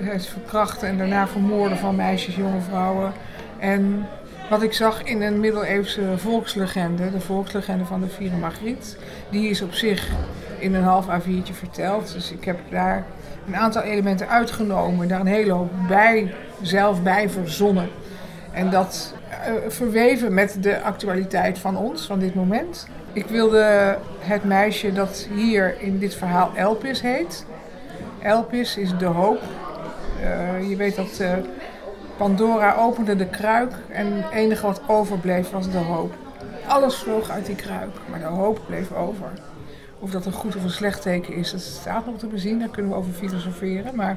het 0.01 0.26
verkrachten 0.26 0.89
en 0.89 0.99
daarna 0.99 1.28
vermoorden 1.28 1.78
van 1.78 1.97
meisjes, 1.97 2.37
jonge 2.37 2.61
vrouwen. 2.61 3.12
En 3.59 4.07
wat 4.51 4.62
ik 4.62 4.72
zag 4.72 5.03
in 5.03 5.22
een 5.22 5.41
middeleeuwse 5.41 6.03
volkslegende, 6.16 7.11
de 7.11 7.20
volkslegende 7.20 7.84
van 7.84 8.01
de 8.01 8.09
Vierde 8.09 8.37
Margriet. 8.37 8.97
Die 9.30 9.49
is 9.51 9.62
op 9.62 9.72
zich 9.72 10.09
in 10.59 10.74
een 10.74 10.82
half 10.82 11.07
A4'tje 11.07 11.53
verteld. 11.53 12.12
Dus 12.12 12.32
ik 12.32 12.45
heb 12.45 12.59
daar 12.70 13.05
een 13.47 13.57
aantal 13.57 13.82
elementen 13.82 14.28
uitgenomen, 14.28 15.09
daar 15.09 15.20
een 15.20 15.26
hele 15.26 15.53
hoop 15.53 15.70
bij, 15.89 16.34
zelf 16.62 17.03
bij 17.03 17.28
verzonnen. 17.28 17.89
En 18.53 18.70
dat 18.70 19.14
eh, 19.30 19.53
verweven 19.68 20.34
met 20.34 20.57
de 20.61 20.82
actualiteit 20.82 21.59
van 21.59 21.76
ons, 21.76 22.07
van 22.07 22.18
dit 22.18 22.34
moment. 22.34 22.89
Ik 23.12 23.26
wilde 23.26 23.97
het 24.18 24.45
meisje 24.45 24.93
dat 24.93 25.28
hier 25.34 25.74
in 25.80 25.99
dit 25.99 26.14
verhaal 26.14 26.51
Elpis 26.55 27.01
heet. 27.01 27.47
Elpis 28.27 28.77
is 28.77 28.99
de 28.99 29.05
hoop. 29.05 29.41
Eh, 30.22 30.68
je 30.68 30.77
weet 30.77 30.97
dat 30.97 31.18
eh, 31.18 31.33
Pandora 32.16 32.74
opende 32.74 33.16
de 33.16 33.27
kruik 33.27 33.72
en 33.89 34.12
het 34.12 34.33
enige 34.33 34.66
wat 34.66 34.81
overbleef 34.87 35.51
was 35.51 35.70
de 35.70 35.79
hoop. 35.79 36.14
Alles 36.66 36.95
vloog 36.95 37.31
uit 37.31 37.47
die 37.47 37.55
kruik, 37.55 37.91
maar 38.11 38.18
de 38.18 38.24
hoop 38.24 38.61
bleef 38.66 38.93
over. 38.93 39.27
Of 39.99 40.11
dat 40.11 40.27
een 40.27 40.33
goed 40.33 40.57
of 40.57 40.62
een 40.62 40.70
slecht 40.70 41.03
teken 41.03 41.35
is, 41.35 41.51
dat 41.51 41.61
staat 41.61 42.07
nog 42.07 42.18
te 42.18 42.27
bezien. 42.27 42.59
Daar 42.59 42.68
kunnen 42.68 42.93
we 42.93 42.99
over 42.99 43.12
filosoferen. 43.12 43.95
Maar 43.95 44.16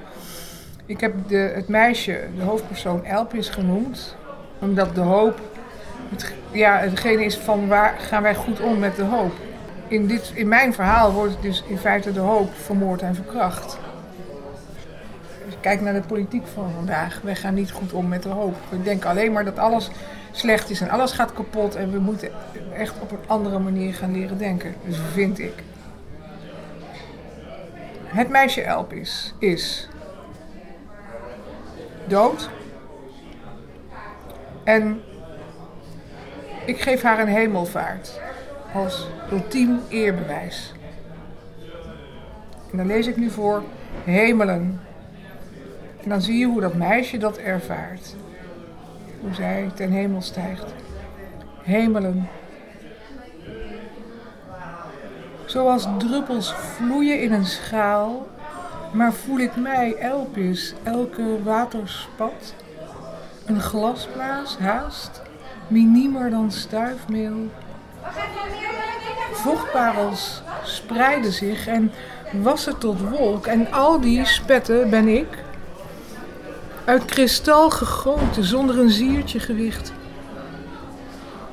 ik 0.86 1.00
heb 1.00 1.14
de, 1.28 1.52
het 1.56 1.68
meisje, 1.68 2.20
de 2.36 2.44
hoofdpersoon 2.44 3.06
Elpis 3.06 3.50
genoemd. 3.50 4.16
Omdat 4.60 4.96
de 4.96 5.02
hoop, 5.02 5.40
het, 6.10 6.34
ja, 6.52 6.78
hetgene 6.78 7.26
is 7.26 7.38
van 7.38 7.68
waar 7.68 7.96
gaan 8.00 8.22
wij 8.22 8.36
goed 8.36 8.60
om 8.60 8.80
met 8.80 8.96
de 8.96 9.04
hoop. 9.04 9.34
In, 9.88 10.08
dit, 10.08 10.32
in 10.36 10.48
mijn 10.48 10.74
verhaal 10.74 11.12
wordt 11.12 11.42
dus 11.42 11.64
in 11.68 11.78
feite 11.78 12.12
de 12.12 12.20
hoop 12.20 12.54
vermoord 12.54 13.02
en 13.02 13.16
verkracht. 13.16 13.78
Kijk 15.62 15.82
naar 15.82 15.94
de 15.94 16.08
politiek 16.08 16.48
van 16.48 16.72
vandaag. 16.76 17.22
Wij 17.24 17.36
gaan 17.36 17.54
niet 17.54 17.72
goed 17.72 17.94
om 17.94 18.08
met 18.08 18.24
de 18.24 18.30
hoop. 18.30 18.56
We 18.70 18.82
denken 18.82 19.10
alleen 19.10 19.32
maar 19.32 19.46
dat 19.46 19.60
alles 19.60 19.90
slecht 20.32 20.70
is 20.70 20.82
en 20.82 20.90
alles 20.90 21.12
gaat 21.12 21.34
kapot. 21.34 21.76
En 21.76 21.92
we 21.92 22.00
moeten 22.00 22.30
echt 22.74 22.94
op 23.00 23.12
een 23.12 23.28
andere 23.28 23.60
manier 23.60 23.94
gaan 23.94 24.12
leren 24.12 24.38
denken. 24.38 24.76
Dus 24.86 24.98
vind 25.14 25.40
ik. 25.40 25.64
Het 28.04 28.30
meisje 28.30 28.62
Elpis 28.62 29.34
is 29.40 29.90
dood. 32.08 32.50
En 34.64 35.02
ik 36.66 36.82
geef 36.82 37.02
haar 37.02 37.20
een 37.20 37.28
hemelvaart 37.28 38.20
als 38.74 39.08
ultiem 39.32 39.80
eerbewijs. 39.88 40.74
En 42.72 42.78
dan 42.78 42.88
lees 42.88 43.08
ik 43.08 43.18
nu 43.18 43.30
voor 43.30 43.64
hemelen. 44.04 44.82
En 46.04 46.10
dan 46.10 46.22
zie 46.22 46.38
je 46.38 46.46
hoe 46.46 46.62
dat 46.62 46.74
meisje 46.74 47.18
dat 47.18 47.38
ervaart. 47.38 48.16
Hoe 49.22 49.34
zij 49.34 49.72
ten 49.76 49.92
hemel 49.92 50.22
stijgt. 50.22 50.74
Hemelen. 51.62 52.30
Zoals 55.46 55.88
druppels 55.98 56.54
vloeien 56.54 57.22
in 57.22 57.32
een 57.32 57.46
schaal, 57.46 58.28
maar 58.92 59.14
voel 59.14 59.40
ik 59.40 59.56
mij, 59.56 59.96
Elpis, 59.96 60.74
elke 60.84 61.44
waterspat, 61.44 62.54
een 63.46 63.62
glasblaas 63.62 64.58
haast, 64.58 65.22
miniemer 65.68 66.30
dan 66.30 66.52
stuifmeel. 66.52 67.48
Vochtparels 69.32 70.42
spreiden 70.64 71.32
zich 71.32 71.68
en 71.68 71.92
wassen 72.32 72.78
tot 72.78 73.10
wolk 73.10 73.48
en 73.48 73.72
al 73.72 74.00
die 74.00 74.26
spetten 74.26 74.90
ben 74.90 75.08
ik, 75.08 75.28
uit 76.90 77.06
kristal 77.06 77.70
gegoten 77.70 78.44
zonder 78.44 78.80
een 78.80 78.90
ziertje 78.90 79.40
gewicht. 79.40 79.94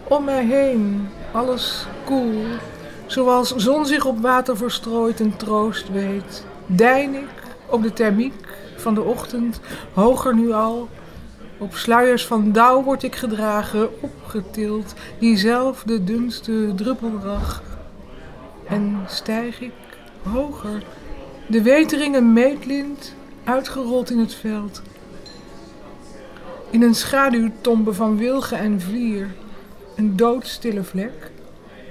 Om 0.05 0.25
mij 0.25 0.45
heen 0.45 1.09
alles 1.33 1.87
koel, 2.05 2.45
zoals 3.07 3.55
zon 3.57 3.87
zich 3.87 4.05
op 4.05 4.21
water 4.21 4.57
verstrooit 4.57 5.21
en 5.21 5.37
troost 5.37 5.91
weet. 5.91 6.45
Dein 6.67 7.15
ik 7.15 7.29
op 7.67 7.83
de 7.83 7.93
thermiek 7.93 8.35
van 8.77 8.95
de 8.95 9.03
ochtend, 9.03 9.61
hoger 9.93 10.35
nu 10.35 10.53
al. 10.53 10.89
Op 11.59 11.75
sluiers 11.75 12.27
van 12.27 12.53
dauw 12.53 12.83
word 12.83 13.03
ik 13.03 13.15
gedragen, 13.15 14.03
opgetild, 14.03 14.95
diezelfde 15.19 16.05
dunste 16.05 16.73
druppelrag. 16.77 17.63
En 18.69 19.05
stijg 19.07 19.61
ik 19.61 19.73
hoger, 20.23 20.83
de 21.47 21.63
weteringen 21.63 22.33
meetlint, 22.33 23.15
uitgerold 23.45 24.11
in 24.11 24.19
het 24.19 24.35
veld. 24.35 24.83
In 26.71 26.83
een 26.83 26.95
schaduwtombe 26.95 27.95
van 27.95 28.17
wilgen 28.17 28.59
en 28.59 28.81
vlier, 28.81 29.35
een 29.97 30.17
doodstille 30.17 30.83
vlek. 30.83 31.31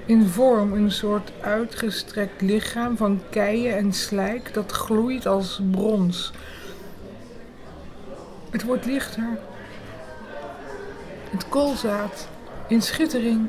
In 0.05 0.26
vorm 0.26 0.73
een 0.73 0.91
soort 0.91 1.32
uitgestrekt 1.41 2.41
lichaam 2.41 2.97
van 2.97 3.21
keien 3.30 3.78
en 3.78 3.93
slijk 3.93 4.53
dat 4.53 4.71
gloeit 4.71 5.26
als 5.26 5.61
brons. 5.71 6.32
Het 8.49 8.63
wordt 8.63 8.86
lichter. 8.86 9.38
Het 11.30 11.49
koolzaad 11.49 12.28
in 12.67 12.82
schittering. 12.82 13.47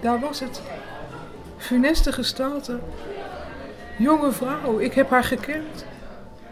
Daar 0.00 0.20
was 0.20 0.40
het. 0.40 0.62
Funeste 1.56 2.12
gestalte. 2.12 2.78
Jonge 3.98 4.32
vrouw, 4.32 4.78
ik 4.78 4.92
heb 4.92 5.10
haar 5.10 5.24
gekend. 5.24 5.84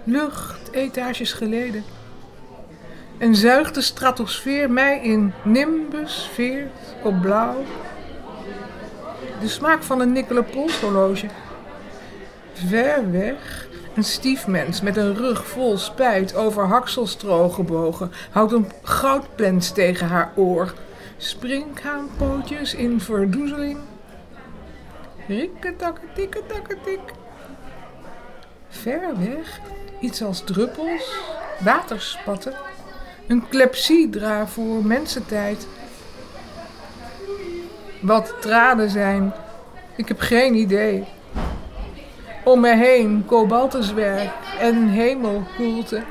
Lucht, 0.04 0.70
etages 0.70 1.32
geleden. 1.32 1.84
En 3.18 3.34
zuigt 3.34 3.74
de 3.74 3.80
stratosfeer 3.80 4.70
mij 4.70 5.00
in 5.02 5.32
nimbus 5.42 6.30
veert 6.32 6.94
op 7.02 7.20
blauw. 7.20 7.64
De 9.40 9.48
smaak 9.48 9.82
van 9.82 10.00
een 10.00 10.12
nikkelen 10.12 10.44
polshorloge. 10.44 11.26
Ver 12.52 13.10
weg, 13.10 13.66
een 13.94 14.04
stiefmens 14.04 14.80
met 14.80 14.96
een 14.96 15.14
rug 15.14 15.46
vol 15.46 15.78
spijt 15.78 16.34
over 16.34 16.66
hakselstro 16.66 17.48
gebogen 17.48 18.12
houdt 18.30 18.52
een 18.52 18.70
goudplens 18.82 19.70
tegen 19.70 20.06
haar 20.06 20.32
oor. 20.36 20.74
Springhaanpootjes 21.16 22.74
in 22.74 23.00
verdoezeling. 23.00 23.78
Rikketakketikketakketiek. 25.28 27.12
Ver 28.68 29.18
weg, 29.18 29.60
iets 30.00 30.22
als 30.22 30.44
druppels, 30.44 31.20
waterspatten. 31.60 32.54
Een 33.28 33.48
klepsydra 33.48 34.46
voor 34.46 34.84
mensentijd. 34.84 35.66
Wat 38.00 38.34
tranen 38.40 38.90
zijn, 38.90 39.32
ik 39.96 40.08
heb 40.08 40.20
geen 40.20 40.54
idee. 40.54 41.04
Om 42.44 42.60
me 42.60 42.76
heen 42.76 43.24
kobaltenswerk 43.26 44.32
en 44.60 44.88
hemelkoelte. 44.88 46.02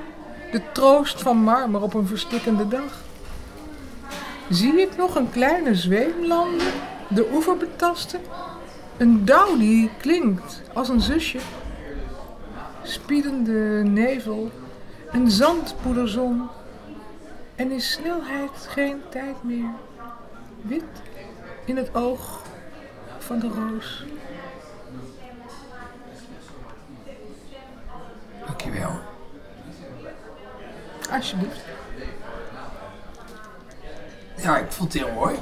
De 0.51 0.61
troost 0.72 1.22
van 1.22 1.38
marmer 1.38 1.82
op 1.82 1.93
een 1.93 2.07
verstikkende 2.07 2.68
dag. 2.68 3.01
Zie 4.49 4.82
ik 4.82 4.97
nog 4.97 5.15
een 5.15 5.30
kleine 5.30 5.76
zweemlander 5.76 6.74
de 7.07 7.30
oever 7.34 7.57
betasten? 7.57 8.20
Een 8.97 9.26
dauw 9.26 9.57
die 9.57 9.89
klinkt 9.97 10.61
als 10.74 10.89
een 10.89 11.01
zusje. 11.01 11.39
Spiedende 12.84 13.84
nevel, 13.84 14.51
een 15.11 15.32
zandpoederzon. 15.32 16.49
En 17.57 17.71
is 17.71 17.91
snelheid 17.91 18.51
geen 18.67 19.01
tijd 19.09 19.43
meer. 19.43 19.69
Wit 20.61 20.83
in 21.65 21.77
het 21.77 21.95
oog 21.95 22.41
van 23.17 23.39
de 23.39 23.47
roos. 23.47 24.05
Dankjewel. 28.45 28.91
Alsjeblieft. 31.11 31.59
Ja, 34.35 34.57
ik 34.57 34.71
vond 34.71 34.93
het 34.93 35.03
heel 35.03 35.13
mooi. 35.13 35.35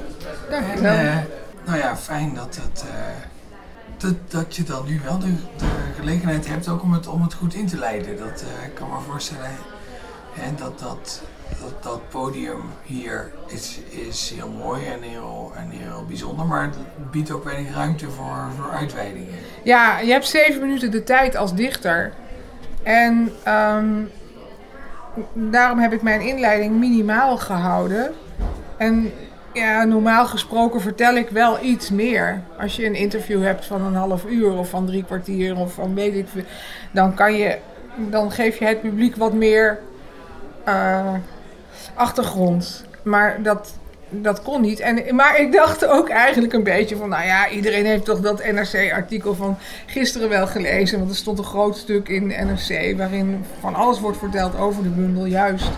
Dankjewel. 0.50 0.92
En, 0.92 1.08
eh, 1.08 1.24
nou 1.64 1.78
ja, 1.78 1.96
fijn 1.96 2.34
dat, 2.34 2.56
het, 2.56 2.84
eh, 2.88 3.16
dat, 3.96 4.30
dat 4.30 4.56
je 4.56 4.62
dan 4.62 4.86
nu 4.86 5.00
wel 5.00 5.18
de, 5.18 5.34
de 5.56 5.92
gelegenheid 5.96 6.46
hebt 6.46 6.68
ook 6.68 6.82
om 6.82 6.92
het, 6.92 7.06
om 7.06 7.22
het 7.22 7.34
goed 7.34 7.54
in 7.54 7.66
te 7.66 7.78
leiden. 7.78 8.16
Dat 8.16 8.44
ik 8.64 8.74
kan 8.74 8.88
me 8.88 9.00
voorstellen 9.00 9.50
dat, 10.56 10.78
dat, 10.78 11.22
dat 11.60 11.82
dat 11.82 12.08
podium 12.08 12.62
hier 12.82 13.32
is, 13.46 13.80
is 13.88 14.32
heel 14.34 14.48
mooi 14.48 14.84
en 14.84 15.02
heel, 15.02 15.52
en 15.56 15.70
heel 15.70 16.04
bijzonder, 16.08 16.46
maar 16.46 16.62
het 16.62 16.76
biedt 17.10 17.30
ook 17.30 17.44
weinig 17.44 17.74
ruimte 17.74 18.10
voor, 18.10 18.50
voor 18.56 18.70
uitweidingen. 18.70 19.34
Ja, 19.62 19.98
je 19.98 20.12
hebt 20.12 20.26
zeven 20.26 20.60
minuten 20.60 20.90
de 20.90 21.04
tijd 21.04 21.36
als 21.36 21.54
dichter. 21.54 22.12
En 22.82 23.32
ehm, 23.42 24.04
daarom 25.32 25.78
heb 25.78 25.92
ik 25.92 26.02
mijn 26.02 26.20
inleiding 26.20 26.78
minimaal 26.78 27.36
gehouden. 27.36 28.12
En 28.76 29.12
ja, 29.52 29.84
normaal 29.84 30.26
gesproken 30.26 30.80
vertel 30.80 31.14
ik 31.14 31.28
wel 31.28 31.62
iets 31.62 31.90
meer. 31.90 32.42
Als 32.58 32.76
je 32.76 32.86
een 32.86 32.94
interview 32.94 33.42
hebt 33.42 33.66
van 33.66 33.82
een 33.82 33.94
half 33.94 34.24
uur 34.24 34.52
of 34.52 34.68
van 34.68 34.86
drie 34.86 35.04
kwartier 35.04 35.56
of 35.56 35.72
van 35.72 35.94
weet 35.94 36.14
ik 36.14 36.28
veel, 36.28 36.42
dan 36.92 37.14
kan 37.14 37.34
je, 37.34 37.58
dan 37.96 38.30
geef 38.30 38.58
je 38.58 38.64
het 38.64 38.80
publiek 38.80 39.16
wat 39.16 39.32
meer 39.32 39.80
eh, 40.66 41.14
achtergrond. 41.94 42.84
Maar 43.02 43.42
dat, 43.42 43.74
dat 44.08 44.42
kon 44.42 44.60
niet. 44.60 44.80
En, 44.80 45.14
maar 45.14 45.40
ik 45.40 45.52
dacht 45.52 45.86
ook 45.86 46.08
eigenlijk 46.08 46.52
een 46.52 46.62
beetje 46.62 46.96
van, 46.96 47.08
nou 47.08 47.24
ja, 47.24 47.48
iedereen 47.48 47.86
heeft 47.86 48.04
toch 48.04 48.20
dat 48.20 48.44
NRC-artikel 48.44 49.34
van 49.34 49.56
gisteren 49.86 50.28
wel 50.28 50.46
gelezen. 50.46 50.98
Want 50.98 51.10
er 51.10 51.16
stond 51.16 51.38
een 51.38 51.44
groot 51.44 51.76
stuk 51.76 52.08
in 52.08 52.26
NRC 52.26 52.96
waarin 52.96 53.44
van 53.60 53.74
alles 53.74 54.00
wordt 54.00 54.18
verteld 54.18 54.56
over 54.58 54.82
de 54.82 54.88
bundel. 54.88 55.26
Juist 55.26 55.70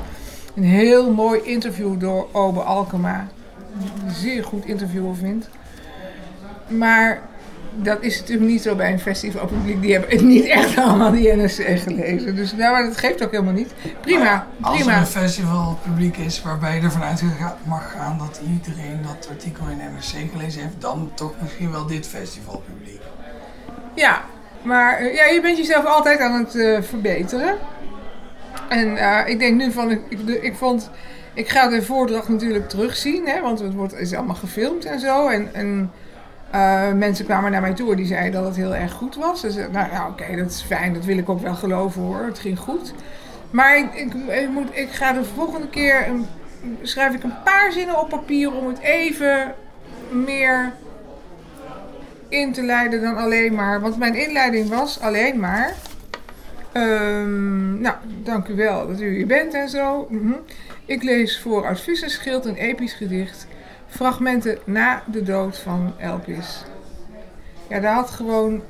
een 0.54 0.64
heel 0.64 1.12
mooi 1.12 1.40
interview 1.42 2.00
door 2.00 2.28
Obe 2.32 2.60
Alkema. 2.60 3.28
Zeer 4.12 4.44
goed 4.44 4.64
interviewer 4.64 5.16
vindt. 5.16 5.48
Maar 6.68 7.20
dat 7.74 8.02
is 8.02 8.20
natuurlijk 8.20 8.50
niet 8.50 8.62
zo 8.62 8.74
bij 8.74 8.92
een 8.92 9.00
festivalpubliek. 9.00 9.82
Die 9.82 9.92
hebben 9.92 10.26
niet 10.26 10.44
echt 10.44 10.78
allemaal 10.78 11.10
die 11.10 11.32
NRC 11.32 11.78
gelezen. 11.78 12.36
Dus 12.36 12.52
nou, 12.52 12.72
maar 12.72 12.84
dat 12.84 12.96
geeft 12.96 13.24
ook 13.24 13.30
helemaal 13.30 13.52
niet. 13.52 13.72
Prima, 14.00 14.46
Als 14.60 14.78
er 14.78 14.84
prima. 14.84 14.98
een 14.98 15.06
festivalpubliek 15.06 16.16
is 16.16 16.42
waarbij 16.42 16.76
je 16.76 16.82
ervan 16.82 17.02
uit 17.02 17.22
mag 17.64 17.92
gaan 17.92 18.18
dat 18.18 18.40
iedereen 18.52 19.00
dat 19.02 19.28
artikel 19.30 19.66
in 19.68 19.76
NRC 19.76 20.30
gelezen 20.32 20.62
heeft, 20.62 20.80
dan 20.80 21.10
toch 21.14 21.32
misschien 21.42 21.70
wel 21.70 21.86
dit 21.86 22.06
festivalpubliek. 22.06 23.00
Ja, 23.94 24.22
maar 24.62 24.98
eh, 24.98 25.14
ja, 25.14 25.24
je 25.24 25.40
bent 25.40 25.56
jezelf 25.56 25.84
altijd 25.84 26.20
aan 26.20 26.38
het 26.38 26.54
eh, 26.54 26.82
verbeteren. 26.82 27.56
En 28.68 28.96
eh, 28.96 29.28
ik 29.28 29.38
denk 29.38 29.56
nu 29.56 29.72
van, 29.72 29.90
ik, 29.90 30.00
ik, 30.08 30.28
ik 30.28 30.54
vond, 30.54 30.90
ik 31.34 31.48
ga 31.48 31.68
de 31.68 31.82
voordracht 31.82 32.28
natuurlijk 32.28 32.68
terugzien, 32.68 33.26
hè, 33.26 33.40
want 33.40 33.58
het 33.58 33.74
wordt, 33.74 33.94
is 33.94 34.14
allemaal 34.14 34.34
gefilmd 34.34 34.84
en 34.84 35.00
zo. 35.00 35.28
En, 35.28 35.54
en 35.54 35.90
eh, 36.50 36.92
mensen 36.92 37.24
kwamen 37.24 37.50
naar 37.50 37.60
mij 37.60 37.74
toe 37.74 37.96
die 37.96 38.06
zeiden 38.06 38.32
dat 38.32 38.44
het 38.44 38.56
heel 38.56 38.74
erg 38.74 38.92
goed 38.92 39.16
was. 39.16 39.40
Dus 39.40 39.56
eh, 39.56 39.66
nou 39.72 39.90
ja, 39.92 40.08
oké, 40.08 40.36
dat 40.36 40.50
is 40.50 40.62
fijn, 40.62 40.94
dat 40.94 41.04
wil 41.04 41.18
ik 41.18 41.28
ook 41.28 41.40
wel 41.40 41.54
geloven 41.54 42.02
hoor, 42.02 42.24
het 42.24 42.38
ging 42.38 42.58
goed. 42.58 42.92
Maar 43.50 43.76
ik, 43.78 44.14
moet, 44.50 44.68
ik 44.72 44.90
ga 44.90 45.12
de 45.12 45.24
volgende 45.24 45.68
keer, 45.68 46.08
een, 46.08 46.26
schrijf 46.82 47.14
ik 47.14 47.22
een 47.22 47.42
paar 47.44 47.72
zinnen 47.72 48.00
op 48.00 48.08
papier 48.08 48.52
om 48.52 48.66
het 48.68 48.78
even 48.78 49.54
meer 50.10 50.72
in 52.28 52.52
te 52.52 52.62
leiden 52.62 53.00
dan 53.02 53.16
alleen 53.16 53.54
maar. 53.54 53.80
Want 53.80 53.96
mijn 53.96 54.14
inleiding 54.14 54.68
was 54.68 55.00
alleen 55.00 55.40
maar. 55.40 55.74
ehm, 56.72 57.80
nou, 57.80 57.96
dank 58.22 58.48
u 58.48 58.54
wel 58.54 58.86
dat 58.86 59.00
u 59.00 59.16
hier 59.16 59.26
bent 59.26 59.54
en 59.54 59.68
zo. 59.68 60.06
Mhm. 60.10 60.32
Ik 60.84 61.02
lees 61.02 61.40
voor 61.40 61.66
uit 61.66 61.80
Vissenschild 61.80 62.44
een 62.44 62.56
episch 62.56 62.92
gedicht. 62.92 63.46
Fragmenten 63.88 64.58
na 64.64 65.02
de 65.06 65.22
dood 65.22 65.58
van 65.58 65.92
Elpis. 65.98 66.64
Ja, 67.68 67.80
daar 67.80 67.94
had 67.94 68.10
gewoon. 68.10 68.62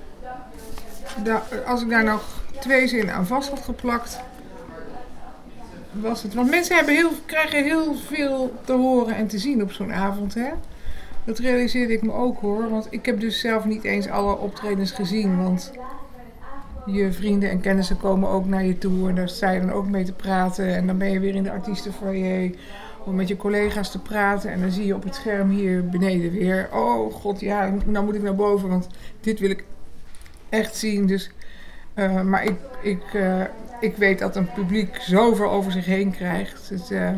daar- 1.23 1.43
als 1.67 1.83
ik 1.83 1.89
daar 1.89 2.05
nog 2.05 2.23
twee 2.61 2.89
zinnen 2.89 3.15
aan 3.15 3.27
vast 3.27 3.49
had 3.49 3.61
geplakt. 3.61 4.21
Was 5.93 6.23
het. 6.23 6.35
Want 6.35 6.51
mensen 6.51 6.77
hebben 6.77 6.95
heel, 6.95 7.11
krijgen 7.27 7.65
heel 7.65 7.95
veel 7.95 8.55
te 8.65 8.73
horen 8.73 9.17
en 9.17 9.27
te 9.27 9.39
zien 9.39 9.63
op 9.63 9.73
zo'n 9.73 9.93
avond, 9.93 10.35
hè? 10.35 10.49
Dat 11.25 11.39
realiseerde 11.39 11.93
ik 11.93 12.03
me 12.03 12.13
ook 12.13 12.41
hoor. 12.41 12.71
Want 12.71 12.87
ik 12.91 13.07
heb 13.07 13.21
dus 13.21 13.41
zelf 13.41 13.65
niet 13.65 13.85
eens 13.85 14.09
alle 14.09 14.37
optredens 14.37 14.91
gezien. 14.91 15.43
Want 15.43 15.73
je 16.87 17.13
vrienden 17.13 17.51
en 17.51 17.61
kennissen 17.61 17.99
komen 17.99 18.29
ook 18.29 18.47
naar 18.47 18.65
je 18.65 18.79
toe. 18.79 19.09
En 19.09 19.15
daar 19.15 19.29
sta 19.29 19.59
dan 19.59 19.73
ook 19.73 19.87
mee 19.89 20.05
te 20.05 20.13
praten. 20.13 20.75
En 20.77 20.87
dan 20.87 20.99
ben 20.99 21.11
je 21.11 21.21
weer 21.21 21.35
in 21.35 21.43
de 21.43 21.51
artiestenfoyer 21.51 22.51
om 23.05 23.15
met 23.15 23.29
je 23.29 23.37
collega's 23.37 23.91
te 23.91 23.99
praten. 23.99 24.51
En 24.51 24.61
dan 24.61 24.71
zie 24.71 24.87
je 24.87 24.95
op 24.95 25.03
het 25.03 25.15
scherm 25.15 25.51
hier 25.51 25.89
beneden 25.89 26.33
weer. 26.33 26.69
Oh 26.73 27.15
god, 27.15 27.41
ja, 27.41 27.75
nou 27.85 28.05
moet 28.05 28.15
ik 28.15 28.23
naar 28.23 28.35
boven. 28.35 28.69
Want 28.69 28.87
dit 29.21 29.39
wil 29.39 29.51
ik 29.51 29.65
echt 30.49 30.77
zien. 30.77 31.07
Dus, 31.07 31.31
eh, 31.95 32.23
maar 32.23 32.45
ik, 32.45 32.57
ik, 32.83 33.03
eh, 33.15 33.43
ik 33.81 33.97
weet 33.97 34.19
dat 34.19 34.37
een 34.37 34.53
publiek 34.53 34.97
zoveel 35.01 35.51
over 35.51 35.73
zich 35.73 35.87
heen 35.87 36.11
krijgt. 36.11 36.69
Het, 36.69 36.91
eh, 36.91 37.11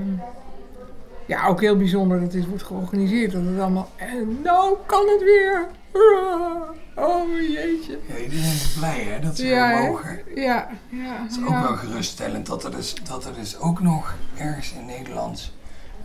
ja, 1.27 1.47
ook 1.47 1.61
heel 1.61 1.77
bijzonder 1.77 2.21
dat 2.21 2.33
dit 2.33 2.47
wordt 2.47 2.63
georganiseerd. 2.63 3.33
Dat 3.33 3.43
het 3.45 3.61
allemaal. 3.61 3.89
En 3.97 4.39
nou 4.43 4.77
kan 4.87 5.09
het 5.09 5.23
weer. 5.23 5.67
Hoera. 5.93 6.65
Oh 6.95 7.41
jeetje. 7.41 7.99
Ja, 8.07 8.17
iedereen 8.17 8.53
is 8.53 8.75
blij 8.79 9.01
hè, 9.01 9.21
dat 9.21 9.37
ze 9.37 9.47
Ja, 9.47 9.69
weer 9.69 9.77
hè? 9.79 9.87
mogen. 9.89 10.21
Ja, 10.35 10.69
ja. 10.89 11.23
Het 11.23 11.31
is 11.31 11.39
ook 11.43 11.49
wel 11.49 11.77
geruststellend 11.77 12.47
dat 12.47 12.65
er, 12.65 12.71
dus, 12.71 12.95
dat 13.09 13.25
er 13.25 13.35
dus 13.35 13.59
ook 13.59 13.81
nog 13.81 14.15
ergens 14.37 14.73
in 14.73 14.87
Nederland 14.87 15.53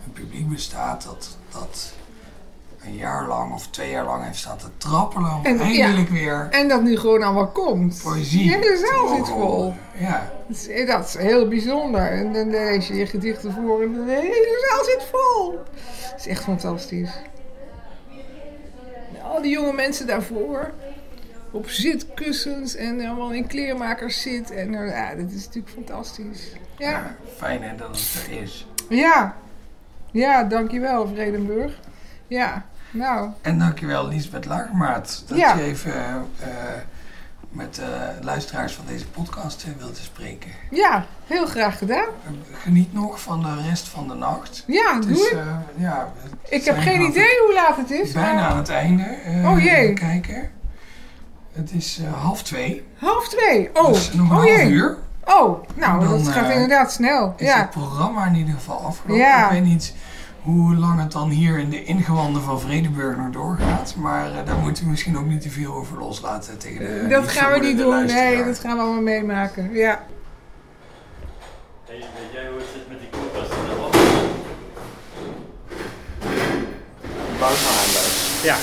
een 0.06 0.12
publiek 0.12 0.48
bestaat 0.48 1.02
dat, 1.04 1.36
dat 1.52 1.92
een 2.86 2.96
jaar 2.96 3.26
lang 3.26 3.52
of 3.52 3.66
twee 3.66 3.90
jaar 3.90 4.04
lang 4.04 4.24
heeft 4.24 4.38
staan 4.38 4.58
te 4.58 4.68
trappelen 4.76 5.34
om 5.34 5.44
En, 5.44 5.58
eindelijk 5.58 6.08
ja, 6.08 6.14
weer 6.14 6.48
en 6.50 6.68
dat 6.68 6.82
nu 6.82 6.96
gewoon 6.96 7.22
allemaal 7.22 7.48
komt. 7.48 8.00
poëzie 8.02 8.48
De 8.48 8.54
hele 8.54 8.76
zaal 8.76 9.16
zit 9.16 9.28
vol. 9.28 9.74
Ja. 9.98 10.32
Dat 10.48 10.56
is, 10.56 10.86
dat 10.86 11.06
is 11.06 11.16
heel 11.16 11.48
bijzonder. 11.48 12.10
En 12.10 12.32
dan 12.32 12.50
lees 12.50 12.88
je 12.88 12.94
je 12.94 13.06
gedichten 13.06 13.52
voor 13.52 13.82
en 13.82 13.92
de 13.92 14.12
hele 14.12 14.66
zaal 14.68 14.84
zit 14.84 15.06
vol. 15.10 15.52
Dat 16.10 16.18
is 16.18 16.26
echt 16.26 16.42
fantastisch. 16.42 17.10
En 19.14 19.22
Al 19.22 19.42
die 19.42 19.50
jonge 19.50 19.72
mensen 19.72 20.06
daarvoor. 20.06 20.70
Op 21.50 21.68
zitkussens 21.68 22.74
en 22.74 23.00
allemaal 23.00 23.32
in 23.32 23.46
kleermakers 23.46 24.22
zit. 24.22 24.50
En 24.50 24.72
ja, 24.72 25.14
dat 25.14 25.30
is 25.30 25.44
natuurlijk 25.44 25.74
fantastisch. 25.74 26.52
Ja. 26.78 27.16
Fijn 27.36 27.62
hè, 27.62 27.76
dat 27.76 27.88
het 27.88 28.26
er 28.26 28.42
is. 28.42 28.66
Ja. 28.88 29.36
Ja, 30.16 30.42
dankjewel 30.44 31.08
Vredenburg. 31.14 31.72
Ja, 32.26 32.64
nou. 32.90 33.30
En 33.42 33.58
dankjewel 33.58 34.08
Liesbeth 34.08 34.44
Lagermaat 34.44 35.24
dat 35.26 35.38
Ja. 35.38 35.54
je 35.54 35.62
even 35.62 35.94
eh, 35.94 36.14
eh, 36.14 36.50
met 37.50 37.74
de 37.74 38.10
luisteraars 38.20 38.72
van 38.74 38.84
deze 38.86 39.06
podcast 39.08 39.64
eh, 39.64 39.70
wilt 39.78 39.96
spreken. 39.96 40.50
Ja, 40.70 41.04
heel 41.26 41.46
graag 41.46 41.78
gedaan. 41.78 42.06
Geniet 42.52 42.92
nog 42.92 43.20
van 43.20 43.42
de 43.42 43.68
rest 43.68 43.88
van 43.88 44.08
de 44.08 44.14
nacht. 44.14 44.64
Ja, 44.66 44.94
Het 44.94 45.02
doe 45.02 45.12
is, 45.12 45.26
ik. 45.30 45.32
eh, 45.38 45.46
ja, 45.76 46.12
Ik 46.48 46.64
heb 46.64 46.78
geen 46.78 46.94
geloof 46.94 47.08
idee 47.08 47.40
hoe 47.46 47.54
laat 47.54 47.76
het 47.76 47.90
is. 47.90 48.12
Bijna 48.12 48.32
maar- 48.32 48.50
aan 48.50 48.56
het 48.56 48.68
einde. 48.70 49.02
eh, 49.04 49.50
Oh, 49.50 49.62
jee. 49.62 49.92
kijken. 49.92 50.50
Het 51.52 51.72
is 51.72 51.98
eh, 52.04 52.22
half 52.22 52.42
twee. 52.42 52.86
Half 52.98 53.28
twee. 53.28 53.70
Oh, 53.72 53.86
Dus 53.92 54.12
nog 54.12 54.30
een 54.30 54.36
oh 54.36 54.42
half 54.42 54.44
jee. 54.56 54.68
uur. 54.70 54.96
Oh, 55.24 55.62
nou, 55.74 56.00
dan, 56.04 56.24
dat 56.24 56.28
gaat 56.32 56.44
eh, 56.48 56.52
inderdaad 56.54 56.92
snel. 56.92 57.34
Is 57.36 57.46
Ja. 57.46 57.58
het 57.58 57.70
programma 57.70 58.26
in 58.26 58.34
ieder 58.34 58.54
geval 58.54 58.78
afgelopen. 58.80 59.22
Ja. 59.24 59.44
Ik 59.44 59.50
weet 59.50 59.64
niet 59.64 59.94
hoe 60.46 60.74
lang 60.76 61.00
het 61.00 61.12
dan 61.12 61.30
hier 61.30 61.58
in 61.58 61.70
de 61.70 61.84
ingewanden 61.84 62.42
van 62.42 62.60
Vredenburg 62.60 63.16
nog 63.16 63.30
doorgaat. 63.30 63.94
Maar 63.96 64.30
eh, 64.32 64.46
daar 64.46 64.56
moeten 64.56 64.84
we 64.84 64.90
misschien 64.90 65.18
ook 65.18 65.26
niet 65.26 65.40
te 65.40 65.50
veel 65.50 65.74
over 65.74 65.98
loslaten 65.98 66.58
tegen 66.58 66.78
de 67.02 67.08
dat 67.08 67.28
gaan 67.28 67.52
we 67.52 67.66
niet 67.66 67.78
doen. 67.78 67.88
luisteraar. 67.88 68.32
Nee, 68.34 68.44
dat 68.44 68.58
gaan 68.58 68.76
we 68.76 68.82
allemaal 68.82 69.02
meemaken. 69.02 69.72
Ja. 69.72 70.04
Hey, 71.84 71.96
weet 71.98 72.32
jij 72.32 72.48
hoe 72.48 72.58
het 72.58 72.66
zit 72.72 72.88
met 72.88 72.98
die 73.00 73.08
koelkast 73.08 73.50
in 73.50 73.68
de 73.68 73.74
Bouwsmaanbuis. 77.38 78.42
Ja. 78.42 78.56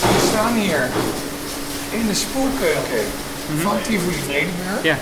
We 0.00 0.26
staan 0.28 0.54
hier 0.54 0.88
in 2.00 2.06
de 2.06 2.14
spoelkeuken 2.14 3.04
van 3.60 3.76
Tivoli 3.82 4.16
Vredenburg. 4.16 4.82
Ja. 4.82 4.96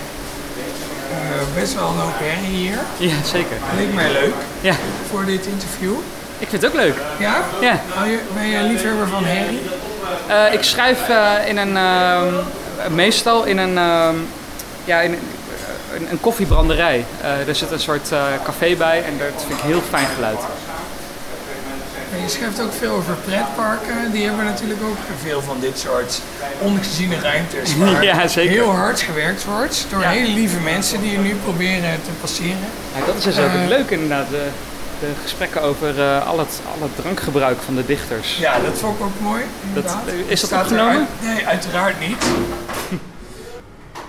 Eh, 1.11 1.59
best 1.59 1.73
wel 1.73 1.87
een 1.87 1.99
hoop 1.99 2.13
herrie 2.17 2.55
hier. 2.55 2.77
Ja, 2.97 3.15
zeker. 3.23 3.57
Leek 3.77 3.93
mij 3.93 4.11
leuk 4.11 4.33
Ja. 4.61 4.73
voor 5.09 5.25
dit 5.25 5.45
interview. 5.45 5.93
Ik 6.39 6.47
vind 6.49 6.61
het 6.61 6.71
ook 6.71 6.77
leuk. 6.77 6.95
Ja? 7.19 7.35
Ja. 7.61 7.79
Ben 8.33 8.47
je 8.47 8.61
liefhebber 8.61 9.07
van 9.07 9.25
herrie? 9.25 9.61
Eh, 10.27 10.53
ik 10.53 10.63
schrijf 10.63 11.09
eh, 11.09 11.31
in 11.47 11.57
een, 11.57 11.77
ehm, 11.77 12.95
meestal 12.95 13.43
in 13.43 13.57
een, 13.57 13.77
ehm, 13.77 14.15
ja, 14.85 14.99
in 15.01 15.11
een, 15.93 16.07
een, 16.11 16.19
koffiebranderij. 16.21 17.05
Er 17.47 17.55
zit 17.55 17.71
een 17.71 17.79
soort 17.79 18.09
café 18.43 18.75
bij 18.75 19.03
en 19.03 19.17
dat 19.17 19.43
vind 19.47 19.59
ik 19.59 19.65
heel 19.65 19.81
fijn 19.89 20.07
geluid. 20.15 20.39
En 22.15 22.21
je 22.21 22.29
schrijft 22.29 22.61
ook 22.61 22.73
veel 22.73 22.91
over 22.91 23.13
pretparken. 23.25 24.11
Die 24.11 24.25
hebben 24.25 24.45
natuurlijk 24.45 24.79
ook 24.83 24.97
veel 25.23 25.41
van 25.41 25.57
dit 25.59 25.79
soort 25.79 26.21
ongeziene 26.59 27.19
ruimtes. 27.19 27.75
Waar 27.77 28.03
Ja, 28.03 28.27
zeker. 28.27 28.51
heel 28.51 28.71
hard 28.75 29.01
gewerkt 29.01 29.45
wordt 29.45 29.85
door 29.89 30.01
Ja. 30.01 30.09
hele 30.09 30.33
lieve 30.33 30.59
mensen 30.59 31.01
die 31.01 31.11
je 31.11 31.17
nu 31.17 31.35
proberen 31.43 31.91
te 32.03 32.11
passeren. 32.21 32.67
Ja, 32.99 33.05
dat 33.05 33.15
is 33.15 33.23
dus 33.23 33.37
ook 33.39 33.45
Eh, 33.45 33.59
het 33.59 33.69
leuke 33.69 33.93
inderdaad. 33.93 34.29
De, 34.29 34.47
de 34.99 35.07
gesprekken 35.23 35.61
over 35.61 35.99
eh, 36.01 36.27
al, 36.27 36.39
het, 36.39 36.59
al 36.73 36.81
het 36.81 36.95
drankgebruik 36.95 37.57
van 37.65 37.75
de 37.75 37.85
dichters. 37.85 38.37
Ja, 38.37 38.59
dat 38.59 38.77
vond 38.77 38.99
ik 38.99 39.05
ook 39.05 39.19
mooi. 39.21 39.41
Dat, 39.73 39.83
inderdaad. 39.83 40.29
is 40.31 40.39
dat 40.39 40.49
Staat 40.49 40.61
opgenomen? 40.61 41.07
nee, 41.21 41.47
uiteraard 41.47 41.99
niet. 41.99 42.23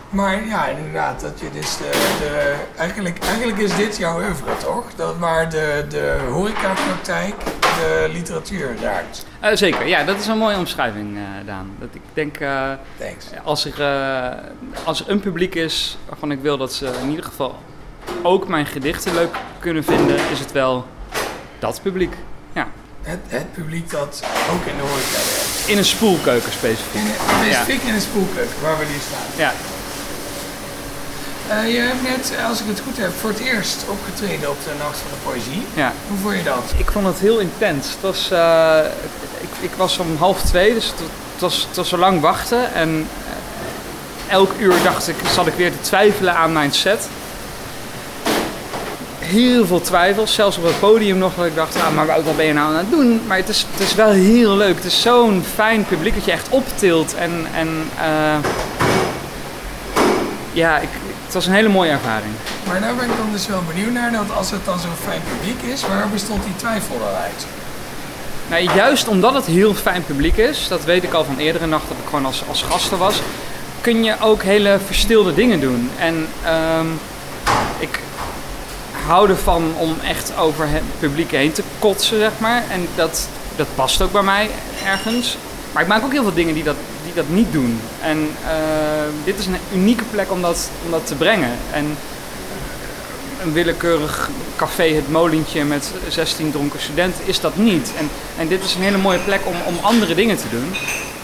Maar 0.08 0.46
ja, 0.46 0.66
inderdaad, 0.66 1.20
dat 1.20 1.32
je 1.40 1.46
dus 1.60 1.76
de, 1.76 1.90
de, 2.18 2.54
eigenlijk, 2.76 3.18
eigenlijk 3.28 3.58
is 3.58 3.76
dit 3.76 3.96
jouw 3.96 4.16
oeuvre, 4.16 4.50
toch? 4.62 4.84
Dat 4.96 5.14
waar 5.18 5.50
de, 5.50 5.84
de 5.88 6.16
horecapraktijk 6.30 7.34
de 7.76 8.08
literatuur 8.12 8.76
raakt. 8.80 9.26
Eh, 9.40 9.50
zeker, 9.54 9.86
ja, 9.86 10.04
dat 10.04 10.18
is 10.18 10.26
een 10.26 10.38
mooie 10.38 10.56
omschrijving, 10.56 11.16
eh, 11.16 11.46
Daan. 11.46 11.76
Dat 11.78 11.88
ik 11.92 12.00
denk, 12.12 12.36
eh, 12.36 12.70
als, 13.44 13.64
er, 13.64 13.82
als 14.84 15.00
er 15.00 15.10
een 15.10 15.20
publiek 15.20 15.54
is 15.54 15.98
waarvan 16.08 16.30
ik 16.30 16.40
wil 16.40 16.56
dat 16.58 16.72
ze 16.72 16.90
in 17.02 17.08
ieder 17.08 17.24
geval 17.24 17.58
ook 18.22 18.48
mijn 18.48 18.66
gedichten 18.66 19.14
leuk 19.14 19.36
kunnen 19.58 19.84
vinden, 19.84 20.16
is 20.30 20.38
het 20.38 20.52
wel 20.52 20.86
dat 21.58 21.80
publiek. 21.82 22.14
Ja. 22.52 22.68
Het, 23.02 23.20
het 23.26 23.52
publiek 23.52 23.90
dat 23.90 24.22
ook 24.50 24.66
in 24.66 24.76
de 24.76 24.82
horeca 24.82 25.10
werkt. 25.10 25.64
In 25.68 25.78
een 25.78 25.84
spoelkeuken 25.84 26.52
specifiek. 26.52 27.02
Specifiek 27.40 27.82
in 27.82 27.94
de 27.94 28.00
spoelkeuken, 28.00 28.62
waar 28.62 28.78
we 28.78 28.84
nu 28.84 28.98
staan. 28.98 29.38
Ja. 29.38 29.52
Eh, 31.48 31.72
je 31.72 31.80
hebt 31.80 32.02
net, 32.02 32.32
als 32.48 32.60
ik 32.60 32.66
het 32.66 32.80
goed 32.80 32.96
heb, 32.96 33.10
voor 33.20 33.30
het 33.30 33.38
eerst 33.38 33.84
opgetreden 33.88 34.50
op 34.50 34.56
de 34.64 34.70
Nacht 34.78 34.98
van 34.98 35.10
de 35.10 35.30
Poëzie. 35.30 35.66
Ja. 35.74 35.92
Hoe 36.08 36.18
vond 36.18 36.36
je 36.36 36.42
dat? 36.42 36.72
Ik 36.76 36.90
vond 36.90 37.06
het 37.06 37.18
heel 37.18 37.38
intens. 37.38 37.90
Het 37.90 38.00
was, 38.00 38.30
eh, 38.30 38.78
ik, 39.40 39.70
ik 39.70 39.70
was 39.76 39.98
om 39.98 40.16
half 40.18 40.42
twee, 40.42 40.74
dus 40.74 40.86
het, 40.86 40.98
het 41.32 41.40
was, 41.40 41.66
het 41.68 41.76
was 41.76 41.88
zo 41.88 41.96
lang 41.96 42.20
wachten. 42.20 42.74
En 42.74 43.08
eh, 44.28 44.32
elk 44.32 44.50
uur 44.58 44.74
dacht 44.82 45.08
ik, 45.08 45.16
zat 45.34 45.46
ik 45.46 45.54
weer 45.54 45.70
te 45.70 45.80
twijfelen 45.80 46.34
aan 46.34 46.52
mijn 46.52 46.72
set. 46.72 47.08
heel 49.18 49.66
veel 49.66 49.80
twijfels. 49.80 50.34
Zelfs 50.34 50.56
op 50.56 50.64
het 50.64 50.80
podium 50.80 51.18
nog 51.18 51.34
dat 51.34 51.46
ik 51.46 51.54
dacht, 51.54 51.76
ah, 51.76 51.94
maar 51.94 52.06
wat 52.06 52.36
ben 52.36 52.46
je 52.46 52.52
nou 52.52 52.68
aan 52.68 52.78
het 52.78 52.90
doen? 52.90 53.20
Maar 53.26 53.36
het 53.36 53.48
is, 53.48 53.66
het 53.70 53.80
is 53.80 53.94
wel 53.94 54.10
heel 54.10 54.56
leuk. 54.56 54.74
Het 54.74 54.84
is 54.84 55.00
zo'n 55.00 55.44
fijn 55.54 55.84
publiek 55.84 56.14
dat 56.14 56.24
je 56.24 56.32
echt 56.32 56.48
optilt. 56.48 57.14
En, 57.14 57.46
en 57.54 57.88
ja, 60.52 60.78
ik, 60.78 60.88
het 61.26 61.34
was 61.34 61.46
een 61.46 61.52
hele 61.52 61.68
mooie 61.68 61.90
ervaring. 61.90 62.32
Maar 62.66 62.80
daar 62.80 62.94
ben 62.94 63.10
ik 63.10 63.16
dan 63.16 63.32
dus 63.32 63.46
wel 63.46 63.62
benieuwd 63.66 63.92
naar, 63.92 64.12
dat 64.12 64.36
als 64.36 64.50
het 64.50 64.64
dan 64.64 64.78
zo'n 64.78 64.90
fijn 65.04 65.22
publiek 65.36 65.62
is, 65.72 65.86
waar 65.86 66.08
bestond 66.08 66.44
die 66.44 66.56
twijfel 66.56 66.98
dan 66.98 67.22
uit? 67.22 67.46
Nou, 68.48 68.62
juist 68.74 69.08
omdat 69.08 69.34
het 69.34 69.46
heel 69.46 69.74
fijn 69.74 70.04
publiek 70.04 70.36
is, 70.36 70.68
dat 70.68 70.84
weet 70.84 71.02
ik 71.02 71.12
al 71.12 71.24
van 71.24 71.38
eerdere 71.38 71.66
nachten 71.66 71.88
dat 71.88 71.98
ik 71.98 72.08
gewoon 72.08 72.26
als, 72.26 72.42
als 72.48 72.62
gasten 72.62 72.98
was, 72.98 73.20
kun 73.80 74.04
je 74.04 74.20
ook 74.20 74.42
hele 74.42 74.78
verstilde 74.86 75.34
dingen 75.34 75.60
doen. 75.60 75.90
En 75.98 76.28
ehm, 76.44 76.86
ik 77.78 78.00
hou 79.06 79.28
ervan 79.28 79.72
om 79.76 79.96
echt 80.04 80.36
over 80.38 80.68
het 80.68 80.82
publiek 80.98 81.30
heen 81.30 81.52
te 81.52 81.62
kotsen, 81.78 82.18
zeg 82.18 82.32
maar. 82.38 82.64
En 82.70 82.88
dat, 82.94 83.28
dat 83.56 83.66
past 83.74 84.02
ook 84.02 84.12
bij 84.12 84.22
mij 84.22 84.50
ergens. 84.84 85.36
Maar 85.72 85.82
ik 85.82 85.88
maak 85.88 86.04
ook 86.04 86.12
heel 86.12 86.22
veel 86.22 86.34
dingen 86.34 86.54
die 86.54 86.64
dat, 86.64 86.76
dat 87.16 87.28
niet 87.28 87.52
doen. 87.52 87.80
En 88.02 88.28
eh, 88.44 88.52
dit 89.24 89.38
is 89.38 89.46
een 89.46 89.56
unieke 89.74 90.04
plek 90.10 90.30
om 90.32 90.42
dat, 90.42 90.70
om 90.84 90.90
dat 90.90 91.06
te 91.06 91.14
brengen. 91.14 91.50
En 91.72 91.96
een 93.42 93.52
willekeurig 93.52 94.30
café, 94.56 94.94
het 94.94 95.10
molentje 95.10 95.64
met 95.64 95.90
16 96.08 96.50
dronken 96.50 96.80
studenten, 96.80 97.20
is 97.26 97.40
dat 97.40 97.56
niet. 97.56 97.90
En, 97.98 98.10
en 98.38 98.48
dit 98.48 98.64
is 98.64 98.74
een 98.74 98.82
hele 98.82 98.98
mooie 98.98 99.18
plek 99.18 99.40
om, 99.44 99.54
om 99.66 99.76
andere 99.82 100.14
dingen 100.14 100.36
te 100.36 100.48
doen. 100.50 100.74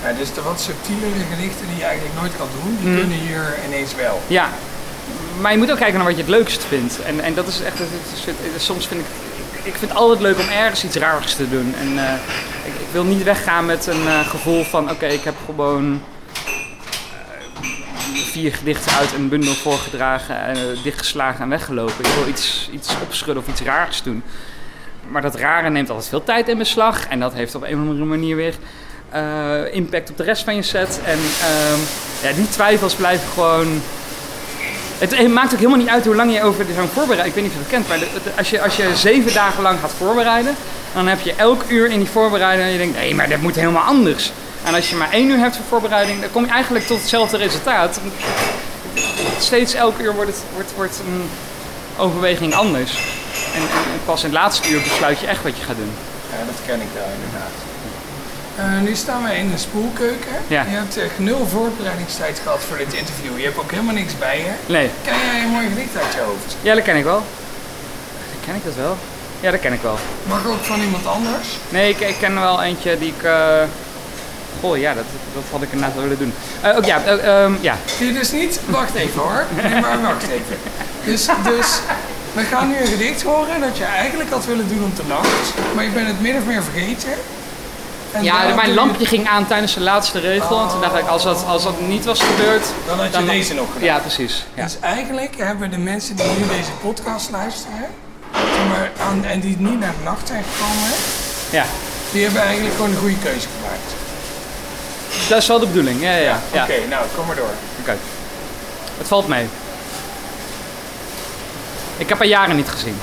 Ja, 0.05 0.13
dus 0.19 0.33
de 0.35 0.43
wat 0.43 0.61
subtielere 0.61 1.25
gedichten 1.31 1.67
die 1.69 1.77
je 1.77 1.85
eigenlijk 1.85 2.21
nooit 2.21 2.33
kan 2.37 2.49
doen, 2.63 2.77
die 2.81 2.89
Mhm. 2.91 2.99
kunnen 3.01 3.19
hier 3.19 3.59
ineens 3.67 3.95
wel. 3.95 4.21
Ja, 4.27 4.49
maar 5.41 5.53
je 5.53 5.59
moet 5.59 5.71
ook 5.71 5.77
kijken 5.79 5.97
naar 5.97 6.07
wat 6.07 6.17
je 6.17 6.23
het 6.23 6.31
leukst 6.31 6.65
vindt. 6.69 7.03
En, 7.03 7.21
en 7.21 7.35
dat 7.35 7.47
is 7.49 7.61
echt, 7.61 7.79
het 7.79 7.89
is- 8.15 8.25
het 8.25 8.35
is- 8.57 8.65
soms 8.65 8.87
vind 8.87 9.01
ik, 9.01 9.07
ik 9.63 9.75
vind 9.75 9.91
het 9.91 10.01
altijd 10.01 10.21
leuk 10.21 10.39
om 10.39 10.49
ergens 10.49 10.85
iets 10.85 10.97
raars 10.97 11.35
te 11.35 11.49
doen. 11.49 11.75
En 11.75 11.99
eh, 11.99 12.15
ik, 12.65 12.73
wil 12.93 13.05
niet 13.05 13.23
weggaan 13.23 13.67
met 13.67 13.87
een 13.87 14.07
eh, 14.07 14.29
gevoel 14.29 14.65
van, 14.65 14.91
oké, 14.91 15.07
ik 15.07 15.25
heb 15.25 15.35
gewoon 15.45 16.03
eh, 17.25 17.63
vier 18.25 18.55
gedichten 18.55 18.93
uit 18.93 19.13
een 19.13 19.29
bundel 19.29 19.55
voorgedragen, 19.55 20.47
eh, 20.47 20.57
dichtgeslagen 20.83 21.41
en 21.41 21.49
weggelopen. 21.49 22.05
Ik 22.05 22.15
wil 22.15 22.29
iets, 22.29 22.69
iets 22.73 22.95
opschudden 23.03 23.43
of 23.43 23.49
iets 23.49 23.61
raars 23.61 24.03
doen. 24.03 24.23
Maar 25.09 25.23
dat 25.23 25.35
rare 25.35 25.71
neemt 25.71 25.91
altijd 25.91 26.09
veel 26.09 26.25
tijd 26.25 26.49
in 26.49 26.59
beslag. 26.59 27.09
En 27.09 27.21
dat 27.21 27.33
heeft 27.33 27.55
op 27.55 27.63
een 27.63 27.75
of 27.75 27.89
andere 27.89 28.05
manier 28.05 28.37
weer 28.37 28.55
impact 29.73 30.11
op 30.11 30.17
de 30.17 30.23
rest 30.23 30.45
van 30.45 30.55
je 30.55 30.63
set. 30.63 31.01
En 31.05 31.19
ehm, 31.41 31.79
ja, 32.23 32.33
die 32.33 32.49
twijfels 32.49 32.95
blijven 32.95 33.29
gewoon 33.29 33.83
het, 35.11 35.29
maakt 35.29 35.53
ook 35.53 35.59
helemaal 35.59 35.79
niet 35.79 35.89
uit 35.89 36.05
hoe 36.05 36.15
lang 36.15 36.33
je 36.33 36.43
over 36.43 36.67
zo'n 36.77 36.89
voorbereiding... 36.89 37.37
Ik 37.37 37.43
weet 37.43 37.43
niet 37.43 37.53
of 37.53 37.59
je 37.59 37.77
dat 37.77 37.87
kent, 37.87 37.89
maar 37.89 38.37
als, 38.37 38.51
je, 38.51 38.63
als 38.63 38.77
je 38.77 38.97
zeven 38.97 39.35
dagen 39.35 39.63
lang 39.63 39.79
gaat 39.81 39.93
voorbereiden... 39.99 40.57
dan 40.95 41.07
heb 41.07 41.21
je 41.21 41.35
elk 41.35 41.63
uur 41.69 41.91
in 41.91 41.99
die 41.99 42.09
voorbereiding... 42.09 42.67
en 42.67 42.73
je 42.73 42.79
denkt, 42.79 42.97
nee, 42.97 43.15
maar 43.15 43.29
dat 43.29 43.41
moet 43.41 43.55
helemaal 43.55 43.83
anders. 43.83 44.33
En 44.65 44.75
als 44.75 44.91
je 44.91 44.97
maar 44.97 45.11
één 45.11 45.31
uur 45.31 45.39
hebt 45.39 45.57
voor 45.57 45.65
voorbereiding... 45.69 46.21
dan 46.21 46.31
kom 46.31 46.45
je 46.45 46.51
eigenlijk 46.51 46.87
tot 46.87 46.99
hetzelfde 47.01 47.37
resultaat. 47.37 48.01
Steeds 49.39 49.75
elk 49.75 49.99
uur 49.99 50.15
wordt, 50.15 50.31
het, 50.31 50.43
wordt, 50.55 50.73
wordt 50.77 51.01
een 51.07 51.29
overweging 51.97 52.55
anders. 52.55 52.93
En, 53.55 53.61
en, 53.61 53.93
en 53.93 54.01
pas 54.05 54.25
in 54.25 54.31
het 54.31 54.39
laatste 54.39 54.71
uur 54.71 54.83
besluit 54.83 55.21
je 55.21 55.27
echt 55.27 55.43
wat 55.43 55.57
je 55.57 55.65
gaat 55.65 55.77
doen. 55.77 55.93
Ja, 56.31 56.45
dat 56.47 56.57
ken 56.67 56.81
ik 56.81 56.89
wel 56.95 57.09
inderdaad. 57.15 57.72
Eh, 58.57 58.65
nu 58.81 58.95
staan 58.95 59.23
we 59.25 59.37
in 59.37 59.51
de 59.51 59.59
spoelkeuken. 59.59 60.33
Ja. 60.47 60.63
Je 60.63 60.77
hebt 60.77 60.97
echt 60.97 61.19
nul 61.19 61.47
voorbereidingstijd 61.47 62.41
gehad 62.43 62.61
voor 62.69 62.77
dit 62.77 62.93
interview. 62.93 63.39
Je 63.39 63.45
hebt 63.45 63.59
ook 63.59 63.71
helemaal 63.71 63.95
niks 63.95 64.19
bij 64.19 64.39
je. 64.39 64.73
Nee. 64.73 64.91
Ken 65.05 65.15
jij 65.33 65.43
een 65.43 65.49
mooi 65.49 65.69
gedicht 65.69 65.97
uit 66.05 66.13
je 66.15 66.21
hoofd? 66.21 66.57
Ja, 66.63 66.75
dat 66.75 66.85
ken 66.85 66.97
ik 66.97 67.05
wel. 67.05 67.23
Ken 68.47 68.55
ik 68.55 68.65
dat 68.65 68.75
wel? 68.75 68.97
Ja, 69.41 69.51
dat 69.51 69.61
ken 69.61 69.73
ik 69.73 69.83
wel. 69.83 69.99
Mag 70.29 70.47
ook 70.47 70.63
van 70.63 70.81
iemand 70.81 71.07
anders? 71.07 71.49
Nee, 71.69 71.89
ik, 71.91 72.01
ik 72.01 72.17
ken 72.19 72.41
wel 72.41 72.63
eentje 72.63 72.99
die 72.99 73.15
ik... 73.17 73.23
eh 73.23 73.63
Goh, 74.61 74.79
ja, 74.79 74.95
dat, 74.95 75.05
dat 75.35 75.43
had 75.51 75.63
ik 75.63 75.73
inderdaad 75.73 76.01
willen 76.03 76.19
doen. 76.19 76.33
Eh, 76.61 76.77
ook 76.77 76.85
ja, 76.85 77.03
eh, 77.05 77.43
ehm, 77.45 77.53
ja. 77.61 77.77
Je 77.99 78.13
dus 78.13 78.31
niet? 78.31 78.61
Wacht 78.67 78.95
even 78.95 79.21
hoor. 79.21 79.45
Nee, 79.63 79.81
maar 79.81 80.01
wacht 80.03 80.23
even. 80.23 80.57
Dus, 81.05 81.27
dus 81.45 81.81
we 82.33 82.43
gaan 82.43 82.69
nu 82.69 82.77
een 82.77 82.87
gedicht 82.87 83.23
horen 83.23 83.61
dat 83.61 83.79
je 83.79 83.85
eigenlijk 83.85 84.31
had 84.31 84.45
willen 84.47 84.69
doen 84.69 84.85
op 84.85 84.97
de 84.97 85.03
nacht. 85.09 85.53
Maar 85.75 85.85
je 85.85 85.91
bent 85.91 86.07
het 86.07 86.21
min 86.21 86.37
of 86.37 86.45
meer 86.45 86.63
vergeten. 86.63 87.13
En 88.13 88.23
Ja, 88.25 88.55
mijn 88.55 88.69
je- 88.69 88.75
lampje 88.75 89.07
ging 89.07 89.29
aan 89.29 89.47
tijdens 89.47 89.75
de 89.75 89.81
laatste 89.81 90.19
regel. 90.21 90.61
En 90.63 90.69
toen 90.69 90.81
dacht 90.81 90.99
ik, 90.99 91.07
als 91.07 91.23
dat, 91.23 91.45
als 91.47 91.63
dat 91.63 91.81
niet 91.81 92.05
was 92.05 92.21
gebeurd... 92.21 92.67
Dan 92.87 92.99
had 93.01 93.17
je 93.17 93.25
deze 93.25 93.55
nog 93.55 93.67
gedaan. 93.73 93.85
Ja, 93.85 93.99
precies. 93.99 94.45
Ja. 94.55 94.63
Dus 94.63 94.77
eigenlijk 94.81 95.35
hebben 95.37 95.71
de 95.71 95.79
mensen 95.79 96.17
die 96.17 96.27
nu 96.27 96.47
deze 96.49 96.71
podcast 96.81 97.31
luisteren, 97.31 97.87
maar, 98.69 98.91
aan, 99.07 99.25
en 99.25 99.41
die 99.41 99.57
niet 99.59 99.81
naar 99.81 99.93
de 99.99 100.05
nacht 100.05 100.27
zijn 100.29 100.45
gekomen, 100.53 100.91
ja, 101.51 101.65
die 102.13 102.23
hebben 102.25 102.43
eigenlijk 102.43 102.75
gewoon 102.75 102.91
een 102.91 102.97
goede 102.97 103.19
keuze 103.23 103.47
gemaakt. 103.57 103.95
dat 105.29 105.39
is 105.39 105.47
wel 105.47 105.59
de 105.59 105.67
bedoeling. 105.67 106.01
Ja, 106.03 106.11
ja, 106.13 106.19
ja. 106.21 106.39
ja. 106.53 106.63
Oké, 106.63 106.75
nou, 106.89 107.05
kom 107.17 107.27
maar 107.27 107.37
door. 107.37 107.51
Oké. 107.81 107.97
Het 108.99 109.09
valt 109.09 109.29
mee. 109.29 109.47
Ik 111.97 112.09
heb 112.09 112.19
haar 112.19 112.27
jaren 112.27 112.57
niet 112.57 112.69
gezien. 112.69 112.97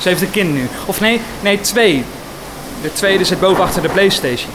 Ze 0.00 0.08
heeft 0.08 0.22
een 0.22 0.30
kind 0.30 0.52
nu. 0.52 0.68
Of 0.86 1.00
nee, 1.00 1.20
nee, 1.40 1.60
twee. 1.60 2.04
De 2.82 2.92
tweede 2.92 3.24
zit 3.24 3.40
boven 3.40 3.64
achter 3.64 3.82
de 3.82 3.88
Playstation. 3.88 4.50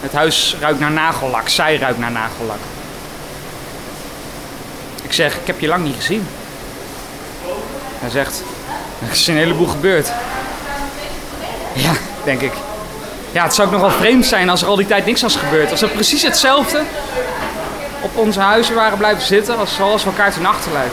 Het 0.00 0.12
huis 0.12 0.56
ruikt 0.60 0.80
naar 0.80 0.90
nagellak. 0.90 1.48
Zij 1.48 1.76
ruikt 1.76 1.98
naar 1.98 2.10
nagellak. 2.10 2.58
Ik 5.02 5.12
zeg, 5.12 5.34
ik 5.34 5.46
heb 5.46 5.60
je 5.60 5.66
lang 5.66 5.84
niet 5.84 5.96
gezien. 5.96 6.26
Hij 7.98 8.10
zegt, 8.10 8.42
er 9.06 9.10
is 9.10 9.26
een 9.26 9.36
heleboel 9.36 9.66
gebeurd. 9.66 10.08
Ja, 11.72 11.92
denk 12.24 12.40
ik. 12.40 12.52
Ja, 13.32 13.42
het 13.42 13.54
zou 13.54 13.68
ook 13.68 13.74
nogal 13.74 13.90
vreemd 13.90 14.26
zijn 14.26 14.50
als 14.50 14.62
er 14.62 14.68
al 14.68 14.76
die 14.76 14.86
tijd 14.86 15.06
niks 15.06 15.22
was 15.22 15.36
gebeurd. 15.36 15.70
Als 15.70 15.82
er 15.82 15.88
precies 15.88 16.22
hetzelfde 16.22 16.82
op 18.00 18.16
onze 18.16 18.40
huizen 18.40 18.74
waren 18.74 18.98
blijven 18.98 19.22
zitten 19.22 19.58
als 19.58 19.74
zoals 19.74 20.04
we 20.04 20.10
elkaar 20.10 20.32
ten 20.32 20.46
achterlijf. 20.46 20.90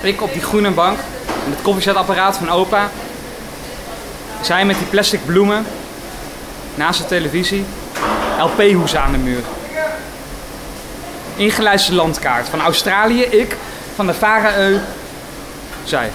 Ik 0.00 0.22
op 0.22 0.32
die 0.32 0.42
groene 0.42 0.70
bank 0.70 0.96
met 1.44 1.54
het 1.54 1.62
koffiezetapparaat 1.62 2.36
van 2.36 2.50
opa. 2.50 2.90
Zij 4.42 4.64
met 4.64 4.78
die 4.78 4.86
plastic 4.86 5.26
bloemen 5.26 5.66
naast 6.74 7.00
de 7.00 7.06
televisie. 7.06 7.64
LP-hoes 8.40 8.96
aan 8.96 9.12
de 9.12 9.18
muur. 9.18 9.42
Ingelijste 11.36 11.94
landkaart 11.94 12.48
van 12.48 12.60
Australië, 12.60 13.22
ik. 13.22 13.56
Van 13.94 14.06
de 14.06 14.14
Faroe, 14.14 14.80
zij. 15.84 16.10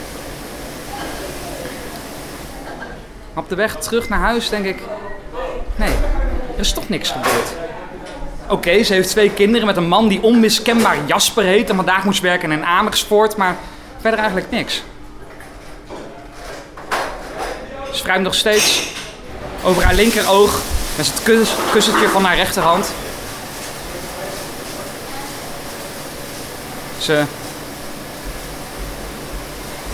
Op 3.34 3.50
de 3.50 3.56
weg 3.56 3.76
terug 3.76 4.10
naar 4.10 4.20
huis 4.20 4.50
denk 4.50 4.66
ik... 4.66 4.82
Nee, 5.76 5.94
er 6.54 6.60
is 6.60 6.74
toch 6.74 6.90
niks 6.90 7.12
gebeurd. 7.12 7.54
Oké, 8.50 8.84
ze 8.84 8.94
heeft 8.94 9.10
twee 9.10 9.32
kinderen 9.32 9.68
met 9.68 9.78
een 9.78 9.88
man 9.88 10.08
die 10.08 10.22
onmiskenbaar 10.22 10.98
Jasper 11.06 11.44
heet... 11.44 11.70
en 11.70 11.76
vandaag 11.76 12.04
moest 12.04 12.22
werken 12.22 12.52
in 12.52 12.66
Amersfoort, 12.66 13.36
maar 13.36 13.56
verder 14.02 14.20
eigenlijk 14.20 14.52
niks. 14.52 14.84
Ze 17.98 18.04
wrijft 18.04 18.22
nog 18.22 18.36
steeds 18.36 18.84
over 19.64 19.84
haar 19.84 19.94
linkeroog... 19.94 20.62
met 20.96 21.06
het 21.06 21.24
kus, 21.24 21.50
kussentje 21.72 22.08
van 22.10 22.24
haar 22.24 22.36
rechterhand. 22.36 22.88
Ze 27.00 27.24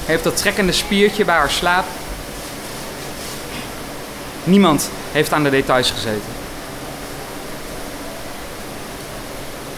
heeft 0.06 0.24
dat 0.24 0.38
trekkende 0.38 0.72
spiertje 0.72 1.26
bij 1.26 1.36
haar 1.36 1.52
slaap. 1.52 1.86
Niemand 4.44 4.90
heeft 5.12 5.34
aan 5.34 5.44
de 5.44 5.50
details 5.50 5.92
gezeten. 5.92 6.32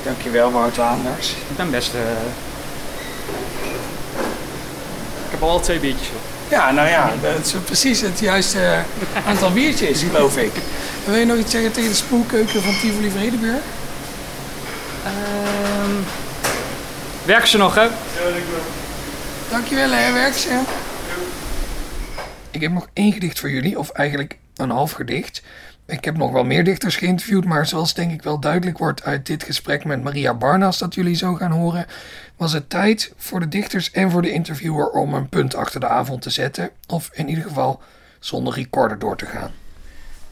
Dankjewel, 0.03 0.51
Wouter 0.51 0.83
Anders. 0.83 1.29
Ik 1.29 1.57
ben 1.57 1.71
best... 1.71 1.93
eh, 1.93 1.99
Ik 5.25 5.31
heb 5.31 5.41
al 5.43 5.59
twee 5.59 5.79
biertjes 5.79 6.07
op. 6.07 6.34
Ja, 6.49 6.71
nou 6.71 6.87
ja, 6.87 7.11
dat 7.21 7.45
is 7.45 7.53
precies 7.65 8.01
het 8.01 8.19
juiste 8.19 8.83
aantal 9.25 9.51
biertjes, 9.51 10.03
geloof 10.11 10.37
ik. 10.37 10.51
En 11.05 11.11
wil 11.11 11.19
je 11.19 11.25
nog 11.25 11.37
iets 11.37 11.51
zeggen 11.51 11.71
tegen 11.71 11.89
de 11.89 11.95
spoelkeuken 11.95 12.61
van 12.61 12.79
Tivoli 12.81 13.11
Vredenburg? 13.11 13.61
Ehm 15.05 16.03
werk 17.25 17.45
ze 17.45 17.57
nog, 17.57 17.75
hè? 17.75 17.87
Dankjewel, 19.49 19.89
hè, 19.91 20.13
werk 20.13 20.33
ze. 20.33 20.61
Ik 22.51 22.61
heb 22.61 22.71
nog 22.71 22.87
één 22.93 23.13
gedicht 23.13 23.39
voor 23.39 23.49
jullie, 23.49 23.79
of 23.79 23.89
eigenlijk 23.89 24.37
een 24.55 24.69
half 24.69 24.91
gedicht. 24.91 25.41
Ik 25.87 26.05
heb 26.05 26.17
nog 26.17 26.31
wel 26.31 26.43
meer 26.43 26.63
dichters 26.63 26.95
geïnterviewd, 26.95 27.45
maar 27.45 27.67
zoals 27.67 27.93
denk 27.93 28.11
ik 28.11 28.21
wel 28.23 28.39
duidelijk 28.39 28.77
wordt 28.77 29.03
uit 29.03 29.25
dit 29.25 29.43
gesprek 29.43 29.85
met 29.85 30.03
Maria 30.03 30.33
Barnas 30.33 30.77
dat 30.77 30.93
jullie 30.93 31.15
zo 31.15 31.33
gaan 31.33 31.51
horen, 31.51 31.85
was 32.35 32.53
het 32.53 32.69
tijd 32.69 33.13
voor 33.17 33.39
de 33.39 33.47
dichters 33.47 33.91
en 33.91 34.11
voor 34.11 34.21
de 34.21 34.31
interviewer 34.31 34.89
om 34.89 35.13
een 35.13 35.29
punt 35.29 35.55
achter 35.55 35.79
de 35.79 35.87
avond 35.87 36.21
te 36.21 36.29
zetten, 36.29 36.69
of 36.87 37.09
in 37.13 37.29
ieder 37.29 37.43
geval 37.43 37.81
zonder 38.19 38.53
recorder 38.53 38.99
door 38.99 39.17
te 39.17 39.25
gaan. 39.25 39.51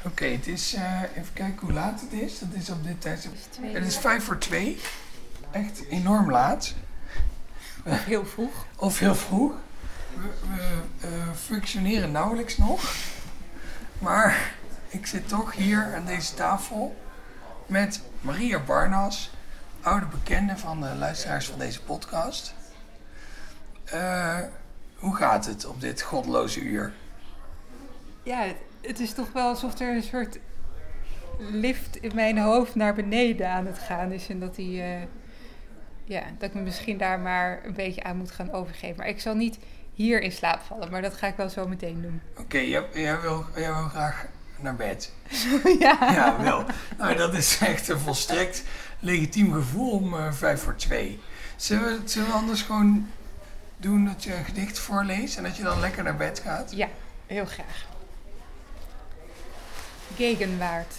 Oké, 0.06 0.26
het 0.26 0.48
is, 0.48 0.74
eh, 0.74 1.02
even 1.02 1.34
kijken 1.34 1.60
hoe 1.60 1.74
laat 1.74 2.02
het 2.02 2.22
is. 2.22 2.40
Dat 2.40 2.50
is 2.52 2.70
op 2.70 2.84
dit 2.84 3.02
tijdstip. 3.02 3.32
Het 3.62 3.86
is 3.86 3.98
vijf 3.98 4.24
voor 4.24 4.38
twee. 4.38 4.82
Echt 5.52 5.84
enorm 5.90 6.32
laat. 6.32 6.74
Of 7.86 8.06
heel 8.06 8.26
vroeg. 8.26 8.66
Of 8.76 9.00
heel 9.00 9.16
vroeg. 9.16 9.54
We, 10.16 10.28
we 10.56 11.08
eh, 11.08 11.10
functioneren 11.46 12.12
nauwelijks 12.12 12.58
nog. 12.58 12.96
Maar 14.00 14.54
ik 14.94 15.06
zit 15.06 15.28
toch 15.28 15.56
hier 15.56 15.96
aan 15.96 16.06
deze 16.06 16.34
tafel 16.34 16.96
met 17.66 18.02
Maria 18.22 18.60
Barnas, 18.60 19.32
oude 19.82 20.06
bekende 20.06 20.58
van 20.58 20.82
de 20.82 20.96
luisteraars 20.96 21.48
van 21.48 21.60
deze 21.60 21.82
podcast. 21.82 22.56
Eh, 23.84 24.40
hoe 24.96 25.16
gaat 25.16 25.46
het 25.46 25.66
op 25.66 25.82
dit 25.82 26.02
godloze 26.02 26.62
uur? 26.62 26.94
Ja, 28.24 28.46
het, 28.82 29.00
is 29.00 29.14
toch 29.14 29.32
wel 29.32 29.48
alsof 29.48 29.80
er 29.80 29.96
een 29.96 30.04
soort 30.04 30.40
lift 31.40 31.96
in 31.96 32.16
mijn 32.16 32.38
hoofd 32.38 32.76
naar 32.76 32.94
beneden 32.94 33.50
aan 33.50 33.66
het 33.66 33.80
gaan 33.80 34.12
is. 34.12 34.30
En 34.30 34.40
dat, 34.40 34.56
die, 34.56 34.82
eh, 34.82 35.02
ja, 36.04 36.24
dat 36.38 36.50
ik 36.50 36.56
me 36.56 36.62
misschien 36.62 36.98
daar 36.98 37.20
maar 37.20 37.66
een 37.66 37.74
beetje 37.74 38.04
aan 38.04 38.18
moet 38.18 38.32
gaan 38.32 38.52
overgeven. 38.52 38.98
Maar 38.98 39.08
ik 39.08 39.22
zal 39.22 39.36
niet 39.36 39.58
hier 39.94 40.22
in 40.22 40.32
slaap 40.32 40.62
vallen, 40.62 40.92
maar 40.92 41.02
dat 41.02 41.14
ga 41.14 41.28
ik 41.28 41.36
wel 41.36 41.50
zo 41.50 41.68
meteen 41.68 42.02
doen. 42.02 42.22
Oké, 42.38 42.58
jij, 42.58 42.86
jij, 42.94 43.22
wil, 43.22 43.46
jij 43.56 43.74
wil 43.74 43.88
graag 43.88 44.28
naar 44.64 44.76
bed. 44.76 45.12
ja. 45.80 45.98
Ja, 46.12 46.42
wel. 46.42 46.66
Nou, 46.98 47.16
dat 47.16 47.34
is 47.34 47.58
echt 47.58 47.88
een 47.88 48.00
volstrekt 48.00 48.64
legitiem 49.00 49.54
gevoel 49.54 49.92
om 49.92 50.14
eh, 50.14 50.32
vijf 50.32 50.62
voor 50.62 50.76
twee. 50.76 51.20
Zullen 51.56 51.84
we, 51.84 52.00
zullen 52.10 52.28
we 52.28 52.34
anders 52.34 52.62
gewoon 52.62 53.10
doen 53.78 54.06
dat 54.06 54.24
je 54.24 54.36
een 54.36 54.46
gedicht 54.46 54.80
voorleest 54.80 55.38
en 55.38 55.44
dat 55.44 55.58
je 55.58 55.64
dan 55.64 55.80
lekker 55.80 56.04
naar 56.04 56.16
bed 56.16 56.40
gaat? 56.40 56.72
Ja, 56.76 56.88
heel 57.28 57.46
graag. 57.46 57.86
Gegenwaard. 60.16 60.94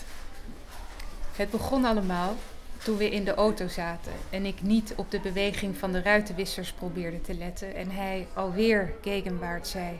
Het 1.37 1.51
begon 1.51 1.85
allemaal 1.85 2.37
toen 2.83 2.97
we 2.97 3.11
in 3.11 3.25
de 3.25 3.35
auto 3.35 3.69
zaten 3.69 4.13
en 4.31 4.47
ik 4.47 4.63
niet 4.63 4.93
op 4.97 5.11
de 5.11 5.21
beweging 5.21 5.77
van 5.77 5.93
de 5.93 6.03
ruitenwissers 6.03 6.73
probeerde 6.73 7.21
te 7.21 7.35
letten 7.35 7.75
en 7.75 7.91
hij 7.91 8.27
alweer 8.35 8.93
gegenwaard 9.03 9.69
zei. 9.69 9.99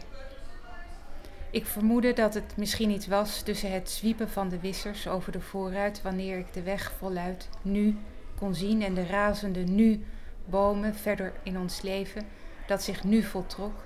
Ik 1.55 1.67
vermoedde 1.67 2.13
dat 2.13 2.35
het 2.35 2.57
misschien 2.57 2.91
iets 2.91 3.07
was 3.07 3.43
tussen 3.43 3.73
het 3.73 3.91
zwiepen 3.91 4.31
van 4.31 4.49
de 4.49 4.61
wissers 4.61 5.09
over 5.09 5.33
de 5.33 5.41
voorruit 5.41 6.03
wanneer 6.03 6.39
ik 6.39 6.53
de 6.53 6.63
weg 6.63 6.93
voluit 6.99 7.49
nu 7.63 7.97
kon 8.39 8.55
zien 8.55 8.83
en 8.83 8.95
de 8.95 9.07
razende 9.07 9.61
nu 9.61 10.05
bomen 10.45 10.95
verder 10.95 11.33
in 11.43 11.59
ons 11.59 11.83
leven 11.83 12.27
dat 12.67 12.83
zich 12.83 13.05
nu 13.05 13.23
voltrok 13.23 13.83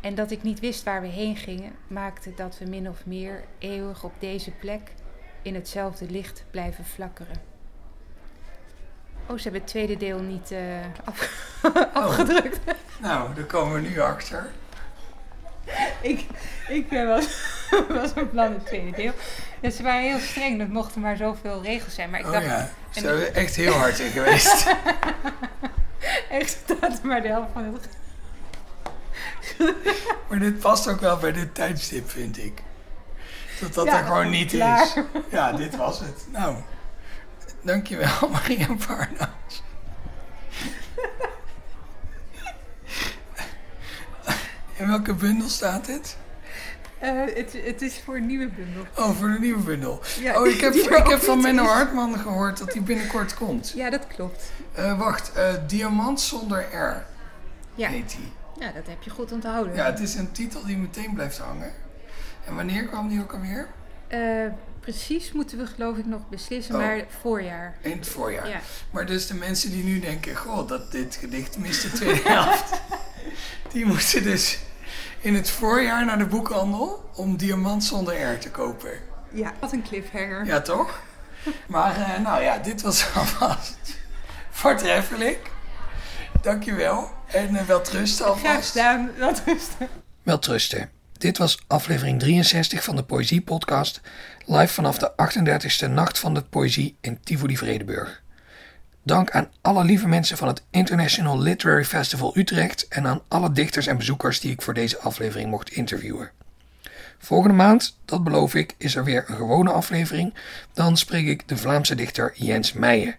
en 0.00 0.14
dat 0.14 0.30
ik 0.30 0.42
niet 0.42 0.60
wist 0.60 0.82
waar 0.82 1.00
we 1.00 1.06
heen 1.06 1.36
gingen, 1.36 1.72
maakte 1.86 2.34
dat 2.34 2.58
we 2.58 2.64
min 2.64 2.88
of 2.88 3.06
meer 3.06 3.44
eeuwig 3.58 4.04
op 4.04 4.12
deze 4.18 4.50
plek 4.50 4.92
in 5.42 5.54
hetzelfde 5.54 6.10
licht 6.10 6.44
blijven 6.50 6.84
flakkeren. 6.84 7.36
Oh, 9.26 9.36
ze 9.36 9.42
hebben 9.42 9.60
het 9.60 9.70
tweede 9.70 9.96
deel 9.96 10.20
niet 10.20 10.50
eh, 10.50 10.60
af- 11.04 11.58
afgedrukt. 11.92 12.60
Nou, 13.00 13.34
daar 13.34 13.44
komen 13.44 13.74
we 13.82 13.88
nu 13.88 14.00
achter. 14.00 14.50
ik 16.12 16.26
ik 16.68 16.92
eh, 16.92 17.06
was, 17.06 17.26
was 18.00 18.10
van 18.10 18.30
plan 18.30 18.52
het 18.52 18.66
tweede 18.66 18.90
deel. 18.90 19.12
Dus 19.60 19.76
ze 19.76 19.82
waren 19.82 20.02
heel 20.02 20.18
streng, 20.18 20.60
er 20.60 20.68
mochten 20.68 21.00
maar 21.00 21.16
zoveel 21.16 21.62
regels 21.62 21.94
zijn. 21.94 22.10
Maar 22.10 22.20
ik 22.20 22.26
Oh 22.26 22.32
dacht, 22.32 22.44
ja, 22.44 22.70
ze 22.90 23.00
zijn 23.00 23.34
echt 23.34 23.56
heel 23.56 23.72
hard 23.72 23.98
in 23.98 24.10
geweest. 24.10 24.66
echt 26.30 26.58
staat 26.64 27.02
maar 27.02 27.22
de 27.22 27.28
helft 27.28 27.48
van 27.52 27.64
het 27.64 27.88
Maar 30.28 30.38
dit 30.38 30.58
past 30.58 30.88
ook 30.88 31.00
wel 31.00 31.16
bij 31.16 31.32
dit 31.32 31.54
tijdstip, 31.54 32.10
vind 32.10 32.38
ik. 32.38 32.62
Dat 33.60 33.74
dat 33.74 33.86
Ja, 33.86 33.98
er 33.98 34.04
gewoon 34.04 34.30
niet 34.30 34.50
klaar. 34.50 34.82
is. 34.82 34.94
Ja, 35.30 35.52
dit 35.52 35.76
was 35.76 35.98
het. 36.00 36.26
Nou, 36.30 36.56
dankjewel 37.62 38.28
Maria 38.32 38.66
Barnas. 38.86 39.62
In 44.76 44.88
welke 44.88 45.14
bundel 45.14 45.48
staat 45.48 45.86
dit? 45.86 46.16
Eh, 46.98 47.12
het, 47.64 47.82
is 47.82 48.00
voor 48.04 48.16
een 48.16 48.26
nieuwe 48.26 48.48
bundel. 48.48 48.86
Oh, 48.96 49.18
voor 49.18 49.28
de 49.28 49.38
nieuwe 49.38 49.62
bundel. 49.62 50.00
Ja, 50.20 50.40
oh, 50.40 50.46
ik 50.46 50.60
heb, 50.60 50.74
ik 51.04 51.06
heb 51.06 51.20
van 51.20 51.36
niet 51.36 51.46
Menno. 51.46 51.64
Hartman 51.64 52.18
gehoord 52.18 52.58
dat 52.58 52.72
die 52.72 52.82
binnenkort 52.82 53.34
komt. 53.34 53.72
Ja, 53.74 53.90
dat 53.90 54.06
klopt. 54.06 54.50
Eh, 54.72 54.98
wacht, 54.98 55.32
eh, 55.32 55.54
Diamant 55.66 56.20
zonder 56.20 56.60
R 56.72 57.04
Ja. 57.74 57.88
heet 57.88 58.10
die. 58.10 58.32
Ja, 58.58 58.72
dat 58.72 58.86
heb 58.86 59.02
je 59.02 59.10
goed 59.10 59.32
onthouden. 59.32 59.74
Ja, 59.74 59.84
het 59.84 60.00
is 60.00 60.14
een 60.14 60.32
titel 60.32 60.64
die 60.66 60.76
meteen 60.76 61.14
blijft 61.14 61.38
hangen. 61.38 61.72
En 62.46 62.54
wanneer 62.54 62.84
kwam 62.84 63.08
die 63.08 63.20
ook 63.20 63.32
alweer? 63.32 63.68
Precies 64.80 65.32
moeten 65.32 65.58
we 65.58 65.66
geloof 65.66 65.96
ik 65.96 66.06
nog 66.06 66.28
beslissen, 66.28 66.74
Oh. 66.74 66.80
maar 66.80 67.04
voorjaar. 67.20 67.76
In 67.80 67.90
het 67.90 68.08
voorjaar. 68.08 68.48
Ja. 68.48 68.60
Maar 68.90 69.06
dus 69.06 69.26
de 69.26 69.34
mensen 69.34 69.70
die 69.70 69.84
nu 69.84 70.00
denken, 70.00 70.36
goh, 70.36 70.68
dat 70.68 70.92
dit 70.92 71.16
gedicht 71.16 71.58
mist 71.58 71.82
de 71.82 71.90
tweede 71.90 72.28
helft. 72.28 72.80
die 73.72 73.86
moeten 73.86 74.22
dus 74.22 74.58
in 75.24 75.34
het 75.34 75.50
voorjaar 75.50 76.04
naar 76.04 76.18
de 76.18 76.26
boekhandel 76.26 77.10
om 77.14 77.36
Diamant 77.36 77.84
zonder 77.84 78.32
R 78.32 78.38
te 78.38 78.50
kopen. 78.50 78.90
Ja, 79.32 79.52
wat 79.60 79.72
een 79.72 79.82
cliffhanger. 79.82 80.46
Ja, 80.46 80.60
toch? 80.60 81.00
Maar 81.66 81.96
eh, 81.96 82.20
nou 82.22 82.42
ja, 82.42 82.58
dit 82.58 82.82
was 82.82 83.06
alvast 83.14 83.78
voortreffelijk. 84.50 85.50
Dankjewel. 86.42 87.10
En 87.26 87.54
uh, 87.54 87.62
wel 87.62 87.80
trusten 87.80 88.26
alvast. 88.26 88.44
Graag 88.46 88.66
gedaan, 88.66 89.10
wel 89.16 89.34
trusten. 89.34 89.88
Wel 90.22 90.38
trusten. 90.38 90.90
Dit 91.12 91.38
was 91.38 91.58
aflevering 91.66 92.20
63 92.20 92.84
van 92.84 92.96
de 92.96 93.04
Poëzie 93.04 93.40
Podcast. 93.40 94.00
Live 94.46 94.72
vanaf 94.72 94.98
de 94.98 95.12
38e 95.12 95.90
Nacht 95.90 96.18
van 96.18 96.34
de 96.34 96.42
Poëzie 96.42 96.96
in 97.00 97.20
Tivoli 97.20 97.56
Vredenburg. 97.56 98.23
Dank 99.06 99.30
aan 99.30 99.50
alle 99.60 99.84
lieve 99.84 100.08
mensen 100.08 100.36
van 100.36 100.48
het 100.48 100.62
International 100.70 101.40
Literary 101.40 101.84
Festival 101.84 102.36
Utrecht 102.36 102.88
en 102.88 103.06
aan 103.06 103.22
alle 103.28 103.52
dichters 103.52 103.86
en 103.86 103.96
bezoekers 103.96 104.40
die 104.40 104.52
ik 104.52 104.62
voor 104.62 104.74
deze 104.74 104.98
aflevering 104.98 105.50
mocht 105.50 105.70
interviewen. 105.70 106.30
Volgende 107.18 107.54
maand, 107.54 107.98
dat 108.04 108.24
beloof 108.24 108.54
ik, 108.54 108.74
is 108.78 108.96
er 108.96 109.04
weer 109.04 109.24
een 109.26 109.36
gewone 109.36 109.70
aflevering. 109.70 110.34
Dan 110.72 110.96
spreek 110.96 111.26
ik 111.26 111.48
de 111.48 111.56
Vlaamse 111.56 111.94
dichter 111.94 112.32
Jens 112.34 112.72
Meijen. 112.72 113.16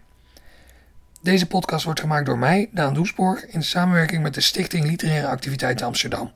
Deze 1.22 1.46
podcast 1.46 1.84
wordt 1.84 2.00
gemaakt 2.00 2.26
door 2.26 2.38
mij, 2.38 2.68
Daan 2.72 2.94
Doesborg, 2.94 3.46
in 3.46 3.62
samenwerking 3.62 4.22
met 4.22 4.34
de 4.34 4.40
Stichting 4.40 4.84
Literaire 4.84 5.26
Activiteiten 5.26 5.86
Amsterdam. 5.86 6.32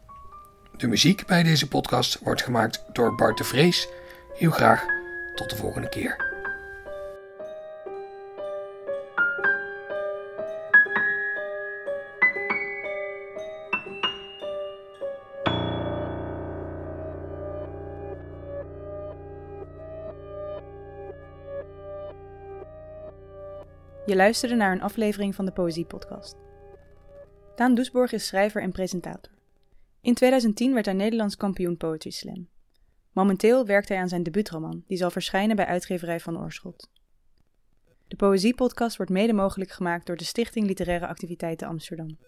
De 0.77 0.86
muziek 0.86 1.27
bij 1.27 1.43
deze 1.43 1.68
podcast 1.68 2.18
wordt 2.22 2.43
gemaakt 2.43 2.82
door 2.93 3.14
Bart 3.14 3.39
de 3.39 3.44
Vrees. 3.44 3.89
Heel 4.39 4.51
graag 4.51 4.85
tot 5.35 5.51
de 5.51 5.56
volgende 5.56 5.89
keer. 5.89 6.30
Je 24.11 24.16
luisterde 24.16 24.55
naar 24.55 24.73
een 24.73 24.82
aflevering 24.82 25.35
van 25.35 25.45
de 25.45 25.53
Poëzie 25.53 25.85
Podcast. 25.85 26.37
Daan 27.57 27.74
Doesborg 27.74 28.12
is 28.12 28.27
schrijver 28.27 28.62
en 28.62 28.73
presentator. 28.73 29.32
In 30.01 30.15
2010 30.15 30.74
werd 30.74 30.87
hij 30.87 30.95
Nederlands 30.95 31.37
kampioen 31.37 31.77
Poetry 31.77 32.11
Slam. 32.11 32.49
Momenteel 33.12 33.66
werkt 33.66 33.89
hij 33.89 33.99
aan 33.99 34.09
zijn 34.09 34.23
debuutroman, 34.23 34.85
die 34.87 34.97
zal 34.97 35.11
verschijnen 35.11 35.57
bij 35.57 35.65
uitgeverij 35.65 36.20
Van 36.20 36.41
Oorschot. 36.41 36.91
De 38.09 38.16
Poëzie 38.16 38.55
Podcast 38.55 38.97
wordt 38.97 39.12
mede 39.12 39.32
mogelijk 39.32 39.70
gemaakt 39.70 40.07
door 40.07 40.16
de 40.16 40.24
Stichting 40.24 40.66
Literaire 40.66 41.07
Activiteiten 41.07 41.69
Amsterdam. 41.69 42.19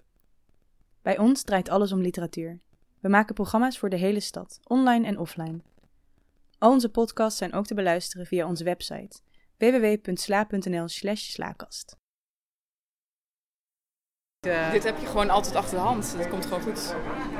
Bij 1.03 1.19
ons 1.19 1.43
draait 1.43 1.69
alles 1.69 1.93
om 1.93 2.01
literatuur. 2.01 2.61
We 3.01 3.09
maken 3.09 3.35
programma's 3.35 3.79
voor 3.79 3.91
de 3.91 3.97
hele 3.97 4.21
stad, 4.21 4.61
online 4.65 5.07
en 5.07 5.19
offline. 5.19 5.61
Al 6.59 6.71
onze 6.71 6.89
podcasts 6.89 7.39
zijn 7.39 7.53
ook 7.53 7.67
te 7.67 7.75
beluisteren 7.75 8.27
via 8.27 8.47
onze 8.47 8.65
website 8.65 9.21
www.sla.nl 9.62 10.89
slash 10.89 11.20
slaakast. 11.30 11.97
Dit 14.72 14.84
heb 14.84 14.98
je 14.98 15.06
gewoon 15.06 15.30
altijd 15.30 15.55
achter 15.56 15.74
de 15.76 15.82
hand. 15.82 16.14
Dat 16.18 16.28
komt 16.28 16.44
gewoon 16.47 16.62
goed. 16.62 16.94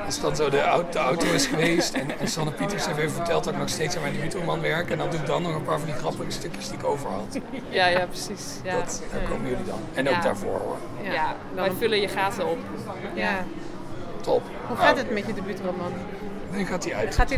Als 0.05 0.21
dat 0.21 0.37
zo 0.37 0.49
de 0.49 0.61
auto, 0.61 0.89
de 0.91 0.97
auto 0.99 1.25
is 1.33 1.45
geweest 1.45 1.93
en, 1.93 2.19
en 2.19 2.27
Sanne 2.27 2.51
Pieters 2.51 2.85
heeft 2.85 2.97
even 2.97 3.11
verteld 3.11 3.43
dat 3.43 3.53
ik 3.53 3.59
nog 3.59 3.69
steeds 3.69 3.95
aan 3.95 4.01
mijn 4.01 4.13
debuutroman 4.13 4.61
werk. 4.61 4.89
En 4.89 4.97
dan 4.97 5.09
doe 5.09 5.19
ik 5.19 5.25
dan 5.25 5.41
nog 5.41 5.55
een 5.55 5.63
paar 5.63 5.79
van 5.79 5.87
die 5.87 5.95
grappige 5.97 6.31
stukjes 6.31 6.67
die 6.67 6.77
ik 6.77 6.83
over 6.83 7.09
had. 7.09 7.39
Ja, 7.69 7.87
ja, 7.87 8.05
precies. 8.05 8.59
Ja. 8.63 8.75
Dat, 8.75 9.03
daar 9.11 9.29
komen 9.29 9.49
jullie 9.49 9.65
dan. 9.65 9.79
En 9.93 10.07
ook 10.07 10.13
Ja. 10.13 10.21
daarvoor 10.21 10.59
hoor. 10.59 10.77
Ja, 11.01 11.35
wij 11.53 11.71
vullen 11.71 12.01
je 12.01 12.07
gaten 12.07 12.47
op. 12.47 12.57
Ja. 13.15 13.45
Top. 14.21 14.43
Hoe 14.67 14.77
gaat 14.77 14.97
het 14.97 15.11
met 15.11 15.25
je 15.25 15.33
debuutroman? 15.33 15.93
Nu 16.51 16.65
gaat 16.65 16.83
hij 16.83 16.95
uit. 16.95 17.15
Gaat 17.15 17.27
hij 17.27 17.31